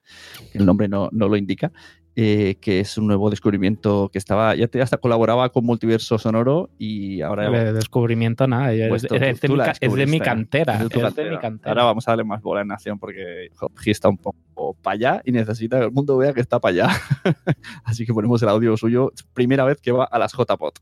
el 0.54 0.66
nombre 0.66 0.90
no, 0.90 1.08
no 1.14 1.30
lo 1.30 1.38
indica, 1.38 1.72
eh, 2.16 2.56
que 2.60 2.80
es 2.82 2.98
un 2.98 3.08
nuevo 3.08 3.30
descubrimiento 3.30 4.10
que 4.12 4.18
estaba, 4.18 4.54
ya 4.56 4.68
te, 4.68 4.82
hasta 4.82 4.98
colaboraba 4.98 5.50
con 5.50 5.64
Multiverso 5.66 6.18
Sonoro 6.18 6.70
y 6.78 7.22
ahora 7.22 7.50
De 7.50 7.74
descubrimiento 7.74 8.48
nada, 8.48 8.74
es, 8.74 8.90
Puesto, 8.90 9.16
es 9.16 9.40
tú- 9.40 9.48
de, 9.48 9.54
mi, 9.54 9.58
la 9.58 9.66
ca- 9.66 9.72
es 9.72 9.80
de 9.80 9.88
mi 9.88 9.96
descubriste, 9.96 10.26
cantera. 10.26 10.74
es 10.74 10.80
de 10.80 10.90
tu 10.90 10.96
es 10.96 10.96
de 10.96 11.02
cantera. 11.04 11.30
mi 11.32 11.38
cantera. 11.40 11.72
Ahora 11.72 11.84
vamos 11.86 12.08
a 12.08 12.12
darle 12.12 12.24
más 12.26 12.42
bola 12.42 12.62
en 12.62 12.68
Nación 12.68 13.00
porque 13.00 13.50
Opgi 13.60 13.92
está 13.92 14.10
un 14.10 14.18
poco 14.18 14.74
para 14.82 14.94
allá 14.96 15.22
y 15.24 15.32
necesita 15.32 15.80
que 15.80 15.86
el 15.86 15.92
mundo 15.92 16.18
vea 16.18 16.34
que 16.34 16.42
está 16.42 16.60
para 16.60 16.88
allá. 16.88 16.90
Así 17.86 18.06
que 18.06 18.14
ponemos 18.14 18.42
el 18.44 18.50
audio 18.50 18.76
suyo, 18.76 19.12
primera 19.34 19.64
vez 19.64 19.80
que 19.82 19.92
va 19.94 20.04
a 20.06 20.20
las 20.20 20.34
JPOT. 20.34 20.80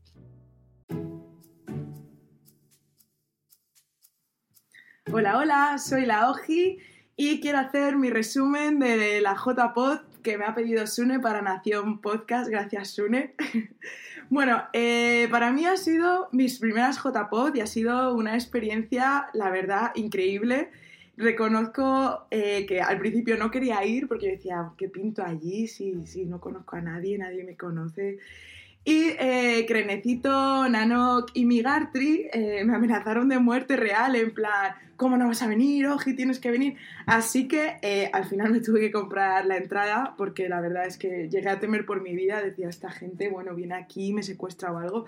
Hola, 5.12 5.38
hola, 5.38 5.78
soy 5.78 6.06
la 6.06 6.30
Oji 6.30 6.78
y 7.16 7.40
quiero 7.40 7.58
hacer 7.58 7.96
mi 7.96 8.10
resumen 8.10 8.78
de 8.78 9.20
la 9.20 9.34
JPod 9.34 9.98
que 10.22 10.38
me 10.38 10.44
ha 10.44 10.54
pedido 10.54 10.86
Sune 10.86 11.20
para 11.20 11.42
Nación 11.42 12.00
Podcast. 12.00 12.50
Gracias, 12.50 12.90
Sune. 12.90 13.34
bueno, 14.30 14.62
eh, 14.72 15.28
para 15.30 15.52
mí 15.52 15.66
ha 15.66 15.76
sido 15.76 16.28
mis 16.32 16.58
primeras 16.58 16.98
JPod 16.98 17.54
y 17.54 17.60
ha 17.60 17.66
sido 17.66 18.14
una 18.14 18.34
experiencia, 18.34 19.28
la 19.32 19.50
verdad, 19.50 19.92
increíble. 19.94 20.70
Reconozco 21.16 22.26
eh, 22.30 22.64
que 22.66 22.80
al 22.80 22.98
principio 22.98 23.36
no 23.36 23.50
quería 23.50 23.84
ir 23.84 24.08
porque 24.08 24.26
yo 24.26 24.32
decía, 24.32 24.70
¿qué 24.78 24.88
pinto 24.88 25.22
allí 25.22 25.66
si, 25.66 26.06
si 26.06 26.24
no 26.24 26.40
conozco 26.40 26.76
a 26.76 26.80
nadie, 26.80 27.18
nadie 27.18 27.44
me 27.44 27.56
conoce? 27.56 28.18
Y 28.84 29.10
eh, 29.18 29.66
Crenecito, 29.68 30.68
Nanok 30.68 31.30
y 31.34 31.44
Migartri 31.44 32.28
eh, 32.32 32.64
me 32.64 32.74
amenazaron 32.74 33.28
de 33.28 33.38
muerte 33.38 33.76
real, 33.76 34.16
en 34.16 34.32
plan, 34.32 34.74
¿cómo 34.96 35.16
no 35.16 35.28
vas 35.28 35.42
a 35.42 35.48
venir? 35.48 35.86
Oji, 35.86 36.14
tienes 36.14 36.38
que 36.40 36.50
venir. 36.50 36.76
Así 37.06 37.46
que 37.48 37.78
eh, 37.82 38.10
al 38.12 38.24
final 38.24 38.52
me 38.52 38.60
tuve 38.60 38.80
que 38.80 38.90
comprar 38.90 39.46
la 39.46 39.56
entrada 39.56 40.14
porque 40.16 40.48
la 40.48 40.60
verdad 40.60 40.86
es 40.86 40.96
que 40.96 41.28
llegué 41.30 41.48
a 41.48 41.58
temer 41.58 41.86
por 41.86 42.02
mi 42.02 42.14
vida. 42.14 42.42
Decía, 42.42 42.68
esta 42.68 42.90
gente, 42.90 43.28
bueno, 43.28 43.54
viene 43.54 43.74
aquí, 43.74 44.12
me 44.12 44.22
secuestra 44.22 44.72
o 44.72 44.78
algo. 44.78 45.06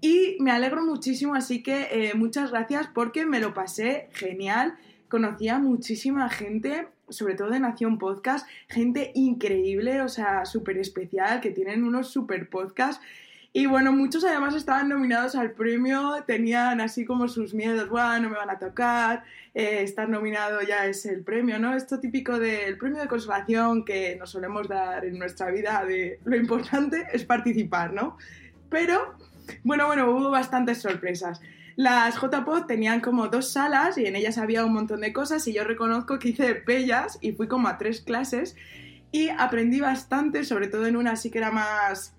Y 0.00 0.36
me 0.38 0.50
alegro 0.50 0.84
muchísimo, 0.84 1.34
así 1.34 1.62
que 1.62 1.88
eh, 1.90 2.12
muchas 2.14 2.50
gracias 2.50 2.88
porque 2.92 3.26
me 3.26 3.40
lo 3.40 3.54
pasé 3.54 4.08
genial. 4.12 4.74
Conocí 5.08 5.48
a 5.48 5.58
muchísima 5.58 6.28
gente, 6.28 6.88
sobre 7.08 7.34
todo 7.34 7.50
de 7.50 7.60
Nación 7.60 7.98
Podcast, 7.98 8.46
gente 8.68 9.12
increíble, 9.14 10.00
o 10.00 10.08
sea, 10.08 10.44
súper 10.44 10.78
especial, 10.78 11.40
que 11.40 11.50
tienen 11.50 11.84
unos 11.84 12.08
super 12.08 12.48
podcasts. 12.48 13.04
Y 13.52 13.66
bueno, 13.66 13.92
muchos 13.92 14.24
además 14.24 14.54
estaban 14.54 14.88
nominados 14.88 15.36
al 15.36 15.52
premio, 15.52 16.24
tenían 16.26 16.80
así 16.80 17.04
como 17.04 17.28
sus 17.28 17.54
miedos, 17.54 17.88
bueno, 17.88 18.18
no 18.22 18.30
me 18.30 18.36
van 18.36 18.50
a 18.50 18.58
tocar, 18.58 19.22
eh, 19.54 19.82
estar 19.82 20.08
nominado 20.08 20.60
ya 20.62 20.86
es 20.86 21.06
el 21.06 21.22
premio, 21.22 21.60
¿no? 21.60 21.76
Esto 21.76 22.00
típico 22.00 22.40
del 22.40 22.76
premio 22.78 23.00
de 23.00 23.06
consolación 23.06 23.84
que 23.84 24.16
nos 24.16 24.30
solemos 24.30 24.66
dar 24.66 25.04
en 25.04 25.20
nuestra 25.20 25.52
vida, 25.52 25.84
de 25.84 26.18
lo 26.24 26.34
importante 26.34 27.06
es 27.12 27.24
participar, 27.24 27.92
¿no? 27.92 28.16
Pero 28.70 29.14
bueno, 29.62 29.86
bueno, 29.86 30.10
hubo 30.10 30.30
bastantes 30.30 30.82
sorpresas. 30.82 31.40
Las 31.76 32.20
JPod 32.20 32.66
tenían 32.66 33.00
como 33.00 33.28
dos 33.28 33.50
salas 33.50 33.98
y 33.98 34.06
en 34.06 34.14
ellas 34.14 34.38
había 34.38 34.64
un 34.64 34.72
montón 34.72 35.00
de 35.00 35.12
cosas 35.12 35.46
y 35.48 35.52
yo 35.52 35.64
reconozco 35.64 36.18
que 36.18 36.28
hice 36.28 36.62
bellas 36.66 37.18
y 37.20 37.32
fui 37.32 37.48
como 37.48 37.68
a 37.68 37.78
tres 37.78 38.00
clases 38.00 38.54
y 39.10 39.28
aprendí 39.28 39.80
bastante, 39.80 40.44
sobre 40.44 40.68
todo 40.68 40.86
en 40.86 40.96
una 40.96 41.16
sí 41.16 41.30
que 41.30 41.38
era 41.38 41.50
más, 41.50 42.14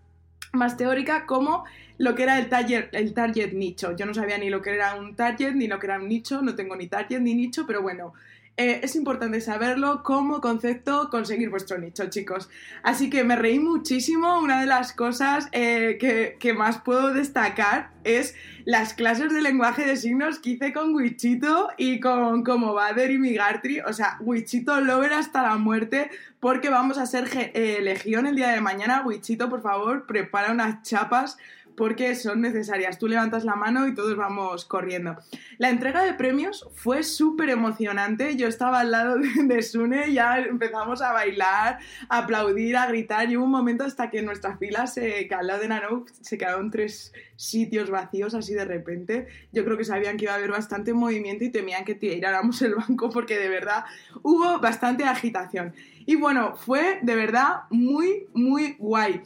más 0.52 0.77
teórica, 0.77 1.26
como 1.26 1.64
lo 1.98 2.15
que 2.15 2.23
era 2.23 2.38
el 2.38 2.49
target, 2.49 2.90
el 2.91 3.14
target 3.14 3.53
nicho. 3.53 3.95
Yo 3.95 4.06
no 4.06 4.14
sabía 4.14 4.38
ni 4.38 4.49
lo 4.49 4.61
que 4.61 4.73
era 4.73 4.95
un 4.95 5.15
target 5.15 5.53
ni 5.53 5.68
lo 5.68 5.80
que 5.80 5.88
era 5.88 5.99
un 5.99 6.10
nicho, 6.10 6.41
no 6.41 6.56
tengo 6.56 6.76
ni 6.76 6.88
target 6.88 7.19
ni 7.19 7.34
nicho, 7.34 7.65
pero 7.65 7.82
bueno, 7.82 8.14
eh, 8.57 8.80
es 8.84 8.95
importante 8.95 9.41
saberlo 9.41 10.02
como 10.02 10.40
concepto 10.40 11.10
conseguir 11.10 11.49
vuestro 11.49 11.77
nicho, 11.77 12.10
chicos. 12.10 12.49
Así 12.84 13.10
que 13.10 13.26
me 13.26 13.36
reí 13.36 13.60
muchísimo. 13.60 14.40
Una 14.40 14.61
de 14.61 14.65
las 14.65 14.94
cosas 14.94 15.49
eh, 15.52 15.98
que, 16.40 16.53
más 16.53 16.77
puedo 16.77 17.14
destacar 17.14 17.91
es 18.06 18.34
las 18.64 18.94
clases 18.94 19.34
de 19.34 19.41
lenguaje 19.41 19.86
de 19.86 19.98
signos 19.98 20.40
que 20.40 20.52
hice 20.52 20.72
con 20.72 20.95
Wichito 20.95 21.68
y 21.77 21.99
con 21.99 22.44
como 22.44 22.73
Bader 22.73 23.11
y 23.11 23.18
Migartri. 23.18 23.82
O 23.82 23.91
sea, 23.91 24.18
Wichito 24.22 24.80
Lover 24.80 25.11
hasta 25.11 25.41
la 25.41 25.57
muerte 25.57 26.10
porque 26.40 26.69
vamos 26.69 26.98
a 26.98 27.06
ser 27.06 27.27
eh, 27.34 27.80
legión 27.82 28.26
el 28.26 28.38
día 28.38 28.52
de 28.52 28.61
mañana. 28.61 29.03
Wichito, 29.06 29.49
por 29.49 29.61
favor, 29.61 30.06
prepara 30.06 30.53
unas 30.53 30.82
chapas 30.82 31.38
porque 31.76 32.15
son 32.15 32.41
necesarias. 32.41 32.97
Tú 32.97 33.07
levantas 33.07 33.43
la 33.43 33.56
mano 33.56 33.88
y 33.88 33.95
todos 33.95 34.15
vamos 34.15 34.65
corriendo. 34.65 35.18
La 35.57 35.69
entrega 35.69 36.03
de 36.03 36.14
premios 36.14 36.68
fue 36.76 37.03
súper 37.03 37.49
emocionante. 37.49 38.35
Yo 38.35 38.47
estaba 38.47 38.80
al 38.81 38.91
lado 38.91 39.18
de, 39.18 39.61
Sune, 39.61 40.14
ya 40.14 40.39
empezamos 40.39 41.02
a 41.02 41.11
bailar, 41.11 41.80
a 42.10 42.18
aplaudir, 42.19 42.77
a 42.77 42.88
gritar. 42.88 43.30
Y 43.30 43.38
hubo 43.38 43.45
un 43.45 43.52
momento 43.52 43.84
hasta 43.84 44.10
que 44.10 44.19
en 44.19 44.26
nuestras 44.26 44.60
filas, 44.60 44.93
se, 44.93 45.27
que 45.27 45.35
al 45.35 45.47
lado 45.47 45.61
de 45.61 45.68
Nanook, 45.68 46.10
se 46.22 46.38
quedaron 46.38 46.72
tres 46.72 47.14
sitios 47.35 47.89
vacíos 47.89 48.34
así 48.34 48.53
de 48.53 48.65
repente. 48.65 49.27
Yo 49.52 49.65
creo 49.65 49.77
que 49.77 49.85
sabían 49.85 50.18
que 50.18 50.26
iba 50.26 50.34
a 50.34 50.38
haber 50.38 50.52
bastante 50.52 50.93
movimiento 50.93 51.43
y 51.43 51.49
temían 51.49 51.85
que 51.85 51.95
tiráramos 51.95 52.61
el 52.61 52.76
banco 52.76 53.10
porque 53.10 53.38
de 53.38 53.49
verdad 53.49 53.85
hubo 54.23 54.60
bastante 54.60 55.03
agitación. 55.03 55.73
Y 56.06 56.15
bueno, 56.15 56.56
fue 56.56 56.99
de 57.02 57.15
verdad 57.15 57.61
muy, 57.69 58.27
muy 58.34 58.76
guay. 58.77 59.22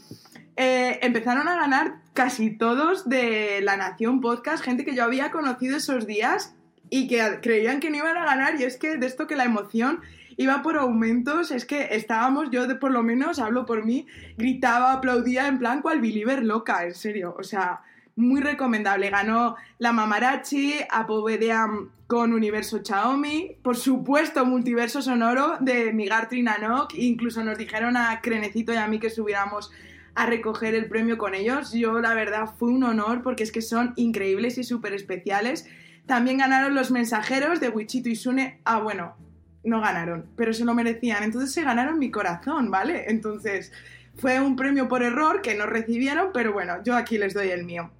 Eh, 0.61 0.99
empezaron 1.03 1.47
a 1.47 1.55
ganar 1.55 2.01
casi 2.13 2.49
todos 2.49 3.07
de 3.07 3.61
La 3.63 3.77
Nación 3.77 4.19
Podcast, 4.19 4.61
gente 4.61 4.83
que 4.83 4.93
yo 4.93 5.05
había 5.05 5.31
conocido 5.31 5.77
esos 5.77 6.05
días 6.05 6.53
y 6.89 7.07
que 7.07 7.39
creían 7.41 7.79
que 7.79 7.89
no 7.89 7.95
iban 7.95 8.17
a 8.17 8.25
ganar 8.25 8.59
y 8.59 8.65
es 8.65 8.75
que 8.75 8.97
de 8.97 9.07
esto 9.07 9.25
que 9.25 9.37
la 9.37 9.45
emoción 9.45 10.01
iba 10.35 10.61
por 10.61 10.75
aumentos, 10.75 11.51
es 11.51 11.63
que 11.63 11.87
estábamos, 11.91 12.49
yo 12.51 12.67
de 12.67 12.75
por 12.75 12.91
lo 12.91 13.03
menos, 13.03 13.39
hablo 13.39 13.65
por 13.65 13.85
mí, 13.85 14.05
gritaba, 14.37 14.91
aplaudía 14.91 15.47
en 15.47 15.59
plan 15.59 15.81
cual 15.81 16.01
believer 16.01 16.43
loca, 16.43 16.83
en 16.83 16.93
serio, 16.93 17.37
o 17.39 17.43
sea, 17.43 17.79
muy 18.17 18.41
recomendable. 18.41 19.09
Ganó 19.09 19.55
la 19.77 19.93
Mamarachi, 19.93 20.73
Apovedeam 20.89 21.89
con 22.05 22.33
Universo 22.33 22.81
Xiaomi, 22.83 23.55
por 23.63 23.77
supuesto 23.77 24.45
Multiverso 24.45 25.01
Sonoro 25.01 25.55
de 25.61 25.93
Migartri 25.93 26.41
Nanok, 26.41 26.95
incluso 26.95 27.45
nos 27.45 27.57
dijeron 27.57 27.95
a 27.95 28.19
Crenecito 28.19 28.73
y 28.73 28.75
a 28.75 28.87
mí 28.87 28.99
que 28.99 29.09
subiéramos 29.09 29.71
a 30.15 30.25
recoger 30.25 30.75
el 30.75 30.87
premio 30.87 31.17
con 31.17 31.35
ellos. 31.35 31.71
Yo, 31.73 31.99
la 31.99 32.13
verdad, 32.13 32.49
fue 32.57 32.69
un 32.69 32.83
honor 32.83 33.21
porque 33.23 33.43
es 33.43 33.51
que 33.51 33.61
son 33.61 33.93
increíbles 33.95 34.57
y 34.57 34.63
súper 34.63 34.93
especiales. 34.93 35.67
También 36.05 36.37
ganaron 36.37 36.75
los 36.75 36.91
mensajeros 36.91 37.59
de 37.59 37.69
Wichito 37.69 38.09
y 38.09 38.15
Sune. 38.15 38.59
Ah, 38.65 38.79
bueno, 38.79 39.15
no 39.63 39.81
ganaron, 39.81 40.25
pero 40.35 40.53
se 40.53 40.65
lo 40.65 40.73
merecían. 40.73 41.23
Entonces 41.23 41.51
se 41.51 41.63
ganaron 41.63 41.99
mi 41.99 42.11
corazón, 42.11 42.71
¿vale? 42.71 43.05
Entonces 43.09 43.71
fue 44.15 44.39
un 44.39 44.55
premio 44.55 44.87
por 44.87 45.03
error 45.03 45.41
que 45.41 45.55
no 45.55 45.65
recibieron, 45.65 46.31
pero 46.33 46.51
bueno, 46.51 46.83
yo 46.83 46.95
aquí 46.95 47.17
les 47.17 47.33
doy 47.33 47.49
el 47.49 47.63
mío. 47.63 47.91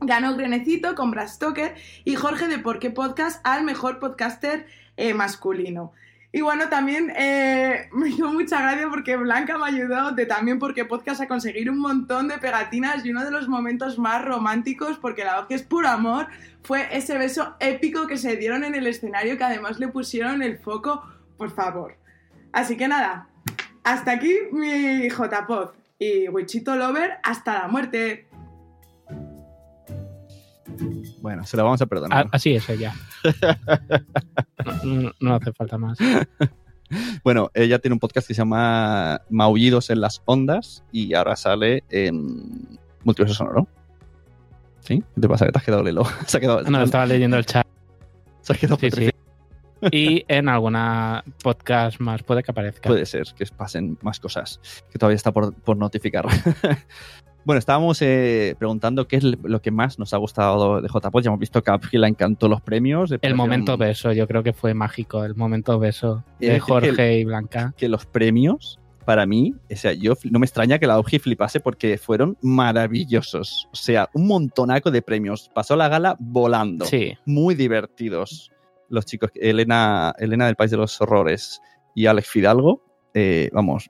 Ganó 0.00 0.36
Grenecito 0.36 0.94
con 0.94 1.10
Brad 1.10 1.28
Stoker 1.28 1.74
y 2.04 2.14
Jorge 2.14 2.48
de 2.48 2.58
Por 2.58 2.78
qué 2.78 2.90
Podcast 2.90 3.40
al 3.44 3.64
mejor 3.64 3.98
podcaster 3.98 4.66
eh, 4.96 5.14
masculino. 5.14 5.92
Y 6.36 6.42
bueno, 6.42 6.68
también 6.68 7.14
eh, 7.16 7.88
me 7.92 8.10
hizo 8.10 8.30
mucha 8.30 8.60
gracia 8.60 8.90
porque 8.90 9.16
Blanca 9.16 9.56
me 9.56 9.68
ayudó 9.68 10.12
de 10.12 10.26
también 10.26 10.58
porque 10.58 10.84
podcast 10.84 11.22
a 11.22 11.28
conseguir 11.28 11.70
un 11.70 11.78
montón 11.78 12.28
de 12.28 12.36
pegatinas 12.36 13.06
y 13.06 13.10
uno 13.10 13.24
de 13.24 13.30
los 13.30 13.48
momentos 13.48 13.98
más 13.98 14.22
románticos, 14.22 14.98
porque 14.98 15.24
la 15.24 15.38
voz 15.38 15.46
que 15.46 15.54
es 15.54 15.62
puro 15.62 15.88
amor, 15.88 16.26
fue 16.62 16.94
ese 16.94 17.16
beso 17.16 17.56
épico 17.58 18.06
que 18.06 18.18
se 18.18 18.36
dieron 18.36 18.64
en 18.64 18.74
el 18.74 18.86
escenario 18.86 19.38
que 19.38 19.44
además 19.44 19.78
le 19.78 19.88
pusieron 19.88 20.42
el 20.42 20.58
foco, 20.58 21.02
por 21.38 21.52
favor. 21.52 21.96
Así 22.52 22.76
que 22.76 22.86
nada, 22.86 23.30
hasta 23.82 24.10
aquí 24.10 24.34
mi 24.52 25.08
JPod 25.08 25.70
y 25.98 26.28
Wichito 26.28 26.76
Lover, 26.76 27.14
hasta 27.22 27.54
la 27.62 27.68
muerte. 27.68 28.25
Bueno, 31.26 31.42
se 31.42 31.56
lo 31.56 31.64
vamos 31.64 31.82
a 31.82 31.86
perdonar. 31.86 32.26
Ah, 32.26 32.28
así 32.30 32.54
es 32.54 32.68
ella. 32.68 32.94
no, 34.84 35.10
no, 35.18 35.34
hace 35.34 35.52
falta 35.52 35.76
más. 35.76 35.98
Bueno, 37.24 37.50
ella 37.52 37.80
tiene 37.80 37.94
un 37.94 37.98
podcast 37.98 38.28
que 38.28 38.34
se 38.34 38.38
llama 38.38 39.20
Maullidos 39.28 39.90
en 39.90 40.00
las 40.00 40.22
Ondas 40.24 40.84
y 40.92 41.14
ahora 41.14 41.34
sale 41.34 41.82
en 41.90 42.78
Multiverso 43.02 43.34
Sonoro. 43.34 43.66
¿Sí? 44.78 45.02
¿Qué 45.16 45.20
te 45.20 45.28
pasa? 45.28 45.46
¿Que 45.46 45.50
te 45.50 45.58
has 45.58 45.64
quedado 45.64 45.82
lelo? 45.82 46.04
Se 46.28 46.36
ha 46.36 46.40
quedado... 46.40 46.62
No, 46.62 46.80
estaba 46.80 47.06
leyendo 47.06 47.38
el 47.38 47.44
chat. 47.44 47.66
Se 48.42 48.52
ha 48.52 48.56
quedado 48.56 48.78
sí, 48.78 48.92
sí. 48.92 49.10
Y 49.90 50.24
en 50.28 50.48
alguna 50.48 51.24
podcast 51.42 51.98
más 51.98 52.22
puede 52.22 52.44
que 52.44 52.52
aparezca. 52.52 52.88
Puede 52.88 53.04
ser 53.04 53.26
que 53.36 53.46
pasen 53.46 53.98
más 54.00 54.20
cosas 54.20 54.60
que 54.92 54.96
todavía 55.00 55.16
está 55.16 55.32
por, 55.32 55.52
por 55.54 55.76
notificar. 55.76 56.24
Bueno, 57.46 57.60
estábamos 57.60 58.02
eh, 58.02 58.56
preguntando 58.58 59.06
qué 59.06 59.18
es 59.18 59.22
lo 59.22 59.62
que 59.62 59.70
más 59.70 60.00
nos 60.00 60.12
ha 60.12 60.16
gustado 60.16 60.82
de 60.82 60.88
JPod. 60.88 61.22
Ya 61.22 61.28
hemos 61.28 61.38
visto 61.38 61.62
que 61.62 61.70
a 61.70 61.78
le 61.92 62.08
encantó 62.08 62.48
los 62.48 62.60
premios. 62.60 63.14
El 63.22 63.36
momento 63.36 63.76
beso, 63.76 64.10
yo 64.10 64.26
creo 64.26 64.42
que 64.42 64.52
fue 64.52 64.74
mágico. 64.74 65.24
El 65.24 65.36
momento 65.36 65.78
beso 65.78 66.24
de 66.40 66.58
Jorge 66.58 66.92
que, 66.92 67.20
y 67.20 67.24
Blanca. 67.24 67.72
Que 67.76 67.88
los 67.88 68.04
premios, 68.04 68.80
para 69.04 69.26
mí, 69.26 69.54
o 69.70 69.76
sea, 69.76 69.92
yo 69.92 70.14
no 70.28 70.40
me 70.40 70.46
extraña 70.46 70.80
que 70.80 70.88
la 70.88 70.94
Augie 70.94 71.20
flipase 71.20 71.60
porque 71.60 71.98
fueron 71.98 72.36
maravillosos. 72.42 73.68
O 73.72 73.76
sea, 73.76 74.10
un 74.12 74.26
montonaco 74.26 74.90
de 74.90 75.02
premios. 75.02 75.48
Pasó 75.54 75.76
la 75.76 75.88
gala 75.88 76.16
volando. 76.18 76.84
Sí. 76.84 77.16
Muy 77.26 77.54
divertidos. 77.54 78.50
Los 78.88 79.06
chicos, 79.06 79.30
Elena, 79.36 80.12
Elena 80.18 80.46
del 80.46 80.56
País 80.56 80.72
de 80.72 80.78
los 80.78 81.00
Horrores 81.00 81.62
y 81.94 82.06
Alex 82.06 82.28
Fidalgo, 82.28 82.82
eh, 83.14 83.50
vamos, 83.52 83.88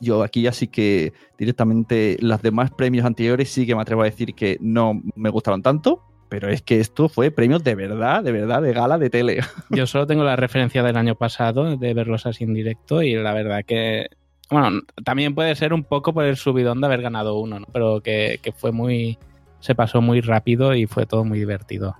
yo 0.00 0.22
aquí 0.22 0.42
ya 0.42 0.52
sí 0.52 0.68
que 0.68 1.12
directamente 1.38 2.16
las 2.20 2.42
demás 2.42 2.70
premios 2.70 3.06
anteriores 3.06 3.50
sí 3.50 3.66
que 3.66 3.74
me 3.74 3.82
atrevo 3.82 4.02
a 4.02 4.06
decir 4.06 4.34
que 4.34 4.58
no 4.60 5.00
me 5.14 5.30
gustaron 5.30 5.62
tanto, 5.62 6.02
pero 6.28 6.48
es 6.48 6.62
que 6.62 6.80
esto 6.80 7.08
fue 7.08 7.30
premios 7.30 7.62
de 7.64 7.74
verdad, 7.74 8.22
de 8.22 8.32
verdad, 8.32 8.62
de 8.62 8.72
gala 8.72 8.98
de 8.98 9.10
tele. 9.10 9.40
Yo 9.70 9.86
solo 9.86 10.06
tengo 10.06 10.24
la 10.24 10.36
referencia 10.36 10.82
del 10.82 10.96
año 10.96 11.14
pasado 11.14 11.76
de 11.76 11.94
verlos 11.94 12.26
así 12.26 12.44
en 12.44 12.54
directo 12.54 13.02
y 13.02 13.14
la 13.14 13.32
verdad 13.32 13.64
que, 13.64 14.08
bueno, 14.50 14.80
también 15.04 15.34
puede 15.34 15.54
ser 15.54 15.72
un 15.72 15.84
poco 15.84 16.12
por 16.12 16.24
el 16.24 16.36
subidón 16.36 16.80
de 16.80 16.86
haber 16.86 17.02
ganado 17.02 17.38
uno, 17.38 17.60
¿no? 17.60 17.66
pero 17.72 18.00
que, 18.00 18.38
que 18.42 18.52
fue 18.52 18.72
muy, 18.72 19.18
se 19.60 19.74
pasó 19.74 20.00
muy 20.00 20.20
rápido 20.20 20.74
y 20.74 20.86
fue 20.86 21.06
todo 21.06 21.24
muy 21.24 21.38
divertido. 21.38 21.96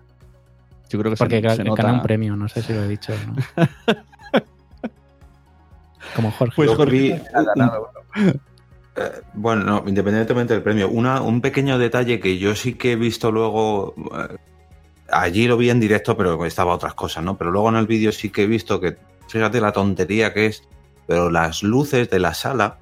Yo 0.89 1.01
creo 1.01 1.13
que 1.13 1.17
Porque 1.17 1.43
se, 1.43 1.57
se 1.57 1.65
nota... 1.65 1.93
un 1.93 2.03
premio, 2.03 2.37
no 2.37 2.49
sé 2.49 2.63
si 2.63 2.73
lo 2.73 2.85
he 2.85 2.89
dicho. 2.89 3.13
¿no? 3.27 3.65
Como 6.15 6.31
Jorge. 6.31 6.55
Pues 6.57 6.71
Jorge 6.71 6.93
vi 6.93 7.13
ha 7.13 7.43
ganado. 7.43 7.91
Eh, 8.97 9.13
bueno, 9.35 9.63
no, 9.65 9.85
independientemente 9.87 10.55
del 10.55 10.63
premio, 10.63 10.89
una, 10.89 11.21
un 11.21 11.43
pequeño 11.43 11.79
detalle 11.79 12.19
que 12.19 12.39
yo 12.39 12.55
sí 12.55 12.75
que 12.75 12.93
he 12.93 12.97
visto 12.97 13.31
luego, 13.31 13.95
eh, 13.97 14.37
allí 15.11 15.47
lo 15.47 15.59
vi 15.59 15.69
en 15.69 15.81
directo, 15.81 16.17
pero 16.17 16.47
estaba 16.47 16.75
otras 16.75 16.95
cosas, 16.95 17.23
¿no? 17.23 17.37
Pero 17.37 17.51
luego 17.51 17.69
en 17.69 17.77
el 17.77 17.87
vídeo 17.87 18.11
sí 18.11 18.31
que 18.31 18.45
he 18.45 18.47
visto 18.47 18.81
que, 18.81 18.97
fíjate 19.29 19.61
la 19.61 19.73
tontería 19.73 20.33
que 20.33 20.47
es, 20.47 20.63
pero 21.07 21.31
las 21.31 21.63
luces 21.63 22.09
de 22.09 22.19
la 22.19 22.33
sala 22.33 22.79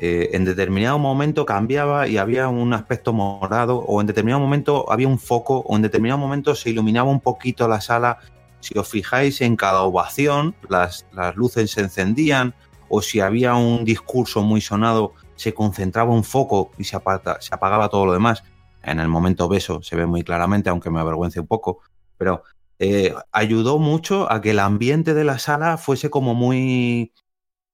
eh, 0.00 0.30
en 0.36 0.44
determinado 0.44 0.96
momento 0.98 1.44
cambiaba 1.44 2.06
y 2.06 2.18
había 2.18 2.46
un 2.46 2.72
aspecto 2.72 3.12
morado, 3.12 3.78
o 3.78 4.00
en 4.00 4.06
determinado 4.06 4.40
momento 4.40 4.90
había 4.92 5.08
un 5.08 5.18
foco, 5.18 5.58
o 5.58 5.74
en 5.74 5.82
determinado 5.82 6.18
momento 6.18 6.54
se 6.54 6.70
iluminaba 6.70 7.10
un 7.10 7.20
poquito 7.20 7.66
la 7.66 7.80
sala. 7.80 8.18
Si 8.60 8.76
os 8.78 8.88
fijáis 8.88 9.40
en 9.40 9.56
cada 9.56 9.82
ovación, 9.82 10.54
las, 10.68 11.06
las 11.12 11.36
luces 11.36 11.70
se 11.70 11.80
encendían, 11.82 12.54
o 12.88 13.02
si 13.02 13.20
había 13.20 13.54
un 13.54 13.84
discurso 13.84 14.42
muy 14.42 14.60
sonado, 14.60 15.12
se 15.36 15.54
concentraba 15.54 16.12
un 16.12 16.24
foco 16.24 16.70
y 16.78 16.84
se, 16.84 16.96
aparta- 16.96 17.40
se 17.40 17.54
apagaba 17.54 17.88
todo 17.88 18.06
lo 18.06 18.12
demás. 18.12 18.42
En 18.82 18.98
el 19.00 19.08
momento 19.08 19.48
beso 19.48 19.82
se 19.82 19.96
ve 19.96 20.06
muy 20.06 20.22
claramente, 20.22 20.70
aunque 20.70 20.90
me 20.90 21.00
avergüence 21.00 21.38
un 21.40 21.46
poco, 21.46 21.80
pero 22.16 22.42
eh, 22.78 23.14
ayudó 23.32 23.78
mucho 23.78 24.30
a 24.30 24.40
que 24.40 24.50
el 24.50 24.58
ambiente 24.58 25.14
de 25.14 25.24
la 25.24 25.38
sala 25.38 25.76
fuese 25.76 26.10
como 26.10 26.34
muy, 26.34 27.12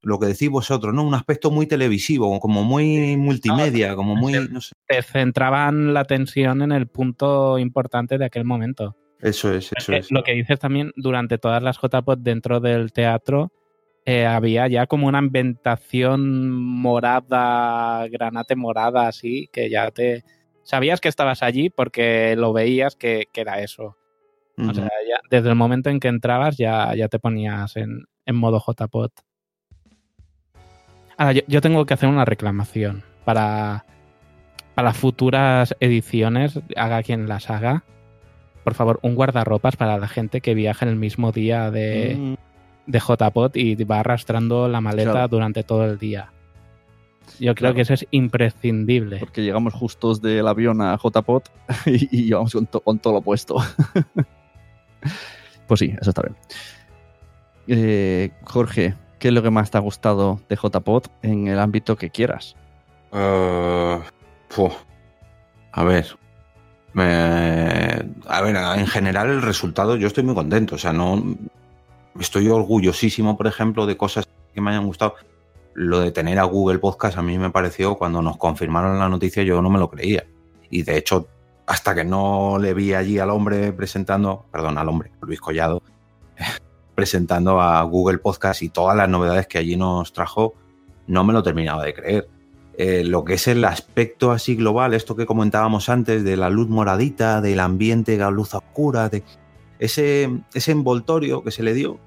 lo 0.03 0.19
que 0.19 0.27
decís 0.27 0.51
vosotros, 0.51 0.93
¿no? 0.93 1.03
Un 1.03 1.15
aspecto 1.15 1.51
muy 1.51 1.67
televisivo, 1.67 2.39
como 2.41 2.65
muy 2.65 3.17
multimedia, 3.17 3.95
como 3.95 4.17
muy, 4.17 4.33
no 4.51 4.61
sé. 4.61 4.73
Te 4.87 5.03
centraban 5.03 5.95
la 5.95 6.05
tensión 6.05 6.61
en 6.63 6.73
el 6.73 6.87
punto 6.89 7.59
importante 7.59 8.19
de 8.19 8.25
aquel 8.27 8.45
momento. 8.45 8.97
Eso 9.25 9.55
es, 9.55 9.73
eso 9.75 9.93
Eh, 9.93 9.99
es. 9.99 10.11
Lo 10.11 10.23
que 10.23 10.33
dices 10.33 10.59
también, 10.59 10.93
durante 10.97 11.39
todas 11.39 11.63
las 11.63 11.79
JPOT 11.79 12.19
dentro 12.21 12.61
del 12.61 12.93
teatro, 12.93 13.51
eh, 14.05 14.27
había 14.27 14.69
ya 14.69 14.87
como 14.87 15.07
una 15.09 15.17
ambientación 15.17 16.51
morada, 16.51 18.07
granate 18.09 18.55
morada, 18.55 19.09
así, 19.09 19.49
que 19.51 19.71
ya 19.71 19.91
te... 19.91 20.25
Sabías 20.63 21.01
que 21.01 21.09
estabas 21.09 21.43
allí 21.43 21.71
porque 21.71 22.37
lo 22.37 22.53
veías 22.53 22.97
que, 22.97 23.25
que 23.33 23.41
era 23.41 23.61
eso. 23.61 23.97
O 24.59 24.73
sea, 24.75 24.85
ya 25.09 25.19
desde 25.31 25.49
el 25.49 25.55
momento 25.57 25.89
en 25.89 26.01
que 26.01 26.09
entrabas 26.09 26.59
ya, 26.59 26.95
ya 26.95 27.09
te 27.09 27.19
ponías 27.19 27.77
en, 27.77 28.05
en 28.27 28.37
modo 28.37 28.61
JPOT. 28.61 29.13
Ahora, 31.17 31.33
yo, 31.33 31.43
yo 31.49 31.61
tengo 31.61 31.87
que 31.87 31.95
hacer 31.95 32.09
una 32.09 32.25
reclamación 32.25 33.03
para, 33.25 33.85
para 34.75 34.93
futuras 34.93 35.75
ediciones, 35.81 36.61
haga 36.77 37.03
quien 37.03 37.27
las 37.29 37.51
haga. 37.51 37.85
Por 38.65 38.75
favor, 38.75 38.99
un 39.03 39.15
guardarropas 39.15 39.77
para 39.77 39.99
la 39.99 40.09
gente 40.09 40.41
que 40.41 40.55
viaja 40.55 40.85
en 40.87 40.91
el 40.91 40.97
mismo 40.97 41.31
día 41.33 41.71
de, 41.71 42.17
Mm. 42.19 42.35
de 42.91 43.01
JPOT 43.01 43.57
y 43.57 43.75
va 43.85 44.01
arrastrando 44.01 44.69
la 44.69 44.81
maleta 44.81 45.11
Claro. 45.13 45.29
durante 45.29 45.63
todo 45.63 45.85
el 45.85 45.99
día. 45.99 46.31
Yo 47.41 47.55
creo 47.55 47.57
Claro. 47.57 47.75
que 47.77 47.81
eso 47.83 47.95
es 47.95 48.07
imprescindible. 48.11 49.19
Porque 49.19 49.43
llegamos 49.43 49.73
justos 49.75 50.21
del 50.23 50.47
avión 50.49 50.81
a 50.83 50.97
JPOT 50.99 51.49
y, 51.87 52.09
y 52.19 52.25
llevamos 52.27 52.53
con, 52.53 52.67
to- 52.67 52.81
con 52.81 52.99
todo 52.99 53.15
lo 53.15 53.21
puesto. 53.23 53.57
pues 55.67 55.81
sí, 55.81 55.95
eso 56.01 56.11
está 56.11 56.23
bien. 56.23 56.37
Eh, 57.67 58.31
Jorge, 58.45 58.95
¿qué 59.19 59.29
es 59.29 59.35
lo 59.35 59.43
que 59.43 59.51
más 59.51 59.71
te 59.71 59.79
ha 59.79 59.81
gustado 59.81 60.41
de 60.49 60.57
JPOT 60.57 61.09
en 61.23 61.49
el 61.49 61.59
ámbito 61.59 61.97
que 61.97 62.11
quieras? 62.11 62.57
Fu. 64.49 64.71
a 65.73 65.85
ver. 65.85 66.17
Me- 66.95 68.09
a 68.27 68.41
ver, 68.41 68.57
en 68.57 68.87
general 68.87 69.29
el 69.29 69.43
resultado 69.43 69.97
yo 69.97 70.07
estoy 70.07 70.25
muy 70.25 70.35
contento. 70.35 70.77
O 70.77 70.79
sea, 70.79 70.93
no. 70.93 71.23
Estoy 72.19 72.49
orgullosísimo, 72.49 73.37
por 73.37 73.49
ejemplo, 73.49 73.87
de 73.87 73.97
cosas 73.97 74.27
que 74.55 74.61
me 74.61 74.71
hayan 74.71 74.87
gustado. 74.87 75.15
Lo 75.75 75.99
de 76.01 76.13
tener 76.13 76.39
a 76.39 76.45
Google 76.45 76.79
Podcast 76.79 77.19
a 77.19 77.23
mí 77.23 77.37
me 77.39 77.51
pareció, 77.51 77.97
cuando 77.97 78.23
nos 78.23 78.37
confirmaron 78.37 78.99
la 78.99 79.09
noticia, 79.09 79.43
yo 79.43 79.61
no 79.61 79.69
me 79.71 79.81
lo 79.81 79.91
creía. 79.91 80.25
Y 80.71 80.83
de 80.85 80.97
hecho, 80.97 81.27
hasta 81.67 81.95
que 81.95 82.05
no 82.05 82.59
le 82.61 82.73
vi 82.75 82.95
allí 82.95 83.19
al 83.19 83.31
hombre 83.31 83.73
presentando, 83.73 84.47
perdón, 84.53 84.79
al 84.79 84.89
hombre, 84.89 85.11
Luis 85.23 85.41
Collado, 85.41 85.83
presentando 86.95 87.61
a 87.61 87.83
Google 87.83 88.19
Podcast 88.19 88.63
y 88.63 88.69
todas 88.69 88.97
las 88.97 89.09
novedades 89.09 89.49
que 89.49 89.59
allí 89.59 89.77
nos 89.77 90.13
trajo, 90.13 90.55
no 91.09 91.25
me 91.25 91.33
lo 91.33 91.43
terminaba 91.43 91.83
de 91.83 91.95
creer. 91.95 92.29
Eh, 92.77 93.05
lo 93.05 93.25
que 93.25 93.35
es 93.35 93.47
el 93.47 93.65
aspecto 93.65 94.33
así 94.33 94.57
global, 94.57 94.95
esto 94.95 95.15
que 95.15 95.27
comentábamos 95.27 95.89
antes, 95.89 96.25
de 96.25 96.37
la 96.37 96.51
luz 96.51 96.69
moradita, 96.69 97.41
del 97.41 97.61
ambiente, 97.61 98.17
la 98.17 98.31
luz 98.31 98.55
oscura, 98.55 99.09
de 99.09 99.23
ese, 99.79 100.31
ese 100.55 100.73
envoltorio 100.73 101.43
que 101.45 101.51
se 101.51 101.63
le 101.63 101.75
dio 101.75 102.01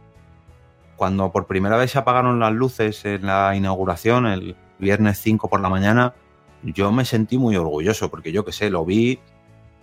cuando 0.98 1.32
por 1.32 1.46
primera 1.46 1.78
vez 1.78 1.92
se 1.92 2.00
apagaron 2.00 2.40
las 2.40 2.52
luces 2.52 3.06
en 3.06 3.28
la 3.28 3.56
inauguración, 3.56 4.26
el 4.26 4.58
viernes 4.80 5.20
5 5.20 5.48
por 5.48 5.62
la 5.62 5.70
mañana, 5.70 6.16
yo 6.64 6.92
me 6.92 7.06
sentí 7.06 7.38
muy 7.38 7.56
orgulloso, 7.56 8.10
porque 8.10 8.32
yo 8.32 8.44
que 8.44 8.52
sé, 8.52 8.70
lo 8.70 8.84
vi, 8.84 9.20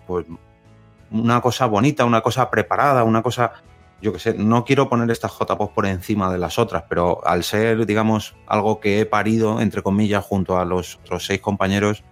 pues 0.06 0.26
una 1.10 1.40
cosa 1.40 1.66
bonita, 1.66 2.04
una 2.04 2.20
cosa 2.20 2.50
preparada, 2.50 3.04
una 3.04 3.22
cosa, 3.22 3.52
yo 4.00 4.12
que 4.12 4.18
sé, 4.18 4.34
no 4.34 4.64
quiero 4.64 4.88
poner 4.88 5.10
estas 5.10 5.32
JPOs 5.32 5.70
por 5.70 5.86
encima 5.86 6.32
de 6.32 6.38
las 6.38 6.58
otras, 6.58 6.84
pero 6.88 7.26
al 7.26 7.42
ser, 7.44 7.86
digamos, 7.86 8.36
algo 8.46 8.80
que 8.80 9.00
he 9.00 9.06
parido, 9.06 9.60
entre 9.60 9.82
comillas, 9.82 10.24
junto 10.24 10.58
a 10.58 10.64
los 10.64 10.96
otros 10.96 11.26
seis 11.26 11.40
compañeros, 11.40 12.04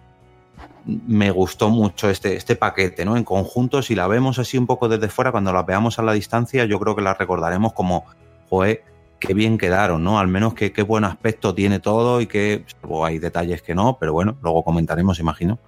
me 0.85 1.31
gustó 1.31 1.69
mucho 1.69 2.09
este, 2.09 2.35
este 2.35 2.55
paquete, 2.55 3.05
¿no? 3.05 3.15
En 3.15 3.23
conjunto, 3.23 3.81
si 3.81 3.95
la 3.95 4.07
vemos 4.07 4.39
así 4.39 4.57
un 4.57 4.67
poco 4.67 4.89
desde 4.89 5.07
fuera, 5.07 5.31
cuando 5.31 5.53
la 5.53 5.63
veamos 5.63 5.99
a 5.99 6.03
la 6.03 6.13
distancia, 6.13 6.65
yo 6.65 6.79
creo 6.79 6.95
que 6.95 7.01
la 7.01 7.13
recordaremos 7.13 7.73
como, 7.73 8.05
joder, 8.49 8.83
qué 9.19 9.33
bien 9.33 9.57
quedaron, 9.57 10.03
¿no? 10.03 10.19
Al 10.19 10.27
menos 10.27 10.53
qué, 10.53 10.73
qué 10.73 10.81
buen 10.81 11.05
aspecto 11.05 11.55
tiene 11.55 11.79
todo 11.79 12.19
y 12.19 12.27
que 12.27 12.65
salvo 12.81 13.05
hay 13.05 13.19
detalles 13.19 13.61
que 13.61 13.75
no, 13.75 13.97
pero 13.99 14.13
bueno, 14.13 14.37
luego 14.41 14.63
comentaremos, 14.63 15.19
imagino. 15.19 15.59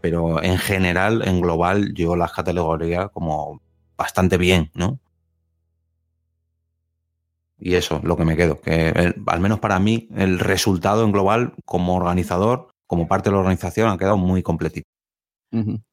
Pero 0.00 0.42
en 0.42 0.58
general, 0.58 1.22
en 1.28 1.40
global, 1.40 1.92
yo 1.94 2.16
las 2.16 2.32
categorías 2.32 3.10
como 3.12 3.60
bastante 3.96 4.38
bien, 4.38 4.70
¿no? 4.74 4.98
Y 7.64 7.74
eso, 7.74 8.00
lo 8.02 8.16
que 8.16 8.24
me 8.24 8.36
quedo, 8.36 8.60
que 8.60 8.88
el- 8.88 9.14
al 9.26 9.40
menos 9.40 9.60
para 9.60 9.78
mí, 9.78 10.08
el 10.16 10.40
resultado 10.40 11.04
en 11.04 11.12
global, 11.12 11.52
como 11.64 11.94
organizador, 11.94 12.68
como 12.88 13.06
parte 13.06 13.30
de 13.30 13.34
la 13.34 13.40
organización, 13.40 13.88
ha 13.90 13.98
quedado 13.98 14.16
muy 14.16 14.42
completito. 14.42 14.86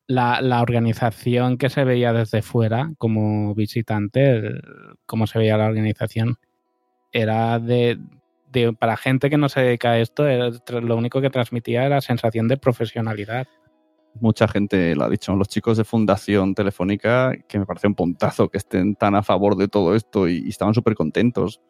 la, 0.07 0.41
la 0.41 0.61
organización 0.61 1.57
que 1.57 1.69
se 1.69 1.83
veía 1.83 2.13
desde 2.13 2.41
fuera 2.41 2.91
como 2.97 3.53
visitante, 3.53 4.29
el- 4.31 4.61
cómo 5.05 5.27
se 5.27 5.37
veía 5.37 5.57
la 5.57 5.67
organización, 5.67 6.37
era 7.11 7.59
de, 7.59 7.99
de- 8.51 8.73
para 8.73 8.95
gente 8.97 9.29
que 9.29 9.37
no 9.37 9.49
se 9.49 9.59
dedica 9.61 9.91
a 9.91 9.99
esto, 9.99 10.25
era- 10.27 10.49
lo 10.81 10.95
único 10.95 11.19
que 11.21 11.29
transmitía 11.29 11.85
era 11.85 11.99
sensación 12.01 12.47
de 12.47 12.57
profesionalidad. 12.57 13.47
Mucha 14.15 14.47
gente 14.47 14.95
lo 14.95 15.05
ha 15.05 15.09
dicho, 15.09 15.35
los 15.35 15.47
chicos 15.47 15.77
de 15.77 15.83
Fundación 15.83 16.55
Telefónica, 16.55 17.33
que 17.47 17.59
me 17.59 17.65
parece 17.65 17.87
un 17.87 17.95
puntazo 17.95 18.49
que 18.49 18.57
estén 18.57 18.95
tan 18.95 19.15
a 19.15 19.23
favor 19.23 19.55
de 19.55 19.67
todo 19.67 19.95
esto 19.95 20.27
y, 20.27 20.49
estaban 20.49 20.73
súper 20.73 20.95
contentos 20.95 21.61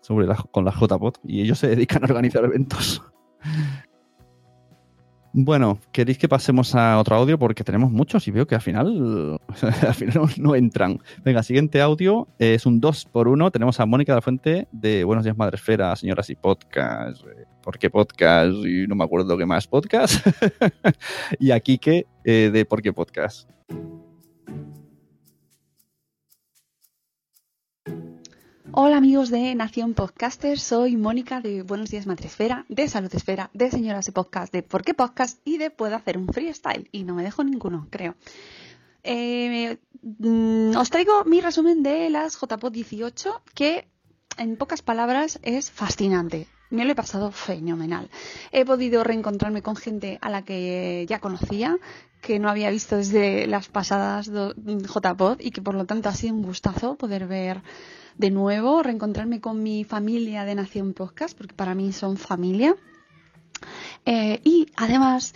sobre 0.00 0.26
con 0.50 0.64
la 0.64 0.70
JPOT 0.70 1.18
y 1.24 1.42
ellos 1.42 1.58
se 1.58 1.68
dedican 1.68 2.04
a 2.04 2.06
organizar 2.06 2.44
eventos. 2.44 3.02
Bueno, 5.38 5.78
¿queréis 5.92 6.16
que 6.16 6.30
pasemos 6.30 6.74
a 6.74 6.98
otro 6.98 7.14
audio? 7.14 7.38
Porque 7.38 7.62
tenemos 7.62 7.90
muchos 7.90 8.26
y 8.26 8.30
veo 8.30 8.46
que 8.46 8.54
al 8.54 8.62
final, 8.62 9.38
al 9.86 9.94
final 9.94 10.14
no, 10.14 10.28
no 10.38 10.54
entran. 10.54 10.98
Venga, 11.22 11.42
siguiente 11.42 11.82
audio 11.82 12.26
es 12.38 12.64
un 12.64 12.80
2 12.80 13.04
por 13.12 13.28
1 13.28 13.50
Tenemos 13.50 13.78
a 13.78 13.84
Mónica 13.84 14.12
de 14.12 14.16
la 14.16 14.22
Fuente 14.22 14.68
de 14.72 15.04
Buenos 15.04 15.24
Días 15.24 15.36
Madresfera, 15.36 15.94
señoras 15.94 16.30
y 16.30 16.36
podcast. 16.36 17.22
¿Por 17.66 17.80
qué 17.80 17.90
podcast? 17.90 18.52
Y 18.64 18.86
no 18.86 18.94
me 18.94 19.02
acuerdo 19.02 19.36
qué 19.36 19.44
más 19.44 19.66
podcast. 19.66 20.24
y 21.40 21.50
a 21.50 21.58
Quique 21.58 22.06
eh, 22.22 22.50
de 22.52 22.64
¿Por 22.64 22.80
qué 22.80 22.92
podcast? 22.92 23.50
Hola 28.70 28.98
amigos 28.98 29.30
de 29.30 29.52
Nación 29.56 29.94
Podcaster, 29.94 30.60
soy 30.60 30.96
Mónica 30.96 31.40
de 31.40 31.62
Buenos 31.62 31.90
Días 31.90 32.06
Madresfera, 32.06 32.66
de 32.68 32.86
Salud 32.86 33.12
Esfera, 33.12 33.50
de 33.52 33.68
Señoras 33.68 34.06
y 34.06 34.12
Podcast, 34.12 34.52
de 34.52 34.62
Por 34.62 34.84
qué 34.84 34.94
Podcast 34.94 35.40
y 35.44 35.58
de 35.58 35.70
Puedo 35.70 35.96
hacer 35.96 36.18
un 36.18 36.28
freestyle. 36.28 36.88
Y 36.92 37.02
no 37.02 37.16
me 37.16 37.24
dejo 37.24 37.42
ninguno, 37.42 37.88
creo. 37.90 38.14
Eh, 39.02 39.78
mm, 40.02 40.76
os 40.76 40.90
traigo 40.90 41.24
mi 41.24 41.40
resumen 41.40 41.82
de 41.82 42.10
las 42.10 42.40
JPod 42.40 42.70
18, 42.70 43.42
que 43.56 43.88
en 44.38 44.56
pocas 44.56 44.82
palabras 44.82 45.40
es 45.42 45.72
fascinante. 45.72 46.46
Me 46.70 46.84
lo 46.84 46.92
he 46.92 46.94
pasado 46.94 47.30
fenomenal. 47.30 48.10
He 48.52 48.64
podido 48.64 49.04
reencontrarme 49.04 49.62
con 49.62 49.76
gente 49.76 50.18
a 50.20 50.30
la 50.30 50.42
que 50.42 51.06
ya 51.08 51.20
conocía, 51.20 51.78
que 52.20 52.38
no 52.38 52.48
había 52.48 52.70
visto 52.70 52.96
desde 52.96 53.46
las 53.46 53.68
pasadas 53.68 54.26
JPod 54.26 55.40
y 55.40 55.52
que 55.52 55.62
por 55.62 55.74
lo 55.74 55.84
tanto 55.84 56.08
ha 56.08 56.14
sido 56.14 56.34
un 56.34 56.42
gustazo 56.42 56.96
poder 56.96 57.26
ver 57.26 57.62
de 58.16 58.30
nuevo, 58.30 58.82
reencontrarme 58.82 59.40
con 59.40 59.62
mi 59.62 59.84
familia 59.84 60.44
de 60.44 60.54
Nación 60.54 60.92
Podcast, 60.92 61.36
porque 61.36 61.54
para 61.54 61.74
mí 61.74 61.92
son 61.92 62.16
familia. 62.16 62.74
Eh, 64.04 64.40
y 64.44 64.66
además, 64.76 65.34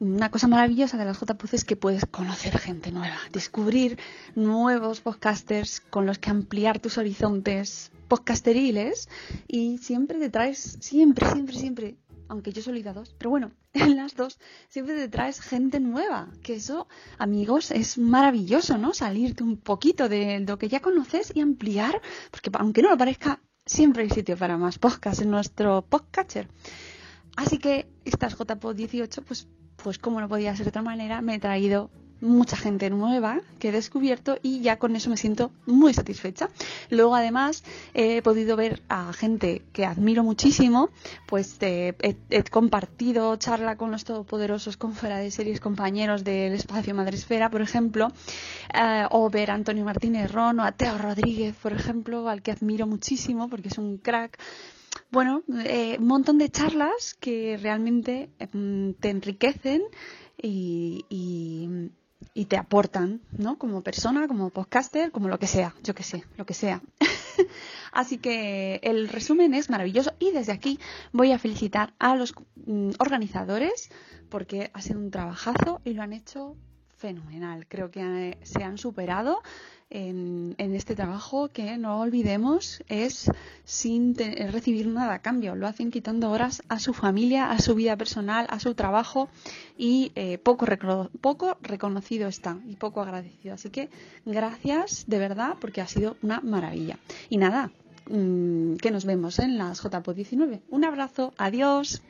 una 0.00 0.30
cosa 0.30 0.48
maravillosa 0.48 0.96
de 0.96 1.04
las 1.04 1.20
JPOD 1.20 1.54
es 1.54 1.64
que 1.64 1.76
puedes 1.76 2.06
conocer 2.06 2.58
gente 2.58 2.90
nueva, 2.90 3.18
descubrir 3.32 3.98
nuevos 4.34 5.02
podcasters 5.02 5.80
con 5.80 6.06
los 6.06 6.18
que 6.18 6.30
ampliar 6.30 6.78
tus 6.78 6.96
horizontes 6.96 7.92
podcasteriles 8.08 9.10
y 9.46 9.76
siempre 9.76 10.18
te 10.18 10.30
traes, 10.30 10.78
siempre, 10.80 11.30
siempre, 11.30 11.54
siempre, 11.54 11.96
aunque 12.28 12.50
yo 12.50 12.62
solo 12.62 12.78
he 12.78 12.80
ido 12.80 12.90
a 12.90 12.94
dos, 12.94 13.14
pero 13.18 13.28
bueno, 13.28 13.52
en 13.74 13.94
las 13.96 14.16
dos 14.16 14.38
siempre 14.70 14.94
te 14.94 15.08
traes 15.08 15.38
gente 15.42 15.80
nueva, 15.80 16.28
que 16.42 16.54
eso, 16.54 16.88
amigos, 17.18 17.70
es 17.70 17.98
maravilloso, 17.98 18.78
¿no? 18.78 18.94
Salirte 18.94 19.44
un 19.44 19.58
poquito 19.58 20.08
de 20.08 20.40
lo 20.40 20.56
que 20.56 20.70
ya 20.70 20.80
conoces 20.80 21.30
y 21.34 21.40
ampliar, 21.40 22.00
porque 22.30 22.48
aunque 22.54 22.80
no 22.80 22.88
lo 22.88 22.96
parezca, 22.96 23.42
siempre 23.66 24.04
hay 24.04 24.10
sitio 24.10 24.38
para 24.38 24.56
más 24.56 24.78
podcasts 24.78 25.20
en 25.20 25.30
nuestro 25.30 25.82
podcatcher. 25.82 26.48
Así 27.36 27.58
que 27.58 27.86
estas 28.06 28.36
JPod 28.36 28.74
18, 28.74 29.22
pues, 29.22 29.46
pues 29.82 29.98
como 29.98 30.20
no 30.20 30.28
podía 30.28 30.54
ser 30.56 30.66
de 30.66 30.70
otra 30.70 30.82
manera, 30.82 31.20
me 31.20 31.34
he 31.34 31.38
traído 31.38 31.90
mucha 32.20 32.56
gente 32.56 32.90
nueva 32.90 33.40
que 33.58 33.68
he 33.68 33.72
descubierto 33.72 34.38
y 34.42 34.60
ya 34.60 34.78
con 34.78 34.94
eso 34.96 35.10
me 35.10 35.16
siento 35.16 35.50
muy 35.66 35.94
satisfecha. 35.94 36.50
Luego 36.90 37.14
además 37.14 37.64
he 37.94 38.22
podido 38.22 38.56
ver 38.56 38.82
a 38.88 39.12
gente 39.12 39.62
que 39.72 39.86
admiro 39.86 40.22
muchísimo, 40.22 40.90
pues 41.26 41.56
eh, 41.60 41.94
he, 42.30 42.42
compartido 42.44 43.36
charla 43.36 43.76
con 43.76 43.90
los 43.90 44.04
todopoderosos 44.04 44.78
de 44.78 45.30
series 45.30 45.60
compañeros 45.60 46.24
del 46.24 46.52
espacio 46.52 46.94
Madresfera, 46.94 47.50
por 47.50 47.62
ejemplo, 47.62 48.12
eh, 48.74 49.06
o 49.10 49.30
ver 49.30 49.50
a 49.50 49.54
Antonio 49.54 49.84
Martínez 49.84 50.30
Ron 50.32 50.60
o 50.60 50.64
a 50.64 50.72
Teo 50.72 50.98
Rodríguez, 50.98 51.54
por 51.56 51.72
ejemplo, 51.72 52.28
al 52.28 52.42
que 52.42 52.52
admiro 52.52 52.86
muchísimo 52.86 53.48
porque 53.48 53.68
es 53.68 53.78
un 53.78 53.98
crack 53.98 54.38
bueno, 55.10 55.42
eh, 55.64 55.96
un 55.98 56.06
montón 56.06 56.38
de 56.38 56.48
charlas 56.50 57.14
que 57.20 57.58
realmente 57.60 58.30
mm, 58.52 58.92
te 59.00 59.10
enriquecen 59.10 59.82
y, 60.40 61.04
y- 61.08 61.90
y 62.34 62.44
te 62.44 62.56
aportan, 62.56 63.20
¿no? 63.38 63.56
Como 63.58 63.82
persona, 63.82 64.28
como 64.28 64.50
podcaster, 64.50 65.10
como 65.10 65.28
lo 65.28 65.38
que 65.38 65.46
sea, 65.46 65.74
yo 65.82 65.94
que 65.94 66.02
sé, 66.02 66.24
lo 66.36 66.44
que 66.46 66.54
sea. 66.54 66.82
Así 67.92 68.18
que 68.18 68.78
el 68.82 69.08
resumen 69.08 69.54
es 69.54 69.70
maravilloso 69.70 70.12
y 70.18 70.30
desde 70.30 70.52
aquí 70.52 70.78
voy 71.12 71.32
a 71.32 71.38
felicitar 71.38 71.94
a 71.98 72.14
los 72.14 72.34
mm, 72.66 72.90
organizadores 72.98 73.90
porque 74.28 74.70
ha 74.74 74.80
sido 74.82 75.00
un 75.00 75.10
trabajazo 75.10 75.80
y 75.84 75.94
lo 75.94 76.02
han 76.02 76.12
hecho 76.12 76.56
fenomenal. 77.00 77.66
Creo 77.66 77.90
que 77.90 78.00
eh, 78.00 78.38
se 78.42 78.62
han 78.62 78.78
superado 78.78 79.42
en, 79.88 80.54
este 80.58 80.94
trabajo 80.94 81.48
que 81.48 81.76
no 81.78 82.00
olvidemos 82.00 82.82
es 82.88 83.30
sin 83.64 84.14
recibir 84.14 84.86
nada 84.86 85.14
a 85.14 85.18
cambio. 85.18 85.56
Lo 85.56 85.66
hacen 85.66 85.90
quitando 85.90 86.30
horas 86.30 86.62
a 86.68 86.78
su 86.78 86.92
familia, 86.94 87.50
a 87.50 87.58
su 87.58 87.74
vida 87.74 87.96
personal, 87.96 88.46
a 88.50 88.60
su 88.60 88.74
trabajo 88.74 89.28
y 89.76 90.12
eh, 90.14 90.38
poco 90.38 90.66
reconocido 90.66 92.28
está 92.28 92.58
y 92.68 92.76
poco 92.76 93.00
agradecido. 93.00 93.54
Así 93.54 93.70
que 93.70 93.88
gracias 94.24 95.04
de 95.08 95.18
verdad 95.18 95.56
porque 95.60 95.80
ha 95.80 95.88
sido 95.88 96.16
una 96.22 96.40
maravilla. 96.40 96.98
Y 97.28 97.38
nada, 97.38 97.72
mm, 98.08 98.76
que 98.76 98.90
nos 98.92 99.04
vemos 99.04 99.40
en 99.40 99.58
las 99.58 99.82
JPO 99.82 100.14
19. 100.14 100.62
Un 100.68 100.84
abrazo, 100.84 101.32
adiós. 101.36 102.02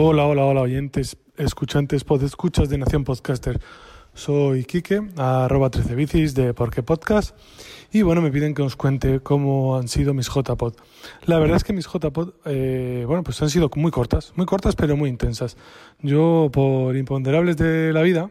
Hola, 0.00 0.26
hola, 0.26 0.44
hola, 0.44 0.60
oyentes, 0.60 1.16
escuchantes, 1.36 2.04
podescuchas 2.04 2.68
de 2.68 2.78
Nación 2.78 3.02
Podcaster. 3.02 3.60
Soy 4.14 4.62
Quique, 4.62 5.02
arroba 5.16 5.70
13 5.70 5.96
bicis 5.96 6.36
de 6.36 6.54
Porque 6.54 6.84
Podcast. 6.84 7.36
Y 7.90 8.02
bueno, 8.02 8.22
me 8.22 8.30
piden 8.30 8.54
que 8.54 8.62
os 8.62 8.76
cuente 8.76 9.18
cómo 9.18 9.76
han 9.76 9.88
sido 9.88 10.14
mis 10.14 10.28
JPod. 10.28 10.74
La 11.26 11.40
verdad 11.40 11.56
es 11.56 11.64
que 11.64 11.72
mis 11.72 11.88
JPod, 11.88 12.34
eh, 12.44 13.02
bueno, 13.08 13.24
pues 13.24 13.42
han 13.42 13.50
sido 13.50 13.68
muy 13.74 13.90
cortas, 13.90 14.32
muy 14.36 14.46
cortas 14.46 14.76
pero 14.76 14.96
muy 14.96 15.10
intensas. 15.10 15.56
Yo, 16.00 16.48
por 16.52 16.96
imponderables 16.96 17.56
de 17.56 17.92
la 17.92 18.02
vida, 18.02 18.30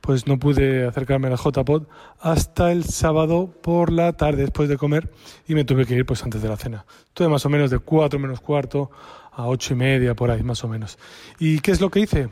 pues 0.00 0.28
no 0.28 0.38
pude 0.38 0.86
acercarme 0.86 1.26
a 1.26 1.30
la 1.30 1.36
JPod 1.36 1.88
hasta 2.20 2.70
el 2.70 2.84
sábado 2.84 3.50
por 3.62 3.90
la 3.90 4.12
tarde 4.12 4.42
después 4.42 4.68
de 4.68 4.76
comer 4.76 5.10
y 5.48 5.56
me 5.56 5.64
tuve 5.64 5.86
que 5.86 5.94
ir 5.94 6.06
pues 6.06 6.22
antes 6.22 6.40
de 6.40 6.48
la 6.48 6.56
cena. 6.56 6.86
Tuve 7.14 7.28
más 7.28 7.44
o 7.46 7.48
menos 7.48 7.70
de 7.70 7.80
4 7.80 8.20
menos 8.20 8.40
cuarto 8.40 8.92
a 9.32 9.46
ocho 9.46 9.74
y 9.74 9.76
media 9.76 10.14
por 10.14 10.30
ahí 10.30 10.42
más 10.42 10.64
o 10.64 10.68
menos. 10.68 10.98
¿Y 11.38 11.60
qué 11.60 11.70
es 11.70 11.80
lo 11.80 11.90
que 11.90 12.00
hice? 12.00 12.28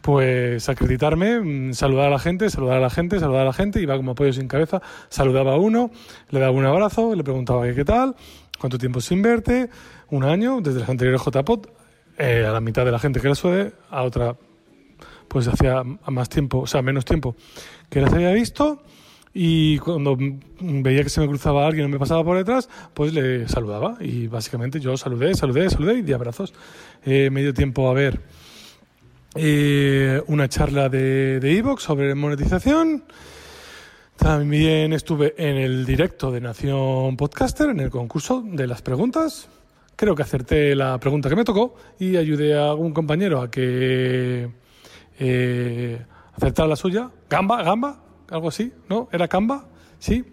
Pues 0.00 0.68
acreditarme, 0.68 1.40
mm, 1.40 1.74
saludar 1.74 2.06
a 2.06 2.10
la 2.10 2.18
gente, 2.18 2.50
saludar 2.50 2.78
a 2.78 2.80
la 2.80 2.90
gente, 2.90 3.20
saludar 3.20 3.42
a 3.42 3.46
la 3.46 3.52
gente, 3.52 3.80
iba 3.80 3.96
como 3.96 4.14
pollo 4.14 4.32
sin 4.32 4.48
cabeza, 4.48 4.82
saludaba 5.08 5.54
a 5.54 5.56
uno, 5.56 5.90
le 6.30 6.40
daba 6.40 6.52
un 6.52 6.66
abrazo, 6.66 7.14
le 7.14 7.22
preguntaba 7.22 7.72
qué 7.72 7.84
tal, 7.84 8.16
cuánto 8.58 8.78
tiempo 8.78 9.00
sin 9.00 9.22
verte, 9.22 9.70
un 10.10 10.24
año, 10.24 10.60
desde 10.60 10.80
las 10.80 10.88
anteriores 10.88 11.22
JPOT, 11.22 11.68
eh, 12.18 12.44
a 12.46 12.52
la 12.52 12.60
mitad 12.60 12.84
de 12.84 12.92
la 12.92 12.98
gente 12.98 13.20
que 13.20 13.28
la 13.28 13.34
suele, 13.34 13.72
a 13.90 14.02
otra 14.02 14.36
pues 15.28 15.48
hacía 15.48 15.82
más 15.82 16.28
tiempo, 16.28 16.58
o 16.58 16.66
sea, 16.66 16.82
menos 16.82 17.06
tiempo 17.06 17.34
que 17.88 18.02
las 18.02 18.12
había 18.12 18.32
visto 18.32 18.82
y 19.34 19.78
cuando 19.78 20.16
veía 20.60 21.02
que 21.02 21.08
se 21.08 21.20
me 21.20 21.28
cruzaba 21.28 21.66
alguien 21.66 21.86
o 21.86 21.88
me 21.88 21.98
pasaba 21.98 22.22
por 22.22 22.36
detrás, 22.36 22.68
pues 22.94 23.12
le 23.12 23.48
saludaba 23.48 23.96
y 24.00 24.26
básicamente 24.26 24.78
yo 24.80 24.96
saludé, 24.96 25.34
saludé, 25.34 25.70
saludé 25.70 25.94
y 25.94 26.02
di 26.02 26.12
abrazos. 26.12 26.52
Eh, 27.04 27.30
me 27.30 27.42
dio 27.42 27.54
tiempo 27.54 27.88
a 27.88 27.94
ver 27.94 28.20
eh, 29.34 30.22
una 30.26 30.48
charla 30.48 30.88
de 30.88 31.38
Evox 31.42 31.82
sobre 31.82 32.14
monetización. 32.14 33.04
También 34.16 34.92
estuve 34.92 35.34
en 35.36 35.56
el 35.56 35.84
directo 35.84 36.30
de 36.30 36.40
Nación 36.40 37.16
Podcaster, 37.16 37.70
en 37.70 37.80
el 37.80 37.90
concurso 37.90 38.44
de 38.46 38.66
las 38.66 38.80
preguntas. 38.80 39.48
Creo 39.96 40.14
que 40.14 40.22
acerté 40.22 40.76
la 40.76 40.98
pregunta 40.98 41.28
que 41.28 41.36
me 41.36 41.44
tocó 41.44 41.74
y 41.98 42.16
ayudé 42.16 42.56
a 42.56 42.70
algún 42.70 42.92
compañero 42.92 43.40
a 43.40 43.50
que 43.50 44.48
eh, 45.18 46.06
acertara 46.34 46.68
la 46.68 46.76
suya. 46.76 47.10
Gamba, 47.28 47.62
Gamba, 47.62 48.00
algo 48.32 48.48
así, 48.48 48.72
¿no? 48.88 49.08
¿Era 49.12 49.26
Gamba? 49.26 49.66
Sí. 49.98 50.24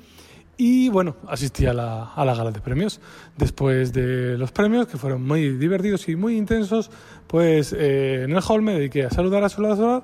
Y 0.57 0.89
bueno, 0.89 1.15
asistí 1.27 1.65
a 1.65 1.73
la, 1.73 2.13
a 2.13 2.26
la 2.26 2.35
gala 2.35 2.51
de 2.51 2.59
premios. 2.59 2.99
Después 3.38 3.93
de 3.93 4.38
los 4.38 4.51
premios, 4.51 4.88
que 4.88 4.97
fueron 4.97 5.26
muy 5.26 5.57
divertidos 5.57 6.09
y 6.09 6.15
muy 6.15 6.35
intensos, 6.35 6.91
pues 7.27 7.71
eh, 7.71 8.23
en 8.23 8.31
el 8.31 8.41
hall 8.45 8.61
me 8.61 8.73
dediqué 8.73 9.05
a 9.05 9.09
saludar, 9.09 9.43
a 9.43 9.49
saludar, 9.49 10.03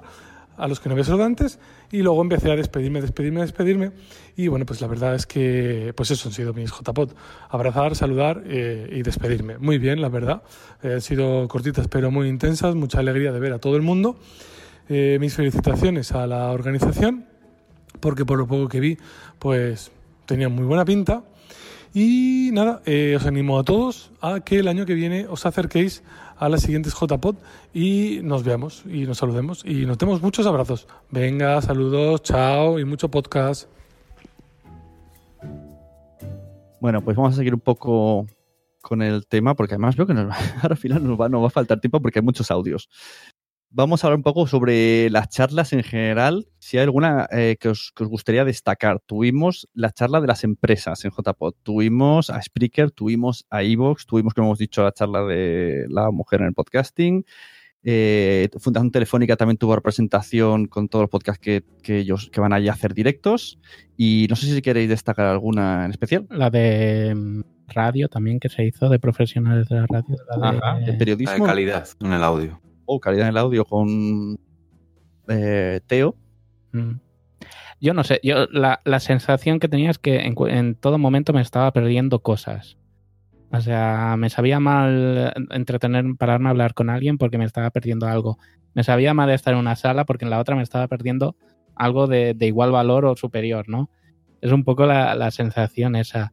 a 0.57 0.67
los 0.67 0.79
que 0.79 0.89
no 0.89 0.93
había 0.93 1.03
saludado 1.03 1.27
antes 1.27 1.59
y 1.91 2.01
luego 2.01 2.21
empecé 2.21 2.51
a 2.51 2.55
despedirme, 2.55 3.01
despedirme, 3.01 3.41
despedirme 3.41 3.91
y 4.35 4.47
bueno, 4.47 4.65
pues 4.65 4.81
la 4.81 4.87
verdad 4.87 5.15
es 5.15 5.25
que 5.25 5.93
pues 5.95 6.11
eso 6.11 6.29
han 6.29 6.33
sido 6.33 6.53
mis 6.53 6.71
JPod, 6.71 7.11
abrazar, 7.49 7.95
saludar 7.95 8.43
eh, 8.45 8.87
y 8.91 9.01
despedirme. 9.01 9.57
Muy 9.57 9.77
bien, 9.77 10.01
la 10.01 10.09
verdad, 10.09 10.43
Eh, 10.83 10.93
han 10.93 11.01
sido 11.01 11.47
cortitas 11.47 11.87
pero 11.87 12.11
muy 12.11 12.27
intensas, 12.27 12.75
mucha 12.75 12.99
alegría 12.99 13.31
de 13.31 13.39
ver 13.39 13.53
a 13.53 13.59
todo 13.59 13.75
el 13.75 13.81
mundo. 13.81 14.17
Eh, 14.87 15.17
mis 15.19 15.33
felicitaciones 15.33 16.11
a 16.11 16.27
la 16.27 16.51
organización 16.51 17.25
porque 17.99 18.25
por 18.25 18.37
lo 18.37 18.47
poco 18.47 18.67
que 18.67 18.79
vi 18.79 18.97
pues 19.39 19.91
tenía 20.25 20.49
muy 20.49 20.65
buena 20.65 20.85
pinta 20.85 21.23
y 21.93 22.49
nada, 22.51 22.81
eh, 22.85 23.15
os 23.17 23.25
animo 23.25 23.57
a 23.57 23.63
todos 23.63 24.11
a 24.21 24.41
que 24.41 24.59
el 24.59 24.67
año 24.67 24.85
que 24.85 24.93
viene 24.95 25.27
os 25.27 25.45
acerquéis 25.45 26.03
a 26.37 26.49
las 26.49 26.61
siguientes 26.63 26.93
JPod 26.93 27.35
y 27.73 28.19
nos 28.21 28.43
veamos 28.43 28.83
y 28.85 29.05
nos 29.05 29.19
saludemos 29.19 29.63
y 29.65 29.85
nos 29.85 29.97
demos 29.97 30.21
muchos 30.21 30.45
abrazos. 30.45 30.87
Venga, 31.09 31.61
saludos, 31.61 32.21
chao 32.23 32.79
y 32.79 32.83
mucho 32.85 33.09
podcast. 33.09 33.69
Bueno, 36.81 37.01
pues 37.01 37.15
vamos 37.15 37.33
a 37.33 37.37
seguir 37.37 37.53
un 37.53 37.59
poco 37.61 38.27
con 38.81 39.01
el 39.01 39.25
tema, 39.25 39.55
porque 39.55 39.73
además 39.73 39.95
veo 39.95 40.05
que 40.05 40.13
nos 40.13 40.29
va- 40.29 40.37
al 40.61 40.77
final 40.77 41.03
nos 41.07 41.19
va, 41.19 41.29
nos 41.29 41.41
va 41.41 41.47
a 41.47 41.51
faltar 41.51 41.79
tiempo 41.79 42.01
porque 42.01 42.19
hay 42.19 42.25
muchos 42.25 42.51
audios. 42.51 42.89
Vamos 43.77 44.01
a 44.01 44.07
hablar 44.07 44.19
un 44.19 44.23
poco 44.23 44.47
sobre 44.47 45.09
las 45.09 45.27
charlas 45.27 45.73
en 45.73 45.83
general, 45.83 46.47
si 46.59 46.77
hay 46.77 46.85
alguna 46.85 47.27
eh, 47.29 47.57
que, 47.59 47.67
os, 47.67 47.91
que 47.93 48.03
os 48.03 48.09
gustaría 48.09 48.45
destacar. 48.45 49.01
Tuvimos 49.05 49.67
la 49.73 49.91
charla 49.91 50.21
de 50.21 50.27
las 50.27 50.45
empresas 50.45 51.03
en 51.03 51.11
JPod, 51.11 51.55
tuvimos 51.61 52.29
a 52.29 52.41
Spreaker, 52.41 52.91
tuvimos 52.91 53.45
a 53.49 53.63
Evox, 53.63 54.05
tuvimos, 54.05 54.33
como 54.33 54.47
hemos 54.47 54.59
dicho, 54.59 54.81
la 54.81 54.93
charla 54.93 55.23
de 55.23 55.87
la 55.89 56.09
mujer 56.11 56.39
en 56.39 56.47
el 56.47 56.53
podcasting. 56.53 57.25
Eh, 57.83 58.47
Fundación 58.59 58.91
Telefónica 58.91 59.35
también 59.35 59.57
tuvo 59.57 59.75
representación 59.75 60.67
con 60.67 60.87
todos 60.87 61.03
los 61.03 61.09
podcasts 61.09 61.41
que, 61.41 61.65
que 61.83 61.97
ellos 61.97 62.29
que 62.31 62.39
van 62.39 62.53
allí 62.53 62.69
a 62.69 62.71
hacer 62.71 62.93
directos. 62.93 63.59
Y 63.97 64.27
no 64.29 64.37
sé 64.37 64.55
si 64.55 64.61
queréis 64.61 64.87
destacar 64.87 65.25
alguna 65.25 65.83
en 65.83 65.91
especial. 65.91 66.27
La 66.29 66.49
de 66.49 67.13
mm, 67.13 67.41
radio 67.67 68.07
también 68.07 68.39
que 68.39 68.47
se 68.47 68.65
hizo 68.65 68.87
de 68.87 68.99
profesionales 68.99 69.67
de 69.67 69.75
la 69.75 69.85
radio. 69.85 70.15
La 70.39 70.51
de, 70.53 70.57
Ajá, 70.59 70.79
de 70.79 70.91
La 70.93 70.97
periodismo. 70.97 71.45
de 71.45 71.51
calidad 71.51 71.85
en 71.99 72.13
el 72.13 72.23
audio. 72.23 72.61
O 72.85 72.99
calidad 72.99 73.23
en 73.23 73.29
el 73.29 73.37
audio 73.37 73.65
con 73.65 74.37
eh, 75.27 75.81
Teo. 75.87 76.15
Mm. 76.71 76.99
Yo 77.81 77.93
no 77.93 78.03
sé, 78.03 78.19
yo 78.23 78.47
la, 78.51 78.81
la 78.85 78.99
sensación 78.99 79.59
que 79.59 79.67
tenía 79.67 79.91
es 79.91 79.99
que 79.99 80.21
en, 80.25 80.75
todo 80.75 80.97
momento 80.97 81.33
me 81.33 81.41
estaba 81.41 81.71
perdiendo 81.71 82.19
cosas. 82.19 82.77
O 83.51 83.61
sea, 83.61 84.15
me 84.17 84.29
sabía 84.29 84.59
mal 84.59 85.33
entretener, 85.51 86.03
pararme 86.17 86.47
a 86.47 86.51
hablar 86.51 86.73
con 86.73 86.89
alguien 86.89 87.17
porque 87.17 87.37
me 87.37 87.45
estaba 87.45 87.69
perdiendo 87.69 88.07
algo. 88.07 88.37
Me 88.73 88.83
sabía 88.83 89.13
mal 89.13 89.29
estar 89.29 89.53
en 89.53 89.59
una 89.59 89.75
sala 89.75 90.05
porque 90.05 90.25
en 90.25 90.31
la 90.31 90.39
otra 90.39 90.55
me 90.55 90.63
estaba 90.63 90.87
perdiendo 90.87 91.35
algo 91.75 92.07
de, 92.07 92.33
de 92.33 92.47
igual 92.47 92.71
valor 92.71 93.05
o 93.05 93.15
superior, 93.15 93.69
¿no? 93.69 93.89
Es 94.41 94.51
un 94.51 94.63
poco 94.63 94.85
la, 94.85 95.15
la 95.15 95.31
sensación 95.31 95.95
esa. 95.95 96.31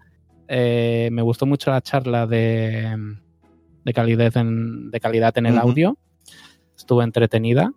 Eh, 0.49 1.09
me 1.13 1.23
gustó 1.23 1.47
mucho 1.47 1.71
la 1.71 1.81
charla 1.81 2.27
de, 2.27 2.97
de 3.85 3.93
calidad 3.93 4.37
en, 4.37 4.91
de 4.91 5.01
calidad 5.01 5.37
en 5.39 5.47
el 5.47 5.59
audio. 5.59 5.99
Estuvo 6.83 7.05
entretenida 7.05 7.73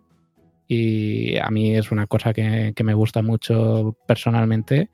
y 0.66 1.36
a 1.36 1.48
mí 1.50 1.76
es 1.76 1.92
una 1.92 2.08
cosa 2.08 2.32
que, 2.32 2.72
que 2.74 2.82
me 2.82 2.92
gusta 2.92 3.22
mucho 3.22 3.96
personalmente 4.08 4.90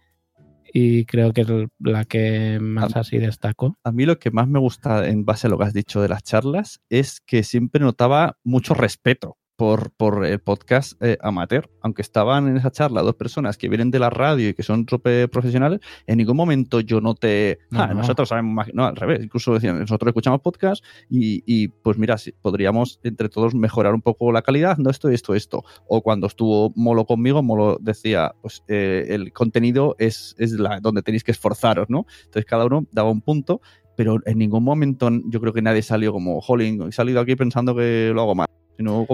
y 0.71 1.07
creo 1.07 1.33
que 1.33 1.41
es 1.41 1.49
la 1.79 2.05
que 2.05 2.59
más 2.61 2.95
así 2.95 3.17
destaco. 3.17 3.79
A 3.83 3.91
mí 3.91 4.05
lo 4.05 4.19
que 4.19 4.31
más 4.31 4.49
me 4.49 4.59
gusta 4.59 5.09
en 5.09 5.25
base 5.25 5.47
a 5.47 5.51
lo 5.51 5.57
que 5.57 5.65
has 5.65 5.73
dicho 5.73 6.03
de 6.03 6.09
las 6.09 6.25
charlas 6.25 6.83
es 6.91 7.23
que 7.23 7.43
siempre 7.43 7.81
notaba 7.81 8.37
mucho 8.45 8.75
respeto 8.75 9.39
por, 9.57 9.91
por 9.93 10.25
el 10.25 10.41
podcast 10.41 11.01
eh, 11.03 11.19
amateur. 11.21 11.71
Aunque 11.83 12.03
estaban 12.03 12.49
en 12.49 12.57
esa 12.57 12.71
charla 12.71 13.03
dos 13.03 13.15
personas 13.15 13.57
que 13.59 13.69
vienen 13.69 13.91
de 13.91 13.99
la 13.99 14.11
radio 14.11 14.49
y 14.49 14.55
que 14.55 14.63
son 14.63 14.87
súper 14.89 15.29
profesionales, 15.31 15.81
en 16.07 16.19
ningún 16.19 16.37
momento 16.37 16.81
yo 16.81 17.01
noté, 17.01 17.59
No, 17.71 17.83
"Ah, 17.83 17.87
no. 17.89 17.95
nosotros 17.95 18.29
sabemos 18.29 18.55
más. 18.55 18.69
No, 18.75 18.85
al 18.87 18.97
revés. 18.97 19.23
Incluso 19.23 19.55
decían, 19.55 19.79
nosotros 19.79 20.09
escuchamos 20.09 20.41
podcast 20.41 20.85
y, 21.09 21.43
y, 21.47 21.69
pues 21.69 21.99
mira, 21.99 22.19
si 22.19 22.33
podríamos 22.33 22.99
entre 23.03 23.29
todos 23.29 23.55
mejorar 23.55 23.95
un 23.95 24.03
poco 24.03 24.33
la 24.33 24.43
calidad, 24.43 24.79
no 24.79 24.91
esto, 24.91 25.09
esto, 25.09 25.35
esto. 25.35 25.63
O 25.87 26.03
cuando 26.03 26.27
estuvo 26.27 26.73
Molo 26.75 27.05
conmigo, 27.05 27.43
Molo 27.43 27.79
decía, 27.81 28.35
pues 28.43 28.63
eh, 28.69 29.07
el 29.11 29.33
contenido 29.33 29.95
es, 29.99 30.35
es 30.39 30.53
la, 30.53 30.81
donde 30.81 31.03
tenéis 31.03 31.25
que 31.25 31.31
esforzaros, 31.33 31.89
¿no? 31.91 32.07
Entonces 32.25 32.45
cada 32.47 32.65
uno 32.67 32.87
daba 32.93 33.11
un 33.11 33.21
punto, 33.21 33.61
pero 33.97 34.17
en 34.25 34.39
ningún 34.39 34.65
momento 34.65 35.09
yo 35.27 35.41
creo 35.41 35.53
que 35.53 35.63
nadie 35.63 35.83
salió 35.83 36.13
como, 36.13 36.41
jolín, 36.41 36.83
he 36.89 36.93
salido 36.93 37.21
aquí 37.21 37.37
pensando 37.37 37.77
que 37.77 38.11
lo 38.15 38.23
hago 38.23 38.35
mal, 38.35 38.47
sino 38.77 39.07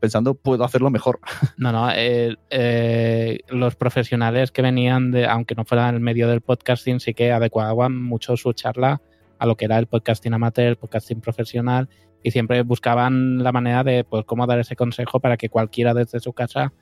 pensando, 0.00 0.34
puedo 0.34 0.64
hacerlo 0.64 0.90
mejor. 0.90 1.20
No, 1.56 1.72
no, 1.72 1.90
eh, 1.92 2.36
eh, 2.50 3.40
los 3.48 3.74
profesionales 3.76 4.50
que 4.52 4.62
venían 4.62 5.10
de, 5.10 5.26
aunque 5.26 5.54
no 5.54 5.64
fueran 5.64 5.94
el 5.94 6.00
medio 6.00 6.28
del 6.28 6.40
podcasting, 6.40 7.00
sí 7.00 7.14
que 7.14 7.32
adecuaban 7.32 8.00
mucho 8.02 8.36
su 8.36 8.52
charla 8.52 9.00
a 9.38 9.46
lo 9.46 9.56
que 9.56 9.64
era 9.66 9.78
el 9.78 9.86
podcasting 9.86 10.34
amateur, 10.34 10.66
el 10.68 10.76
podcasting 10.76 11.20
profesional, 11.20 11.88
y 12.22 12.32
siempre 12.32 12.62
buscaban 12.62 13.42
la 13.42 13.52
manera 13.52 13.84
de 13.84 14.04
pues, 14.04 14.24
cómo 14.24 14.46
dar 14.46 14.58
ese 14.58 14.74
consejo 14.76 15.20
para 15.20 15.36
que 15.36 15.48
cualquiera 15.48 15.94
desde 15.94 16.18
su 16.20 16.32
casa 16.32 16.72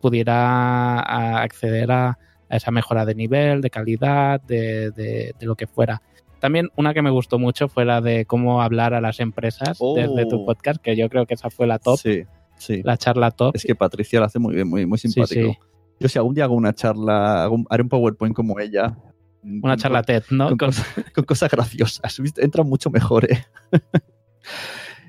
pudiera 0.00 1.00
acceder 1.42 1.90
a, 1.90 2.18
esa 2.50 2.70
mejora 2.70 3.04
de 3.04 3.14
nivel, 3.16 3.60
de 3.60 3.70
calidad, 3.70 4.40
de- 4.42 4.90
de 4.92 5.34
lo 5.46 5.56
que 5.56 5.66
fuera. 5.66 6.02
También 6.44 6.68
una 6.76 6.92
que 6.92 7.00
me 7.00 7.08
gustó 7.08 7.38
mucho 7.38 7.68
fue 7.68 7.86
la 7.86 8.02
de 8.02 8.26
cómo 8.26 8.60
hablar 8.60 8.92
a 8.92 9.00
las 9.00 9.18
empresas 9.18 9.78
desde 9.96 10.26
tu 10.26 10.42
Oh. 10.42 10.44
podcast, 10.44 10.78
que 10.82 10.94
yo 10.94 11.08
creo 11.08 11.24
que 11.24 11.32
esa 11.32 11.48
fue 11.48 11.66
la 11.66 11.78
top. 11.78 11.98
Sí, 11.98 12.24
sí. 12.58 12.82
La 12.84 12.98
charla 12.98 13.30
top. 13.30 13.56
Es 13.56 13.64
que 13.64 13.74
Patricia 13.74 14.20
lo 14.20 14.26
hace 14.26 14.38
muy 14.38 14.54
bien, 14.54 14.68
muy, 14.68 14.84
muy 14.84 14.98
simpático. 14.98 15.52
sí. 15.52 15.58
Yo 16.00 16.08
si 16.10 16.18
algún 16.18 16.34
día 16.34 16.44
hago 16.44 16.54
una 16.54 16.74
charla, 16.74 17.44
hago 17.44 17.54
un- 17.54 17.66
haré 17.70 17.82
un 17.82 17.88
PowerPoint 17.88 18.34
como 18.36 18.60
ella. 18.60 18.94
Una 19.42 19.78
charla 19.78 20.02
TED, 20.02 20.24
¿no? 20.32 20.48
Con, 20.48 20.58
Con- 20.58 20.68
cosas, 20.68 20.86
con 21.14 21.24
cosas 21.24 21.50
graciosas. 21.50 22.20
Entra 22.36 22.62
mucho 22.62 22.90
mejor, 22.90 23.24
¿eh? 23.32 23.42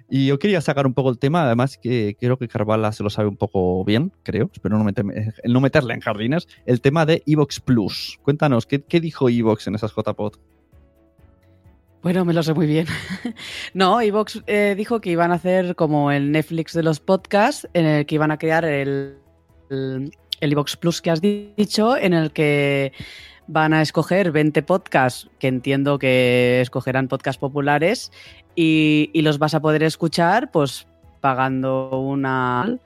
Y 0.07 0.28
yo 0.28 0.38
quería 0.38 0.62
sacar 0.62 0.86
un 0.86 0.94
poco 0.94 1.10
el 1.10 1.18
tema, 1.18 1.44
además 1.44 1.78
que 1.82 2.16
creo 2.20 2.38
que 2.38 2.48
Carvala 2.48 2.91
se 2.91 3.02
lo 3.03 3.10
sabe 3.10 3.28
un 3.28 3.38
poco 3.38 3.84
bien, 3.84 4.12
creo, 4.24 4.49
espero 4.53 4.78
no, 4.78 4.84
meterme, 4.84 5.34
no 5.45 5.60
meterle 5.62 5.95
en 5.95 5.99
jardines, 5.99 6.48
el 6.68 6.80
tema 6.80 7.07
de 7.07 7.24
Evox 7.26 7.60
Plus. 7.60 8.20
Cuéntanos, 8.22 8.68
¿qué, 8.68 8.84
qué 8.84 8.99
dijo 9.02 9.30
Evox 9.30 9.66
en 9.68 9.74
esas 9.76 9.91
JPod? 9.95 10.36
Bueno, 12.06 12.23
me 12.23 12.34
lo 12.34 12.44
sé 12.44 12.53
muy 12.53 12.68
bien. 12.68 12.86
no, 13.73 13.99
Evox 13.99 14.44
eh, 14.45 14.76
dijo 14.77 15.02
que 15.02 15.10
iban 15.10 15.32
a 15.32 15.36
hacer 15.36 15.76
como 15.76 16.11
el 16.11 16.32
Netflix 16.32 16.73
de 16.73 16.84
los 16.84 16.99
podcasts, 16.99 17.68
en 17.73 17.88
el 17.88 18.06
que 18.06 18.14
iban 18.14 18.30
a 18.30 18.38
crear 18.38 18.64
el, 18.64 19.18
el, 19.72 20.11
Plus 20.80 21.02
que 21.02 21.10
has 21.10 21.19
dicho, 21.19 21.98
en 21.98 22.14
el 22.14 22.32
que 22.32 22.94
van 23.48 23.73
a 23.73 23.82
escoger 23.82 24.32
20 24.32 24.61
podcasts, 24.61 25.32
que 25.40 25.48
entiendo 25.48 25.98
que 25.98 26.61
escogerán 26.61 27.07
podcasts 27.07 27.40
populares, 27.40 28.11
y, 28.53 29.10
y 29.11 29.23
los 29.23 29.40
vas 29.40 29.56
a 29.56 29.60
poder 29.60 29.82
escuchar 29.82 30.52
pues 30.52 30.86
pagando 31.22 31.90
una 31.90 32.77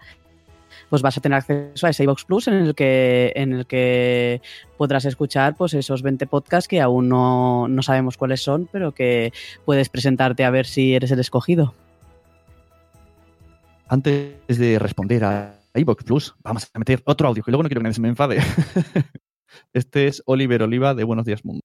pues 0.89 1.01
vas 1.01 1.17
a 1.17 1.21
tener 1.21 1.37
acceso 1.37 1.87
a 1.87 1.89
ese 1.89 2.03
iVox 2.03 2.25
Plus 2.25 2.47
en 2.47 2.55
el 2.55 2.75
que 2.75 3.31
en 3.35 3.53
el 3.53 3.65
que 3.65 4.41
podrás 4.77 5.05
escuchar 5.05 5.55
pues 5.55 5.73
esos 5.73 6.01
20 6.01 6.27
podcasts 6.27 6.67
que 6.67 6.81
aún 6.81 7.09
no, 7.09 7.67
no 7.67 7.81
sabemos 7.81 8.17
cuáles 8.17 8.41
son, 8.41 8.67
pero 8.71 8.93
que 8.93 9.31
puedes 9.65 9.89
presentarte 9.89 10.43
a 10.43 10.49
ver 10.49 10.65
si 10.65 10.95
eres 10.95 11.11
el 11.11 11.19
escogido. 11.19 11.73
Antes 13.87 14.35
de 14.47 14.77
responder 14.77 15.23
a 15.23 15.55
Evox 15.73 16.03
Plus, 16.03 16.35
vamos 16.43 16.69
a 16.73 16.79
meter 16.79 17.01
otro 17.05 17.27
audio, 17.27 17.43
que 17.43 17.51
luego 17.51 17.63
no 17.63 17.69
quiero 17.69 17.79
que 17.79 17.83
nadie 17.83 17.95
se 17.95 18.01
me 18.01 18.09
enfade. 18.09 18.39
Este 19.73 20.07
es 20.07 20.21
Oliver 20.25 20.61
Oliva 20.61 20.93
de 20.93 21.03
Buenos 21.03 21.25
Días 21.25 21.43
Mundo. 21.43 21.61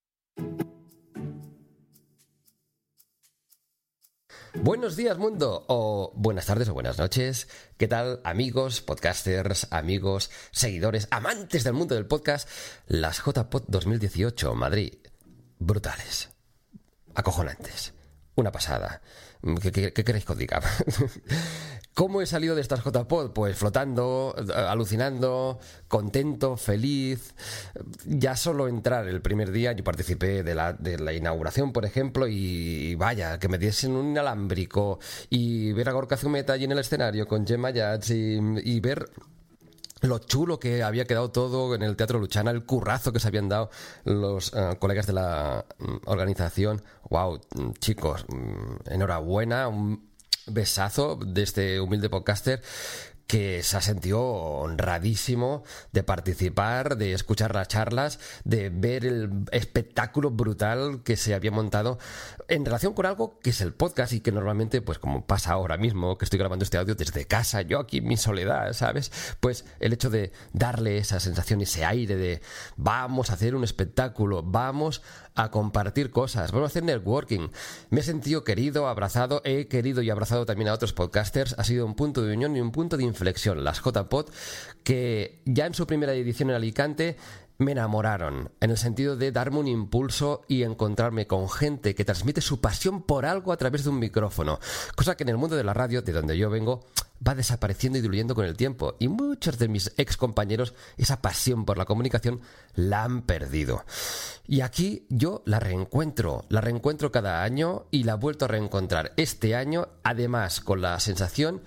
Buenos 4.55 4.97
días 4.97 5.18
mundo 5.18 5.64
o 5.68 6.12
buenas 6.16 6.47
tardes 6.47 6.68
o 6.68 6.74
buenas 6.74 6.98
noches. 6.98 7.48
¿Qué 7.76 7.89
tal 7.89 8.20
amigos, 8.24 8.81
podcasters, 8.82 9.66
amigos, 9.70 10.31
seguidores, 10.52 11.09
amantes 11.10 11.64
del 11.64 11.72
mundo 11.72 11.94
del 11.94 12.06
podcast? 12.06 12.48
Las 12.86 13.18
JPod 13.24 13.64
2018 13.68 14.55
Madrid. 14.55 14.94
Brutales. 15.59 16.31
Acojonantes. 17.14 17.94
Una 18.36 18.52
pasada. 18.52 19.02
¿Qué, 19.62 19.70
qué- 19.72 19.93
qué 19.93 20.05
queréis 20.05 20.24
que 20.24 20.32
os 20.32 20.39
diga? 20.39 20.60
¿Cómo 21.94 22.20
he 22.20 22.26
salido 22.26 22.56
de 22.56 22.60
estas 22.60 22.82
JPod? 22.82 23.30
Pues 23.30 23.56
flotando, 23.56 24.34
eh, 24.36 24.52
alucinando, 24.52 25.60
contento, 25.86 26.56
feliz. 26.56 27.34
Ya 28.04 28.34
solo 28.34 28.66
entrar 28.66 29.06
el 29.06 29.22
primer 29.22 29.52
día, 29.52 29.72
yo 29.72 29.84
participé 29.84 30.42
de 30.42 30.54
la, 30.56 31.12
inauguración, 31.12 31.72
por 31.72 31.84
ejemplo, 31.84 32.26
y 32.26 32.96
vaya, 32.96 33.38
que 33.38 33.48
me 33.48 33.58
diesen 33.58 33.92
un 33.92 34.08
inalámbrico 34.08 34.98
y 35.30 35.72
ver 35.72 35.88
a 35.88 35.92
Gorka 35.92 36.16
Zumeta 36.16 36.54
allí 36.54 36.64
en 36.64 36.72
el 36.72 36.80
escenario 36.80 37.28
con 37.28 37.46
Gemma 37.46 37.70
Yats 37.70 38.10
y, 38.10 38.38
y 38.64 38.80
ver 38.80 39.08
lo 40.00 40.18
chulo 40.18 40.58
que 40.58 40.82
había 40.82 41.06
quedado 41.06 41.30
todo 41.30 41.74
en 41.74 41.82
el 41.82 41.96
Teatro 41.96 42.18
Luchana, 42.18 42.50
el 42.50 42.64
currazo 42.64 43.12
que 43.12 43.20
se 43.20 43.28
habían 43.28 43.48
dado 43.48 43.70
los 44.04 44.52
eh, 44.52 44.76
colegas 44.78 45.06
de 45.06 45.12
la 45.12 45.64
mm, 45.78 45.96
organización. 46.06 46.82
Wow, 47.08 47.40
mm, 47.54 47.70
chicos, 47.78 48.26
mm, 48.28 48.90
enhorabuena, 48.92 49.68
un 49.68 50.13
besazo 50.47 51.16
de 51.16 51.43
este 51.43 51.81
humilde 51.81 52.11
podcaster 52.11 52.62
que 53.27 53.62
se 53.62 53.77
ha 53.77 53.81
sentido 53.81 54.20
honradísimo 54.23 55.65
de 55.93 56.02
participar, 56.02 56.97
de 56.97 57.12
escuchar 57.12 57.55
las 57.55 57.69
charlas, 57.69 58.19
de 58.44 58.69
ver 58.69 59.06
el 59.06 59.47
espectáculo 59.51 60.31
brutal 60.31 61.02
que 61.02 61.16
se 61.16 61.35
había 61.35 61.51
montado 61.51 61.98
en 62.48 62.65
relación 62.65 62.93
con 62.93 63.06
algo 63.06 63.39
que 63.40 63.51
es 63.51 63.61
el 63.61 63.73
podcast 63.73 64.12
y 64.12 64.20
que 64.20 64.32
normalmente, 64.32 64.82
pues 64.82 64.98
como 64.98 65.27
pasa 65.27 65.52
ahora 65.52 65.78
mismo, 65.78 66.19
que 66.19 66.27
estoy 66.27 66.39
grabando 66.39 66.65
este 66.65 66.77
audio 66.77 66.94
desde 66.94 67.27
casa, 67.27 67.62
yo 67.62 67.78
aquí 67.78 67.98
en 67.98 68.09
mi 68.09 68.16
soledad, 68.16 68.73
¿sabes? 68.74 69.11
Pues 69.40 69.65
el 69.81 69.94
hecho 69.94 70.11
de 70.11 70.32
darle 70.52 70.98
esa 70.98 71.19
sensación, 71.19 71.62
ese 71.62 71.85
aire 71.85 72.16
de 72.16 72.43
vamos 72.77 73.31
a 73.31 73.35
hacer 73.35 73.55
un 73.55 73.65
espectáculo, 73.65 74.43
vamos 74.43 75.02
a 75.35 75.51
compartir 75.51 76.11
cosas, 76.11 76.52
vamos 76.52 76.66
a 76.66 76.70
hacer 76.70 76.85
networking. 76.85 77.48
Me 77.90 78.01
he 78.01 78.02
sentido 78.02 78.44
querido, 78.44 78.86
abrazado, 78.86 79.43
he 79.44 79.66
querido 79.66 80.02
y 80.02 80.11
abrazado 80.11 80.47
también 80.47 80.69
a 80.69 80.74
otros 80.74 80.93
podcasters. 80.93 81.55
Ha 81.59 81.65
sido 81.65 81.86
un 81.86 81.94
punto 81.94 82.23
de 82.23 82.35
unión 82.35 82.56
y 82.56 82.61
un 82.61 82.70
punto 82.70 82.97
de 82.97 83.05
inflexión. 83.05 83.65
Las 83.65 83.82
JPod, 83.82 84.31
que 84.85 85.40
ya 85.44 85.66
en 85.66 85.74
su 85.74 85.86
primera 85.86 86.15
edición 86.15 86.51
en 86.51 86.56
Alicante 86.56 87.16
me 87.59 87.72
enamoraron, 87.72 88.51
en 88.60 88.70
el 88.70 88.76
sentido 88.76 89.16
de 89.16 89.31
darme 89.31 89.59
un 89.59 89.68
impulso 89.68 90.43
y 90.48 90.62
encontrarme 90.62 91.26
con 91.26 91.48
gente 91.48 91.94
que 91.94 92.05
transmite 92.05 92.40
su 92.40 92.60
pasión 92.60 93.02
por 93.02 93.26
algo 93.26 93.52
a 93.52 93.56
través 93.56 93.85
de 93.85 93.90
un 93.90 93.98
micrófono, 93.98 94.59
cosa 94.97 95.16
que 95.16 95.22
en 95.22 95.28
el 95.28 95.36
mundo 95.36 95.56
de 95.56 95.64
la 95.64 95.74
radio, 95.74 96.02
de 96.02 96.12
donde 96.12 96.36
yo 96.36 96.51
vengo, 96.51 96.85
va 97.26 97.35
desapareciendo 97.35 97.98
y 97.98 98.02
diluyendo 98.02 98.35
con 98.35 98.44
el 98.44 98.56
tiempo, 98.56 98.97
y 98.98 99.09
muchos 99.09 99.59
de 99.59 99.68
mis 99.68 99.93
ex 99.97 100.16
compañeros 100.16 100.74
esa 100.97 101.22
pasión 101.22 101.64
por 101.64 101.78
la 101.78 101.85
comunicación 101.85 102.40
la 102.74 103.05
han 103.05 103.22
perdido. 103.22 103.85
Y 104.47 104.60
aquí 104.60 105.06
yo 105.09 105.43
la 105.47 105.60
reencuentro, 105.60 106.44
la 106.48 106.60
reencuentro 106.60 107.12
cada 107.12 107.43
año 107.43 107.86
y 107.90 108.02
la 108.02 108.14
he 108.14 108.16
vuelto 108.16 108.44
a 108.44 108.48
reencontrar 108.48 109.12
este 109.16 109.55
año, 109.55 109.89
además 110.02 110.60
con 110.60 110.82
la 110.82 110.98
sensación 111.01 111.62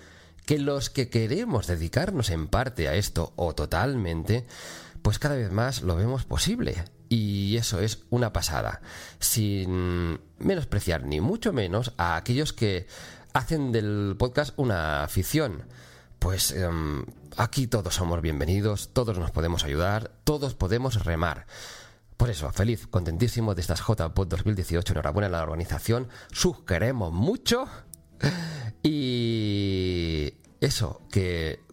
que 0.45 0.59
los 0.59 0.89
que 0.89 1.09
queremos 1.09 1.67
dedicarnos 1.67 2.29
en 2.29 2.47
parte 2.47 2.87
a 2.87 2.95
esto 2.95 3.33
o 3.35 3.53
totalmente, 3.53 4.45
pues 5.07 5.19
cada 5.19 5.35
vez 5.35 5.53
más 5.53 5.83
lo 5.83 5.95
vemos 5.95 6.25
posible. 6.25 6.83
Y 7.07 7.55
eso 7.55 7.79
es 7.79 8.03
una 8.09 8.33
pasada. 8.33 8.81
Sin 9.19 10.19
menospreciar 10.37 11.05
ni 11.05 11.21
mucho 11.21 11.53
menos 11.53 11.93
a 11.95 12.17
aquellos 12.17 12.51
que 12.51 12.87
hacen 13.31 13.71
del 13.71 14.17
podcast 14.19 14.53
una 14.57 15.05
afición. 15.05 15.63
Pues 16.19 16.51
em, 16.51 17.05
aquí 17.37 17.67
todos 17.67 17.95
somos 17.95 18.21
bienvenidos, 18.21 18.89
todos 18.91 19.17
nos 19.17 19.31
podemos 19.31 19.63
ayudar, 19.63 20.11
todos 20.25 20.55
podemos 20.55 21.05
remar. 21.05 21.47
Por 22.17 22.29
eso, 22.29 22.51
feliz, 22.51 22.85
contentísimo 22.87 23.55
de 23.55 23.61
estas 23.61 23.79
JPod 23.79 24.27
2018. 24.27 24.91
Enhorabuena 24.91 25.27
a 25.27 25.29
la 25.29 25.43
organización. 25.43 26.09
Sus 26.33 26.65
queremos 26.65 27.13
mucho. 27.13 27.65
Y 28.83 30.33
eso, 30.59 31.01
que 31.09 31.65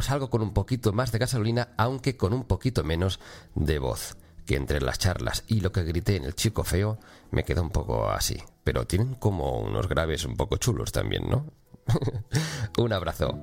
salgo 0.00 0.30
con 0.30 0.42
un 0.42 0.54
poquito 0.54 0.92
más 0.92 1.12
de 1.12 1.18
gasolina, 1.18 1.68
aunque 1.76 2.16
con 2.16 2.32
un 2.32 2.44
poquito 2.44 2.84
menos 2.84 3.20
de 3.54 3.78
voz. 3.78 4.16
Que 4.46 4.56
entre 4.56 4.80
las 4.80 4.98
charlas 4.98 5.44
y 5.46 5.60
lo 5.60 5.70
que 5.70 5.84
grité 5.84 6.16
en 6.16 6.24
el 6.24 6.34
chico 6.34 6.64
feo, 6.64 6.98
me 7.30 7.44
quedó 7.44 7.62
un 7.62 7.70
poco 7.70 8.10
así. 8.10 8.42
Pero 8.64 8.86
tienen 8.86 9.14
como 9.14 9.60
unos 9.60 9.88
graves 9.88 10.24
un 10.24 10.36
poco 10.36 10.56
chulos 10.56 10.92
también, 10.92 11.28
¿no? 11.28 11.46
un 12.78 12.92
abrazo. 12.92 13.38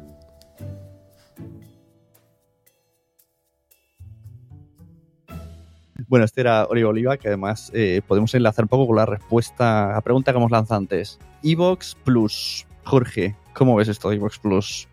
Bueno, 6.07 6.25
este 6.25 6.41
era 6.41 6.65
Oliva 6.65 6.89
Oliva, 6.89 7.17
que 7.17 7.27
además 7.27 7.71
eh, 7.73 8.01
podemos 8.07 8.33
enlazar 8.33 8.65
un 8.65 8.69
poco 8.69 8.87
con 8.87 8.95
la 8.95 9.05
respuesta 9.05 9.91
a 9.91 9.93
la 9.93 10.01
pregunta 10.01 10.31
que 10.31 10.39
hemos 10.39 10.51
lanzado 10.51 10.79
antes. 10.79 11.19
Evox 11.43 11.95
Plus. 12.03 12.65
Jorge, 12.83 13.35
¿cómo 13.53 13.75
ves 13.75 13.89
esto 13.89 14.09
de 14.09 14.15
Evox 14.15 14.39
Plus? 14.39 14.87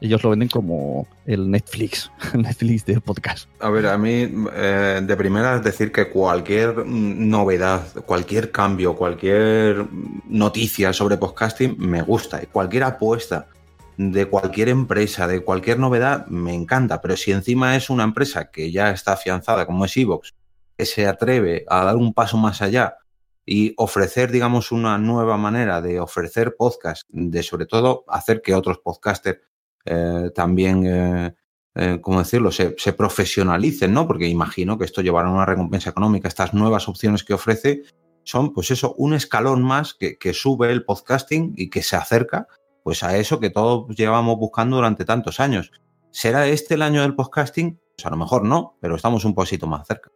Ellos 0.00 0.22
lo 0.22 0.30
venden 0.30 0.48
como 0.48 1.08
el 1.26 1.50
Netflix, 1.50 2.10
Netflix 2.34 2.84
de 2.86 3.00
podcast. 3.00 3.48
A 3.60 3.70
ver, 3.70 3.86
a 3.86 3.98
mí 3.98 4.30
eh, 4.54 5.00
de 5.02 5.16
primera 5.16 5.56
es 5.56 5.64
decir 5.64 5.90
que 5.90 6.08
cualquier 6.08 6.86
novedad, 6.86 7.82
cualquier 8.06 8.52
cambio, 8.52 8.94
cualquier 8.94 9.86
noticia 10.26 10.92
sobre 10.92 11.16
podcasting 11.16 11.76
me 11.78 12.02
gusta 12.02 12.42
y 12.42 12.46
cualquier 12.46 12.84
apuesta 12.84 13.48
de 13.96 14.26
cualquier 14.26 14.68
empresa, 14.68 15.26
de 15.26 15.40
cualquier 15.40 15.80
novedad, 15.80 16.26
me 16.28 16.54
encanta. 16.54 17.00
Pero 17.00 17.16
si 17.16 17.32
encima 17.32 17.74
es 17.74 17.90
una 17.90 18.04
empresa 18.04 18.50
que 18.50 18.70
ya 18.70 18.90
está 18.90 19.14
afianzada 19.14 19.66
como 19.66 19.84
es 19.84 19.96
Evox, 19.96 20.34
que 20.76 20.86
se 20.86 21.08
atreve 21.08 21.64
a 21.68 21.84
dar 21.84 21.96
un 21.96 22.14
paso 22.14 22.36
más 22.36 22.62
allá 22.62 22.98
y 23.44 23.74
ofrecer, 23.76 24.30
digamos, 24.30 24.70
una 24.70 24.98
nueva 24.98 25.36
manera 25.36 25.82
de 25.82 25.98
ofrecer 25.98 26.54
podcast, 26.56 27.08
de 27.08 27.42
sobre 27.42 27.66
todo 27.66 28.04
hacer 28.06 28.40
que 28.40 28.54
otros 28.54 28.78
podcasters 28.78 29.40
eh, 29.84 30.30
también, 30.34 30.86
eh, 30.86 31.34
eh, 31.74 31.98
¿cómo 32.00 32.18
decirlo?, 32.18 32.50
se, 32.50 32.92
profesionalicen, 32.92 33.92
¿no? 33.92 34.06
Porque 34.06 34.26
imagino 34.26 34.78
que 34.78 34.84
esto 34.84 35.02
llevará 35.02 35.30
una 35.30 35.46
recompensa 35.46 35.90
económica. 35.90 36.28
Estas 36.28 36.54
nuevas 36.54 36.88
opciones 36.88 37.24
que 37.24 37.34
ofrece 37.34 37.82
son, 38.24 38.52
pues 38.52 38.70
eso, 38.70 38.94
un 38.98 39.14
escalón 39.14 39.62
más 39.62 39.94
que, 39.94 40.18
que 40.18 40.34
sube 40.34 40.70
el 40.70 40.84
podcasting 40.84 41.54
y 41.56 41.70
que 41.70 41.82
se 41.82 41.96
acerca 41.96 42.46
pues 42.82 43.02
a 43.02 43.18
eso 43.18 43.38
que 43.38 43.50
todos 43.50 43.94
llevamos 43.94 44.38
buscando 44.38 44.76
durante 44.76 45.04
tantos 45.04 45.40
años. 45.40 45.72
¿Será 46.10 46.46
este 46.46 46.74
el 46.74 46.80
año 46.80 47.02
del 47.02 47.14
podcasting? 47.14 47.78
Pues 47.94 48.06
a 48.06 48.10
lo 48.10 48.16
mejor 48.16 48.44
no, 48.44 48.78
pero 48.80 48.96
estamos 48.96 49.26
un 49.26 49.34
poquito 49.34 49.66
más 49.66 49.86
cerca. 49.86 50.10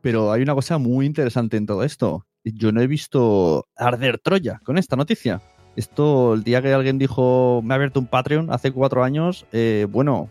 Pero 0.00 0.32
hay 0.32 0.42
una 0.42 0.54
cosa 0.54 0.78
muy 0.78 1.06
interesante 1.06 1.56
en 1.56 1.66
todo 1.66 1.84
esto. 1.84 2.26
Yo 2.42 2.72
no 2.72 2.80
he 2.80 2.86
visto 2.86 3.66
arder 3.76 4.18
Troya 4.18 4.60
con 4.64 4.76
esta 4.76 4.96
noticia. 4.96 5.40
Esto, 5.78 6.34
el 6.34 6.42
día 6.42 6.60
que 6.60 6.72
alguien 6.72 6.98
dijo, 6.98 7.62
me 7.62 7.72
ha 7.72 7.76
abierto 7.76 8.00
un 8.00 8.06
Patreon 8.06 8.50
hace 8.50 8.72
cuatro 8.72 9.04
años, 9.04 9.46
eh, 9.52 9.86
bueno, 9.88 10.28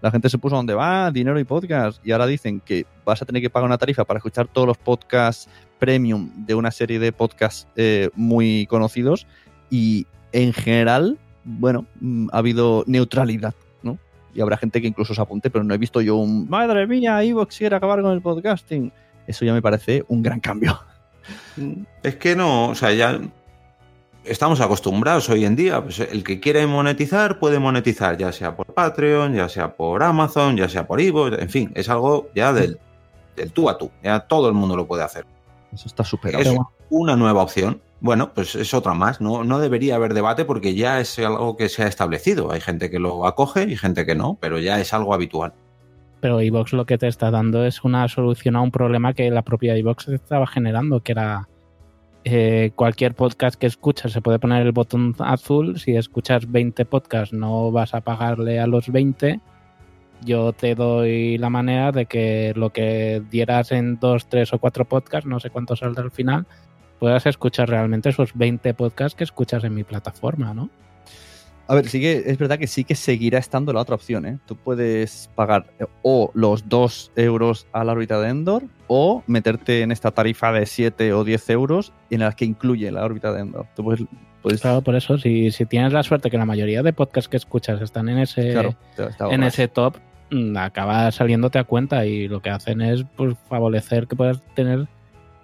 la 0.00 0.10
gente 0.10 0.28
se 0.28 0.38
puso 0.38 0.56
donde 0.56 0.74
va, 0.74 1.12
dinero 1.12 1.38
y 1.38 1.44
podcast. 1.44 2.04
Y 2.04 2.10
ahora 2.10 2.26
dicen 2.26 2.58
que 2.58 2.84
vas 3.04 3.22
a 3.22 3.26
tener 3.26 3.40
que 3.40 3.48
pagar 3.48 3.68
una 3.68 3.78
tarifa 3.78 4.04
para 4.04 4.18
escuchar 4.18 4.48
todos 4.48 4.66
los 4.66 4.76
podcasts 4.76 5.48
premium 5.78 6.32
de 6.46 6.56
una 6.56 6.72
serie 6.72 6.98
de 6.98 7.12
podcasts 7.12 7.68
eh, 7.76 8.10
muy 8.16 8.66
conocidos. 8.66 9.28
Y 9.70 10.08
en 10.32 10.52
general, 10.52 11.16
bueno, 11.44 11.86
mm, 12.00 12.30
ha 12.32 12.38
habido 12.38 12.82
neutralidad, 12.88 13.54
¿no? 13.84 14.00
Y 14.34 14.40
habrá 14.40 14.56
gente 14.56 14.82
que 14.82 14.88
incluso 14.88 15.14
se 15.14 15.20
apunte, 15.20 15.48
pero 15.48 15.62
no 15.62 15.74
he 15.74 15.78
visto 15.78 16.00
yo 16.00 16.16
un, 16.16 16.50
madre 16.50 16.88
mía, 16.88 17.22
Evox 17.22 17.56
quiere 17.56 17.76
acabar 17.76 18.02
con 18.02 18.10
el 18.10 18.20
podcasting. 18.20 18.92
Eso 19.28 19.44
ya 19.44 19.52
me 19.52 19.62
parece 19.62 20.04
un 20.08 20.24
gran 20.24 20.40
cambio. 20.40 20.76
Es 22.02 22.16
que 22.16 22.34
no, 22.34 22.70
o 22.70 22.74
sea, 22.74 22.92
ya 22.92 23.20
estamos 24.26 24.60
acostumbrados 24.60 25.28
hoy 25.28 25.44
en 25.44 25.56
día. 25.56 25.82
Pues 25.82 26.00
el 26.00 26.24
que 26.24 26.40
quiere 26.40 26.66
monetizar 26.66 27.38
puede 27.38 27.58
monetizar, 27.58 28.16
ya 28.16 28.32
sea 28.32 28.56
por 28.56 28.66
Patreon, 28.66 29.34
ya 29.34 29.48
sea 29.48 29.76
por 29.76 30.02
Amazon, 30.02 30.56
ya 30.56 30.68
sea 30.68 30.86
por 30.86 31.00
Evox, 31.00 31.38
en 31.38 31.48
fin, 31.48 31.72
es 31.74 31.88
algo 31.88 32.28
ya 32.34 32.52
del, 32.52 32.78
del 33.36 33.52
tú 33.52 33.68
a 33.68 33.78
tú. 33.78 33.90
Ya 34.02 34.20
todo 34.20 34.48
el 34.48 34.54
mundo 34.54 34.76
lo 34.76 34.86
puede 34.86 35.02
hacer. 35.02 35.26
Eso 35.72 35.88
está 35.88 36.04
súper 36.04 36.36
Es 36.36 36.54
una 36.90 37.16
nueva 37.16 37.42
opción. 37.42 37.80
Bueno, 38.00 38.32
pues 38.34 38.54
es 38.54 38.74
otra 38.74 38.94
más. 38.94 39.20
No, 39.20 39.44
no 39.44 39.58
debería 39.58 39.96
haber 39.96 40.14
debate 40.14 40.44
porque 40.44 40.74
ya 40.74 41.00
es 41.00 41.18
algo 41.18 41.56
que 41.56 41.68
se 41.68 41.82
ha 41.82 41.86
establecido. 41.86 42.52
Hay 42.52 42.60
gente 42.60 42.90
que 42.90 42.98
lo 42.98 43.26
acoge 43.26 43.64
y 43.64 43.76
gente 43.76 44.06
que 44.06 44.14
no, 44.14 44.38
pero 44.40 44.58
ya 44.58 44.80
es 44.80 44.92
algo 44.92 45.14
habitual. 45.14 45.54
Pero 46.20 46.40
iVox 46.40 46.72
lo 46.72 46.86
que 46.86 46.98
te 46.98 47.08
está 47.08 47.30
dando 47.30 47.64
es 47.64 47.84
una 47.84 48.08
solución 48.08 48.56
a 48.56 48.62
un 48.62 48.70
problema 48.70 49.14
que 49.14 49.30
la 49.30 49.42
propia 49.42 49.76
iVox 49.76 50.08
estaba 50.08 50.46
generando, 50.46 51.00
que 51.00 51.12
era 51.12 51.48
eh, 52.28 52.72
cualquier 52.74 53.14
podcast 53.14 53.54
que 53.54 53.68
escuchas 53.68 54.10
se 54.10 54.20
puede 54.20 54.40
poner 54.40 54.66
el 54.66 54.72
botón 54.72 55.14
azul. 55.20 55.78
Si 55.78 55.94
escuchas 55.94 56.50
20 56.50 56.84
podcasts 56.84 57.32
no 57.32 57.70
vas 57.70 57.94
a 57.94 58.00
pagarle 58.00 58.58
a 58.58 58.66
los 58.66 58.90
20. 58.90 59.38
Yo 60.24 60.52
te 60.52 60.74
doy 60.74 61.38
la 61.38 61.50
manera 61.50 61.92
de 61.92 62.06
que 62.06 62.52
lo 62.56 62.70
que 62.70 63.22
dieras 63.30 63.70
en 63.70 64.00
2, 64.00 64.28
3 64.28 64.54
o 64.54 64.58
4 64.58 64.84
podcasts, 64.86 65.28
no 65.28 65.38
sé 65.38 65.50
cuánto 65.50 65.76
saldrá 65.76 66.02
al 66.02 66.10
final, 66.10 66.46
puedas 66.98 67.26
escuchar 67.26 67.68
realmente 67.68 68.08
esos 68.08 68.34
20 68.34 68.74
podcasts 68.74 69.16
que 69.16 69.22
escuchas 69.22 69.62
en 69.62 69.74
mi 69.74 69.84
plataforma, 69.84 70.52
¿no? 70.52 70.68
A 71.68 71.74
ver, 71.74 71.88
sí 71.88 72.00
que 72.00 72.22
es 72.26 72.38
verdad 72.38 72.58
que 72.58 72.68
sí 72.68 72.84
que 72.84 72.94
seguirá 72.94 73.38
estando 73.38 73.72
la 73.72 73.80
otra 73.80 73.96
opción, 73.96 74.24
¿eh? 74.24 74.38
Tú 74.46 74.56
puedes 74.56 75.30
pagar 75.34 75.66
eh, 75.80 75.86
o 76.02 76.30
los 76.34 76.68
2 76.68 77.12
euros 77.16 77.66
a 77.72 77.82
la 77.82 77.92
órbita 77.92 78.20
de 78.20 78.28
Endor 78.28 78.62
o 78.86 79.24
meterte 79.26 79.82
en 79.82 79.90
esta 79.90 80.12
tarifa 80.12 80.52
de 80.52 80.64
7 80.66 81.12
o 81.12 81.24
10 81.24 81.50
euros 81.50 81.92
en 82.10 82.20
la 82.20 82.32
que 82.32 82.44
incluye 82.44 82.90
la 82.92 83.04
órbita 83.04 83.32
de 83.32 83.40
Endor. 83.40 83.66
Tú 83.74 83.82
puedes, 83.82 84.04
puedes... 84.42 84.60
Claro, 84.60 84.82
por 84.82 84.94
eso, 84.94 85.18
si, 85.18 85.50
si, 85.50 85.66
tienes 85.66 85.92
la 85.92 86.04
suerte 86.04 86.30
que 86.30 86.38
la 86.38 86.46
mayoría 86.46 86.84
de 86.84 86.92
podcasts 86.92 87.28
que 87.28 87.36
escuchas 87.36 87.82
están 87.82 88.08
en 88.08 88.18
ese, 88.18 88.52
claro, 88.52 88.76
en 89.32 89.42
ese 89.42 89.66
top, 89.66 89.96
mm, 90.30 90.56
acaba 90.56 91.10
saliéndote 91.10 91.58
a 91.58 91.64
cuenta 91.64 92.06
y 92.06 92.28
lo 92.28 92.40
que 92.42 92.50
hacen 92.50 92.80
es 92.80 93.04
pues, 93.16 93.36
favorecer 93.48 94.06
que 94.06 94.14
puedas 94.14 94.40
tener 94.54 94.86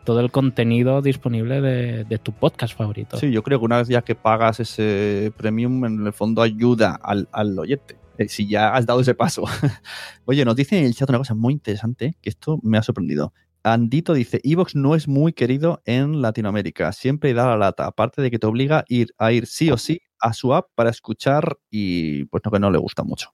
todo 0.05 0.21
el 0.21 0.31
contenido 0.31 1.03
disponible 1.03 1.61
de, 1.61 2.19
tu 2.19 2.33
podcast 2.33 2.77
favorito. 2.77 3.17
Sí, 3.17 3.31
yo 3.31 3.43
creo 3.43 3.59
que 3.59 3.65
una 3.65 3.79
vez 3.79 3.89
ya 3.89 4.03
que 4.03 4.15
pagas 4.15 4.61
ese 4.61 5.33
premium, 5.37 5.85
en 5.85 6.07
el 6.07 6.13
fondo 6.13 6.43
ayuda 6.43 6.99
al, 7.03 7.29
al 7.33 7.59
oyente. 7.59 7.97
Eh, 8.19 8.29
si 8.29 8.47
ya 8.47 8.75
has 8.75 8.87
dado 8.87 9.01
ese 9.01 9.15
paso. 9.15 9.45
Oye, 10.25 10.45
nos 10.45 10.57
dice 10.57 10.79
en 10.79 10.85
el 10.85 10.95
chat 10.95 11.09
una 11.09 11.19
cosa 11.19 11.35
muy 11.35 11.53
interesante, 11.53 12.17
que 12.21 12.31
esto 12.31 12.59
me 12.63 12.79
ha 12.79 12.83
sorprendido. 12.83 13.33
Andito 13.65 14.13
dice, 14.13 14.41
Evox 14.43 14.75
no 14.75 14.97
es 14.97 15.07
muy 15.07 15.33
querido 15.33 15.83
en 15.85 16.21
Latinoamérica, 16.21 16.93
siempre 16.93 17.33
da 17.33 17.47
la 17.47 17.57
lata, 17.57 17.87
aparte 17.87 18.21
de 18.21 18.31
que 18.31 18.39
te 18.41 18.47
obliga 18.47 18.81
a 18.81 18.85
ir, 18.89 19.15
a 19.19 19.31
ir 19.33 19.47
sí 19.47 19.71
o 19.71 19.77
sí 19.77 20.01
a 20.21 20.33
su 20.33 20.53
app 20.53 20.71
para 20.75 20.91
escuchar 20.91 21.59
y 21.71 22.25
pues 22.25 22.43
no 22.45 22.51
que 22.51 22.59
no 22.59 22.71
le 22.71 22.79
gusta 22.79 23.05
mucho. 23.05 23.33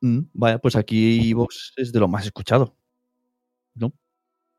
Mm, 0.00 0.20
vaya, 0.32 0.58
pues 0.58 0.76
aquí 0.76 1.30
Evox 1.30 1.72
es 1.76 1.92
de 1.92 2.00
lo 2.00 2.08
más 2.08 2.24
escuchado. 2.24 2.76
¿No? 3.74 3.92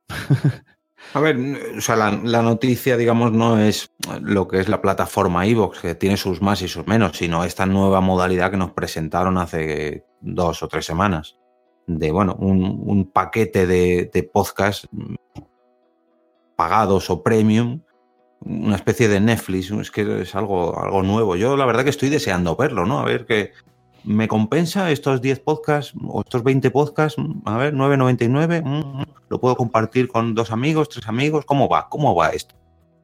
A 1.14 1.20
ver, 1.20 1.38
o 1.78 1.82
sea, 1.82 1.96
la, 1.96 2.42
noticia, 2.42 2.96
digamos, 2.96 3.34
no 3.34 3.60
es 3.60 3.92
lo 4.22 4.48
que 4.48 4.60
es 4.60 4.70
la 4.70 4.82
plataforma 4.82 5.46
iVoox, 5.46 5.82
que 5.82 5.96
tiene 5.96 6.16
sus 6.16 6.42
más 6.42 6.62
y 6.62 6.68
sus 6.68 6.88
menos, 6.88 7.18
sino 7.18 7.44
esta 7.44 7.66
nueva 7.66 8.00
modalidad 8.00 8.50
que 8.50 8.58
nos 8.58 8.72
presentaron 8.72 9.38
hace 9.38 10.06
dos 10.22 10.64
o 10.64 10.68
tres 10.68 10.86
semanas. 10.86 11.38
De, 11.88 12.12
bueno, 12.12 12.36
un, 12.40 12.82
un 12.86 13.12
paquete 13.12 13.68
de, 13.68 14.10
de 14.14 14.24
podcast 14.24 14.86
pagados 16.56 17.10
o 17.10 17.24
premium, 17.24 17.82
una 18.40 18.76
especie 18.76 19.08
de 19.08 19.20
Netflix, 19.20 19.72
es 19.72 19.92
que 19.92 20.22
es 20.22 20.36
algo, 20.36 20.80
algo 20.82 21.04
nuevo. 21.04 21.36
Yo 21.36 21.58
la 21.58 21.66
verdad 21.66 21.84
que 21.84 21.90
estoy 21.90 22.10
deseando 22.10 22.56
verlo, 22.56 22.86
¿no? 22.86 23.00
A 23.00 23.06
ver 23.06 23.26
qué, 23.26 23.52
¿Me 24.04 24.28
compensa 24.28 24.90
estos 24.92 25.22
10 25.22 25.40
podcasts 25.42 25.94
o 26.08 26.22
estos 26.22 26.44
20 26.44 26.72
podcasts? 26.72 27.22
A 27.46 27.58
ver, 27.58 27.74
9.99. 27.74 28.64
Mm, 28.64 29.04
¿Lo 29.30 29.40
puedo 29.40 29.56
compartir 29.56 30.08
con 30.08 30.34
dos 30.34 30.52
amigos, 30.52 30.90
tres 30.90 31.08
amigos? 31.08 31.46
¿Cómo 31.46 31.70
va? 31.70 31.88
¿Cómo 31.90 32.16
va 32.16 32.30
esto? 32.30 32.56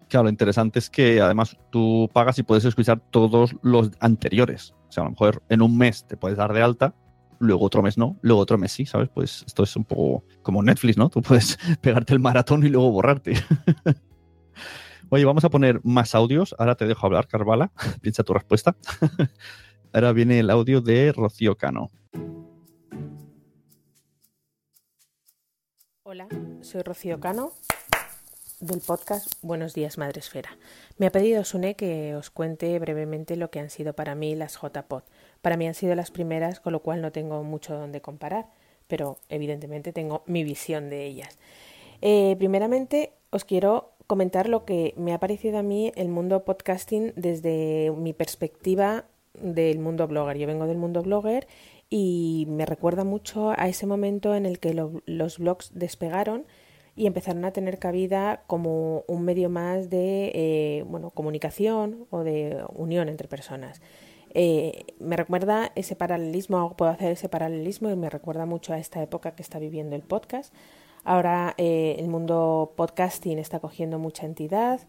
Claro, 0.09 0.23
lo 0.23 0.29
interesante 0.29 0.79
es 0.79 0.89
que 0.89 1.21
además 1.21 1.57
tú 1.69 2.09
pagas 2.13 2.39
y 2.39 2.43
puedes 2.43 2.65
escuchar 2.65 2.99
todos 3.11 3.55
los 3.61 3.91
anteriores. 3.99 4.73
O 4.87 4.91
sea, 4.91 5.03
a 5.03 5.05
lo 5.05 5.11
mejor 5.11 5.43
en 5.49 5.61
un 5.61 5.77
mes 5.77 6.05
te 6.07 6.17
puedes 6.17 6.37
dar 6.37 6.53
de 6.53 6.61
alta, 6.61 6.95
luego 7.39 7.65
otro 7.65 7.83
mes 7.83 7.97
no, 7.97 8.17
luego 8.21 8.41
otro 8.41 8.57
mes 8.57 8.71
sí, 8.71 8.85
¿sabes? 8.85 9.09
Pues 9.13 9.43
esto 9.45 9.63
es 9.63 9.75
un 9.75 9.83
poco 9.83 10.23
como 10.41 10.63
Netflix, 10.63 10.97
¿no? 10.97 11.09
Tú 11.09 11.21
puedes 11.21 11.59
pegarte 11.81 12.13
el 12.13 12.19
maratón 12.19 12.65
y 12.65 12.69
luego 12.69 12.91
borrarte. 12.91 13.33
Oye, 15.09 15.23
vamos 15.23 15.45
a 15.45 15.49
poner 15.49 15.79
más 15.83 16.15
audios. 16.15 16.53
Ahora 16.57 16.75
te 16.75 16.85
dejo 16.85 17.05
hablar, 17.05 17.27
Carvala. 17.27 17.71
Piensa 18.01 18.23
tu 18.23 18.33
respuesta. 18.33 18.75
Ahora 19.93 20.11
viene 20.11 20.39
el 20.39 20.49
audio 20.49 20.81
de 20.81 21.11
Rocío 21.13 21.55
Cano. 21.55 21.89
Hola, 26.03 26.27
soy 26.61 26.81
Rocío 26.81 27.19
Cano 27.19 27.51
del 28.59 28.81
podcast 28.81 29.31
Buenos 29.41 29.73
días 29.73 29.97
Madre 29.97 30.19
Esfera. 30.19 30.57
Me 30.97 31.07
ha 31.07 31.11
pedido 31.11 31.43
Sune 31.45 31.75
que 31.75 32.15
os 32.15 32.29
cuente 32.29 32.77
brevemente 32.79 33.37
lo 33.37 33.49
que 33.49 33.59
han 33.59 33.69
sido 33.69 33.93
para 33.93 34.13
mí 34.13 34.35
las 34.35 34.59
JPod. 34.61 35.03
Para 35.41 35.57
mí 35.57 35.67
han 35.67 35.73
sido 35.73 35.95
las 35.95 36.11
primeras, 36.11 36.59
con 36.59 36.73
lo 36.73 36.81
cual 36.81 37.01
no 37.01 37.11
tengo 37.11 37.43
mucho 37.43 37.73
donde 37.75 38.01
comparar, 38.01 38.47
pero 38.87 39.19
evidentemente 39.29 39.93
tengo 39.93 40.23
mi 40.25 40.43
visión 40.43 40.89
de 40.89 41.05
ellas. 41.05 41.37
Eh, 42.01 42.35
primeramente 42.37 43.13
os 43.29 43.45
quiero 43.45 43.93
comentar 44.05 44.49
lo 44.49 44.65
que 44.65 44.93
me 44.97 45.13
ha 45.13 45.19
parecido 45.19 45.59
a 45.59 45.63
mí 45.63 45.91
el 45.95 46.09
mundo 46.09 46.43
podcasting 46.43 47.13
desde 47.15 47.91
mi 47.95 48.13
perspectiva 48.13 49.05
del 49.41 49.79
mundo 49.79 50.07
blogger. 50.07 50.37
Yo 50.37 50.47
vengo 50.47 50.67
del 50.67 50.77
mundo 50.77 51.01
blogger 51.01 51.47
y 51.89 52.45
me 52.49 52.65
recuerda 52.65 53.03
mucho 53.03 53.51
a 53.51 53.67
ese 53.67 53.85
momento 53.85 54.35
en 54.35 54.45
el 54.45 54.59
que 54.59 54.73
lo, 54.73 55.01
los 55.05 55.39
blogs 55.39 55.71
despegaron 55.73 56.45
y 56.97 57.05
empezaron 57.05 57.45
a 57.45 57.51
tener 57.51 57.77
cabida 57.77 58.43
como 58.47 59.05
un 59.07 59.23
medio 59.23 59.49
más 59.49 59.89
de 59.89 60.31
eh, 60.33 60.83
bueno, 60.87 61.11
comunicación 61.11 62.07
o 62.09 62.23
de 62.23 62.63
unión 62.73 63.07
entre 63.07 63.27
personas. 63.27 63.81
Eh, 64.33 64.85
me 64.99 65.15
recuerda 65.15 65.71
ese 65.75 65.95
paralelismo, 65.95 66.75
puedo 66.75 66.91
hacer 66.91 67.11
ese 67.11 67.29
paralelismo 67.29 67.89
y 67.89 67.95
me 67.95 68.09
recuerda 68.09 68.45
mucho 68.45 68.73
a 68.73 68.79
esta 68.79 69.01
época 69.01 69.35
que 69.35 69.43
está 69.43 69.59
viviendo 69.59 69.95
el 69.95 70.01
podcast. 70.01 70.53
Ahora 71.03 71.53
eh, 71.57 71.95
el 71.99 72.07
mundo 72.07 72.73
podcasting 72.75 73.37
está 73.37 73.59
cogiendo 73.59 73.99
mucha 73.99 74.25
entidad, 74.25 74.81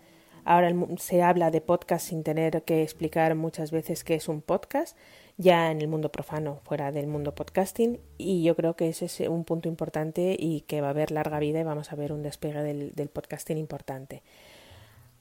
Ahora 0.49 0.75
se 0.97 1.21
habla 1.21 1.51
de 1.51 1.61
podcast 1.61 2.09
sin 2.09 2.23
tener 2.23 2.63
que 2.63 2.83
explicar 2.83 3.35
muchas 3.35 3.71
veces 3.71 4.03
qué 4.03 4.15
es 4.15 4.29
un 4.29 4.41
podcast, 4.41 4.97
ya 5.37 5.71
en 5.71 5.83
el 5.83 5.89
mundo 5.89 6.11
profano, 6.11 6.61
fuera 6.65 6.91
del 6.91 7.07
mundo 7.07 7.35
podcasting, 7.35 8.01
y 8.17 8.43
yo 8.45 8.57
creo 8.57 8.75
que 8.75 8.89
ese 8.89 9.05
es 9.05 9.21
un 9.29 9.45
punto 9.45 9.69
importante 9.69 10.35
y 10.39 10.63
que 10.63 10.81
va 10.81 10.87
a 10.87 10.91
haber 10.93 11.11
larga 11.11 11.39
vida 11.39 11.61
y 11.61 11.65
vamos 11.65 11.93
a 11.93 11.97
ver 11.97 12.15
un 12.15 12.23
despegue 12.23 12.63
del, 12.63 13.09
podcasting 13.11 13.59
importante. 13.59 14.23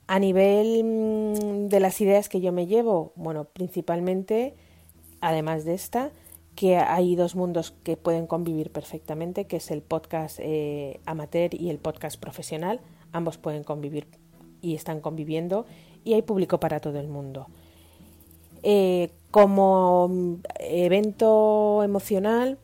A 0.07 0.17
nivel 0.17 0.85
mm, 0.85 1.67
de 1.67 1.79
las 1.81 1.99
ideas 1.99 2.29
que 2.29 2.39
yo 2.39 2.53
me 2.53 2.65
llevo, 2.65 3.11
bueno, 3.17 3.43
principalmente, 3.43 4.55
además 5.19 5.65
de 5.65 5.73
esta, 5.73 6.11
que 6.55 6.77
hay 6.77 7.17
dos 7.17 7.35
mundos 7.35 7.71
que 7.83 7.97
pueden 7.97 8.27
convivir 8.27 8.71
perfectamente, 8.71 9.43
que 9.43 9.57
es 9.57 9.71
el 9.71 9.81
podcast 9.81 10.39
eh, 10.41 11.01
amateur 11.05 11.53
y 11.53 11.69
el 11.69 11.79
podcast 11.79 12.17
profesional. 12.17 12.79
Ambos 13.11 13.37
pueden 13.37 13.65
convivir 13.65 14.07
y 14.61 14.75
están 14.75 15.01
conviviendo 15.01 15.65
y 16.03 16.13
hay 16.13 16.21
público 16.21 16.59
para 16.59 16.79
todo 16.79 16.99
el 16.99 17.07
mundo. 17.07 17.47
Eh, 18.63 19.09
como 19.31 20.39
evento 20.59 21.83
emocional, 21.83 22.57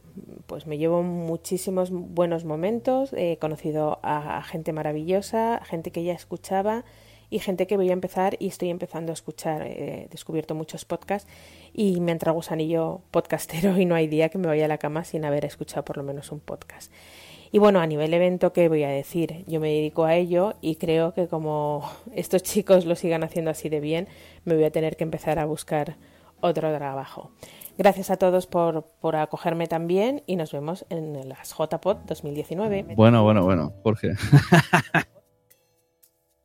pues 0.48 0.68
me 0.68 0.78
llevo 0.78 1.04
muchísimos 1.04 1.90
buenos 1.92 2.46
momentos, 2.46 3.14
he 3.14 3.38
conocido 3.38 4.00
a, 4.04 4.42
gente 4.44 4.74
maravillosa, 4.74 5.62
gente 5.66 5.92
que 5.92 6.04
ya 6.04 6.14
escuchaba 6.14 6.84
y 7.30 7.40
gente 7.40 7.66
que 7.68 7.78
voy 7.78 7.90
a 7.90 7.94
empezar 7.94 8.38
y 8.40 8.48
estoy 8.48 8.70
empezando 8.70 9.12
a 9.12 9.14
escuchar. 9.14 9.64
He 9.64 10.08
descubierto 10.12 10.56
muchos 10.56 10.86
podcasts 10.86 11.28
y 11.74 12.00
me 12.00 12.12
entra 12.12 12.32
gusanillo 12.32 13.02
podcastero 13.12 13.78
y 13.80 13.86
no 13.86 13.96
hay 13.96 14.08
día 14.08 14.30
que 14.30 14.38
me 14.38 14.48
vaya 14.48 14.66
a 14.66 14.68
la 14.68 14.78
cama 14.78 15.04
sin 15.04 15.26
haber 15.26 15.46
escuchado 15.46 15.84
por 15.84 15.98
lo 15.98 16.04
menos 16.04 16.32
un 16.32 16.40
podcast. 16.40 16.92
Y 17.54 17.60
bueno, 17.60 17.80
a 17.80 17.86
nivel 17.86 18.12
evento, 18.16 18.52
¿qué 18.52 18.68
voy 18.68 18.82
a 18.82 18.90
decir? 18.90 19.46
Yo 19.46 19.60
me 19.60 19.68
dedico 19.68 20.06
a 20.06 20.16
ello 20.16 20.56
y 20.60 20.78
creo 20.78 21.14
que 21.14 21.28
como 21.28 21.88
estos 22.16 22.42
chicos 22.42 22.86
lo 22.86 22.96
sigan 22.96 23.24
haciendo 23.24 23.52
así 23.52 23.70
de 23.70 23.80
bien, 23.80 24.08
me 24.44 24.56
voy 24.56 24.64
a 24.64 24.72
tener 24.72 24.98
que 24.98 25.04
empezar 25.04 25.38
a 25.38 25.46
buscar 25.46 25.98
otro 26.42 26.76
trabajo. 26.76 27.30
Gracias 27.78 28.10
a 28.10 28.18
todos 28.18 28.48
por, 28.48 28.88
por 29.00 29.16
acogerme 29.16 29.68
también 29.68 30.24
y 30.26 30.36
nos 30.36 30.52
vemos 30.52 30.88
en 30.90 31.30
las 31.30 31.56
JPod 31.56 31.98
2019. 32.08 32.96
Bueno, 32.96 33.22
bueno, 33.22 33.44
bueno, 33.44 33.72
Jorge. 33.84 34.14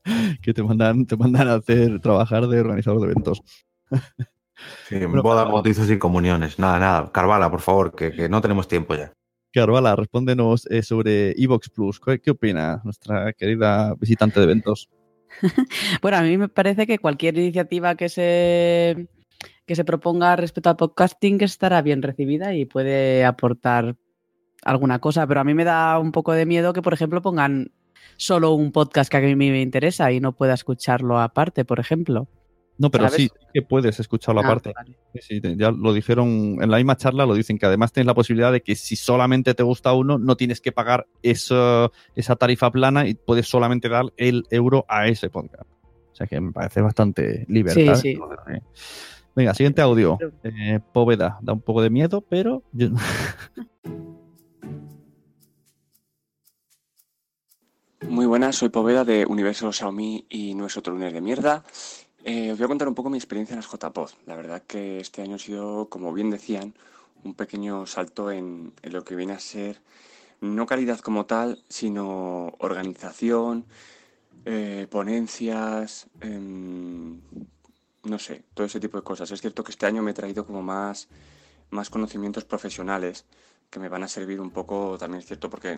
que 0.42 0.52
te 0.52 0.62
mandan, 0.62 1.06
te 1.06 1.16
mandan 1.16 1.48
a 1.48 1.54
hacer 1.54 2.00
trabajar 2.00 2.46
de 2.48 2.60
organizador 2.60 3.00
de 3.00 3.06
eventos. 3.06 3.42
sí, 4.86 5.02
bodas, 5.06 5.50
bautizos 5.50 5.90
y 5.90 5.98
comuniones. 5.98 6.58
Nada, 6.58 6.78
nada. 6.78 7.10
Carvala, 7.10 7.50
por 7.50 7.62
favor, 7.62 7.94
que, 7.94 8.12
que 8.12 8.28
no 8.28 8.42
tenemos 8.42 8.68
tiempo 8.68 8.94
ya. 8.94 9.14
Carvala, 9.52 9.96
respóndenos 9.96 10.66
eh, 10.70 10.82
sobre 10.82 11.32
Evox 11.42 11.70
Plus. 11.70 12.00
¿Qué, 12.00 12.30
opina 12.30 12.80
nuestra 12.84 13.32
querida 13.32 13.94
visitante 13.94 14.40
de 14.40 14.44
eventos? 14.44 14.90
bueno, 16.02 16.18
a 16.18 16.22
mí 16.22 16.36
me 16.36 16.48
parece 16.48 16.86
que 16.86 16.98
cualquier 16.98 17.38
iniciativa 17.38 17.94
que 17.94 18.08
se, 18.08 19.08
que 19.66 19.76
se 19.76 19.84
proponga 19.84 20.36
respecto 20.36 20.70
al 20.70 20.76
podcasting 20.76 21.42
estará 21.42 21.80
bien 21.82 22.02
recibida 22.02 22.54
y 22.54 22.66
puede 22.66 23.24
aportar 23.24 23.96
alguna 24.62 24.98
cosa, 24.98 25.26
pero 25.26 25.40
a 25.40 25.44
mí 25.44 25.54
me 25.54 25.64
da 25.64 25.98
un 25.98 26.12
poco 26.12 26.32
de 26.32 26.46
miedo 26.46 26.72
que, 26.72 26.82
por 26.82 26.92
ejemplo, 26.92 27.22
pongan 27.22 27.72
solo 28.16 28.52
un 28.52 28.72
podcast 28.72 29.10
que 29.10 29.16
a 29.16 29.20
mí 29.20 29.34
me 29.36 29.62
interesa 29.62 30.12
y 30.12 30.20
no 30.20 30.32
pueda 30.32 30.54
escucharlo 30.54 31.20
aparte, 31.20 31.64
por 31.64 31.80
ejemplo. 31.80 32.28
No, 32.78 32.90
pero 32.90 33.08
sí, 33.08 33.28
que 33.52 33.62
puedes 33.62 33.98
escucharlo 33.98 34.40
Ah, 34.40 34.44
aparte. 34.44 34.72
Sí, 35.20 35.40
sí, 35.42 35.54
ya 35.56 35.72
lo 35.72 35.92
dijeron 35.92 36.58
en 36.62 36.70
la 36.70 36.76
misma 36.76 36.96
charla, 36.96 37.26
lo 37.26 37.34
dicen 37.34 37.58
que 37.58 37.66
además 37.66 37.92
tienes 37.92 38.06
la 38.06 38.14
posibilidad 38.14 38.52
de 38.52 38.62
que 38.62 38.76
si 38.76 38.94
solamente 38.94 39.52
te 39.54 39.64
gusta 39.64 39.92
uno, 39.92 40.16
no 40.18 40.36
tienes 40.36 40.60
que 40.60 40.70
pagar 40.70 41.06
eso- 41.22 41.90
esa 42.14 42.36
tarifa 42.36 42.70
plana 42.70 43.08
y 43.08 43.14
puedes 43.14 43.48
solamente 43.48 43.88
dar 43.88 44.06
el 44.16 44.44
euro 44.50 44.84
a 44.88 45.08
ese 45.08 45.28
podcast. 45.28 45.68
O 46.12 46.14
sea 46.14 46.26
que 46.28 46.40
me 46.40 46.52
parece 46.52 46.80
bastante 46.80 47.44
libertad. 47.48 47.96
Sí, 47.96 48.14
sí. 48.14 48.20
Eh, 48.52 48.60
Venga, 49.34 49.54
siguiente 49.54 49.82
audio. 49.82 50.18
Eh, 50.42 50.80
Póveda, 50.92 51.38
da 51.42 51.52
un 51.52 51.60
poco 51.60 51.82
de 51.82 51.90
miedo, 51.90 52.20
pero 52.28 52.62
yo- 52.72 52.88
Muy 58.08 58.26
buenas, 58.26 58.56
soy 58.56 58.68
Poveda 58.68 59.04
de 59.04 59.26
Universo 59.26 59.72
Xiaomi 59.72 60.26
y 60.28 60.54
no 60.54 60.66
es 60.66 60.76
otro 60.76 60.92
lunes 60.92 61.12
de 61.12 61.20
mierda. 61.20 61.64
Eh, 62.30 62.52
os 62.52 62.58
voy 62.58 62.66
a 62.66 62.68
contar 62.68 62.88
un 62.88 62.94
poco 62.94 63.08
mi 63.08 63.16
experiencia 63.16 63.54
en 63.54 63.60
las 63.62 63.70
JPod. 63.72 64.10
La 64.26 64.36
verdad 64.36 64.62
que 64.66 65.00
este 65.00 65.22
año 65.22 65.36
ha 65.36 65.38
sido, 65.38 65.88
como 65.88 66.12
bien 66.12 66.28
decían, 66.28 66.74
un 67.24 67.32
pequeño 67.32 67.86
salto 67.86 68.30
en, 68.30 68.74
lo 68.82 69.02
que 69.02 69.16
viene 69.16 69.32
a 69.32 69.38
ser 69.38 69.80
no 70.42 70.66
calidad 70.66 70.98
como 71.00 71.24
tal, 71.24 71.64
sino 71.70 72.52
organización, 72.58 73.64
eh, 74.44 74.86
ponencias, 74.90 76.08
em, 76.20 77.22
no 78.04 78.18
sé, 78.18 78.44
todo 78.52 78.66
ese 78.66 78.78
tipo 78.78 78.98
de 78.98 79.04
cosas. 79.04 79.30
Es 79.30 79.40
cierto 79.40 79.64
que 79.64 79.72
este 79.72 79.86
año 79.86 80.02
me 80.02 80.10
he 80.10 80.14
traído 80.14 80.44
como 80.44 80.62
más, 80.62 81.08
más 81.70 81.88
conocimientos 81.88 82.44
profesionales 82.44 83.24
que 83.70 83.80
me 83.80 83.88
van 83.88 84.02
a 84.02 84.08
servir 84.08 84.38
un 84.38 84.50
poco, 84.50 84.98
también 84.98 85.20
es 85.20 85.26
cierto, 85.26 85.48
porque 85.48 85.76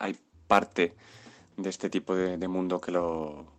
hay 0.00 0.18
parte 0.48 0.96
de 1.56 1.70
este 1.70 1.88
tipo 1.88 2.16
de 2.16 2.48
mundo 2.48 2.80
que 2.80 2.90
lo, 2.90 3.57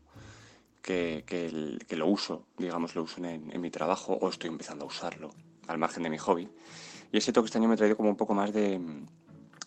que, 0.82 1.24
que 1.28 1.46
el- 1.48 1.80
que 1.88 1.96
lo 1.96 2.08
uso, 2.08 2.46
digamos, 2.58 2.96
lo 2.96 3.04
uso 3.04 3.24
en, 3.24 3.52
en 3.52 3.62
mi 3.62 3.70
trabajo 3.72 4.14
o 4.14 4.30
estoy 4.30 4.50
empezando 4.50 4.86
a 4.86 4.88
usarlo 4.88 5.30
al 5.68 5.78
margen 5.78 6.04
de 6.04 6.10
mi 6.10 6.18
hobby. 6.18 6.50
Y 7.12 7.18
es 7.18 7.24
cierto 7.24 7.42
que 7.42 7.46
este 7.48 7.58
año 7.58 7.68
me 7.68 7.76
he 7.76 7.78
traído 7.78 7.98
como 7.98 8.10
un 8.10 8.16
poco 8.16 8.34
más 8.34 8.52
de, 8.54 8.80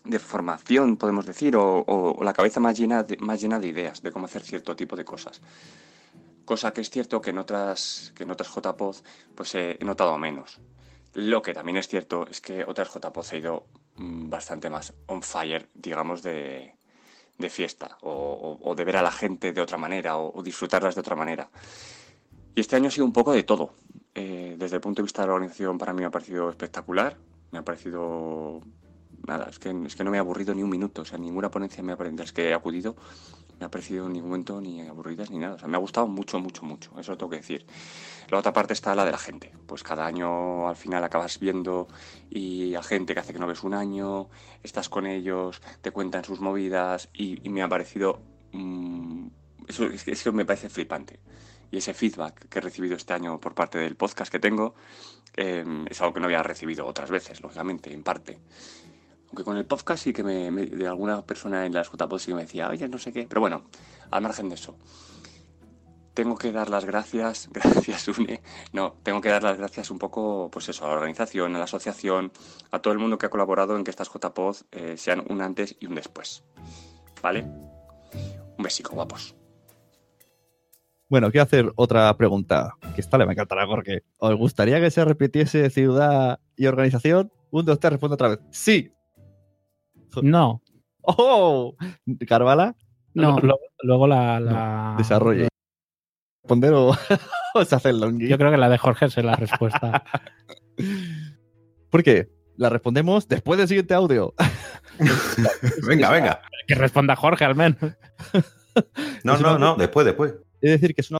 de 0.05 0.19
formación, 0.19 0.97
podemos 0.97 1.25
decir, 1.25 1.55
o, 1.55 1.79
o- 1.79 2.15
o 2.17 2.23
la 2.23 2.33
cabeza 2.33 2.59
más 2.59 2.77
llena, 2.77 3.03
de, 3.03 3.17
más 3.17 3.41
llena 3.41 3.59
de 3.59 3.67
ideas 3.67 4.01
de 4.01 4.11
cómo 4.11 4.25
hacer 4.25 4.41
cierto 4.43 4.75
tipo 4.75 4.95
de 4.95 5.05
cosas. 5.05 5.41
Cosa 6.45 6.73
que 6.73 6.81
es 6.81 6.89
cierto 6.89 7.21
que 7.21 7.29
en 7.29 7.37
otras, 7.37 8.11
que 8.15 8.23
en 8.23 8.31
otras 8.31 8.49
JPod 8.53 8.95
pues 9.35 9.55
he 9.55 9.77
notado 9.81 10.17
menos. 10.17 10.59
Lo 11.13 11.41
que 11.41 11.53
también 11.53 11.77
es 11.77 11.87
cierto 11.87 12.25
es 12.29 12.41
que 12.41 12.65
otras 12.65 12.89
JPod 12.93 13.25
he 13.31 13.37
ido 13.37 13.67
mm, 13.95 14.29
bastante 14.29 14.69
más 14.69 14.93
on 15.07 15.21
fire, 15.21 15.69
digamos, 15.73 16.21
de, 16.21 16.75
de 17.37 17.49
fiesta 17.49 17.97
o, 18.01 18.73
de 18.75 18.85
ver 18.85 18.97
a 18.97 19.01
la 19.01 19.11
gente 19.11 19.53
de 19.53 19.61
otra 19.61 19.77
manera 19.77 20.17
o, 20.17 20.41
disfrutarlas 20.43 20.95
de 20.95 21.01
otra 21.01 21.15
manera. 21.15 21.49
Y 22.55 22.61
este 22.61 22.75
año 22.75 22.87
ha 22.87 22.91
sido 22.91 23.05
un 23.05 23.13
poco 23.13 23.33
de 23.33 23.43
todo. 23.43 23.73
Eh, 24.15 24.55
desde 24.57 24.75
el 24.75 24.81
punto 24.81 25.01
de 25.01 25.03
vista 25.03 25.23
de 25.23 25.27
la 25.27 25.33
organización 25.33 25.77
para 25.77 25.91
mí 25.93 26.01
me 26.01 26.05
ha 26.05 26.11
parecido 26.11 26.49
espectacular, 26.49 27.17
me 27.51 27.59
ha 27.59 27.63
parecido... 27.63 28.61
Nada, 29.25 29.47
es 29.49 29.57
que, 29.57 29.73
es 29.85 29.95
que 29.95 30.03
no 30.03 30.11
me 30.11 30.17
he 30.17 30.19
aburrido 30.19 30.53
ni 30.53 30.63
un 30.63 30.69
minuto, 30.69 31.03
o 31.03 31.05
sea, 31.05 31.17
ninguna 31.17 31.49
ponencia 31.49 31.81
me 31.81 31.93
ha 31.93 31.97
parecido, 31.97 32.23
las 32.23 32.33
que 32.33 32.49
he 32.49 32.53
acudido 32.53 32.97
me 33.63 33.67
ha 33.67 33.71
parecido 33.71 34.09
ningún 34.09 34.29
momento 34.29 34.59
ni 34.59 34.81
aburridas 34.81 35.31
ni 35.31 35.37
nada. 35.37 35.55
O 35.55 35.59
sea, 35.59 35.69
me 35.69 35.77
ha 35.77 35.79
gustado 35.79 36.05
mucho, 36.05 36.37
mucho, 36.37 36.65
mucho, 36.65 36.91
eso 36.99 37.11
lo 37.13 37.17
tengo 37.17 37.29
que 37.29 37.37
decir. 37.37 37.65
La 38.29 38.39
otra 38.39 38.51
parte 38.51 38.73
está 38.73 38.93
la 38.93 39.05
de 39.05 39.11
la 39.11 39.17
gente. 39.17 39.53
Pues 39.65 39.83
cada 39.83 40.05
año 40.05 40.67
al 40.67 40.75
final 40.75 41.01
acabas 41.01 41.39
viendo 41.39 41.87
y 42.29 42.75
a 42.75 42.83
gente 42.83 43.13
que 43.13 43.21
hace 43.21 43.31
que 43.31 43.39
no 43.39 43.47
ves 43.47 43.63
un 43.63 43.73
año, 43.73 44.27
estás 44.63 44.89
con 44.89 45.07
ellos, 45.07 45.61
te 45.81 45.91
cuentan 45.91 46.25
sus 46.25 46.41
movidas 46.41 47.07
y, 47.13 47.39
y 47.41 47.49
me 47.49 47.61
ha 47.61 47.69
parecido... 47.69 48.21
mm, 48.51 49.27
eso, 49.69 49.85
eso 49.85 50.33
me 50.33 50.43
parece 50.43 50.67
flipante. 50.67 51.21
Y 51.71 51.77
ese 51.77 51.93
feedback 51.93 52.49
que 52.49 52.59
he 52.59 52.61
recibido 52.61 52.97
este 52.97 53.13
año 53.13 53.39
por 53.39 53.53
parte 53.55 53.77
del 53.77 53.95
podcast 53.95 54.29
que 54.29 54.39
tengo 54.39 54.75
eh, 55.37 55.63
es 55.89 56.01
algo 56.01 56.13
que 56.13 56.19
no 56.19 56.25
había 56.25 56.43
recibido 56.43 56.85
otras 56.85 57.09
veces, 57.09 57.39
lógicamente, 57.39 57.93
en 57.93 58.03
parte. 58.03 58.39
Aunque 59.33 59.45
con 59.45 59.57
el 59.57 59.65
podcast 59.65 60.03
sí 60.03 60.13
que 60.13 60.23
me, 60.23 60.51
me- 60.51 60.67
de 60.67 60.87
alguna 60.87 61.25
persona 61.25 61.65
en 61.65 61.73
las 61.73 61.89
JPod 61.91 62.19
sí 62.19 62.27
que 62.27 62.35
me 62.35 62.43
decía, 62.43 62.69
oye, 62.69 62.87
no 62.87 62.99
sé 62.99 63.11
qué. 63.11 63.25
Pero 63.27 63.41
bueno, 63.41 63.63
al 64.11 64.21
margen 64.21 64.47
de 64.47 64.53
eso, 64.53 64.77
tengo 66.13 66.37
que 66.37 66.51
dar 66.51 66.69
las 66.69 66.85
gracias, 66.85 67.49
gracias 67.51 68.07
Une, 68.09 68.43
no, 68.73 68.93
tengo 69.01 69.21
que 69.21 69.29
dar 69.29 69.41
las 69.41 69.57
gracias 69.57 69.89
un 69.89 69.97
poco, 69.97 70.51
pues 70.51 70.69
eso, 70.69 70.85
a 70.85 70.89
la 70.89 70.93
organización, 70.93 71.55
a 71.55 71.57
la 71.57 71.63
asociación, 71.63 72.31
a 72.69 72.77
todo 72.77 72.93
el 72.93 72.99
mundo 72.99 73.17
que 73.17 73.25
ha 73.25 73.31
colaborado 73.31 73.75
en 73.75 73.83
que 73.83 73.89
estas 73.89 74.11
JPod 74.13 74.57
eh, 74.71 74.97
sean 74.97 75.23
un 75.27 75.41
antes 75.41 75.75
y 75.79 75.87
un 75.87 75.95
después. 75.95 76.43
¿Vale? 77.23 77.41
Un 78.55 78.63
besico, 78.63 78.93
guapos. 78.93 79.35
Bueno, 81.09 81.31
quiero 81.31 81.43
hacer 81.45 81.71
otra 81.75 82.15
pregunta, 82.17 82.75
que 82.93 83.01
esta 83.01 83.17
le 83.17 83.25
va 83.25 83.31
a 83.31 83.33
encantar 83.33 83.57
a 83.57 83.65
Jorge. 83.65 84.03
¿Os 84.17 84.35
gustaría 84.35 84.79
que 84.79 84.91
se 84.91 85.03
repitiese 85.03 85.71
ciudad 85.71 86.39
y 86.55 86.67
organización? 86.67 87.31
Un, 87.49 87.65
dos, 87.65 87.79
tres, 87.79 87.93
responde 87.93 88.13
otra 88.13 88.27
vez. 88.29 88.39
Sí. 88.51 88.91
No. 90.21 90.61
¡Oh! 91.01 91.75
¿Carvala? 92.27 92.75
No. 93.13 93.39
Luego, 93.39 93.59
luego 93.81 94.07
la, 94.07 94.39
la- 94.39 94.95
Desarrolle. 94.97 95.47
¿Responder 96.43 96.73
o, 96.73 96.89
o 97.55 97.65
se 97.65 97.75
hace 97.75 97.89
el 97.89 97.99
longui? 97.99 98.27
Yo 98.27 98.37
creo 98.37 98.51
que 98.51 98.57
la 98.57 98.69
de 98.69 98.77
Jorge 98.77 99.05
es 99.05 99.17
la 99.17 99.35
respuesta. 99.35 100.03
¿Por 101.89 102.03
qué? 102.03 102.29
La 102.57 102.69
respondemos 102.69 103.27
después 103.27 103.57
del 103.57 103.67
siguiente 103.67 103.93
audio. 103.93 104.33
venga, 105.87 106.09
venga. 106.11 106.41
que 106.67 106.75
responda 106.75 107.15
Jorge 107.15 107.45
al 107.45 107.55
menos. 107.55 107.77
No, 109.23 109.37
no, 109.37 109.57
no, 109.57 109.75
después, 109.75 110.05
después. 110.05 110.33
Es 110.61 110.71
decir, 110.71 110.93
que 110.93 111.01
es 111.01 111.11
una. 111.11 111.19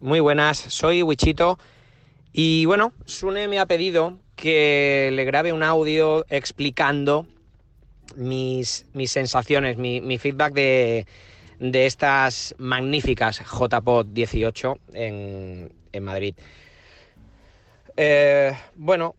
Muy 0.00 0.20
buenas, 0.20 0.58
soy 0.58 1.02
Wichito 1.02 1.58
y 2.36 2.64
bueno, 2.64 2.92
Sune 3.06 3.46
me 3.46 3.60
ha 3.60 3.66
pedido 3.66 4.18
que 4.34 5.10
le 5.12 5.24
grabe 5.24 5.52
un 5.52 5.62
audio 5.62 6.26
explicando 6.28 7.28
mis, 8.16 8.86
mis 8.92 9.12
sensaciones, 9.12 9.76
mi, 9.76 10.18
feedback 10.18 10.52
de, 10.52 11.06
de 11.60 11.86
estas 11.86 12.56
magníficas 12.58 13.40
JPod 13.40 14.06
18 14.06 14.78
en, 14.94 15.72
en 15.92 16.02
Madrid. 16.02 16.34
Eh, 17.96 18.52
bueno, 18.74 19.14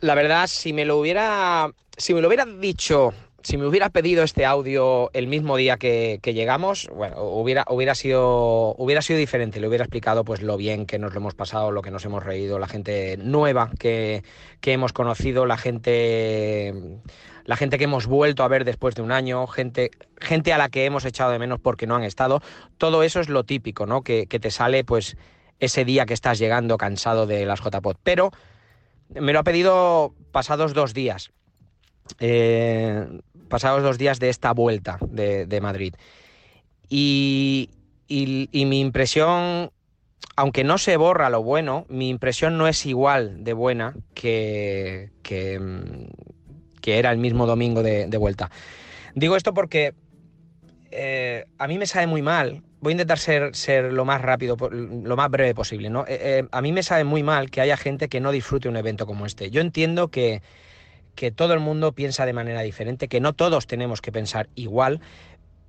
la 0.00 0.14
verdad, 0.14 0.46
si 0.46 0.74
me 0.74 0.84
lo 0.84 0.98
hubiera, 0.98 1.72
si 1.96 2.12
me 2.12 2.20
lo 2.20 2.28
hubiera 2.28 2.44
dicho, 2.44 3.14
si 3.42 3.56
me 3.56 3.66
hubiera 3.66 3.90
pedido 3.90 4.22
este 4.22 4.44
audio 4.44 5.10
el 5.12 5.26
mismo 5.26 5.56
día 5.56 5.76
que, 5.76 6.18
que 6.22 6.34
llegamos, 6.34 6.88
bueno, 6.94 7.22
hubiera, 7.22 7.64
hubiera 7.68 7.94
sido, 7.94 8.74
hubiera 8.76 9.02
sido 9.02 9.18
diferente. 9.18 9.60
Le 9.60 9.68
hubiera 9.68 9.84
explicado, 9.84 10.24
pues, 10.24 10.42
lo 10.42 10.56
bien 10.56 10.86
que 10.86 10.98
nos 10.98 11.14
lo 11.14 11.20
hemos 11.20 11.34
pasado, 11.34 11.70
lo 11.70 11.82
que 11.82 11.90
nos 11.90 12.04
hemos 12.04 12.22
reído, 12.22 12.58
la 12.58 12.68
gente 12.68 13.16
nueva 13.16 13.70
que, 13.78 14.22
que 14.60 14.72
hemos 14.72 14.92
conocido, 14.92 15.46
la 15.46 15.56
gente, 15.56 16.74
la 17.44 17.56
gente 17.56 17.78
que 17.78 17.84
hemos 17.84 18.06
vuelto 18.06 18.42
a 18.42 18.48
ver 18.48 18.64
después 18.64 18.94
de 18.94 19.02
un 19.02 19.12
año, 19.12 19.46
gente, 19.46 19.90
gente 20.18 20.52
a 20.52 20.58
la 20.58 20.68
que 20.68 20.84
hemos 20.84 21.04
echado 21.04 21.30
de 21.32 21.38
menos 21.38 21.60
porque 21.60 21.86
no 21.86 21.96
han 21.96 22.04
estado. 22.04 22.42
Todo 22.76 23.02
eso 23.02 23.20
es 23.20 23.28
lo 23.28 23.44
típico, 23.44 23.86
¿no? 23.86 24.02
Que, 24.02 24.26
que 24.26 24.38
te 24.38 24.50
sale, 24.50 24.84
pues, 24.84 25.16
ese 25.60 25.84
día 25.84 26.06
que 26.06 26.14
estás 26.14 26.38
llegando 26.38 26.76
cansado 26.76 27.26
de 27.26 27.46
las 27.46 27.60
JPod. 27.60 27.96
Pero 28.02 28.30
me 29.08 29.32
lo 29.32 29.40
ha 29.40 29.44
pedido 29.44 30.14
pasados 30.30 30.74
dos 30.74 30.94
días. 30.94 31.32
Eh, 32.18 33.06
pasados 33.48 33.82
dos 33.82 33.98
días 33.98 34.18
de 34.18 34.30
esta 34.30 34.52
vuelta 34.52 34.98
de, 35.02 35.60
Madrid. 35.60 35.94
Y, 36.88 37.68
mi 38.08 38.80
impresión, 38.80 39.70
aunque 40.36 40.64
no 40.64 40.78
se 40.78 40.96
borra 40.96 41.28
lo 41.30 41.42
bueno, 41.42 41.84
mi 41.88 42.08
impresión 42.08 42.56
no 42.56 42.66
es 42.66 42.86
igual 42.86 43.44
de 43.44 43.52
buena 43.52 43.94
que, 44.14 45.10
que, 45.22 45.60
que 46.80 46.98
era 46.98 47.10
el 47.12 47.18
mismo 47.18 47.46
domingo 47.46 47.82
de, 47.82 48.16
vuelta. 48.16 48.50
Digo 49.14 49.36
esto 49.36 49.52
porque 49.52 49.94
eh, 50.90 51.44
a 51.58 51.68
mí 51.68 51.78
me 51.78 51.86
sabe 51.86 52.06
muy 52.06 52.22
mal. 52.22 52.62
Voy 52.80 52.92
a 52.92 52.94
intentar 52.94 53.18
ser, 53.18 53.54
ser 53.54 53.92
lo 53.92 54.06
más 54.06 54.22
rápido, 54.22 54.56
lo 54.56 55.16
más 55.16 55.30
breve 55.30 55.54
posible. 55.54 55.90
¿no? 55.90 56.04
Eh, 56.08 56.46
a 56.50 56.62
mí 56.62 56.72
me 56.72 56.82
sabe 56.82 57.04
muy 57.04 57.22
mal 57.22 57.50
que 57.50 57.60
haya 57.60 57.76
gente 57.76 58.08
que 58.08 58.20
no 58.20 58.32
disfrute 58.32 58.68
un 58.68 58.76
evento 58.76 59.06
como 59.06 59.26
este. 59.26 59.50
Yo 59.50 59.60
entiendo 59.60 60.08
que, 60.08 60.40
que 61.14 61.30
todo 61.30 61.54
el 61.54 61.60
mundo 61.60 61.92
piensa 61.92 62.26
de 62.26 62.32
manera 62.32 62.62
diferente, 62.62 63.08
que 63.08 63.20
no 63.20 63.32
todos 63.32 63.66
tenemos 63.66 64.00
que 64.00 64.12
pensar 64.12 64.48
igual, 64.54 65.00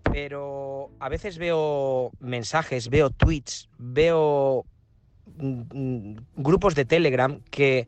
pero 0.03 0.89
a 0.99 1.09
veces 1.09 1.37
veo 1.37 2.11
mensajes, 2.19 2.89
veo 2.89 3.09
tweets, 3.09 3.69
veo 3.77 4.65
mm, 5.37 6.15
grupos 6.35 6.75
de 6.75 6.85
Telegram 6.85 7.41
que 7.49 7.87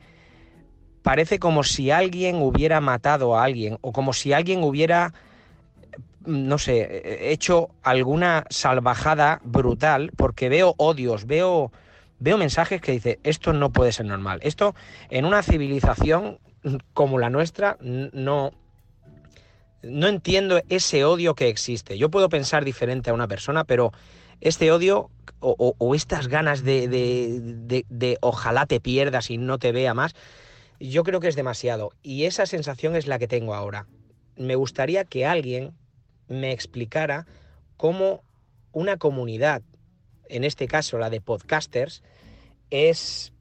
parece 1.02 1.40
como 1.40 1.64
si 1.64 1.92
alguien 1.92 2.42
hubiera 2.42 2.80
matado 2.82 3.38
a 3.38 3.44
alguien 3.44 3.78
o 3.82 3.92
como 3.92 4.14
si 4.14 4.34
alguien 4.34 4.64
hubiera 4.64 5.14
no 6.26 6.58
sé, 6.58 7.32
hecho 7.34 7.70
alguna 7.84 8.46
salvajada 8.50 9.42
brutal 9.44 10.12
porque 10.16 10.48
veo 10.48 10.74
odios, 10.78 11.28
veo, 11.28 11.72
veo 12.20 12.38
mensajes 12.38 12.82
que 12.82 12.94
dice 12.94 13.20
esto 13.24 13.52
no 13.54 13.72
puede 13.72 13.92
ser 13.92 14.06
normal. 14.06 14.40
Esto 14.44 14.76
en 15.10 15.26
una 15.26 15.44
civilización 15.44 16.40
como 16.94 17.20
la 17.20 17.30
nuestra 17.30 17.78
no, 17.82 18.52
no 19.82 20.08
entiendo 20.08 20.62
ese 20.70 21.06
odio 21.06 21.36
que 21.36 21.50
existe. 21.50 21.98
Yo 21.98 22.10
puedo 22.10 22.30
pensar 22.30 22.66
diferente 22.66 23.10
a 23.10 23.14
una 23.14 23.28
persona, 23.28 23.64
pero 23.64 23.92
este 24.42 24.72
odio 24.72 25.10
o, 25.40 25.96
estas 25.96 26.28
ganas 26.28 26.64
de, 26.64 26.88
de, 26.88 27.40
de, 27.42 27.86
de 27.90 28.18
ojalá 28.22 28.66
te 28.66 28.80
pierdas 28.80 29.30
y 29.30 29.38
no 29.38 29.60
te 29.60 29.72
vea 29.72 29.94
más, 29.94 30.16
yo 30.80 31.04
creo 31.04 31.20
que 31.20 31.28
es 31.28 31.36
demasiado. 31.36 31.92
Y 32.02 32.26
esa 32.26 32.46
sensación 32.46 32.96
es 32.96 33.08
la 33.08 33.20
que 33.20 33.28
tengo 33.28 33.54
ahora. 33.54 33.88
Me 34.36 34.56
gustaría 34.56 35.06
que 35.06 35.26
alguien 35.26 35.74
me 36.28 36.52
explicara 36.52 37.26
cómo 37.78 38.24
una 38.72 38.98
comunidad, 38.98 39.62
en 40.30 40.44
este 40.44 40.68
caso 40.68 40.98
la 40.98 41.10
de 41.10 41.22
podcasters, 41.22 42.04
es, 42.70 43.34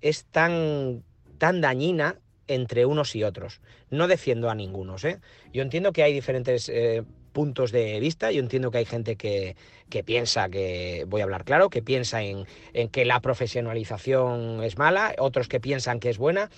es 0.00 0.24
tan, 0.26 1.04
tan 1.38 1.60
dañina 1.60 2.16
entre 2.46 2.86
unos 2.86 3.14
y 3.14 3.24
otros. 3.24 3.60
No 3.90 4.08
defiendo 4.08 4.50
a 4.50 4.54
ningunos. 4.54 5.04
¿eh? 5.04 5.20
Yo 5.52 5.62
entiendo 5.62 5.92
que 5.92 6.02
hay 6.02 6.12
diferentes 6.12 6.68
eh, 6.68 7.04
puntos 7.32 7.72
de 7.72 8.00
vista, 8.00 8.32
yo 8.32 8.40
entiendo 8.40 8.70
que 8.70 8.78
hay 8.78 8.84
gente 8.84 9.16
que, 9.16 9.56
que, 9.90 10.02
piensa 10.02 10.48
que, 10.48 11.04
voy 11.08 11.20
a 11.20 11.24
hablar 11.24 11.44
claro, 11.44 11.70
que 11.70 11.82
piensa 11.82 12.22
en, 12.22 12.46
en 12.72 12.88
que 12.88 13.04
la 13.04 13.20
profesionalización 13.20 14.64
es 14.64 14.78
mala, 14.78 15.14
otros 15.18 15.46
que 15.48 15.60
piensan 15.60 16.00
que 16.00 16.10
es 16.10 16.18
buena, 16.18 16.50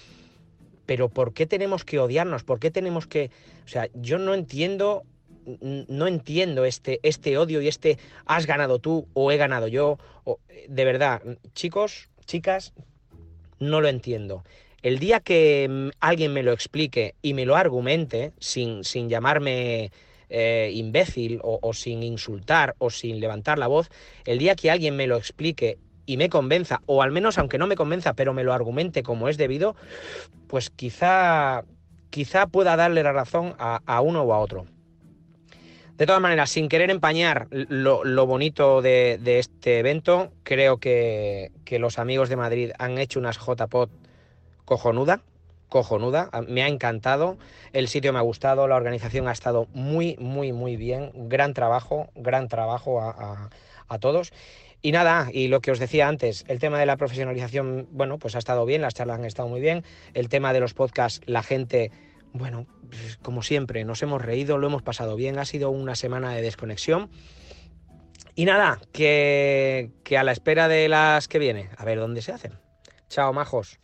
pero 0.86 1.08
¿por 1.08 1.34
qué 1.34 1.46
tenemos 1.46 1.84
que 1.84 1.98
odiarnos? 1.98 2.44
¿Por 2.44 2.60
qué 2.60 2.70
tenemos 2.70 3.06
que...? 3.06 3.30
O 3.64 3.68
sea, 3.68 3.88
yo 3.94 4.18
no 4.18 4.34
entiendo 4.34 5.04
no 5.60 6.06
entiendo 6.06 6.64
este, 6.64 7.00
este 7.02 7.38
odio 7.38 7.60
y 7.62 7.68
este 7.68 7.98
has 8.26 8.46
ganado 8.46 8.78
tú 8.78 9.08
o 9.14 9.32
he 9.32 9.36
ganado 9.36 9.68
yo. 9.68 9.98
De 10.68 10.84
verdad, 10.84 11.22
chicos, 11.54 12.08
chicas, 12.26 12.72
no 13.58 13.80
lo 13.80 13.88
entiendo. 13.88 14.44
El 14.82 14.98
día 14.98 15.20
que 15.20 15.90
alguien 16.00 16.32
me 16.32 16.42
lo 16.42 16.52
explique 16.52 17.14
y 17.20 17.34
me 17.34 17.44
lo 17.44 17.56
argumente, 17.56 18.32
sin, 18.38 18.82
sin 18.84 19.08
llamarme 19.08 19.90
eh, 20.32 20.70
imbécil 20.72 21.40
o, 21.42 21.72
sin 21.74 22.04
insultar 22.04 22.76
o 22.78 22.88
sin 22.88 23.18
levantar 23.18 23.58
la 23.58 23.66
voz, 23.66 23.90
el 24.24 24.38
día 24.38 24.54
que 24.54 24.70
alguien 24.70 24.96
me 24.96 25.08
lo 25.08 25.16
explique 25.16 25.76
y 26.06 26.16
me 26.16 26.28
convenza, 26.28 26.82
o 26.86 27.02
al 27.02 27.10
menos 27.10 27.36
aunque 27.36 27.58
no 27.58 27.66
me 27.66 27.76
convenza, 27.76 28.14
pero 28.14 28.32
me 28.32 28.44
lo 28.44 28.52
argumente 28.52 29.02
como 29.02 29.28
es 29.28 29.36
debido, 29.36 29.74
pues 30.46 30.70
quizá, 30.70 31.64
quizá 32.10 32.46
pueda 32.46 32.76
darle 32.76 33.02
la 33.02 33.12
razón 33.12 33.54
a, 33.58 34.00
uno 34.00 34.22
o 34.22 34.32
a 34.32 34.38
otro. 34.38 34.66
De 35.96 36.06
todas 36.06 36.22
maneras, 36.22 36.48
sin 36.48 36.68
querer 36.68 36.90
empañar 36.90 37.48
lo, 37.50 38.04
lo 38.04 38.26
bonito 38.26 38.80
de, 38.82 39.18
de, 39.20 39.40
este 39.40 39.80
evento, 39.80 40.32
creo 40.44 40.78
que, 40.78 41.50
que, 41.64 41.78
los 41.78 41.98
amigos 41.98 42.28
de 42.28 42.36
Madrid 42.36 42.70
han 42.78 42.98
hecho 42.98 43.18
unas 43.18 43.36
JPOT 43.36 43.90
cojonuda, 44.64 45.22
cojonuda, 45.70 46.28
me 46.48 46.62
ha 46.62 46.68
encantado, 46.68 47.38
el 47.72 47.88
sitio 47.88 48.12
me 48.12 48.18
ha 48.18 48.22
gustado, 48.22 48.68
la 48.68 48.76
organización 48.76 49.28
ha 49.28 49.32
estado 49.32 49.68
muy, 49.72 50.16
muy, 50.18 50.52
muy 50.52 50.76
bien, 50.76 51.12
gran 51.14 51.54
trabajo, 51.54 52.10
gran 52.14 52.48
trabajo 52.48 53.00
a, 53.00 53.48
todos. 54.00 54.32
Y 54.82 54.92
nada, 54.92 55.28
y 55.32 55.48
lo 55.48 55.60
que 55.60 55.70
os 55.70 55.78
decía 55.78 56.08
antes, 56.08 56.44
el 56.48 56.58
tema 56.58 56.78
de 56.78 56.86
la 56.86 56.96
profesionalización, 56.96 57.88
bueno, 57.90 58.18
pues 58.18 58.34
ha 58.34 58.38
estado 58.38 58.64
bien, 58.66 58.82
las 58.82 58.94
charlas 58.94 59.18
han 59.18 59.24
estado 59.24 59.48
muy 59.48 59.60
bien, 59.60 59.84
el 60.14 60.28
tema 60.28 60.52
de 60.52 60.60
los 60.60 60.74
podcasts, 60.74 61.20
la 61.26 61.42
gente 61.42 61.90
bueno, 62.32 62.66
pues 62.88 63.18
como 63.22 63.42
siempre, 63.42 63.84
nos 63.84 64.02
hemos 64.02 64.22
reído, 64.22 64.58
lo 64.58 64.68
hemos 64.68 64.82
pasado 64.82 65.16
bien, 65.16 65.38
ha 65.38 65.44
sido 65.44 65.70
una 65.70 65.96
semana 65.96 66.32
de 66.32 66.42
desconexión. 66.42 67.10
Y 68.36 68.44
nada, 68.44 68.80
que, 68.92 69.90
que 70.04 70.16
a 70.16 70.24
la 70.24 70.32
espera 70.32 70.68
de 70.68 70.88
las 70.88 71.26
que 71.26 71.38
viene, 71.38 71.70
a 71.76 71.84
ver 71.84 71.98
dónde 71.98 72.22
se 72.22 72.32
hacen. 72.32 72.52
Chao, 73.08 73.32
majos. 73.32 73.80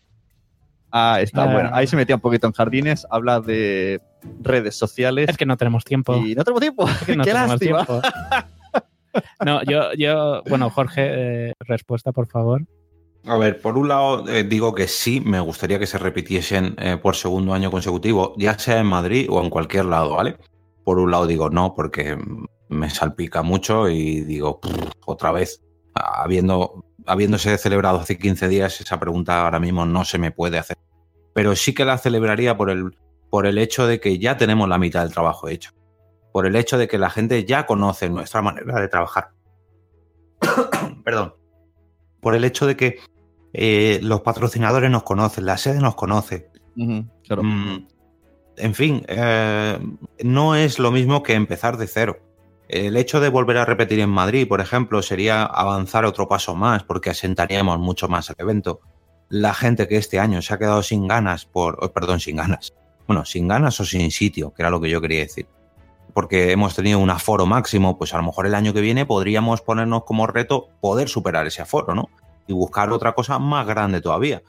Ah, 0.99 1.21
está 1.21 1.43
ah. 1.43 1.53
bueno. 1.53 1.71
Ahí 1.75 1.87
se 1.87 1.95
metía 1.95 2.15
un 2.15 2.23
poquito 2.23 2.47
en 2.47 2.55
jardines, 2.55 3.07
habla 3.11 3.41
de 3.41 4.01
redes 4.41 4.77
sociales. 4.77 5.29
Es 5.29 5.37
que 5.37 5.45
no 5.45 5.59
tenemos 5.59 5.85
tiempo. 5.85 6.17
Y 6.17 6.35
no 6.35 6.43
tenemos 6.43 6.63
tiempo. 6.63 6.89
Es 6.89 7.05
que 7.05 7.17
no 7.17 7.25
Qué 7.25 7.33
tenemos 7.33 7.51
lástima. 7.51 7.85
tiempo. 7.85 8.09
no, 9.45 9.63
yo, 9.65 9.93
yo, 9.93 10.43
bueno, 10.49 10.71
Jorge, 10.71 11.49
eh, 11.49 11.53
respuesta, 11.61 12.13
por 12.13 12.29
favor. 12.29 12.63
A 13.27 13.37
ver, 13.37 13.61
por 13.61 13.77
un 13.77 13.89
lado 13.89 14.27
eh, 14.27 14.45
digo 14.45 14.75
que 14.75 14.89
sí, 14.89 15.21
me 15.21 15.39
gustaría 15.41 15.79
que 15.79 15.87
se 15.87 15.99
repitiesen 15.99 16.77
eh, 16.79 16.97
por 16.97 17.15
segundo 17.15 17.53
año 17.53 17.71
consecutivo, 17.71 18.33
ya 18.39 18.59
sea 18.59 18.79
en 18.79 18.87
Madrid 18.87 19.27
o 19.29 19.43
en 19.43 19.51
cualquier 19.51 19.85
lado, 19.85 20.15
¿vale? 20.17 20.39
Por 20.83 20.99
un 20.99 21.11
lado 21.11 21.27
digo 21.27 21.51
no, 21.51 21.75
porque 21.75 22.17
me 22.71 22.89
salpica 22.89 23.43
mucho 23.43 23.91
y 23.91 24.23
digo, 24.23 24.61
pff, 24.61 24.93
otra 25.05 25.31
vez, 25.31 25.61
habiendo, 25.93 26.87
habiéndose 27.05 27.59
celebrado 27.59 27.99
hace 27.99 28.17
15 28.17 28.49
días, 28.49 28.81
esa 28.81 28.99
pregunta 28.99 29.45
ahora 29.45 29.61
mismo 29.61 29.85
no 29.85 30.07
se 30.07 30.19
me 30.19 30.31
puede 30.31 30.59
hacer. 30.59 30.79
Pero 31.37 31.55
sí 31.55 31.75
que 31.75 31.85
la 31.85 31.99
celebraría 31.99 32.57
por 32.57 32.71
el, 32.71 32.97
por 33.29 33.47
el 33.47 33.59
hecho 33.59 33.87
de 33.87 34.01
que 34.01 34.19
ya 34.19 34.39
tenemos 34.39 34.71
la 34.71 34.79
mitad 34.79 35.03
del 35.03 35.13
trabajo 35.13 35.49
hecho. 35.49 35.73
Por 36.33 36.47
el 36.47 36.57
hecho 36.57 36.79
de 36.79 36.89
que 36.89 36.97
la 36.97 37.11
gente 37.11 37.45
ya 37.45 37.67
conoce 37.67 38.09
nuestra 38.09 38.41
manera 38.41 38.81
de 38.81 38.89
trabajar. 38.89 39.33
Perdón. 41.05 41.35
Por 42.23 42.35
el 42.35 42.43
hecho 42.43 42.67
de 42.67 42.75
que 42.79 43.01
eh, 43.53 44.01
los 44.03 44.23
patrocinadores 44.23 44.91
nos 44.91 45.03
conocen, 45.03 45.45
la 45.45 45.59
sede 45.59 45.79
nos 45.79 45.95
conoce. 45.95 46.49
Uh 46.75 46.81
-huh, 46.81 47.11
claro. 47.27 47.43
mm, 47.43 47.87
en 48.57 48.75
fin, 48.75 49.05
eh, 49.07 49.79
no 50.25 50.55
es 50.55 50.79
lo 50.79 50.91
mismo 50.91 51.23
que 51.23 51.35
empezar 51.35 51.77
de 51.77 51.87
cero. 51.87 52.17
El 52.67 52.97
hecho 52.97 53.21
de 53.21 53.29
volver 53.29 53.59
a 53.59 53.67
repetir 53.67 54.01
en 54.01 54.09
Madrid, 54.09 54.49
por 54.49 54.63
ejemplo, 54.63 55.03
sería 55.03 55.45
avanzar 55.45 56.07
otro 56.07 56.29
paso 56.29 56.55
más 56.55 56.83
porque 56.83 57.11
asentaríamos 57.11 57.79
mucho 57.79 58.09
más 58.09 58.31
el 58.31 58.37
evento. 58.39 58.81
La 59.29 59.55
gente 59.55 59.89
que 59.89 59.97
este 59.97 60.19
año 60.19 60.43
se 60.43 60.55
ha 60.55 60.59
quedado 60.59 60.83
sin 60.83 61.09
ganas 61.09 61.47
por, 61.47 61.93
perdón, 61.93 62.21
sin 62.21 62.37
ganas. 62.37 62.75
Bueno, 63.07 63.25
sin 63.25 63.49
ganas 63.49 63.81
o 63.81 63.85
sin 63.85 64.11
sitio, 64.11 64.53
que 64.55 64.63
era 64.63 64.71
lo 64.71 64.81
que 64.81 64.91
yo 64.91 65.01
quería 65.01 65.21
decir. 65.21 65.47
Porque 66.15 66.53
hemos 66.53 66.75
tenido 66.75 66.99
un 66.99 67.11
aforo 67.11 67.47
máximo, 67.47 67.99
pues 67.99 68.15
a 68.15 68.17
lo 68.17 68.23
mejor 68.23 68.47
el 68.47 68.55
año 68.55 68.73
que 68.73 68.81
viene 68.81 69.05
podríamos 69.05 69.61
ponernos 69.61 70.05
como 70.05 70.27
reto 70.27 70.69
poder 70.81 71.09
superar 71.09 71.47
ese 71.47 71.63
aforo, 71.63 71.95
¿no? 71.95 72.09
y 72.47 72.53
buscar 72.53 72.91
otra 72.93 73.13
cosa 73.13 73.39
más 73.39 73.67
grande 73.67 74.01
todavía. 74.01 74.43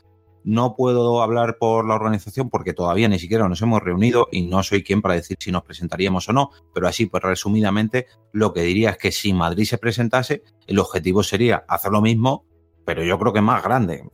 No 0.43 0.75
puedo 0.75 1.21
hablar 1.21 1.57
por 1.59 1.85
la 1.85 1.95
organización 1.95 2.49
porque 2.49 2.73
todavía 2.73 3.09
ni 3.09 3.19
siquiera 3.19 3.49
nos 3.49 3.61
hemos 3.61 3.81
reunido 3.81 4.27
y 4.31 4.43
no 4.43 4.63
soy 4.63 4.83
quien 4.83 5.01
para 5.01 5.15
decir 5.15 5.37
si 5.39 5.51
nos 5.51 5.63
presentaríamos 5.63 6.29
o 6.29 6.33
no, 6.33 6.51
pero 6.73 6.87
así, 6.87 7.05
pues 7.05 7.21
resumidamente, 7.23 8.07
lo 8.31 8.53
que 8.53 8.61
diría 8.61 8.91
es 8.91 8.97
que 8.97 9.11
si 9.11 9.33
Madrid 9.33 9.65
se 9.65 9.77
presentase, 9.77 10.43
el 10.67 10.79
objetivo 10.79 11.21
sería 11.23 11.65
hacer 11.67 11.91
lo 11.91 12.01
mismo, 12.01 12.45
pero 12.85 13.03
yo 13.03 13.19
creo 13.19 13.33
que 13.33 13.41
más 13.41 13.61
grande. 13.61 14.07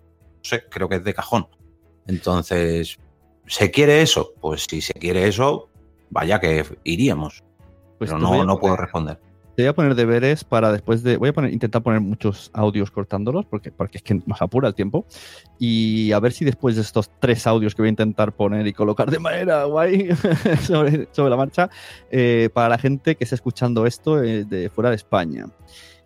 Sé, 0.43 0.65
creo 0.69 0.87
que 0.87 0.97
es 0.97 1.03
de 1.03 1.13
cajón. 1.13 1.47
Entonces, 2.05 2.99
¿se 3.47 3.71
quiere 3.71 4.01
eso? 4.01 4.33
Pues 4.39 4.65
si 4.69 4.81
se 4.81 4.93
quiere 4.93 5.27
eso, 5.27 5.69
vaya 6.09 6.39
que 6.39 6.65
iríamos. 6.83 7.43
Pues 7.97 8.11
pero 8.11 8.19
no, 8.19 8.43
no 8.43 8.59
puedo 8.59 8.75
responder. 8.75 9.19
Te 9.55 9.61
voy 9.61 9.69
a 9.69 9.73
poner 9.73 9.93
deberes 9.93 10.43
para 10.43 10.71
después 10.71 11.03
de. 11.03 11.17
Voy 11.17 11.29
a 11.29 11.33
poner, 11.33 11.53
intentar 11.53 11.83
poner 11.83 12.01
muchos 12.01 12.49
audios 12.53 12.89
cortándolos 12.89 13.45
porque, 13.45 13.71
porque 13.71 13.99
es 13.99 14.03
que 14.03 14.15
nos 14.25 14.41
apura 14.41 14.67
el 14.67 14.73
tiempo. 14.73 15.05
Y 15.59 16.11
a 16.11 16.19
ver 16.19 16.31
si 16.31 16.43
después 16.43 16.75
de 16.75 16.81
estos 16.81 17.11
tres 17.19 17.45
audios 17.45 17.75
que 17.75 17.83
voy 17.83 17.87
a 17.87 17.91
intentar 17.91 18.33
poner 18.33 18.65
y 18.65 18.73
colocar 18.73 19.11
de 19.11 19.19
manera 19.19 19.65
guay 19.65 20.09
sobre, 20.65 21.07
sobre 21.11 21.29
la 21.29 21.37
marcha, 21.37 21.69
eh, 22.09 22.49
para 22.51 22.69
la 22.69 22.77
gente 22.79 23.15
que 23.15 23.23
está 23.23 23.35
escuchando 23.35 23.85
esto 23.85 24.23
eh, 24.23 24.43
de 24.43 24.71
fuera 24.71 24.89
de 24.89 24.95
España. 24.95 25.45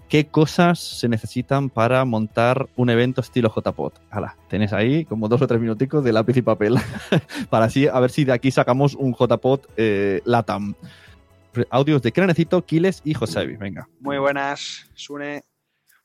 ¿Qué 0.10 0.28
cosas 0.28 0.80
se 0.80 1.10
necesitan 1.10 1.70
para 1.70 2.06
montar 2.06 2.70
un 2.78 2.90
evento 2.90 3.20
estilo 3.20 3.54
JPOT? 3.54 4.00
Hala, 4.10 4.38
tenés 4.48 4.72
ahí 4.72 5.04
como 5.04 5.28
dos 5.28 5.42
o 5.42 5.48
tres 5.48 5.60
minuticos 5.60 6.02
de 6.02 6.14
lápiz 6.14 6.38
y 6.38 6.42
papel. 6.42 6.76
para 7.50 7.66
así, 7.66 7.88
a 7.88 8.00
ver 8.00 8.10
si 8.10 8.24
de 8.24 8.32
aquí 8.32 8.50
sacamos 8.50 8.96
un 8.96 9.14
JPOT 9.14 9.68
eh, 9.76 10.22
LATAM. 10.24 10.76
Audios 11.70 12.02
de 12.04 12.14
Cranecito, 12.14 12.64
Kiles 12.66 13.02
y 13.04 13.16
Josevi. 13.16 13.58
Venga. 13.58 13.90
Muy 14.00 14.18
buenas, 14.18 14.90
Sune. 14.94 15.44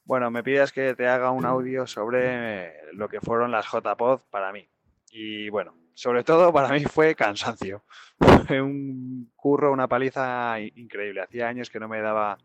Bueno, 0.04 0.32
me 0.32 0.42
pides 0.42 0.72
que 0.72 0.96
te 0.96 1.06
haga 1.06 1.30
un 1.30 1.44
audio 1.44 1.86
sobre 1.86 2.72
lo 2.94 3.08
que 3.08 3.20
fueron 3.20 3.52
las 3.52 3.66
JPod 3.66 4.22
para 4.30 4.50
mí. 4.50 4.68
Y 5.12 5.48
bueno, 5.50 5.76
sobre 5.94 6.24
todo 6.24 6.52
para 6.52 6.70
mí 6.70 6.80
fue 6.80 7.14
cansancio. 7.14 7.84
Fue 8.48 8.60
un 8.60 9.30
curro, 9.36 9.72
una 9.72 9.86
paliza 9.86 10.58
increíble. 10.58 11.22
Hacía 11.22 11.48
años 11.48 11.70
que 11.70 11.78
no 11.78 11.88
me 11.88 12.00
daba 12.00 12.38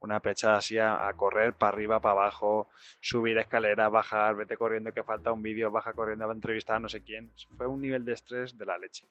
una 0.00 0.20
pechada 0.20 0.58
así 0.58 0.78
a, 0.78 1.08
a 1.08 1.12
correr 1.14 1.54
para 1.54 1.72
arriba, 1.72 2.00
para 2.00 2.12
abajo, 2.12 2.68
subir 3.00 3.38
escaleras, 3.38 3.90
bajar, 3.90 4.36
vete 4.36 4.56
corriendo 4.56 4.92
que 4.92 5.02
falta 5.02 5.32
un 5.32 5.42
vídeo, 5.42 5.70
baja 5.70 5.92
corriendo 5.92 6.28
a 6.28 6.32
entrevistar 6.32 6.76
a 6.76 6.80
no 6.80 6.88
sé 6.88 7.02
quién. 7.02 7.32
Fue 7.56 7.66
un 7.66 7.80
nivel 7.80 8.04
de 8.04 8.12
estrés 8.12 8.56
de 8.56 8.66
la 8.66 8.78
leche. 8.78 9.06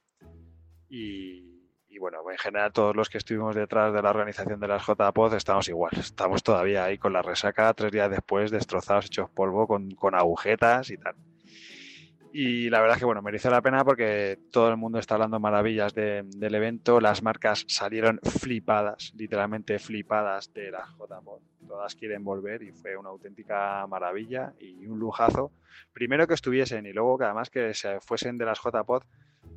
Y, 0.89 1.57
y 1.89 1.99
bueno, 1.99 2.19
en 2.29 2.37
general 2.37 2.71
todos 2.71 2.95
los 2.95 3.09
que 3.09 3.17
estuvimos 3.17 3.55
detrás 3.55 3.93
de 3.93 4.01
la 4.01 4.09
organización 4.09 4.59
de 4.59 4.67
las 4.67 4.85
JPOD 4.85 5.33
estamos 5.33 5.67
igual. 5.67 5.91
Estamos 5.97 6.43
todavía 6.43 6.85
ahí 6.85 6.97
con 6.97 7.13
la 7.13 7.21
resaca 7.21 7.73
tres 7.73 7.91
días 7.91 8.09
después, 8.09 8.51
destrozados, 8.51 9.05
hechos 9.05 9.29
polvo, 9.29 9.67
con, 9.67 9.91
con 9.91 10.15
agujetas 10.15 10.89
y 10.89 10.97
tal. 10.97 11.15
Y 12.39 12.69
la 12.69 12.81
verdad 12.81 12.97
es 12.97 12.99
que 12.99 13.05
bueno, 13.05 13.23
merece 13.23 13.49
la 13.49 13.63
pena 13.63 13.83
porque 13.83 14.37
todo 14.51 14.69
el 14.69 14.77
mundo 14.77 14.99
está 14.99 15.15
hablando 15.15 15.39
maravillas 15.39 15.95
de- 15.95 16.21
del 16.23 16.53
evento. 16.53 17.01
Las 17.01 17.23
marcas 17.23 17.65
salieron 17.67 18.19
flipadas, 18.21 19.11
literalmente 19.17 19.79
flipadas 19.79 20.53
de 20.53 20.69
la 20.69 20.85
JPOD. 20.85 21.41
Todas 21.67 21.95
quieren 21.95 22.23
volver 22.23 22.61
y 22.61 22.71
fue 22.73 22.95
una 22.95 23.09
auténtica 23.09 23.87
maravilla 23.87 24.53
y 24.59 24.85
un 24.85 24.99
lujazo. 24.99 25.51
Primero 25.93 26.27
que 26.27 26.35
estuviesen 26.35 26.85
y 26.85 26.93
luego 26.93 27.17
que 27.17 27.23
además 27.25 27.49
que 27.49 27.73
se 27.73 27.99
fuesen 28.01 28.37
de 28.37 28.45
las 28.45 28.59
JPOD 28.63 29.01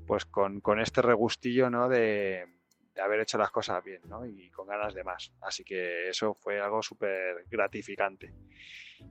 pues 0.06 0.24
con, 0.24 0.62
con 0.62 0.80
este 0.80 1.02
regustillo 1.02 1.68
¿no? 1.68 1.86
de, 1.90 2.46
de 2.94 3.00
haber 3.00 3.20
hecho 3.20 3.38
las 3.38 3.50
cosas 3.50 3.82
bien 3.84 4.00
¿no? 4.08 4.24
y 4.26 4.50
con 4.50 4.66
ganas 4.66 4.94
de 4.94 5.04
más. 5.04 5.32
Así 5.40 5.64
que 5.64 6.08
eso 6.08 6.34
fue 6.34 6.60
algo 6.60 6.82
súper 6.82 7.44
gratificante. 7.50 8.32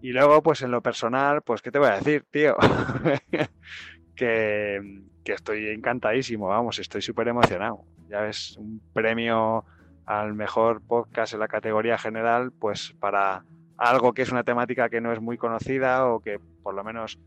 Y 0.02 0.12
luego, 0.12 0.42
pues 0.44 0.62
en 0.62 0.72
lo 0.72 0.82
personal, 0.82 1.42
pues 1.42 1.62
¿qué 1.62 1.72
te 1.72 1.80
voy 1.80 1.90
a 1.90 1.98
decir, 1.98 2.26
tío? 2.30 2.56
que, 4.16 5.02
que 5.24 5.34
estoy 5.34 5.70
encantadísimo, 5.70 6.48
vamos, 6.48 6.80
estoy 6.80 7.02
súper 7.02 7.28
emocionado. 7.28 7.86
Ya 8.10 8.22
ves, 8.22 8.58
un 8.58 8.82
premio 8.94 9.66
al 10.06 10.34
mejor 10.34 10.82
podcast 10.82 11.34
en 11.34 11.40
la 11.40 11.48
categoría 11.48 11.98
general, 11.98 12.52
pues 12.52 12.94
para 13.00 13.46
algo 13.78 14.14
que 14.14 14.24
es 14.24 14.32
una 14.32 14.44
temática 14.44 14.90
que 14.90 15.02
no 15.02 15.14
es 15.14 15.22
muy 15.22 15.38
conocida 15.38 16.08
o 16.08 16.20
que 16.20 16.40
por 16.64 16.74
lo 16.74 16.84
menos 16.84 17.20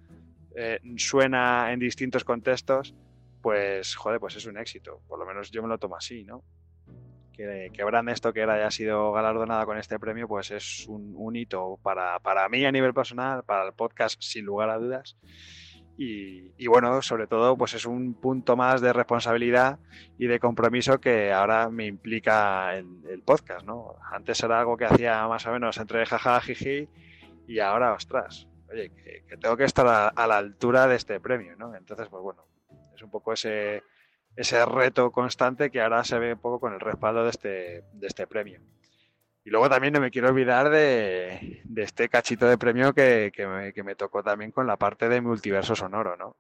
eh, 0.55 0.81
suena 0.97 1.73
en 1.73 1.79
distintos 1.79 2.25
contextos, 2.25 2.95
pues 3.43 3.95
joder, 3.97 4.21
pues 4.21 4.37
es 4.37 4.47
un 4.47 4.57
éxito. 4.57 5.01
Por 5.09 5.19
lo 5.19 5.27
menos 5.27 5.51
yo 5.51 5.63
me 5.63 5.69
lo 5.69 5.79
tomo 5.79 5.97
así, 5.97 6.25
¿no? 6.25 6.43
Que, 7.33 7.71
que 7.73 7.85
Brand 7.85 8.15
Stoker 8.15 8.49
haya 8.51 8.71
sido 8.71 9.11
galardonada 9.13 9.65
con 9.67 9.79
este 9.79 9.99
premio, 9.99 10.29
pues 10.29 10.51
es 10.51 10.87
un, 10.87 11.15
un 11.17 11.35
hito 11.35 11.79
para, 11.83 12.19
para 12.21 12.49
mí 12.49 12.65
a 12.65 12.73
nivel 12.73 12.95
personal, 12.95 13.43
para 13.43 13.67
el 13.67 13.73
podcast 13.73 14.23
sin 14.23 14.45
lugar 14.45 14.71
a 14.71 14.79
dudas. 14.79 15.17
Y, 15.97 16.53
y 16.57 16.67
bueno, 16.69 17.03
sobre 17.03 17.27
todo, 17.27 17.57
pues 17.57 17.75
es 17.75 17.85
un 17.85 18.15
punto 18.15 18.57
más 18.57 18.81
de 18.81 18.93
responsabilidad 18.93 19.79
y 20.19 20.27
de 20.27 20.41
compromiso 20.41 21.01
que 21.01 21.33
ahora 21.33 21.69
me 21.69 21.87
implica 21.87 22.77
el, 22.77 22.87
el 23.09 23.23
podcast, 23.23 23.65
¿no? 23.67 23.97
Antes 24.11 24.43
era 24.43 24.61
algo 24.61 24.77
que 24.77 24.87
hacía 24.87 25.27
más 25.29 25.47
o 25.47 25.53
menos 25.53 25.77
entre 25.77 26.07
jaja, 26.07 26.41
jiji, 26.41 26.89
y 27.47 27.59
ahora, 27.59 27.93
ostras, 27.93 28.49
oye, 28.71 28.91
que, 28.91 29.25
que 29.29 29.37
tengo 29.37 29.57
que 29.57 29.65
estar 29.65 29.87
a, 29.87 30.09
a 30.09 30.27
la 30.27 30.39
altura 30.39 30.87
de 30.87 30.97
este 30.97 31.21
premio, 31.21 31.57
¿no? 31.57 31.75
Entonces, 31.75 32.09
pues 32.09 32.23
bueno, 32.23 32.47
un 33.03 33.11
poco 33.11 33.33
ese, 33.33 33.83
ese 34.37 34.65
reto 34.65 35.11
constante 35.11 35.71
que 35.71 35.81
ahora 35.81 36.05
se 36.05 36.19
ve 36.19 36.35
un 36.35 36.39
poco 36.39 36.61
con 36.61 36.75
el 36.75 36.81
respaldo 36.81 37.25
de 37.25 37.31
este, 37.31 37.85
de 37.93 38.07
este 38.07 38.27
premio. 38.27 38.61
Y 39.45 39.51
luego 39.51 39.69
también 39.69 39.93
no 39.93 40.01
me 40.01 40.11
quiero 40.11 40.29
olvidar 40.29 40.71
de, 40.71 41.63
de 41.65 41.83
este 41.83 42.09
cachito 42.09 42.47
de 42.47 42.59
premio 42.59 42.95
que, 42.95 43.33
que 43.35 43.83
me, 43.83 43.95
tocó 43.97 44.23
también 44.23 44.53
con 44.53 44.67
la 44.67 44.77
parte 44.77 45.09
de 45.09 45.21
multiverso 45.21 45.75
sonoro, 45.75 46.17
¿no? 46.17 46.37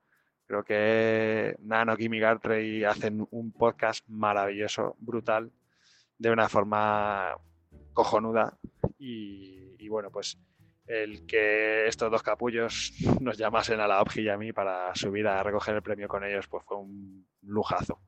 Creo 0.46 0.64
que 0.64 1.56
Nano, 1.60 1.96
Kimi 1.96 2.20
Gartrey 2.20 2.84
hacen 2.84 3.26
un 3.30 3.52
podcast 3.52 4.06
maravilloso, 4.08 4.96
brutal, 4.98 5.50
de 6.18 6.30
una 6.30 6.48
forma 6.48 7.36
cojonuda. 7.92 8.56
Y 8.98 9.88
bueno, 9.88 10.10
pues 10.10 10.38
el 10.86 11.26
que 11.26 11.86
estos 11.86 12.10
dos 12.10 12.22
capullos 12.22 12.92
nos 13.20 13.38
llamasen 13.38 13.80
a 13.80 13.86
la 13.86 14.00
OPGI 14.02 14.22
y 14.22 14.28
a 14.28 14.36
mí 14.36 14.52
para 14.52 14.94
subir 14.94 15.26
a 15.26 15.42
recoger 15.42 15.74
el 15.76 15.82
premio 15.82 16.08
con 16.08 16.24
ellos, 16.24 16.48
pues 16.48 16.64
fue 16.64 16.78
un 16.78 17.26
lujazo. 17.42 18.00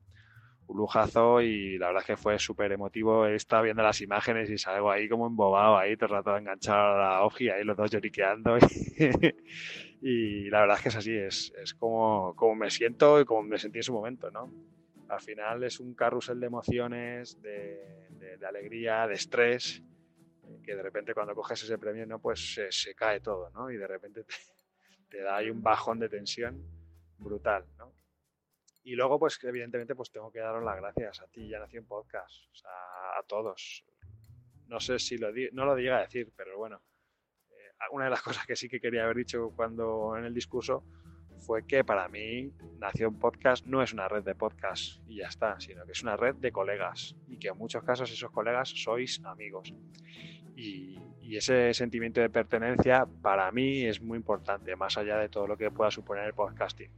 Un 0.67 0.77
lujazo 0.77 1.41
y 1.41 1.77
la 1.77 1.87
verdad 1.87 2.03
que 2.03 2.17
fue 2.17 2.39
súper 2.39 2.71
emotivo. 2.71 3.27
He 3.27 3.35
estado 3.35 3.63
viendo 3.63 3.83
las 3.83 4.01
imágenes 4.01 4.49
y 4.49 4.57
salgo 4.57 4.89
ahí 4.89 5.07
como 5.07 5.27
embobado, 5.27 5.77
ahí 5.77 5.95
todo 5.95 6.07
el 6.07 6.15
rato 6.15 6.37
enganchado 6.37 6.95
a 6.95 6.97
la 6.97 7.23
OPGI, 7.23 7.49
ahí 7.49 7.63
los 7.63 7.77
dos 7.77 7.91
lloriqueando. 7.91 8.57
Y, 8.57 8.63
y 10.01 10.49
la 10.49 10.61
verdad 10.61 10.77
es 10.77 10.83
que 10.83 10.89
es 10.89 10.95
así, 10.95 11.15
es, 11.15 11.53
como, 11.77 12.35
como 12.35 12.55
me 12.55 12.71
siento 12.71 13.21
y 13.21 13.25
como 13.25 13.43
me 13.43 13.59
sentí 13.59 13.79
en 13.79 13.83
su 13.83 13.93
momento, 13.93 14.31
¿no? 14.31 14.51
Al 15.07 15.21
final 15.21 15.63
es 15.63 15.79
un 15.79 15.93
carrusel 15.93 16.39
de 16.39 16.47
emociones, 16.47 17.39
de 17.41 18.45
alegría, 18.47 19.05
de 19.07 19.13
estrés, 19.13 19.83
que 20.65 20.75
de 20.75 20.81
repente 20.81 21.13
cuando 21.13 21.35
coges 21.35 21.63
ese 21.63 21.77
premio, 21.77 22.05
¿no? 22.05 22.19
Pues 22.19 22.55
se, 22.69 22.95
cae 22.95 23.19
todo, 23.19 23.49
¿no? 23.51 23.69
Y 23.71 23.77
de 23.77 23.87
repente 23.87 24.25
te, 25.09 25.21
da 25.21 25.37
ahí 25.37 25.49
un 25.49 25.61
bajón 25.61 25.99
de 25.99 26.09
tensión 26.09 26.61
brutal, 27.17 27.65
¿no? 27.77 27.93
Y 28.83 28.95
luego, 28.95 29.17
pues 29.17 29.39
evidentemente, 29.43 29.95
pues 29.95 30.11
tengo 30.11 30.31
que 30.31 30.39
daros 30.39 30.63
las 30.63 30.77
gracias 30.77 31.21
a 31.21 31.27
ti 31.27 31.45
y 31.45 31.53
a 31.53 31.59
Nación 31.59 31.85
Podcast, 31.85 32.45
o 32.51 32.55
sea, 32.55 32.71
a 33.17 33.23
todos. 33.27 33.83
No 34.67 34.79
sé 34.79 34.99
si 34.99 35.17
lo 35.17 35.29
no 35.53 35.65
lo 35.65 35.75
diga 35.75 36.01
decir, 36.01 36.31
pero 36.35 36.57
bueno, 36.57 36.81
eh, 37.49 37.71
una 37.91 38.05
de 38.05 38.11
las 38.11 38.21
cosas 38.23 38.45
que 38.45 38.55
sí 38.55 38.69
que 38.69 38.79
quería 38.79 39.03
haber 39.03 39.17
dicho 39.17 39.51
cuando 39.55 40.15
en 40.17 40.25
el 40.25 40.33
discurso 40.33 40.83
fue 41.39 41.65
que 41.65 41.83
para 41.83 42.07
mí 42.07 42.51
Nación 42.79 43.19
Podcast 43.19 43.65
no 43.65 43.81
es 43.81 43.93
una 43.93 44.07
red 44.07 44.23
de 44.23 44.35
podcast 44.35 44.99
y 45.07 45.17
ya 45.17 45.27
está, 45.27 45.59
sino 45.59 45.85
que 45.85 45.91
es 45.91 46.01
una 46.01 46.17
red 46.17 46.35
de 46.35 46.51
colegas 46.51 47.15
y 47.27 47.37
que 47.37 47.49
en 47.49 47.57
muchos 47.57 47.83
casos 47.83 48.11
esos 48.11 48.31
colegas 48.31 48.69
sois 48.69 49.21
amigos. 49.23 49.73
Y, 50.55 50.99
ese 51.27 51.73
sentimiento 51.73 52.21
de 52.21 52.29
pertenencia 52.29 53.05
para 53.21 53.51
mí 53.51 53.83
es 53.83 53.99
muy 53.99 54.17
importante, 54.17 54.73
más 54.77 54.97
allá 54.97 55.17
de 55.17 55.27
todo 55.27 55.47
lo 55.47 55.57
que 55.57 55.69
pueda 55.69 55.91
suponer 55.91 56.23
el 56.23 56.33
podcasting. 56.33 56.89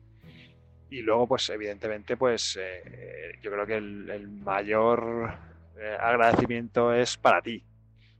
Y 0.89 1.01
luego, 1.01 1.27
pues 1.27 1.49
evidentemente, 1.49 2.17
pues 2.17 2.57
eh, 2.61 3.39
yo 3.41 3.49
creo 3.49 3.65
que 3.65 3.77
el, 3.77 4.27
mayor 4.27 5.33
eh, 5.79 5.97
agradecimiento 5.99 6.93
es 6.93 7.17
para 7.17 7.41
ti. 7.41 7.63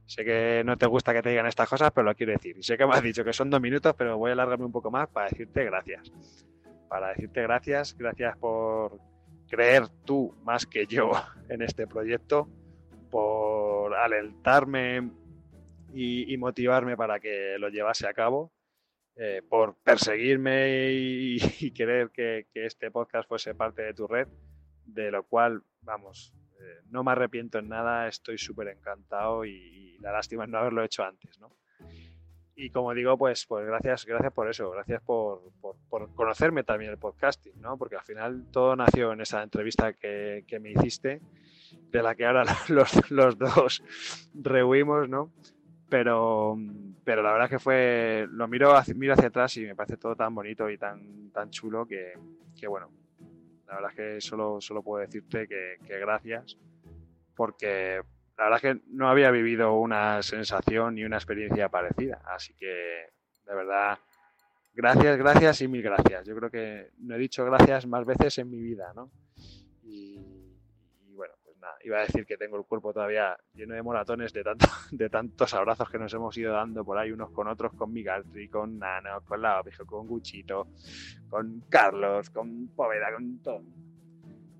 Sé 0.06 0.24
que 0.24 0.62
no 0.64 0.76
te 0.76 0.86
gusta 0.86 1.12
que 1.12 1.22
te 1.22 1.28
digan 1.28 1.46
estas 1.46 1.68
cosas, 1.68 1.92
pero 1.94 2.06
lo 2.06 2.14
quiero 2.14 2.32
decir. 2.32 2.64
Sé 2.64 2.76
que 2.76 2.86
me 2.86 2.94
has 2.94 3.02
dicho 3.02 3.22
que 3.22 3.32
son 3.32 3.50
dos 3.50 3.60
minutos, 3.60 3.94
pero 3.96 4.18
voy 4.18 4.30
a 4.30 4.32
alargarme 4.32 4.64
un 4.64 4.72
poco 4.72 4.90
más 4.90 5.08
para 5.08 5.28
decirte 5.28 5.64
gracias. 5.64 6.10
Para 6.88 7.10
decirte 7.10 7.42
gracias, 7.42 7.96
gracias 7.96 8.36
por 8.38 8.98
creer 9.48 9.88
tú 10.04 10.34
más 10.42 10.66
que 10.66 10.86
yo 10.86 11.10
en 11.48 11.62
este 11.62 11.86
proyecto, 11.86 12.48
por 13.10 13.94
alentarme 13.94 15.10
y, 15.92 16.32
y 16.32 16.36
motivarme 16.36 16.96
para 16.96 17.20
que 17.20 17.56
lo 17.58 17.68
llevase 17.68 18.06
a 18.06 18.14
cabo, 18.14 18.52
eh, 19.16 19.42
por 19.48 19.76
perseguirme 19.76 20.92
y, 20.92 21.38
y 21.60 21.70
querer 21.72 22.10
que, 22.10 22.46
que 22.52 22.66
este 22.66 22.90
podcast 22.90 23.28
fuese 23.28 23.54
parte 23.54 23.82
de 23.82 23.94
tu 23.94 24.06
red, 24.06 24.28
de 24.84 25.10
lo 25.10 25.24
cual, 25.24 25.62
vamos, 25.82 26.34
eh, 26.60 26.82
no 26.90 27.04
me 27.04 27.12
arrepiento 27.12 27.58
en 27.58 27.68
nada, 27.68 28.08
estoy 28.08 28.38
súper 28.38 28.68
encantado 28.68 29.44
y, 29.44 29.52
y 29.52 29.98
la 29.98 30.12
lástima 30.12 30.44
es 30.44 30.50
no 30.50 30.58
haberlo 30.58 30.84
hecho 30.84 31.04
antes, 31.04 31.38
¿no? 31.38 31.58
y 32.60 32.70
como 32.70 32.92
digo, 32.92 33.16
pues, 33.16 33.46
pues 33.46 33.64
gracias, 33.64 34.04
gracias 34.04 34.32
por 34.32 34.50
eso, 34.50 34.68
gracias 34.72 35.00
por, 35.02 35.52
por, 35.60 35.76
por, 35.88 36.12
conocerme 36.16 36.64
también 36.64 36.90
el 36.90 36.98
podcasting, 36.98 37.60
¿no? 37.60 37.78
Porque 37.78 37.94
al 37.94 38.02
final 38.02 38.46
todo 38.50 38.74
nació 38.74 39.12
en 39.12 39.20
esa 39.20 39.44
entrevista 39.44 39.92
que, 39.92 40.44
que 40.44 40.58
me 40.58 40.72
hiciste, 40.72 41.20
de 41.92 42.02
la 42.02 42.16
que 42.16 42.26
ahora 42.26 42.44
los, 42.68 43.10
los 43.12 43.38
dos 43.38 43.84
rehuimos, 44.34 45.08
¿no? 45.08 45.30
Pero, 45.88 46.58
pero 47.04 47.22
la 47.22 47.32
verdad 47.32 47.48
que 47.48 47.58
fue, 47.58 48.26
lo 48.30 48.46
miro 48.46 48.74
miro 48.94 49.14
hacia 49.14 49.28
atrás 49.28 49.56
y 49.56 49.64
me 49.64 49.74
parece 49.74 49.96
todo 49.96 50.14
tan 50.14 50.34
bonito 50.34 50.68
y 50.68 50.76
tan, 50.76 51.30
tan 51.30 51.50
chulo 51.50 51.86
que, 51.86 52.12
que 52.58 52.66
bueno, 52.66 52.90
la 53.68 53.74
verdad 53.74 53.90
es 53.90 53.96
que 53.96 54.20
solo, 54.20 54.60
solo 54.60 54.82
puedo 54.82 55.04
decirte 55.04 55.46
que, 55.46 55.98
gracias, 55.98 56.56
porque 57.36 58.00
la 58.36 58.44
verdad 58.44 58.56
es 58.56 58.62
que 58.62 58.82
no 58.88 59.08
había 59.10 59.30
vivido 59.30 59.74
una 59.74 60.22
sensación 60.22 60.94
ni 60.94 61.04
una 61.04 61.16
experiencia 61.16 61.68
parecida. 61.68 62.22
Así 62.24 62.54
que, 62.54 62.66
de 62.66 63.54
verdad, 63.54 63.98
gracias, 64.74 65.18
gracias 65.18 65.60
y 65.60 65.68
mil 65.68 65.82
gracias. 65.82 66.26
Yo 66.26 66.34
creo 66.36 66.50
que 66.50 66.90
no 66.98 67.14
he 67.14 67.18
dicho 67.18 67.44
gracias 67.44 67.86
más 67.86 68.06
veces 68.06 68.38
en 68.38 68.50
mi 68.50 68.60
vida, 68.60 68.92
¿no? 68.94 69.10
Y, 69.82 70.18
iba 71.84 71.98
a 71.98 72.02
decir 72.02 72.26
que 72.26 72.36
tengo 72.36 72.56
el 72.56 72.64
cuerpo 72.64 72.92
todavía 72.92 73.36
lleno 73.54 73.74
de 73.74 73.82
moratones 73.82 74.32
de, 74.32 74.44
tanto, 74.44 74.66
de 74.90 75.10
tantos 75.10 75.54
abrazos 75.54 75.90
que 75.90 75.98
nos 75.98 76.12
hemos 76.14 76.36
ido 76.36 76.52
dando 76.52 76.84
por 76.84 76.98
ahí 76.98 77.12
unos 77.12 77.30
con 77.30 77.48
otros, 77.48 77.72
con 77.74 77.92
Migaltri, 77.92 78.48
con 78.48 78.78
Nano, 78.78 79.20
con 79.24 79.42
la 79.42 79.62
con 79.86 80.06
Guchito, 80.06 80.68
con 81.28 81.64
Carlos, 81.68 82.30
con 82.30 82.68
Poveda, 82.68 83.12
con 83.12 83.38
todo. 83.42 83.62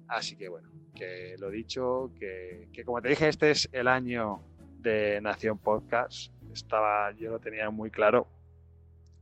Así 0.09 0.37
que 0.37 0.49
bueno, 0.49 0.71
que 0.95 1.37
lo 1.39 1.51
dicho, 1.51 2.11
que, 2.19 2.69
que, 2.73 2.85
como 2.85 3.01
te 3.01 3.09
dije, 3.09 3.29
este 3.29 3.51
es 3.51 3.69
el 3.73 3.89
año 3.89 4.43
de 4.81 5.21
Nación 5.21 5.59
Podcast. 5.59 6.33
Estaba, 6.53 7.13
yo 7.13 7.31
lo 7.31 7.39
tenía 7.39 7.71
muy 7.71 7.91
claro. 7.91 8.27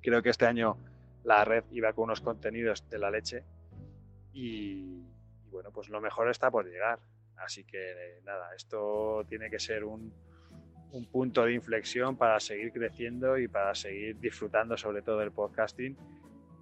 Creo 0.00 0.22
que 0.22 0.30
este 0.30 0.46
año 0.46 0.78
la 1.24 1.44
red 1.44 1.64
iba 1.72 1.92
con 1.92 2.04
unos 2.04 2.20
contenidos 2.20 2.88
de 2.88 2.98
la 2.98 3.10
leche. 3.10 3.44
Y, 4.32 5.02
y 5.44 5.50
bueno, 5.50 5.70
pues 5.72 5.88
lo 5.88 6.00
mejor 6.00 6.30
está 6.30 6.50
por 6.50 6.66
llegar. 6.66 7.00
Así 7.38 7.64
que 7.64 8.20
nada, 8.24 8.54
esto 8.54 9.24
tiene 9.28 9.50
que 9.50 9.58
ser 9.58 9.84
un, 9.84 10.12
un 10.92 11.04
punto 11.06 11.44
de 11.44 11.54
inflexión 11.54 12.16
para 12.16 12.40
seguir 12.40 12.72
creciendo 12.72 13.38
y 13.38 13.48
para 13.48 13.74
seguir 13.74 14.18
disfrutando 14.18 14.76
sobre 14.76 15.02
todo 15.02 15.18
del 15.18 15.32
podcasting 15.32 15.96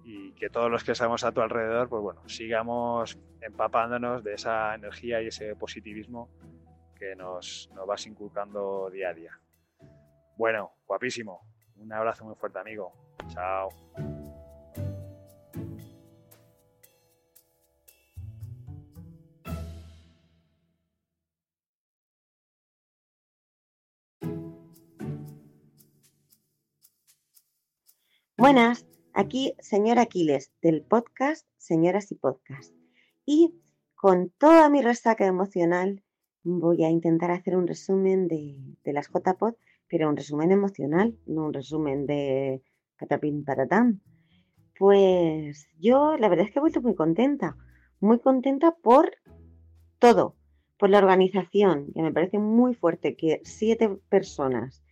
y 0.03 0.33
que 0.33 0.49
todos 0.49 0.69
los 0.69 0.83
que 0.83 0.91
estamos 0.91 1.23
a 1.23 1.31
tu 1.31 1.41
alrededor, 1.41 1.89
pues 1.89 2.01
bueno, 2.01 2.27
sigamos 2.29 3.17
empapándonos 3.41 4.23
de 4.23 4.33
esa 4.33 4.75
energía 4.75 5.21
y 5.21 5.27
ese 5.27 5.55
positivismo 5.55 6.29
que 6.95 7.15
nos, 7.15 7.69
nos 7.73 7.87
vas 7.87 8.05
inculcando 8.05 8.89
día 8.91 9.09
a 9.09 9.13
día. 9.13 9.39
Bueno, 10.37 10.73
guapísimo. 10.85 11.41
Un 11.77 11.91
abrazo 11.91 12.23
muy 12.23 12.35
fuerte, 12.35 12.59
amigo. 12.59 12.93
Chao. 13.29 13.69
Buenas, 28.45 28.85
aquí 29.15 29.55
señor 29.57 29.97
Aquiles 29.97 30.53
del 30.61 30.83
podcast 30.83 31.47
Señoras 31.57 32.11
y 32.11 32.15
Podcast. 32.15 32.75
Y 33.25 33.55
con 33.95 34.29
toda 34.37 34.69
mi 34.69 34.83
resaca 34.83 35.25
emocional 35.25 36.03
voy 36.43 36.83
a 36.83 36.91
intentar 36.91 37.31
hacer 37.31 37.57
un 37.57 37.65
resumen 37.65 38.27
de, 38.27 38.55
las 38.83 39.07
JPod, 39.07 39.55
pero 39.89 40.07
un 40.07 40.15
resumen 40.15 40.51
emocional, 40.51 41.17
no 41.25 41.45
un 41.45 41.53
resumen 41.53 42.05
de 42.05 42.61
catapín 42.97 43.43
patatán. 43.43 44.03
Pues 44.77 45.67
yo 45.79 46.15
la 46.15 46.29
verdad 46.29 46.45
es 46.45 46.51
que 46.51 46.59
he 46.59 46.61
vuelto 46.61 46.83
muy 46.83 46.93
contenta, 46.93 47.57
muy 47.99 48.19
contenta 48.19 48.75
por 48.75 49.09
todo, 49.97 50.35
por 50.77 50.91
la 50.91 50.99
organización, 50.99 51.91
que 51.95 52.03
me 52.03 52.13
parece 52.13 52.37
muy 52.37 52.75
fuerte 52.75 53.15
que 53.15 53.41
siete 53.43 53.89
personas 54.07 54.83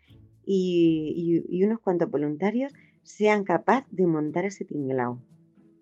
y 0.44 1.64
unos 1.64 1.80
cuantos 1.82 2.10
voluntarios 2.10 2.74
sean 3.04 3.44
capaces 3.44 3.86
de 3.92 4.08
montar 4.08 4.46
ese 4.46 4.66
tinglao. 4.66 5.22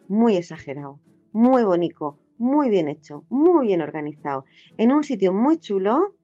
Muy 0.07 0.35
exagerado, 0.35 0.99
muy 1.31 1.63
bonito, 1.63 2.19
muy 2.37 2.69
bien 2.69 2.87
hecho, 2.87 3.23
muy 3.29 3.67
bien 3.67 3.81
organizado, 3.81 4.45
en 4.77 4.91
un 4.91 5.03
sitio 5.03 5.31
muy 5.31 5.57
chulo 5.57 6.15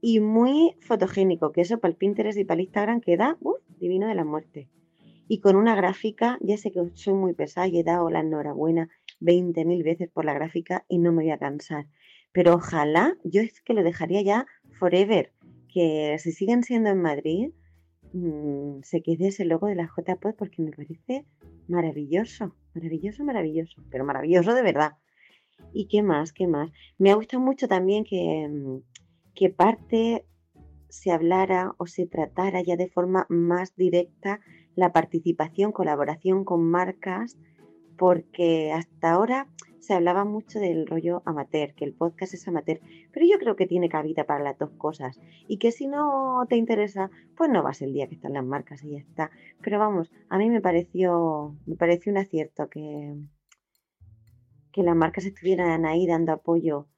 y 0.00 0.20
muy 0.20 0.76
fotogénico, 0.80 1.52
que 1.52 1.62
eso 1.62 1.78
para 1.78 1.90
el 1.90 1.96
Pinterest 1.96 2.38
y 2.38 2.44
para 2.44 2.60
el 2.60 2.66
Instagram 2.66 3.00
queda 3.00 3.36
divino 3.78 4.06
de 4.06 4.14
la 4.14 4.24
muerte. 4.24 4.68
Y 5.28 5.40
con 5.40 5.56
una 5.56 5.74
gráfica, 5.74 6.38
ya 6.40 6.56
sé 6.56 6.70
que 6.70 6.80
soy 6.94 7.14
muy 7.14 7.34
pesada 7.34 7.66
y 7.66 7.80
he 7.80 7.84
dado 7.84 8.08
la 8.10 8.20
enhorabuena 8.20 8.88
20.000 9.20 9.82
veces 9.82 10.08
por 10.08 10.24
la 10.24 10.34
gráfica 10.34 10.84
y 10.88 10.98
no 10.98 11.10
me 11.10 11.24
voy 11.24 11.32
a 11.32 11.38
cansar. 11.38 11.86
Pero 12.32 12.54
ojalá, 12.54 13.16
yo 13.24 13.40
es 13.40 13.60
que 13.60 13.74
lo 13.74 13.82
dejaría 13.82 14.22
ya 14.22 14.46
forever, 14.78 15.32
que 15.72 16.16
si 16.20 16.32
siguen 16.32 16.62
siendo 16.62 16.90
en 16.90 17.02
Madrid, 17.02 17.50
mmm, 18.16 18.82
se 18.82 19.02
quede 19.02 19.28
ese 19.28 19.44
logo 19.44 19.66
de 19.66 19.74
la 19.74 19.86
JPod 19.86 20.34
porque 20.34 20.62
me 20.62 20.70
parece 20.70 21.26
maravilloso, 21.68 22.54
maravilloso, 22.74 23.24
maravilloso, 23.24 23.82
pero 23.90 24.04
maravilloso 24.04 24.54
de 24.54 24.62
verdad. 24.62 24.92
¿Y 25.72 25.88
qué 25.88 26.02
más? 26.02 26.32
¿Qué 26.32 26.46
más? 26.46 26.70
Me 26.98 27.10
ha 27.10 27.14
gustado 27.14 27.42
mucho 27.42 27.68
también 27.68 28.04
que, 28.04 28.80
que 29.34 29.50
parte 29.50 30.26
se 30.88 31.10
hablara 31.10 31.74
o 31.78 31.86
se 31.86 32.06
tratara 32.06 32.62
ya 32.62 32.76
de 32.76 32.88
forma 32.88 33.26
más 33.28 33.74
directa 33.76 34.40
la 34.74 34.92
participación, 34.92 35.72
colaboración 35.72 36.44
con 36.44 36.62
marcas, 36.62 37.38
porque 37.96 38.72
hasta 38.72 39.12
ahora 39.12 39.48
se 39.86 39.94
hablaba 39.94 40.24
mucho 40.24 40.58
del 40.58 40.84
rollo 40.84 41.22
amateur, 41.26 41.72
que 41.74 41.84
el 41.84 41.94
podcast 41.94 42.34
es 42.34 42.48
amateur, 42.48 42.80
pero 43.12 43.24
yo 43.24 43.38
creo 43.38 43.54
que 43.54 43.68
tiene 43.68 43.88
cabida 43.88 44.24
para 44.24 44.42
las 44.42 44.58
dos 44.58 44.70
cosas 44.70 45.20
y 45.46 45.58
que 45.58 45.70
si 45.70 45.86
no 45.86 46.44
te 46.48 46.56
interesa, 46.56 47.08
pues 47.36 47.50
no 47.50 47.62
vas 47.62 47.80
el 47.82 47.92
día 47.92 48.08
que 48.08 48.16
están 48.16 48.32
las 48.32 48.44
marcas 48.44 48.82
y 48.82 48.90
ya 48.90 48.98
está. 48.98 49.30
Pero 49.62 49.78
vamos, 49.78 50.10
a 50.28 50.38
mí 50.38 50.50
me 50.50 50.60
pareció, 50.60 51.56
me 51.66 51.76
pareció 51.76 52.10
un 52.10 52.18
acierto 52.18 52.68
que, 52.68 53.14
que 54.72 54.82
las 54.82 54.96
marcas 54.96 55.24
estuvieran 55.24 55.86
ahí 55.86 56.04
dando 56.04 56.32
apoyo 56.32 56.88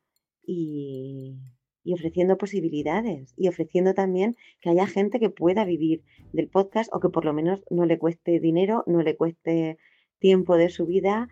y, 0.43 1.37
y 1.85 1.93
ofreciendo 1.93 2.39
posibilidades 2.39 3.35
y 3.37 3.49
ofreciendo 3.49 3.93
también 3.93 4.35
que 4.63 4.71
haya 4.71 4.87
gente 4.87 5.21
que 5.21 5.29
pueda 5.29 5.67
vivir 5.67 6.05
del 6.33 6.49
podcast 6.49 6.89
o 6.95 7.01
que 7.01 7.11
por 7.11 7.27
lo 7.27 7.35
menos 7.35 7.63
no 7.69 7.85
le 7.85 7.99
cueste 7.99 8.41
dinero, 8.41 8.83
no 8.87 9.03
le 9.03 9.15
cueste 9.15 9.77
tiempo 10.21 10.57
de 10.57 10.71
su 10.71 10.87
vida 10.87 11.29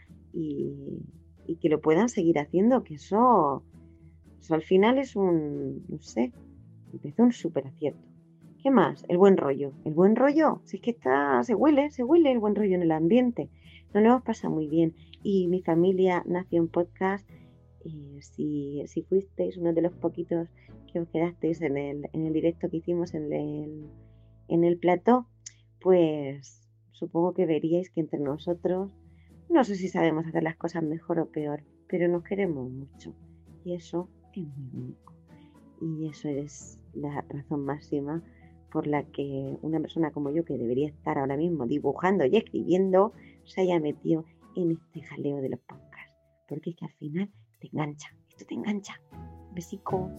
y 1.46 1.56
que 1.56 1.68
lo 1.68 1.80
puedan 1.80 2.08
seguir 2.08 2.38
haciendo, 2.38 2.82
que 2.84 2.94
eso, 2.94 3.62
eso 4.40 4.54
al 4.54 4.62
final 4.62 4.98
es 4.98 5.16
un, 5.16 5.84
no 5.88 5.98
sé, 6.00 6.32
empezó 6.92 7.22
un 7.22 7.32
súper 7.32 7.66
acierto. 7.66 8.06
¿Qué 8.62 8.70
más? 8.70 9.04
El 9.08 9.18
buen 9.18 9.36
rollo. 9.36 9.72
El 9.84 9.94
buen 9.94 10.16
rollo, 10.16 10.60
si 10.64 10.78
es 10.78 10.82
que 10.82 10.90
está, 10.90 11.42
se 11.44 11.54
huele, 11.54 11.90
se 11.90 12.02
huele 12.02 12.32
el 12.32 12.40
buen 12.40 12.56
rollo 12.56 12.74
en 12.74 12.82
el 12.82 12.90
ambiente. 12.90 13.48
Nos 13.94 14.02
lo 14.02 14.08
hemos 14.16 14.44
muy 14.44 14.66
bien. 14.66 14.94
Y 15.22 15.46
mi 15.46 15.62
familia 15.62 16.24
nació 16.26 16.60
en 16.62 16.68
podcast. 16.68 17.28
Y 17.84 18.20
si, 18.22 18.82
si 18.86 19.02
fuisteis 19.02 19.56
uno 19.56 19.72
de 19.72 19.82
los 19.82 19.92
poquitos 19.92 20.48
que 20.92 20.98
os 20.98 21.08
quedasteis 21.10 21.62
en 21.62 21.76
el, 21.76 22.08
en 22.12 22.26
el 22.26 22.32
directo 22.32 22.68
que 22.68 22.78
hicimos 22.78 23.14
en 23.14 23.32
el, 23.32 23.88
en 24.48 24.64
el 24.64 24.78
plató, 24.78 25.28
pues 25.80 26.66
supongo 26.90 27.34
que 27.34 27.46
veríais 27.46 27.90
que 27.90 28.00
entre 28.00 28.18
nosotros 28.18 28.90
no 29.48 29.64
sé 29.64 29.76
si 29.76 29.88
sabemos 29.88 30.26
hacer 30.26 30.42
las 30.42 30.56
cosas 30.56 30.82
mejor 30.82 31.18
o 31.20 31.26
peor, 31.26 31.62
pero 31.88 32.08
nos 32.08 32.24
queremos 32.24 32.70
mucho. 32.70 33.14
Y 33.64 33.74
eso 33.74 34.08
es 34.34 34.46
muy 34.46 34.70
único. 34.72 35.14
Y 35.80 36.08
eso 36.08 36.28
es 36.28 36.78
la 36.94 37.22
razón 37.28 37.64
máxima 37.64 38.22
por 38.70 38.86
la 38.86 39.04
que 39.04 39.56
una 39.62 39.80
persona 39.80 40.10
como 40.10 40.30
yo, 40.30 40.44
que 40.44 40.58
debería 40.58 40.88
estar 40.88 41.18
ahora 41.18 41.36
mismo 41.36 41.66
dibujando 41.66 42.24
y 42.26 42.36
escribiendo, 42.36 43.12
se 43.44 43.62
haya 43.62 43.80
metido 43.80 44.24
en 44.56 44.72
este 44.72 45.02
jaleo 45.02 45.38
de 45.38 45.50
los 45.50 45.60
podcasts. 45.60 46.14
Porque 46.48 46.70
es 46.70 46.76
que 46.76 46.84
al 46.84 46.92
final 46.92 47.30
te 47.60 47.68
engancha. 47.68 48.08
Esto 48.28 48.44
te 48.46 48.54
engancha. 48.54 49.00
Besico. 49.54 50.10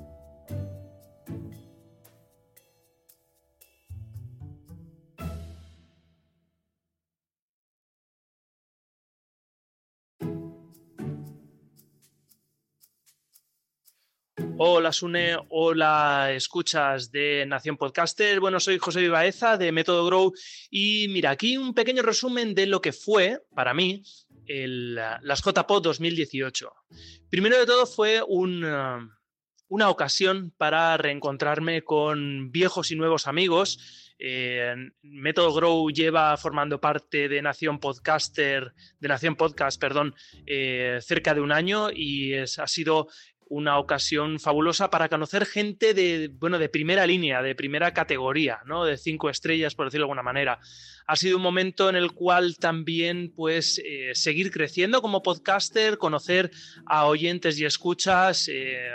Hola 14.88 14.94
Sune, 14.94 15.38
hola 15.50 16.32
escuchas 16.32 17.12
de 17.12 17.46
Nación 17.46 17.76
Podcaster. 17.76 18.40
Bueno, 18.40 18.58
soy 18.62 18.78
José 18.78 19.02
Vivaeza 19.02 19.58
de 19.58 19.74
Método 19.74 20.06
Grow 20.06 20.32
y 20.70 21.10
mira, 21.10 21.32
aquí 21.32 21.58
un 21.58 21.74
pequeño 21.74 22.04
resumen 22.04 22.56
de 22.56 22.68
lo 22.68 22.80
que 22.80 22.94
fue 22.94 23.44
para 23.54 23.74
mí 23.74 24.02
el, 24.46 24.96
las 24.96 25.44
JPod 25.44 25.84
2018. 25.84 26.72
Primero 27.30 27.60
de 27.60 27.66
todo 27.66 27.86
fue 27.86 28.24
un, 28.26 28.64
una 29.68 29.90
ocasión 29.90 30.54
para 30.58 30.96
reencontrarme 30.96 31.82
con 31.82 32.50
viejos 32.54 32.90
y 32.90 32.96
nuevos 32.96 33.28
amigos. 33.28 34.14
Método 35.02 35.54
Grow 35.54 35.90
lleva 35.90 36.38
formando 36.38 36.80
parte 36.80 37.28
de 37.28 37.42
Nación 37.42 37.80
Podcaster, 37.80 38.74
de 39.02 39.08
Nación 39.10 39.36
Podcast, 39.36 39.82
perdón, 39.82 40.16
eh, 40.46 41.00
cerca 41.02 41.34
de 41.34 41.42
un 41.42 41.52
año 41.52 41.90
y 41.92 42.34
es, 42.34 42.58
ha 42.58 42.68
sido 42.68 43.10
una 43.49 43.78
ocasión 43.80 44.40
fabulosa 44.40 44.90
para 44.90 45.10
conocer 45.10 45.45
gente 45.45 45.94
de, 45.94 46.30
bueno, 46.34 46.60
de 46.60 46.69
primera 46.69 47.06
línea, 47.06 47.41
de 47.41 47.56
primera 47.56 47.94
categoría, 47.94 48.60
¿no? 48.65 48.86
De 48.86 48.98
cinco 48.98 49.30
estrellas, 49.30 49.76
por 49.76 49.88
decirlo 49.88 50.06
de 50.06 50.11
alguna 50.11 50.24
manera. 50.24 50.60
Ha 51.06 51.15
sido 51.15 51.38
un 51.38 51.44
momento 51.44 51.90
en 51.90 51.95
el 51.95 52.11
cual 52.11 52.57
también, 52.57 53.32
pues, 53.36 53.82
eh, 53.86 54.11
seguir 54.14 54.52
creciendo 54.52 55.02
como 55.02 55.24
podcaster, 55.24 55.98
conocer 55.98 56.52
a 56.86 57.06
oyentes 57.06 57.60
y 57.60 57.65
escuchas. 57.65 58.49
eh, 58.49 58.90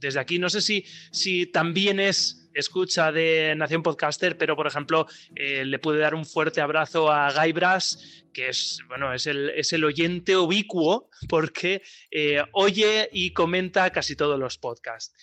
desde 0.00 0.20
aquí, 0.20 0.38
no 0.38 0.50
sé 0.50 0.60
si, 0.60 0.84
si 1.10 1.46
también 1.46 2.00
es 2.00 2.45
escucha 2.56 3.12
de 3.12 3.54
Nación 3.54 3.82
Podcaster, 3.82 4.38
pero 4.38 4.56
por 4.56 4.66
ejemplo, 4.66 5.06
eh, 5.34 5.64
le 5.64 5.78
pude 5.78 5.98
dar 5.98 6.14
un 6.14 6.24
fuerte 6.24 6.60
abrazo 6.60 7.10
a 7.12 7.32
Guy 7.32 7.52
Brass, 7.52 8.24
que 8.32 8.48
es, 8.48 8.80
bueno, 8.88 9.12
es 9.12 9.26
el, 9.26 9.50
es 9.50 9.72
el 9.72 9.84
oyente 9.84 10.36
ubicuo, 10.36 11.10
porque 11.28 11.82
eh, 12.10 12.42
oye 12.52 13.08
y 13.12 13.32
comenta 13.32 13.90
casi 13.90 14.16
todos 14.16 14.38
los 14.38 14.56
podcasts. 14.56 15.14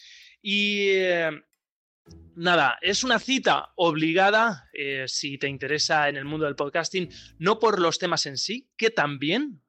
Y 0.41 0.89
eh, 0.89 1.31
nada, 2.35 2.77
es 2.81 3.03
una 3.03 3.17
cita 3.17 3.71
obligada 3.75 4.69
si 5.07 5.37
te 5.37 5.47
interesa 5.47 6.09
en 6.09 6.17
el 6.17 6.25
mundo 6.25 6.45
del 6.45 6.55
podcasting, 6.55 7.09
no 7.39 7.59
por 7.59 7.79
los 7.79 7.97
temas 7.97 8.25
en 8.25 8.37
sí, 8.37 8.69
que 8.77 8.89
también 8.89 9.62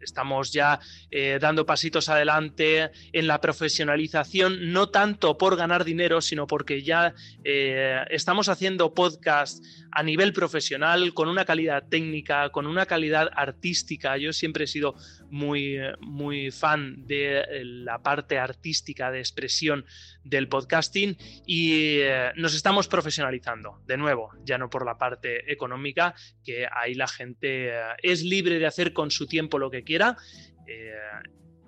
estamos 0.00 0.52
ya 0.52 0.80
eh, 1.10 1.38
dando 1.40 1.66
pasitos 1.66 2.08
adelante 2.08 2.90
en 3.12 3.26
la 3.26 3.40
profesionalización, 3.40 4.72
no 4.72 4.88
tanto 4.88 5.36
por 5.38 5.56
ganar 5.56 5.84
dinero, 5.84 6.20
sino 6.20 6.46
porque 6.46 6.82
ya 6.82 7.14
eh, 7.44 8.04
estamos 8.10 8.48
haciendo 8.48 8.94
podcast 8.94 9.64
a 9.90 10.02
nivel 10.02 10.32
profesional, 10.32 11.14
con 11.14 11.28
una 11.28 11.44
calidad 11.44 11.88
técnica, 11.88 12.50
con 12.50 12.66
una 12.66 12.86
calidad 12.86 13.30
artística. 13.34 14.16
Yo 14.18 14.32
siempre 14.32 14.64
he 14.64 14.66
sido 14.66 14.94
muy, 15.30 15.78
muy 16.00 16.50
fan 16.50 17.06
de 17.06 17.40
eh, 17.40 17.64
la 17.64 18.02
parte 18.02 18.38
artística 18.38 19.10
de 19.10 19.20
expresión 19.20 19.86
del 20.22 20.48
podcasting 20.48 21.16
y 21.46 22.00
nos 22.34 22.54
estamos 22.54 22.88
profesionalizando, 22.88 23.80
de 23.86 23.96
nuevo, 23.96 24.32
ya 24.44 24.58
no 24.58 24.68
por 24.68 24.84
la 24.84 24.98
parte 24.98 25.52
económica, 25.52 26.16
que 26.44 26.66
ahí 26.70 26.94
la 26.94 27.06
gente 27.06 27.72
es 28.02 28.24
libre 28.24 28.58
de 28.58 28.66
hacer 28.66 28.92
con 28.92 29.12
su 29.12 29.28
tiempo 29.28 29.58
lo 29.58 29.70
que 29.70 29.84
quiera, 29.86 30.18
eh, 30.66 30.92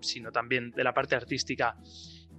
sino 0.01 0.31
también 0.31 0.71
de 0.73 0.85
la 0.85 0.93
parte 0.93 1.15
artística. 1.15 1.77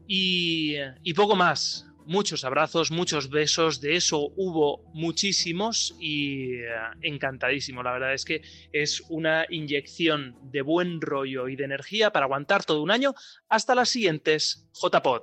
Y, 0.08 0.76
poco 1.16 1.36
más. 1.36 1.86
Muchos 2.06 2.44
abrazos, 2.44 2.90
muchos 2.90 3.30
besos, 3.30 3.82
de 3.82 3.96
eso 3.96 4.32
hubo 4.36 4.84
muchísimos 4.96 5.96
y 6.00 6.56
eh, 6.56 6.68
encantadísimo. 7.02 7.84
La 7.84 7.92
verdad 7.92 8.16
es 8.16 8.26
que 8.26 8.42
es 8.74 9.04
una 9.10 9.46
inyección 9.48 10.36
de 10.42 10.64
buen 10.64 11.02
rollo 11.02 11.48
y 11.50 11.56
de 11.56 11.66
energía 11.66 12.12
para 12.12 12.26
aguantar 12.26 12.64
todo 12.64 12.82
un 12.82 12.90
año 12.90 13.14
hasta 13.48 13.76
las 13.76 13.90
siguientes 13.90 14.68
JPod. 14.74 15.22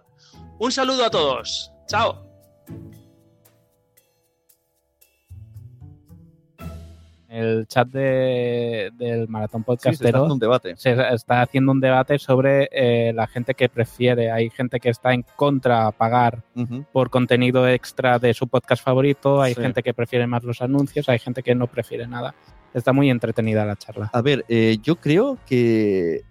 Un 0.60 0.70
saludo 0.70 1.04
a 1.04 1.10
todos. 1.10 1.72
Chao. 1.88 2.24
El 7.28 7.66
chat 7.66 7.88
de- 7.88 8.90
del 8.96 9.28
Maratón 9.28 9.62
Sí, 9.62 9.66
se 9.66 9.72
está 9.90 9.90
Podcastero 9.90 10.18
haciendo 10.18 10.34
un 10.34 10.40
debate. 10.40 10.76
se 10.76 11.14
está 11.14 11.42
haciendo 11.42 11.72
un 11.72 11.80
debate 11.80 12.18
sobre 12.18 12.68
eh, 12.72 13.12
la 13.14 13.26
gente 13.26 13.54
que 13.54 13.68
prefiere. 13.68 14.30
Hay 14.30 14.50
gente 14.50 14.78
que 14.80 14.90
está 14.90 15.12
en 15.12 15.24
contra 15.36 15.90
pagar 15.92 16.42
por 16.92 17.10
contenido 17.10 17.68
extra 17.68 18.18
de 18.18 18.32
su 18.34 18.48
podcast 18.48 18.82
favorito, 18.84 19.42
hay 19.42 19.54
Sí. 19.54 19.60
gente 19.62 19.82
que 19.82 19.92
prefiere 19.94 20.26
más 20.26 20.44
los 20.44 20.62
anuncios, 20.62 21.08
hay 21.08 21.18
gente 21.18 21.42
que 21.42 21.54
no 21.54 21.66
prefiere 21.66 22.06
nada. 22.06 22.34
Está 22.74 22.92
muy 22.92 23.10
entretenida 23.10 23.64
la 23.64 23.76
charla. 23.76 24.10
A 24.12 24.20
ver, 24.22 24.44
eh, 24.48 24.78
yo 24.82 24.96
creo 24.96 25.38
que, 25.46 26.22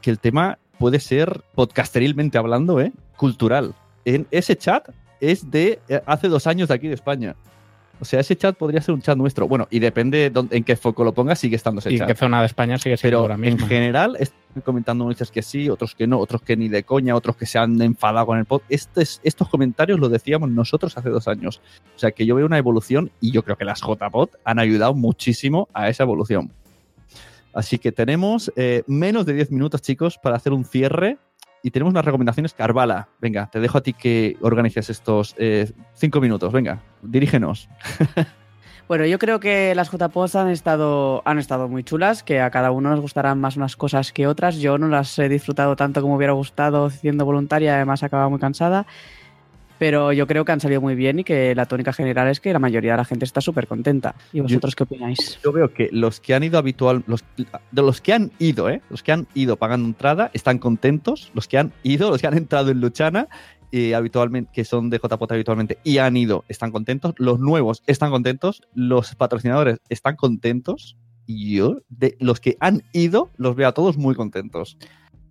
que 0.00 0.10
el 0.10 0.18
tema 0.18 0.58
puede 0.78 1.00
ser, 1.00 1.42
podcasterilmente 1.54 2.38
hablando, 2.38 2.80
¿eh? 2.80 2.92
cultural. 3.16 3.74
En 4.04 4.26
ese 4.30 4.56
chat 4.56 4.88
es 5.20 5.50
de 5.50 5.80
eh, 5.88 6.00
hace 6.06 6.28
dos 6.28 6.46
años 6.46 6.68
de 6.68 6.74
aquí 6.74 6.88
de 6.88 6.94
España. 6.94 7.36
O 8.04 8.06
sea, 8.06 8.20
ese 8.20 8.36
chat 8.36 8.54
podría 8.54 8.82
ser 8.82 8.94
un 8.94 9.00
chat 9.00 9.16
nuestro. 9.16 9.48
Bueno, 9.48 9.66
y 9.70 9.78
depende 9.78 10.28
dónde- 10.28 10.58
en 10.58 10.62
qué 10.62 10.76
foco 10.76 11.04
lo 11.04 11.14
pongas, 11.14 11.38
sigue 11.38 11.56
estando 11.56 11.78
ese 11.78 11.90
Y 11.90 11.96
chat. 11.98 12.06
qué 12.06 12.14
zona 12.14 12.40
de 12.40 12.46
España 12.46 12.76
sigue 12.76 12.98
siendo 12.98 13.16
Pero 13.16 13.20
ahora 13.22 13.38
mismo. 13.38 13.62
en 13.62 13.66
general 13.66 14.16
están 14.20 14.60
comentando 14.62 15.04
muchos 15.06 15.30
que 15.30 15.40
sí, 15.40 15.70
otros 15.70 15.94
que 15.94 16.06
no, 16.06 16.18
otros 16.18 16.42
que 16.42 16.54
ni 16.54 16.68
de 16.68 16.82
coña, 16.82 17.14
otros 17.16 17.34
que 17.36 17.46
se 17.46 17.58
han 17.58 17.80
enfadado 17.80 18.26
con 18.26 18.38
el 18.38 18.44
pod. 18.44 18.60
Estos, 18.68 19.22
estos 19.24 19.48
comentarios 19.48 19.98
los 19.98 20.10
decíamos 20.10 20.50
nosotros 20.50 20.96
hace 20.98 21.08
dos 21.08 21.26
años. 21.28 21.62
O 21.96 21.98
sea 21.98 22.10
que 22.10 22.26
yo 22.26 22.34
veo 22.34 22.44
una 22.44 22.58
evolución 22.58 23.10
y 23.22 23.32
yo 23.32 23.42
creo 23.42 23.56
que 23.56 23.64
las 23.64 23.80
JPod 23.80 24.28
han 24.44 24.58
ayudado 24.58 24.92
muchísimo 24.92 25.68
a 25.72 25.88
esa 25.88 26.02
evolución. 26.02 26.52
Así 27.54 27.78
que 27.78 27.92
tenemos 27.92 28.52
eh, 28.56 28.82
menos 28.86 29.24
de 29.26 29.32
10 29.34 29.50
minutos, 29.52 29.80
chicos, 29.80 30.18
para 30.18 30.36
hacer 30.36 30.52
un 30.52 30.64
cierre. 30.64 31.18
Y 31.66 31.70
tenemos 31.70 31.92
unas 31.92 32.04
recomendaciones. 32.04 32.52
Carvala, 32.52 33.08
venga, 33.22 33.48
te 33.50 33.58
dejo 33.58 33.78
a 33.78 33.80
ti 33.80 33.94
que 33.94 34.36
organices 34.42 34.90
estos 34.90 35.34
eh, 35.38 35.72
cinco 35.94 36.20
minutos. 36.20 36.52
Venga, 36.52 36.82
dirígenos. 37.04 37.68
Bueno, 38.86 39.06
yo 39.06 39.18
creo 39.18 39.40
que 39.40 39.74
las 39.74 39.90
JPOs 39.90 40.36
han 40.36 40.50
estado, 40.50 41.22
han 41.24 41.38
estado 41.38 41.68
muy 41.68 41.84
chulas, 41.84 42.22
que 42.22 42.40
a 42.40 42.50
cada 42.50 42.70
uno 42.70 42.90
nos 42.90 43.00
gustarán 43.00 43.40
más 43.40 43.56
unas 43.56 43.76
cosas 43.76 44.12
que 44.12 44.26
otras. 44.26 44.58
Yo 44.58 44.76
no 44.76 44.88
las 44.88 45.18
he 45.18 45.30
disfrutado 45.30 45.74
tanto 45.74 46.02
como 46.02 46.16
hubiera 46.16 46.34
gustado 46.34 46.90
siendo 46.90 47.24
voluntaria, 47.24 47.76
además 47.76 48.02
acababa 48.02 48.28
muy 48.28 48.38
cansada. 48.38 48.86
Pero 49.78 50.12
yo 50.12 50.26
creo 50.26 50.44
que 50.44 50.52
han 50.52 50.60
salido 50.60 50.80
muy 50.80 50.94
bien 50.94 51.18
y 51.18 51.24
que 51.24 51.54
la 51.54 51.66
tónica 51.66 51.92
general 51.92 52.28
es 52.28 52.40
que 52.40 52.52
la 52.52 52.58
mayoría 52.58 52.92
de 52.92 52.98
la 52.98 53.04
gente 53.04 53.24
está 53.24 53.40
súper 53.40 53.66
contenta. 53.66 54.14
¿Y 54.32 54.40
vosotros 54.40 54.76
qué 54.76 54.84
opináis? 54.84 55.40
Yo 55.42 55.50
veo 55.50 55.72
que 55.72 55.88
los 55.90 56.20
que 56.20 56.34
han 56.34 56.44
ido 56.44 56.58
habitual, 56.58 57.02
los, 57.06 57.24
de 57.36 57.82
los 57.82 58.00
que 58.00 58.12
han 58.12 58.30
ido, 58.38 58.70
¿eh? 58.70 58.82
los 58.88 59.02
que 59.02 59.12
han 59.12 59.26
ido 59.34 59.56
pagando 59.56 59.88
entrada, 59.88 60.30
están 60.32 60.58
contentos. 60.58 61.30
Los 61.34 61.48
que 61.48 61.58
han 61.58 61.72
ido, 61.82 62.10
los 62.10 62.20
que 62.20 62.26
han 62.26 62.36
entrado 62.36 62.70
en 62.70 62.80
Luchana, 62.80 63.28
eh, 63.76 63.92
habitualmente, 63.96 64.52
que 64.54 64.64
son 64.64 64.88
de 64.88 64.98
JPOT 64.98 65.32
habitualmente 65.32 65.78
y 65.82 65.98
han 65.98 66.16
ido, 66.16 66.44
están 66.48 66.70
contentos. 66.70 67.12
Los 67.18 67.40
nuevos 67.40 67.82
están 67.88 68.12
contentos. 68.12 68.62
Los 68.72 69.16
patrocinadores 69.16 69.80
están 69.88 70.14
contentos. 70.14 70.96
Y 71.26 71.56
yo, 71.56 71.78
de 71.88 72.16
los 72.20 72.38
que 72.38 72.56
han 72.60 72.84
ido, 72.92 73.30
los 73.36 73.56
veo 73.56 73.66
a 73.66 73.72
todos 73.72 73.96
muy 73.96 74.14
contentos. 74.14 74.78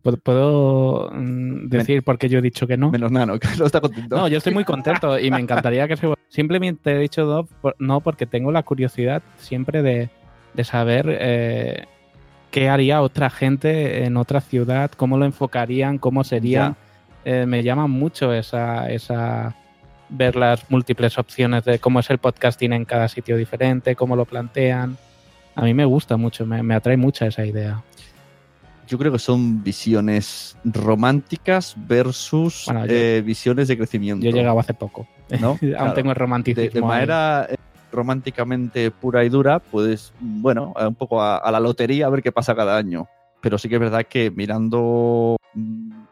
¿Puedo, 0.02 1.10
mm, 1.14 1.70
decir 1.70 2.04
por 2.04 2.18
qué 2.18 2.28
yo 2.28 2.40
he 2.40 2.42
dicho 2.42 2.68
que 2.68 2.76
no? 2.76 2.92
Menos 2.92 3.14
Nano, 3.14 3.40
que 3.40 3.48
no 3.58 3.66
está 3.66 3.80
contento. 3.80 4.18
No, 4.18 4.28
yo 4.28 4.40
estoy 4.40 4.54
muy 4.54 4.66
contento 4.66 5.18
y 5.18 5.32
me 5.32 5.40
encantaría 5.40 5.88
que 5.88 5.96
se... 5.96 6.14
Simplemente 6.28 6.92
he 6.92 7.00
dicho 7.00 7.26
no, 7.26 7.46
por- 7.46 7.78
no 7.80 8.02
porque 8.02 8.26
tengo 8.26 8.52
la 8.52 8.64
curiosidad 8.64 9.24
siempre 9.38 9.82
de, 9.82 10.10
de 10.54 10.64
saber 10.66 11.06
eh, 11.22 11.86
qué 12.52 12.68
haría 12.68 13.02
otra 13.02 13.30
gente 13.30 14.04
en 14.04 14.18
otra 14.18 14.42
ciudad, 14.42 14.92
cómo 14.92 15.18
lo 15.18 15.24
enfocarían, 15.24 15.98
cómo 15.98 16.26
sería. 16.26 16.76
Eh, 17.26 17.46
me 17.46 17.64
llama 17.64 17.88
mucho 17.88 18.34
esa, 18.34 18.90
esa 18.92 19.56
ver 20.10 20.36
las 20.36 20.70
múltiples 20.70 21.18
opciones 21.18 21.64
de 21.66 21.80
cómo 21.80 22.00
es 22.00 22.10
el 22.10 22.18
podcasting 22.18 22.74
en 22.74 22.86
cada 22.86 23.08
sitio 23.08 23.38
diferente, 23.38 23.96
cómo 23.96 24.16
lo 24.16 24.26
plantean. 24.26 24.98
A 25.56 25.62
mí 25.62 25.74
me 25.74 25.86
gusta 25.86 26.18
mucho, 26.18 26.46
me, 26.46 26.62
me 26.64 26.76
atrae 26.76 26.98
mucho 26.98 27.26
esa 27.26 27.46
idea. 27.46 27.82
Yo 28.88 28.98
creo 28.98 29.12
que 29.14 29.20
son 29.20 29.64
visiones 29.64 30.58
románticas 30.66 31.76
versus 31.78 32.64
Bueno, 32.66 32.86
yo- 32.86 32.94
eh, 32.94 33.22
visiones 33.22 33.68
de 33.70 33.78
crecimiento. 33.78 34.24
Yo 34.24 34.30
he 34.32 34.34
llegado 34.34 34.60
hace 34.60 34.74
poco. 34.74 35.08
¿no? 35.40 35.58
Aún 35.78 35.94
tengo 35.94 36.10
el 36.10 36.16
romanticismo 36.16 36.70
De, 36.74 36.82
manera 36.82 37.48
eh, 37.50 37.56
románticamente 37.92 38.92
pura 38.92 39.24
y 39.24 39.30
dura, 39.30 39.60
pues 39.60 40.12
bueno, 40.20 40.74
un 40.76 40.96
poco 40.96 41.22
a, 41.22 41.38
a 41.38 41.52
la 41.52 41.60
lotería 41.60 42.08
a 42.08 42.10
ver 42.10 42.22
qué 42.22 42.32
pasa 42.32 42.56
cada 42.56 42.78
año. 42.78 43.08
Pero 43.42 43.58
sí 43.58 43.70
que 43.70 43.76
es 43.76 43.82
verdad 43.82 44.06
que 44.08 44.32
mirando 44.32 45.38
mm, 45.54 46.03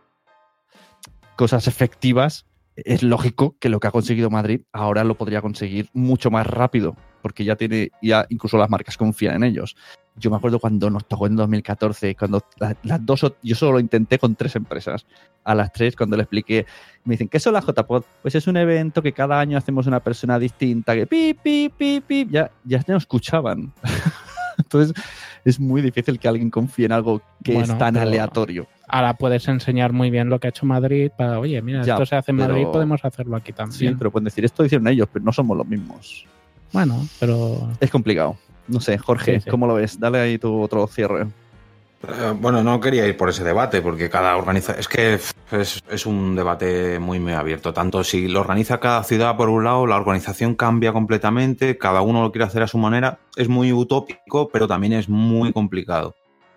cosas 1.41 1.67
efectivas, 1.67 2.45
es 2.75 3.01
lógico 3.01 3.55
que 3.59 3.67
lo 3.69 3.79
que 3.79 3.87
ha 3.87 3.91
conseguido 3.91 4.29
Madrid 4.29 4.61
ahora 4.71 5.03
lo 5.03 5.15
podría 5.15 5.41
conseguir 5.41 5.89
mucho 5.91 6.29
más 6.29 6.45
rápido, 6.45 6.95
porque 7.23 7.43
ya 7.43 7.55
tiene, 7.55 7.89
ya 7.99 8.27
incluso 8.29 8.59
las 8.59 8.69
marcas 8.69 8.95
confían 8.95 9.37
en 9.37 9.43
ellos. 9.45 9.75
Yo 10.17 10.29
me 10.29 10.37
acuerdo 10.37 10.59
cuando 10.59 10.91
nos 10.91 11.07
tocó 11.07 11.25
en 11.25 11.35
2014, 11.35 12.15
cuando 12.15 12.43
la- 12.59 12.77
las 12.83 13.03
dos, 13.03 13.25
yo 13.41 13.55
solo 13.55 13.71
lo 13.71 13.79
intenté 13.79 14.19
con 14.19 14.35
tres 14.35 14.55
empresas. 14.55 15.07
A 15.43 15.55
las 15.55 15.73
tres, 15.73 15.95
cuando 15.95 16.15
le 16.15 16.21
expliqué, 16.23 16.67
me 17.05 17.13
dicen, 17.15 17.27
¿qué 17.27 17.39
son 17.39 17.53
las 17.53 17.65
JPod? 17.65 18.03
Pues 18.21 18.35
es 18.35 18.45
un 18.45 18.57
evento 18.57 19.01
que 19.01 19.13
cada 19.13 19.39
año 19.39 19.57
hacemos 19.57 19.87
una 19.87 19.99
persona 19.99 20.37
distinta, 20.37 20.93
que 20.93 21.07
pi, 21.07 21.33
pi, 21.33 21.69
pi, 21.75 22.01
pi, 22.01 22.27
ya, 22.29 22.51
ya 22.63 22.83
no 22.87 22.97
escuchaban. 22.97 23.73
Entonces, 24.73 25.03
es 25.43 25.59
muy 25.59 25.81
difícil 25.81 26.17
que 26.19 26.27
alguien 26.27 26.49
confíe 26.49 26.85
en 26.85 26.91
algo 26.93 27.21
que 27.43 27.59
es 27.59 27.77
tan 27.77 27.97
aleatorio. 27.97 28.67
Ahora 28.87 29.13
puedes 29.15 29.47
enseñar 29.47 29.91
muy 29.93 30.09
bien 30.09 30.29
lo 30.29 30.39
que 30.39 30.47
ha 30.47 30.49
hecho 30.49 30.65
Madrid 30.65 31.11
para, 31.17 31.39
oye, 31.39 31.61
mira, 31.61 31.83
Ya, 31.83 31.93
esto 31.93 32.05
se 32.05 32.15
hace 32.15 32.31
en 32.31 32.37
Madrid, 32.37 32.55
pero- 32.61 32.71
podemos 32.71 33.03
hacerlo 33.03 33.35
aquí 33.37 33.51
Sí, 33.51 33.55
también. 33.57 33.97
pero 33.97 34.11
pueden 34.11 34.25
decir, 34.25 34.43
esto 34.45 34.63
hicieron 34.65 34.87
ellos, 34.87 35.07
pero 35.11 35.23
no 35.25 35.31
somos 35.33 35.57
los 35.57 35.67
mismos. 35.67 36.25
Bueno, 36.71 37.05
pero 37.19 37.69
Es 37.79 37.89
complicado. 37.91 38.37
No 38.67 38.79
sé, 38.79 38.97
Jorge, 38.97 39.35
Sí, 39.35 39.41
sí. 39.41 39.49
¿cómo 39.49 39.67
lo 39.67 39.73
ves? 39.75 39.99
Dale 39.99 40.19
ahí 40.19 40.37
tu 40.37 40.61
otro 40.61 40.87
cierre. 40.87 41.27
Eh, 42.07 42.33
bueno, 42.35 42.63
no 42.63 42.79
quería 42.79 43.05
ir 43.07 43.15
por 43.15 43.29
ese 43.29 43.43
debate, 43.43 43.81
porque 43.81 44.09
cada 44.09 44.35
organiza. 44.35 44.73
Es 44.73 44.87
que 44.87 45.13
es, 45.13 45.83
es, 45.89 46.05
un 46.05 46.35
debate 46.35 46.99
muy, 46.99 47.19
muy 47.19 47.33
abierto. 47.33 47.73
Tanto 47.73 48.03
si 48.03 48.27
lo 48.27 48.41
organiza 48.41 48.79
cada 48.79 49.03
ciudad 49.03 49.37
por 49.37 49.49
un 49.49 49.63
lado, 49.63 49.85
la 49.85 49.97
organización 49.97 50.55
cambia 50.55 50.93
completamente, 50.93 51.77
cada 51.77 52.01
uno 52.01 52.23
lo 52.23 52.31
quiere 52.31 52.45
hacer 52.45 52.63
a 52.63 52.67
su 52.67 52.77
manera. 52.77 53.19
Es 53.35 53.49
muy 53.49 53.71
utópico, 53.71 54.49
pero 54.49 54.67
también 54.67 54.93
es 54.93 55.09
muy 55.09 55.53
complicado. 55.53 56.15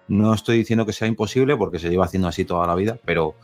No 0.08 0.32
estoy 0.34 0.58
diciendo 0.58 0.86
que 0.86 0.92
sea 0.92 1.08
imposible, 1.08 1.56
porque 1.56 1.78
se 1.78 1.90
lleva 1.90 2.06
haciendo 2.06 2.28
así 2.28 2.44
toda 2.44 2.66
la 2.66 2.74
vida, 2.74 2.98
pero 3.04 3.34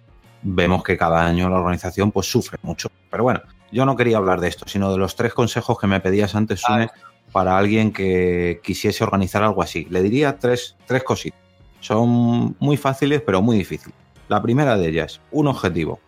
vemos 0.43 0.82
que 0.82 0.97
cada 0.97 1.27
año 1.27 1.51
la 1.51 1.56
organización 1.56 2.12
pues 2.12 2.31
sufre 2.31 2.59
mucho. 2.62 2.89
Pero 3.10 3.24
bueno, 3.24 3.43
yo 3.72 3.85
no 3.85 3.97
quería 3.97 4.16
hablar 4.16 4.40
de 4.40 4.48
esto, 4.48 4.64
sino 4.66 4.90
de 4.90 4.98
los 4.98 5.16
tres 5.16 5.35
consejos 5.35 5.78
que 5.78 5.86
me 5.86 6.01
pedías 6.01 6.35
antes, 6.35 6.60
Sune, 6.60 6.89
para 7.32 7.59
alguien 7.59 7.93
que 7.93 8.60
quisiese 8.62 9.05
organizar 9.05 9.43
algo 9.43 9.62
así. 9.62 9.86
Le 9.90 10.02
diría 10.02 10.39
tres, 10.39 10.77
tres 10.86 11.02
cositas. 11.02 11.49
Son 11.81 12.57
muy 12.59 12.77
fáciles, 12.77 13.23
pero 13.24 13.43
muy 13.43 13.57
difíciles. 13.57 13.94
La 14.28 14.40
primera 14.40 14.77
de 14.77 14.89
ellas, 14.89 15.20
un 15.32 15.48
objetivo. 15.48 16.01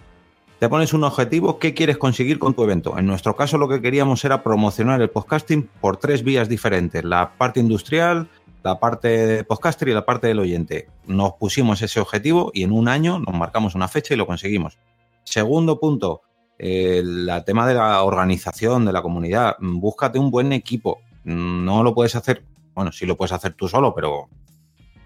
Te 0.58 0.68
pones 0.68 0.92
un 0.92 1.02
objetivo, 1.02 1.58
¿qué 1.58 1.74
quieres 1.74 1.98
conseguir 1.98 2.38
con 2.38 2.54
tu 2.54 2.62
evento? 2.62 2.96
En 2.96 3.06
nuestro 3.06 3.34
caso 3.34 3.58
lo 3.58 3.68
que 3.68 3.82
queríamos 3.82 4.24
era 4.24 4.44
promocionar 4.44 5.02
el 5.02 5.10
podcasting 5.10 5.68
por 5.80 5.96
tres 5.96 6.22
vías 6.22 6.48
diferentes, 6.48 7.02
la 7.02 7.32
parte 7.36 7.58
industrial, 7.58 8.28
la 8.62 8.78
parte 8.78 9.08
de 9.08 9.42
podcaster 9.42 9.88
y 9.88 9.92
la 9.92 10.04
parte 10.04 10.28
del 10.28 10.38
oyente. 10.38 10.88
Nos 11.06 11.32
pusimos 11.32 11.82
ese 11.82 11.98
objetivo 11.98 12.52
y 12.54 12.62
en 12.62 12.70
un 12.70 12.86
año 12.86 13.18
nos 13.18 13.34
marcamos 13.34 13.74
una 13.74 13.88
fecha 13.88 14.14
y 14.14 14.16
lo 14.16 14.26
conseguimos. 14.26 14.78
Segundo 15.24 15.80
punto, 15.80 16.22
el 16.58 17.28
tema 17.44 17.66
de 17.66 17.74
la 17.74 18.02
organización, 18.04 18.84
de 18.84 18.92
la 18.92 19.02
comunidad. 19.02 19.56
Búscate 19.58 20.20
un 20.20 20.30
buen 20.30 20.52
equipo. 20.52 21.00
No 21.24 21.82
lo 21.82 21.92
puedes 21.92 22.14
hacer, 22.14 22.44
bueno, 22.72 22.92
sí 22.92 23.04
lo 23.04 23.16
puedes 23.16 23.32
hacer 23.32 23.54
tú 23.54 23.66
solo, 23.66 23.94
pero 23.94 24.28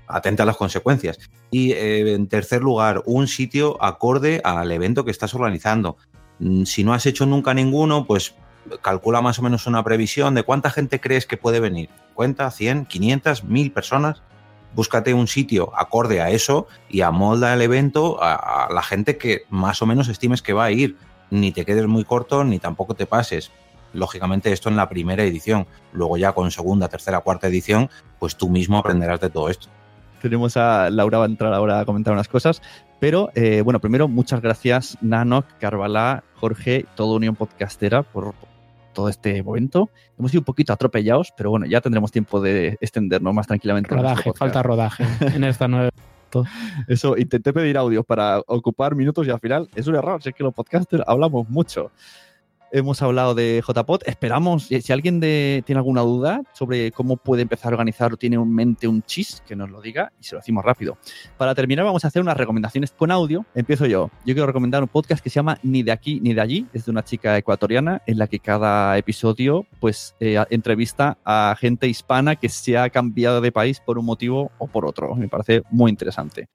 atenta 0.07 0.43
a 0.43 0.47
las 0.47 0.57
consecuencias. 0.57 1.19
Y 1.51 1.73
eh, 1.73 2.15
en 2.15 2.29
tercer 2.29 2.63
lugar, 2.63 3.03
un 3.07 3.29
sitio 3.29 3.83
acorde 3.83 4.41
al 4.45 4.71
evento 4.73 5.05
que 5.05 5.11
estás 5.11 5.35
organizando. 5.35 5.97
Mm, 6.39 6.65
si 6.65 6.85
no 6.85 6.93
has 6.95 7.07
hecho 7.07 7.27
nunca 7.27 7.55
ninguno, 7.55 8.07
pues 8.07 8.35
calcula 8.83 9.21
más 9.21 9.39
o 9.39 9.43
menos 9.43 9.67
una 9.67 9.83
previsión 9.85 10.35
de 10.35 10.43
cuánta 10.43 10.71
gente 10.71 11.01
crees 11.01 11.27
que 11.27 11.37
puede 11.37 11.61
venir. 11.61 11.89
¿Cuenta? 12.15 12.49
¿100? 12.49 12.89
¿500? 12.89 13.45
¿1000 13.45 13.73
personas? 13.73 14.23
Búscate 14.75 15.15
un 15.15 15.27
sitio 15.27 15.73
acorde 15.77 16.21
a 16.21 16.31
eso 16.31 16.67
y 16.89 17.01
amolda 17.01 17.55
el 17.55 17.63
evento 17.63 18.23
a, 18.23 18.67
a 18.67 18.73
la 18.73 18.83
gente 18.83 19.17
que 19.17 19.43
más 19.49 19.81
o 19.81 19.87
menos 19.87 20.09
estimes 20.09 20.43
que 20.43 20.53
va 20.53 20.65
a 20.65 20.71
ir. 20.71 20.97
Ni 21.31 21.51
te 21.53 21.65
quedes 21.65 21.87
muy 21.87 22.05
corto, 22.05 22.45
ni 22.45 22.59
tampoco 22.59 22.95
te 22.95 23.07
pases 23.07 23.51
lógicamente 23.93 24.53
esto 24.53 24.69
en 24.69 24.77
la 24.77 24.89
primera 24.89 25.25
edición. 25.25 25.67
Luego 25.93 26.17
ya 26.17 26.33
con 26.33 26.51
segunda, 26.51 26.89
tercera, 26.89 27.21
cuarta 27.21 27.49
edición, 27.49 27.89
pues 28.19 28.37
tú 28.37 28.49
mismo 28.49 28.79
aprenderás 28.79 29.21
de 29.21 29.31
todo 29.31 29.49
esto 29.49 29.69
tenemos 30.29 30.57
a 30.57 30.91
Laura, 30.91 31.19
va 31.19 31.25
a 31.25 31.29
entrar 31.29 31.53
ahora 31.53 31.81
a 31.81 31.85
comentar 31.85 32.13
unas 32.13 32.29
cosas. 32.29 32.63
Pero 32.99 33.31
eh, 33.35 33.61
bueno, 33.63 33.81
primero, 33.81 34.09
muchas 34.09 34.41
gracias, 34.41 34.97
Nano, 35.01 35.45
Carvalá, 35.61 36.25
Jorge, 36.35 36.87
todo 36.95 37.17
Unión 37.17 37.37
Podcastera 37.37 38.03
por 38.03 38.35
todo 38.95 39.09
este 39.09 39.43
momento. 39.43 39.91
Hemos 40.19 40.31
sido 40.31 40.41
un 40.41 40.47
poquito 40.47 40.73
atropellados, 40.73 41.33
pero 41.37 41.51
bueno, 41.51 41.67
ya 41.67 41.81
tendremos 41.81 42.11
tiempo 42.11 42.41
de 42.41 42.79
extendernos 42.81 43.35
más 43.35 43.47
tranquilamente. 43.47 43.95
Rodaje, 43.95 44.33
falta 44.33 44.63
rodaje 44.63 45.05
en 45.21 45.45
esta 45.45 45.69
nueva. 45.69 45.91
Eso, 46.89 47.17
intenté 47.17 47.53
pedir 47.53 47.79
audio 47.79 48.03
para 48.03 48.41
ocupar 48.47 48.95
minutos 48.95 49.27
y 49.27 49.31
al 49.31 49.41
final 49.41 49.69
es 49.75 49.87
un 49.87 49.95
error, 49.95 50.23
si 50.23 50.31
es 50.31 50.35
que 50.35 50.43
los 50.43 50.55
podcasters 50.55 51.05
hablamos 51.07 51.49
mucho 51.49 51.91
hemos 52.79 53.01
hablado 53.03 53.35
de 53.35 53.63
JPOT. 53.67 54.07
Esperamos, 54.07 54.65
si 54.65 54.93
alguien 54.93 55.21
tiene 55.21 55.79
alguna 55.79 56.03
duda 56.03 56.43
sobre 56.53 56.93
cómo 56.93 57.17
puede 57.17 57.43
empezar 57.43 57.73
a 57.73 57.77
organizar 57.77 58.13
o 58.13 58.17
tiene 58.17 58.37
en 58.37 58.53
mente 58.53 58.87
un 58.87 59.03
chis, 59.03 59.43
que 59.47 59.57
nos 59.57 59.71
lo 59.71 59.81
diga 59.81 60.13
y 60.21 60.25
se 60.25 60.35
lo 60.35 60.41
decimos 60.41 60.65
rápido. 60.65 60.99
Para 61.37 61.55
terminar, 61.55 61.85
vamos 61.85 62.05
a 62.05 62.09
hacer 62.09 62.23
unas 62.23 62.37
recomendaciones 62.37 62.93
con 62.93 63.11
audio. 63.11 63.47
Empiezo 63.55 63.87
yo. 63.87 64.11
Yo 64.25 64.35
quiero 64.35 64.47
recomendar 64.47 64.83
un 64.83 64.89
podcast 64.89 65.23
que 65.23 65.31
se 65.31 65.37
llama 65.37 65.59
Ni 65.63 65.83
de 65.83 65.93
aquí 65.93 66.21
ni 66.21 66.35
de 66.35 66.41
allí. 66.41 66.67
Es 66.73 66.85
de 66.85 66.91
una 66.91 67.03
chica 67.03 67.37
ecuatoriana 67.39 68.03
en 68.07 68.19
la 68.19 68.27
que 68.27 68.39
cada 68.39 68.97
episodio 68.99 69.67
pues 69.81 70.15
eh, 70.21 70.43
entrevista 70.51 71.19
a 71.25 71.57
gente 71.59 71.89
hispana 71.89 72.37
que 72.37 72.49
se 72.49 72.77
ha 72.77 72.91
cambiado 72.91 73.41
de 73.41 73.53
país 73.53 73.81
por 73.81 73.99
un 73.99 74.05
motivo 74.05 74.51
o 74.59 74.67
por 74.67 74.85
otro. 74.85 75.15
Me 75.15 75.29
parece 75.29 75.63
muy 75.71 75.91
interesante. 75.91 76.49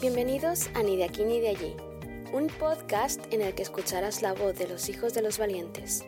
Bienvenidos 0.00 0.68
a 0.74 0.82
Ni 0.82 0.96
de 0.96 1.04
aquí 1.04 1.22
ni 1.24 1.40
de 1.40 1.48
allí 1.50 1.93
un 2.34 2.48
podcast 2.48 3.32
en 3.32 3.42
el 3.42 3.54
que 3.54 3.62
escucharás 3.62 4.20
la 4.20 4.32
voz 4.32 4.58
de 4.58 4.66
los 4.66 4.88
hijos 4.88 5.14
de 5.14 5.22
los 5.22 5.38
valientes. 5.38 6.04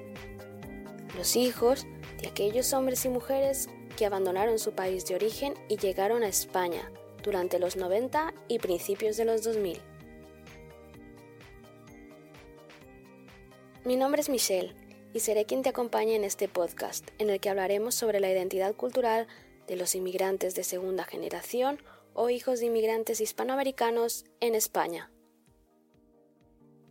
Los 1.16 1.36
hijos 1.36 1.86
de 2.20 2.26
aquellos 2.26 2.72
hombres 2.72 3.04
y 3.04 3.08
mujeres 3.08 3.68
que 3.96 4.06
abandonaron 4.06 4.58
su 4.58 4.72
país 4.72 5.06
de 5.06 5.14
origen 5.14 5.54
y 5.68 5.76
llegaron 5.76 6.24
a 6.24 6.28
España 6.28 6.90
durante 7.22 7.60
los 7.60 7.76
90 7.76 8.34
y 8.48 8.58
principios 8.58 9.16
de 9.16 9.24
los 9.24 9.44
2000. 9.44 9.80
Mi 13.84 13.94
nombre 13.94 14.20
es 14.20 14.28
Michelle 14.28 14.74
y 15.14 15.20
seré 15.20 15.44
quien 15.44 15.62
te 15.62 15.68
acompañe 15.68 16.16
en 16.16 16.24
este 16.24 16.48
podcast 16.48 17.08
en 17.18 17.30
el 17.30 17.38
que 17.38 17.50
hablaremos 17.50 17.94
sobre 17.94 18.18
la 18.18 18.28
identidad 18.28 18.74
cultural 18.74 19.28
de 19.68 19.76
los 19.76 19.94
inmigrantes 19.94 20.56
de 20.56 20.64
segunda 20.64 21.04
generación 21.04 21.80
o 22.14 22.30
hijos 22.30 22.58
de 22.58 22.66
inmigrantes 22.66 23.20
hispanoamericanos 23.20 24.24
en 24.40 24.56
España. 24.56 25.08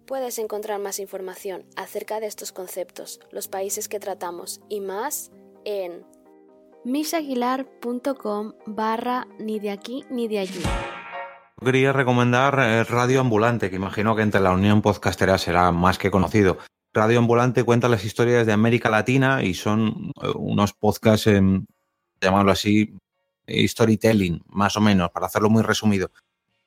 Puedes 0.08 0.38
encontrar 0.38 0.80
más 0.80 1.00
información 1.00 1.66
acerca 1.76 2.20
de 2.20 2.28
estos 2.28 2.52
conceptos, 2.52 3.20
los 3.32 3.48
países 3.48 3.88
que 3.90 4.00
tratamos 4.00 4.62
y 4.70 4.80
más 4.80 5.32
en 5.66 6.06
misaguilar.com 6.84 8.54
barra 8.68 9.28
ni 9.40 9.60
de 9.60 9.72
aquí 9.72 10.06
ni 10.12 10.28
de 10.28 10.40
allí. 10.40 10.62
Quería 11.60 11.92
recomendar 11.92 12.60
eh, 12.60 12.84
Radio 12.84 13.20
Ambulante, 13.20 13.72
que 13.72 13.78
imagino 13.78 14.16
que 14.16 14.22
entre 14.22 14.42
la 14.42 14.52
Unión 14.52 14.84
Podcastera 14.84 15.40
será 15.40 15.72
más 15.72 15.98
que 15.98 16.12
conocido. 16.12 16.60
Radio 16.94 17.18
Ambulante 17.18 17.64
cuenta 17.64 17.90
las 17.90 18.06
historias 18.06 18.46
de 18.46 18.54
América 18.54 18.92
Latina 18.92 19.42
y 19.42 19.56
son 19.56 20.12
eh, 20.22 20.28
unos 20.36 20.74
podcasts, 20.74 21.28
llamarlo 22.22 22.52
así, 22.52 22.96
storytelling, 23.48 24.44
más 24.50 24.78
o 24.78 24.82
menos, 24.82 25.10
para 25.10 25.26
hacerlo 25.26 25.50
muy 25.50 25.64
resumido 25.64 26.12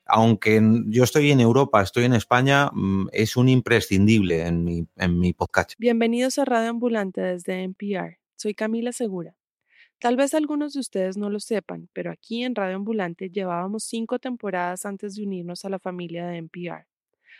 aunque 0.09 0.61
yo 0.87 1.03
estoy 1.03 1.31
en 1.31 1.39
Europa, 1.39 1.81
estoy 1.81 2.05
en 2.05 2.13
España, 2.13 2.69
mm, 2.73 3.09
es 3.11 3.37
un 3.37 3.47
imprescindible 3.47 4.45
en 4.45 4.63
mi, 4.63 4.87
en 4.97 5.19
mi 5.19 5.33
podcast. 5.33 5.73
Bienvenidos 5.77 6.37
a 6.39 6.45
Radio 6.45 6.71
Ambulante 6.71 7.21
desde 7.21 7.63
NPR. 7.63 8.19
Soy 8.35 8.55
Camila 8.55 8.91
Segura. 8.91 9.35
Tal 9.99 10.15
vez 10.15 10.33
algunos 10.33 10.73
de 10.73 10.79
ustedes 10.79 11.17
no 11.17 11.29
lo 11.29 11.39
sepan, 11.39 11.89
pero 11.93 12.11
aquí 12.11 12.43
en 12.43 12.55
Radio 12.55 12.77
Ambulante 12.77 13.29
llevábamos 13.29 13.83
cinco 13.83 14.17
temporadas 14.17 14.85
antes 14.85 15.15
de 15.15 15.23
unirnos 15.23 15.65
a 15.65 15.69
la 15.69 15.79
familia 15.79 16.25
de 16.27 16.37
NPR. 16.37 16.87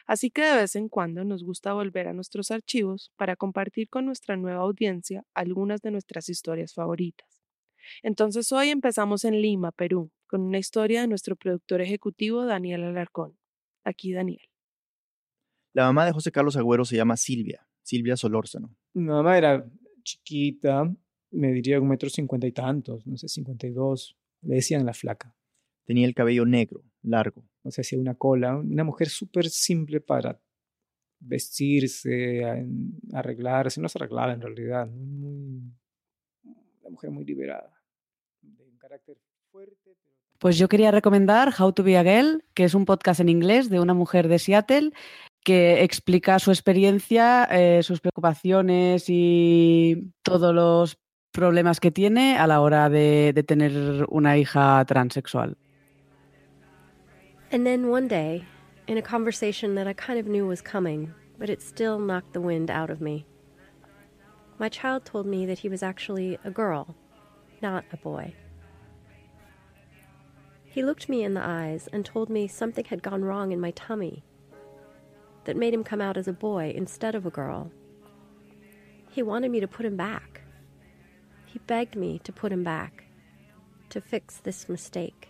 Así 0.06 0.30
que 0.30 0.42
de 0.44 0.56
vez 0.56 0.76
en 0.76 0.90
cuando 0.90 1.24
nos 1.24 1.44
gusta 1.44 1.74
volver 1.74 2.08
a 2.08 2.14
nuestros 2.14 2.52
archivos 2.52 3.12
para 3.16 3.36
compartir 3.36 3.90
con 3.90 4.06
nuestra 4.06 4.36
nueva 4.36 4.62
audiencia 4.62 5.24
algunas 5.34 5.82
de 5.82 5.92
nuestras 5.92 6.30
historias 6.30 6.74
favoritas. 6.74 7.39
Entonces 8.04 8.52
hoy 8.52 8.70
empezamos 8.70 9.26
en 9.26 9.42
Lima, 9.42 9.72
Perú, 9.72 10.12
con 10.28 10.42
una 10.42 10.58
historia 10.58 11.02
de 11.02 11.08
nuestro 11.08 11.36
productor 11.36 11.82
ejecutivo 11.82 12.46
Daniel 12.46 12.84
Alarcón. 12.84 13.38
Aquí 13.84 14.12
Daniel. 14.14 14.42
La 15.74 15.86
mamá 15.86 16.06
de 16.06 16.12
José 16.12 16.32
Carlos 16.32 16.58
Agüero 16.58 16.86
se 16.86 16.96
llama 16.96 17.16
Silvia, 17.16 17.68
Silvia 17.82 18.18
Solórzano. 18.18 18.76
Mi 18.94 19.04
mamá 19.04 19.38
era 19.38 19.66
chiquita, 20.04 20.92
me 21.32 21.54
diría 21.54 21.80
un 21.80 21.88
metro 21.88 22.10
cincuenta 22.10 22.48
y 22.48 22.52
tantos, 22.52 23.06
no 23.06 23.18
sé, 23.18 23.28
cincuenta 23.28 23.68
y 23.68 23.72
dos. 23.72 24.18
Le 24.42 24.56
decían 24.56 24.86
la 24.86 24.94
flaca. 24.94 25.36
Tenía 25.86 26.08
el 26.08 26.16
cabello 26.16 26.46
negro, 26.46 26.84
largo. 27.02 27.46
O 27.64 27.72
sea, 27.72 27.82
hacía 27.82 28.00
una 28.00 28.16
cola. 28.16 28.56
Una 28.58 28.84
mujer 28.84 29.10
súper 29.10 29.50
simple 29.50 30.00
para 30.02 30.42
vestirse, 31.20 32.42
arreglarse. 33.14 33.82
No 33.82 33.90
se 33.90 33.98
arreglaba 33.98 34.34
en 34.34 34.42
realidad. 34.42 34.88
Muy, 34.88 35.74
una 36.82 36.90
mujer 36.90 37.12
muy 37.12 37.26
liberada. 37.26 37.74
De 38.42 38.64
un 38.64 38.78
carácter 38.78 38.78
fuerte. 38.78 38.79
Pues 40.40 40.58
yo 40.58 40.70
quería 40.70 40.92
recomendar 40.92 41.54
How 41.58 41.74
to 41.74 41.84
Be 41.84 41.98
a 41.98 42.04
Girl, 42.04 42.44
que 42.54 42.64
es 42.64 42.74
un 42.74 42.86
podcast 42.86 43.20
en 43.20 43.30
inglés 43.30 43.70
de 43.70 43.80
una 43.80 43.94
mujer 43.94 44.28
de 44.30 44.40
Seattle 44.40 44.92
que 45.44 45.84
explica 45.84 46.40
su 46.40 46.52
experiencia, 46.52 47.46
eh, 47.52 47.84
sus 47.84 48.00
preocupaciones 48.00 49.06
y 49.08 50.12
todos 50.24 50.54
los 50.54 50.98
problemas 51.32 51.80
que 51.80 51.92
tiene 51.92 52.38
a 52.38 52.48
la 52.48 52.62
hora 52.62 52.90
de, 52.90 53.34
de 53.34 53.44
tener 53.44 54.06
una 54.10 54.38
hija 54.38 54.84
transexual. 54.86 55.58
And 57.52 57.66
then 57.66 57.90
one 57.90 58.08
day, 58.08 58.46
in 58.88 58.98
a 58.98 59.02
conversation 59.02 59.76
that 59.76 59.88
I 59.88 59.94
kind 59.94 60.20
of 60.20 60.28
knew 60.28 60.48
was 60.48 60.62
coming, 60.62 61.12
but 61.38 61.50
it 61.50 61.62
still 61.62 61.98
knocked 62.00 62.34
the 62.34 62.42
wind 62.42 62.70
out 62.70 62.90
of 62.90 63.02
me, 63.02 63.26
my 64.60 64.70
child 64.70 65.04
told 65.06 65.26
me 65.26 65.46
that 65.48 65.60
he 65.60 65.70
was 65.70 65.82
actually 65.82 66.38
a 66.44 66.52
girl, 66.52 66.96
not 67.62 67.86
a 67.92 67.98
boy. 67.98 68.34
He 70.72 70.84
looked 70.84 71.10
me 71.10 71.24
in 71.24 71.34
the 71.34 71.44
eyes 71.44 71.90
and 71.92 72.06
told 72.06 72.30
me 72.30 72.48
something 72.48 72.86
had 72.86 73.02
gone 73.02 73.26
wrong 73.26 73.52
in 73.52 73.60
my 73.60 73.72
tummy 73.72 74.24
that 75.46 75.58
made 75.58 75.74
him 75.74 75.84
come 75.84 76.00
out 76.00 76.16
as 76.16 76.28
a 76.28 76.34
boy 76.34 76.72
instead 76.76 77.16
of 77.16 77.26
a 77.26 77.32
girl. 77.32 77.72
He 79.10 79.24
wanted 79.24 79.50
me 79.50 79.60
to 79.62 79.68
put 79.68 79.88
him 79.88 79.98
back. 79.98 80.42
He 81.48 81.58
begged 81.58 81.96
me 81.96 82.20
to 82.20 82.32
put 82.32 82.52
him 82.52 82.64
back, 82.64 83.06
to 83.90 84.00
fix 84.00 84.38
this 84.38 84.70
mistake. 84.70 85.29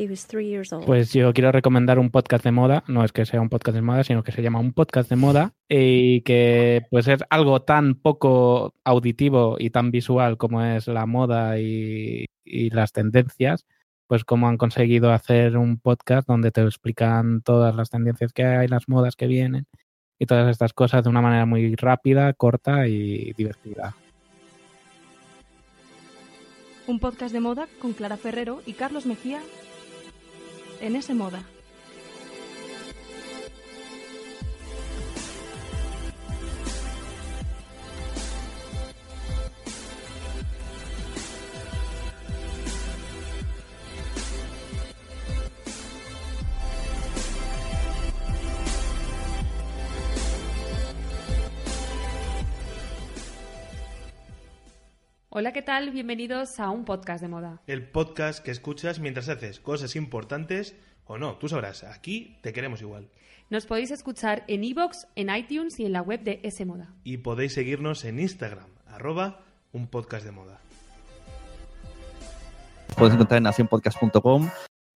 He 0.00 0.08
was 0.08 0.26
three 0.26 0.48
years 0.48 0.72
old. 0.72 0.86
Pues 0.86 1.12
yo 1.12 1.30
quiero 1.34 1.52
recomendar 1.52 1.98
un 1.98 2.08
podcast 2.08 2.42
de 2.42 2.52
moda, 2.52 2.84
no 2.88 3.04
es 3.04 3.12
que 3.12 3.26
sea 3.26 3.42
un 3.42 3.50
podcast 3.50 3.74
de 3.74 3.82
moda, 3.82 4.02
sino 4.02 4.22
que 4.22 4.32
se 4.32 4.40
llama 4.40 4.58
un 4.58 4.72
podcast 4.72 5.10
de 5.10 5.16
moda 5.16 5.52
y 5.68 6.22
que 6.22 6.86
pues 6.90 7.06
es 7.06 7.20
algo 7.28 7.60
tan 7.60 7.96
poco 7.96 8.72
auditivo 8.82 9.56
y 9.58 9.68
tan 9.68 9.90
visual 9.90 10.38
como 10.38 10.64
es 10.64 10.86
la 10.86 11.04
moda 11.04 11.60
y, 11.60 12.24
y 12.46 12.70
las 12.70 12.92
tendencias, 12.92 13.66
pues 14.06 14.24
cómo 14.24 14.48
han 14.48 14.56
conseguido 14.56 15.12
hacer 15.12 15.58
un 15.58 15.78
podcast 15.78 16.26
donde 16.26 16.50
te 16.50 16.62
explican 16.62 17.42
todas 17.42 17.76
las 17.76 17.90
tendencias 17.90 18.32
que 18.32 18.46
hay, 18.46 18.68
las 18.68 18.88
modas 18.88 19.16
que 19.16 19.26
vienen 19.26 19.66
y 20.18 20.24
todas 20.24 20.50
estas 20.50 20.72
cosas 20.72 21.04
de 21.04 21.10
una 21.10 21.20
manera 21.20 21.44
muy 21.44 21.76
rápida, 21.76 22.32
corta 22.32 22.88
y 22.88 23.34
divertida. 23.34 23.94
Un 26.86 27.00
podcast 27.00 27.34
de 27.34 27.40
moda 27.40 27.68
con 27.82 27.92
Clara 27.92 28.16
Ferrero 28.16 28.62
y 28.64 28.72
Carlos 28.72 29.04
Mejía 29.04 29.42
en 30.80 30.96
ese 30.96 31.14
moda. 31.14 31.44
Hola, 55.32 55.52
¿qué 55.52 55.62
tal? 55.62 55.92
Bienvenidos 55.92 56.58
a 56.58 56.70
un 56.70 56.84
podcast 56.84 57.22
de 57.22 57.28
moda. 57.28 57.60
El 57.68 57.88
podcast 57.88 58.44
que 58.44 58.50
escuchas 58.50 58.98
mientras 58.98 59.28
haces 59.28 59.60
cosas 59.60 59.94
importantes 59.94 60.74
o 61.06 61.18
no, 61.18 61.36
tú 61.36 61.48
sabrás, 61.48 61.84
aquí 61.84 62.36
te 62.42 62.52
queremos 62.52 62.82
igual. 62.82 63.08
Nos 63.48 63.64
podéis 63.64 63.92
escuchar 63.92 64.42
en 64.48 64.64
iVoox, 64.64 65.06
en 65.14 65.32
iTunes 65.32 65.78
y 65.78 65.84
en 65.84 65.92
la 65.92 66.02
web 66.02 66.24
de 66.24 66.40
S 66.42 66.64
Moda. 66.64 66.92
Y 67.04 67.18
podéis 67.18 67.54
seguirnos 67.54 68.04
en 68.04 68.18
Instagram, 68.18 68.66
arroba 68.88 69.44
un 69.72 69.86
podcast 69.86 70.24
de 70.24 70.32
moda. 70.32 70.60
Podéis 72.96 73.14
encontrar 73.14 73.38
en 73.38 73.44
nacionpodcast.com. 73.44 74.50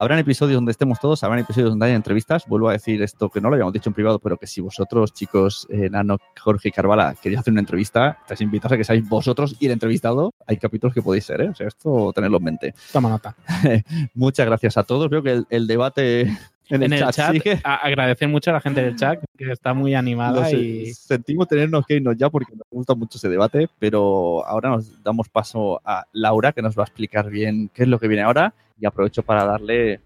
Habrán 0.03 0.19
episodios 0.19 0.57
donde 0.57 0.73
estemos 0.73 0.99
todos, 0.99 1.23
habrán 1.23 1.39
episodios 1.39 1.69
donde 1.69 1.85
haya 1.85 1.95
entrevistas. 1.95 2.45
Vuelvo 2.45 2.67
a 2.67 2.73
decir 2.73 3.01
esto 3.01 3.29
que 3.29 3.39
no 3.39 3.47
lo 3.47 3.55
habíamos 3.55 3.71
dicho 3.71 3.89
en 3.89 3.93
privado, 3.93 4.19
pero 4.19 4.35
que 4.35 4.47
si 4.47 4.59
vosotros, 4.59 5.13
chicos, 5.13 5.65
eh, 5.69 5.89
Nano, 5.89 6.17
Jorge 6.37 6.67
y 6.67 6.71
Carvala, 6.73 7.15
queréis 7.21 7.39
hacer 7.39 7.53
una 7.53 7.61
entrevista, 7.61 8.17
estáis 8.19 8.41
invitados 8.41 8.73
a 8.73 8.77
que 8.77 8.83
seáis 8.83 9.07
vosotros 9.07 9.55
y 9.61 9.67
el 9.67 9.71
entrevistado. 9.71 10.33
Hay 10.45 10.57
capítulos 10.57 10.93
que 10.93 11.01
podéis 11.01 11.23
ser, 11.23 11.39
¿eh? 11.39 11.47
O 11.51 11.55
sea, 11.55 11.69
esto 11.69 12.11
tenerlo 12.13 12.39
en 12.39 12.43
mente. 12.43 12.75
Toma 12.91 13.07
nota. 13.07 13.33
Muchas 14.13 14.45
gracias 14.45 14.75
a 14.75 14.83
todos. 14.83 15.09
Veo 15.09 15.23
que 15.23 15.31
el, 15.31 15.47
el 15.49 15.67
debate 15.67 16.37
en 16.69 16.93
el, 16.93 16.99
chat, 16.99 17.31
sigue. 17.33 17.59
a- 17.63 17.75
agradecer 17.85 18.27
mucho 18.27 18.49
a 18.49 18.53
la 18.53 18.61
gente 18.61 18.81
del 18.81 18.95
chat 18.95 19.19
que 19.37 19.51
está 19.51 19.73
muy 19.73 19.93
animada 19.95 20.41
No 20.43 20.47
sé, 20.49 20.57
y 20.57 20.93
Sentimos 20.93 21.47
tenernos 21.47 21.85
que 21.85 21.95
irnos 21.95 22.15
ya 22.17 22.29
porque 22.29 22.53
nos 22.55 22.67
gusta 22.71 22.95
mucho 22.95 23.17
ese 23.17 23.29
debate, 23.29 23.69
pero 23.79 24.45
ahora 24.45 24.69
nos 24.69 25.01
damos 25.03 25.29
paso 25.29 25.81
a 25.85 26.05
Laura, 26.13 26.51
que 26.51 26.61
nos 26.61 26.77
va 26.77 26.83
a 26.83 26.85
explicar 26.85 27.29
bien 27.29 27.69
qué 27.73 27.83
es 27.83 27.89
lo 27.89 27.99
que 27.99 28.07
viene 28.07 28.23
ahora. 28.23 28.53
Y 28.79 28.85
aprovecho 28.85 29.23
para 29.23 29.45
darle 29.45 29.99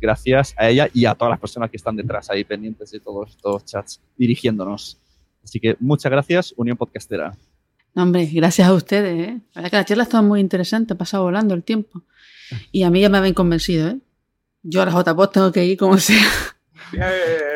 gracias 0.00 0.54
a 0.56 0.68
ella 0.68 0.88
y 0.92 1.04
a 1.06 1.14
todas 1.14 1.30
las 1.30 1.40
personas 1.40 1.70
que 1.70 1.76
están 1.76 1.96
detrás 1.96 2.30
ahí 2.30 2.44
pendientes 2.44 2.90
de 2.90 3.00
todos 3.00 3.30
estos 3.30 3.64
chats 3.64 4.00
dirigiéndonos. 4.16 4.98
Así 5.44 5.60
que 5.60 5.76
muchas 5.80 6.10
gracias, 6.10 6.54
Unión 6.56 6.76
Podcastera. 6.76 7.32
No, 7.94 8.02
hombre, 8.04 8.26
gracias 8.26 8.66
a 8.68 8.72
ustedes, 8.74 9.28
¿eh? 9.28 9.40
La 9.54 9.62
verdad 9.62 9.70
que 9.70 9.76
la 9.76 9.84
charla 9.84 10.02
estaba 10.04 10.22
muy 10.22 10.40
interesante, 10.40 10.94
ha 10.94 10.96
pasado 10.96 11.24
volando 11.24 11.54
el 11.54 11.62
tiempo. 11.62 12.02
Y 12.70 12.82
a 12.84 12.90
mí 12.90 13.00
ya 13.00 13.08
me 13.08 13.18
habéis 13.18 13.34
convencido, 13.34 13.88
¿eh? 13.90 13.98
Yo 14.62 14.82
a 14.82 14.86
la 14.86 14.92
JPOT 14.92 15.32
tengo 15.32 15.52
que 15.52 15.64
ir 15.64 15.76
como 15.76 15.98
sea. 15.98 16.24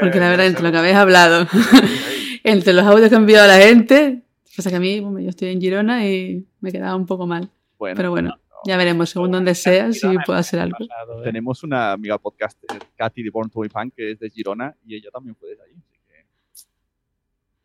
Porque 0.00 0.18
la 0.18 0.30
verdad, 0.30 0.46
entre 0.46 0.62
lo 0.62 0.72
que 0.72 0.78
habéis 0.78 0.96
hablado, 0.96 1.46
entre 2.44 2.72
los 2.72 2.84
audios 2.84 3.08
que 3.08 3.14
ha 3.14 3.18
enviado 3.18 3.46
la 3.46 3.58
gente, 3.58 4.22
pasa 4.56 4.70
que 4.70 4.76
a 4.76 4.80
mí, 4.80 5.00
bueno, 5.00 5.20
yo 5.20 5.30
estoy 5.30 5.48
en 5.48 5.60
Girona 5.60 6.08
y 6.08 6.46
me 6.60 6.72
quedaba 6.72 6.96
un 6.96 7.06
poco 7.06 7.26
mal. 7.26 7.50
Bueno, 7.78 7.96
Pero 7.96 8.10
bueno, 8.10 8.34
ya 8.64 8.76
veremos, 8.76 9.10
según 9.10 9.30
donde 9.30 9.54
sea, 9.54 9.92
si 9.92 10.06
puedo 10.24 10.38
hacer 10.38 10.60
algo. 10.60 10.78
Tenemos 11.22 11.62
una 11.62 11.92
amiga 11.92 12.18
podcaster, 12.18 12.78
Katy 12.96 13.22
de 13.22 13.30
Born 13.30 13.50
to 13.50 13.60
be 13.60 13.68
Punk, 13.68 13.94
que 13.94 14.12
es 14.12 14.18
de 14.18 14.30
Girona, 14.30 14.74
y 14.84 14.96
ella 14.96 15.10
también 15.12 15.36
fue 15.36 15.50
de 15.50 15.56
ahí. 15.62 15.72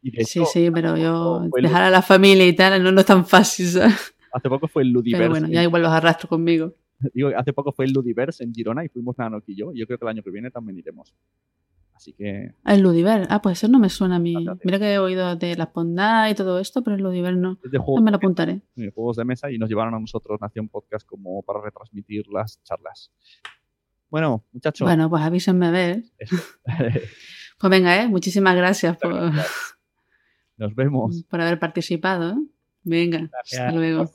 Sí, 0.03 0.39
hecho, 0.39 0.45
sí, 0.45 0.72
pero 0.72 0.97
yo 0.97 1.47
dejar 1.61 1.84
a 1.84 1.89
la 1.91 2.01
familia 2.01 2.45
y 2.47 2.53
tal 2.53 2.84
no, 2.84 2.91
no 2.91 3.01
es 3.01 3.05
tan 3.05 3.23
fácil, 3.23 3.68
¿sabes? 3.68 4.15
hace 4.31 4.49
poco 4.49 4.68
fue 4.68 4.84
el 4.84 4.89
Ludiverse. 4.89 5.22
Pero 5.22 5.30
bueno, 5.30 5.47
ya 5.47 5.63
igual 5.63 5.81
los 5.81 5.91
arrastro 5.91 6.27
conmigo. 6.27 6.73
Digo, 7.14 7.30
hace 7.36 7.53
poco 7.53 7.72
fue 7.72 7.86
el 7.86 7.91
Ludiverse 7.91 8.44
en 8.44 8.53
Girona 8.53 8.86
y 8.86 8.90
fuimos 8.90 9.18
Nanok 9.18 9.44
y 9.48 9.56
yo. 9.56 9.72
y 9.73 9.80
Yo 9.80 9.88
creo 9.88 9.98
que 9.98 10.06
el 10.06 10.10
año 10.10 10.23
que 10.23 10.32
viene 10.32 10.52
también 10.52 10.78
iremos. 10.78 11.15
Así 11.94 12.14
que 12.14 12.56
El 12.65 12.82
Ludiver. 12.82 13.28
Ah, 13.30 13.41
pues 13.44 13.60
eso 13.60 13.68
no 13.68 13.78
me 13.78 13.90
suena 13.90 14.15
a 14.15 14.19
mí. 14.19 14.36
Mira 14.64 14.80
que 14.80 14.94
he 14.94 14.98
oído 14.98 15.36
de 15.36 15.56
las 15.56 15.68
Pondá 15.68 16.30
y 16.32 16.36
todo 16.36 16.57
esto, 16.60 16.84
pero 16.84 16.95
el 16.95 17.03
Ludiver 17.03 17.38
no. 17.38 17.60
es 17.64 17.69
de 17.72 17.78
juegos, 17.78 18.02
me 18.02 18.10
lo 18.10 18.18
apuntaré. 18.18 18.61
de 18.76 18.90
juegos 18.91 19.18
de 19.18 19.26
mesa 19.26 19.52
y 19.52 19.60
nos 19.60 19.69
llevaron 19.69 19.94
a 19.94 19.99
nosotros 19.99 20.41
Nación 20.41 20.68
Podcast 20.68 21.06
como 21.07 21.44
para 21.44 21.61
retransmitir 21.61 22.28
las 22.28 22.61
charlas. 22.64 23.11
Bueno, 24.10 24.44
muchachos. 24.52 24.86
Bueno, 24.86 25.10
pues 25.10 25.22
avísenme 25.23 25.68
a 25.68 25.72
ver. 25.72 26.03
Pues 27.61 27.69
venga, 27.69 28.02
¿eh? 28.02 28.07
Muchísimas 28.07 28.56
gracias 28.56 28.98
por, 28.98 29.14
Nos 30.57 30.76
vemos. 30.76 31.23
por 31.30 31.41
haber 31.41 31.60
participado. 31.60 32.32
¿eh? 32.32 32.38
Venga, 32.84 33.30
hasta 33.40 33.72
luego. 33.72 34.10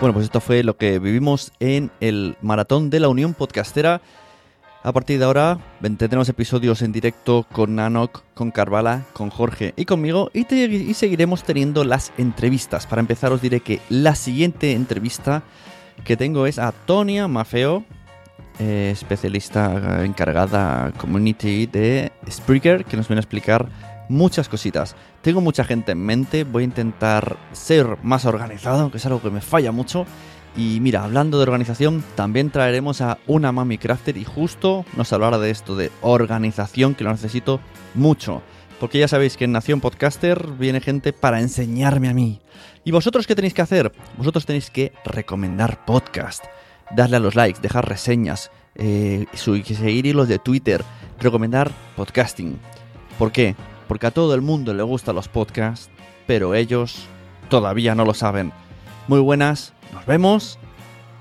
Bueno, 0.00 0.12
pues 0.12 0.24
esto 0.26 0.40
fue 0.40 0.62
lo 0.62 0.76
que 0.76 0.98
vivimos 0.98 1.52
en 1.60 1.90
el 2.00 2.36
maratón 2.42 2.90
de 2.90 3.00
la 3.00 3.08
Unión 3.08 3.32
Podcastera. 3.32 4.02
A 4.82 4.92
partir 4.92 5.18
de 5.18 5.24
ahora 5.24 5.58
tendremos 5.80 6.28
episodios 6.28 6.82
en 6.82 6.92
directo 6.92 7.46
con 7.50 7.76
Nanok, 7.76 8.22
con 8.34 8.50
Carvala, 8.50 9.06
con 9.14 9.30
Jorge 9.30 9.72
y 9.76 9.86
conmigo 9.86 10.30
y 10.34 10.44
seguiremos 10.92 11.42
teniendo 11.42 11.84
las 11.84 12.12
entrevistas. 12.18 12.86
Para 12.86 13.00
empezar 13.00 13.32
os 13.32 13.40
diré 13.40 13.60
que 13.60 13.80
la 13.88 14.14
siguiente 14.14 14.72
entrevista 14.72 15.42
que 16.04 16.16
tengo 16.16 16.46
es 16.46 16.58
a 16.58 16.72
Tonia 16.72 17.28
Mafeo, 17.28 17.84
eh, 18.58 18.90
especialista 18.92 20.00
eh, 20.00 20.04
encargada 20.04 20.92
community 20.96 21.66
de 21.66 22.12
Spreaker, 22.30 22.84
que 22.84 22.96
nos 22.96 23.08
viene 23.08 23.18
a 23.18 23.22
explicar 23.22 23.68
muchas 24.08 24.48
cositas. 24.48 24.94
Tengo 25.22 25.40
mucha 25.40 25.64
gente 25.64 25.92
en 25.92 25.98
mente, 25.98 26.44
voy 26.44 26.62
a 26.62 26.64
intentar 26.64 27.36
ser 27.52 27.98
más 28.02 28.24
organizado, 28.26 28.90
que 28.90 28.98
es 28.98 29.06
algo 29.06 29.22
que 29.22 29.30
me 29.30 29.40
falla 29.40 29.72
mucho. 29.72 30.06
Y 30.56 30.78
mira, 30.80 31.02
hablando 31.02 31.38
de 31.38 31.42
organización, 31.42 32.04
también 32.14 32.50
traeremos 32.50 33.00
a 33.00 33.18
una 33.26 33.50
Mami 33.50 33.76
Crafter 33.76 34.16
y 34.16 34.24
justo 34.24 34.84
nos 34.96 35.12
hablará 35.12 35.38
de 35.38 35.50
esto, 35.50 35.74
de 35.74 35.90
organización, 36.00 36.94
que 36.94 37.02
lo 37.02 37.10
necesito 37.10 37.60
mucho. 37.94 38.40
Porque 38.78 38.98
ya 38.98 39.08
sabéis 39.08 39.36
que 39.36 39.46
en 39.46 39.52
Nación 39.52 39.80
Podcaster 39.80 40.46
viene 40.58 40.80
gente 40.80 41.12
para 41.12 41.40
enseñarme 41.40 42.08
a 42.08 42.14
mí. 42.14 42.40
¿Y 42.84 42.90
vosotros 42.90 43.26
qué 43.26 43.34
tenéis 43.34 43.54
que 43.54 43.62
hacer? 43.62 43.92
Vosotros 44.18 44.44
tenéis 44.44 44.70
que 44.70 44.92
recomendar 45.06 45.84
podcast, 45.86 46.44
darle 46.94 47.16
a 47.16 47.20
los 47.20 47.34
likes, 47.34 47.60
dejar 47.60 47.88
reseñas, 47.88 48.50
eh, 48.74 49.26
seguir 49.32 50.04
hilos 50.06 50.28
de 50.28 50.38
Twitter, 50.38 50.84
recomendar 51.18 51.72
podcasting. 51.96 52.58
¿Por 53.18 53.32
qué? 53.32 53.56
Porque 53.88 54.06
a 54.06 54.10
todo 54.10 54.34
el 54.34 54.42
mundo 54.42 54.74
le 54.74 54.82
gustan 54.82 55.14
los 55.14 55.28
podcasts, 55.28 55.88
pero 56.26 56.54
ellos 56.54 57.06
todavía 57.48 57.94
no 57.94 58.04
lo 58.04 58.12
saben. 58.12 58.52
Muy 59.08 59.20
buenas, 59.20 59.72
nos 59.92 60.04
vemos 60.04 60.58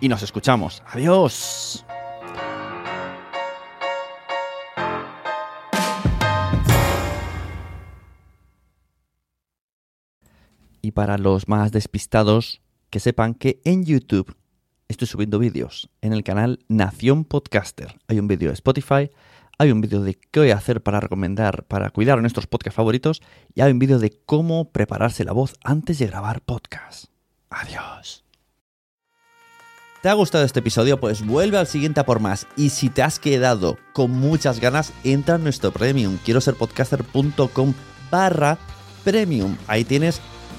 y 0.01 0.09
nos 0.09 0.21
escuchamos. 0.21 0.83
Adiós. 0.91 1.85
Y 10.85 10.91
para 10.91 11.17
los 11.17 11.47
más 11.47 11.71
despistados, 11.71 12.61
que 12.89 12.99
sepan 12.99 13.35
que 13.35 13.61
en 13.63 13.85
YouTube 13.85 14.35
estoy 14.89 15.07
subiendo 15.07 15.39
vídeos 15.39 15.89
en 16.01 16.11
el 16.11 16.25
canal 16.25 16.59
Nación 16.67 17.23
Podcaster. 17.23 17.95
Hay 18.09 18.19
un 18.19 18.27
vídeo 18.27 18.49
de 18.49 18.55
Spotify, 18.55 19.09
hay 19.57 19.71
un 19.71 19.79
vídeo 19.79 20.01
de 20.01 20.15
qué 20.15 20.51
hacer 20.51 20.83
para 20.83 20.99
recomendar, 20.99 21.63
para 21.67 21.89
cuidar 21.89 22.17
a 22.17 22.21
nuestros 22.21 22.47
podcasts 22.47 22.75
favoritos 22.75 23.21
y 23.55 23.61
hay 23.61 23.71
un 23.71 23.79
vídeo 23.79 23.97
de 23.97 24.11
cómo 24.25 24.73
prepararse 24.73 25.23
la 25.23 25.31
voz 25.31 25.55
antes 25.63 25.99
de 25.99 26.07
grabar 26.07 26.41
podcast. 26.41 27.05
Adiós. 27.49 28.25
¿Te 30.01 30.09
ha 30.09 30.13
gustado 30.15 30.43
este 30.43 30.59
episodio? 30.59 30.99
Pues 30.99 31.25
vuelve 31.25 31.57
al 31.57 31.67
siguiente 31.67 32.01
a 32.01 32.05
por 32.05 32.19
más. 32.19 32.45
Y 32.57 32.71
si 32.71 32.89
te 32.89 33.03
has 33.03 33.19
quedado 33.19 33.77
con 33.93 34.11
muchas 34.11 34.59
ganas, 34.59 34.91
entra 35.05 35.35
en 35.35 35.43
nuestro 35.43 35.71
premium. 35.71 36.17
Quiero 36.25 36.41
ser 36.41 36.55
podcaster.com 36.55 37.73
barra 38.11 38.57
premium. 39.05 39.55
Ahí 39.67 39.85
tienes 39.85 40.21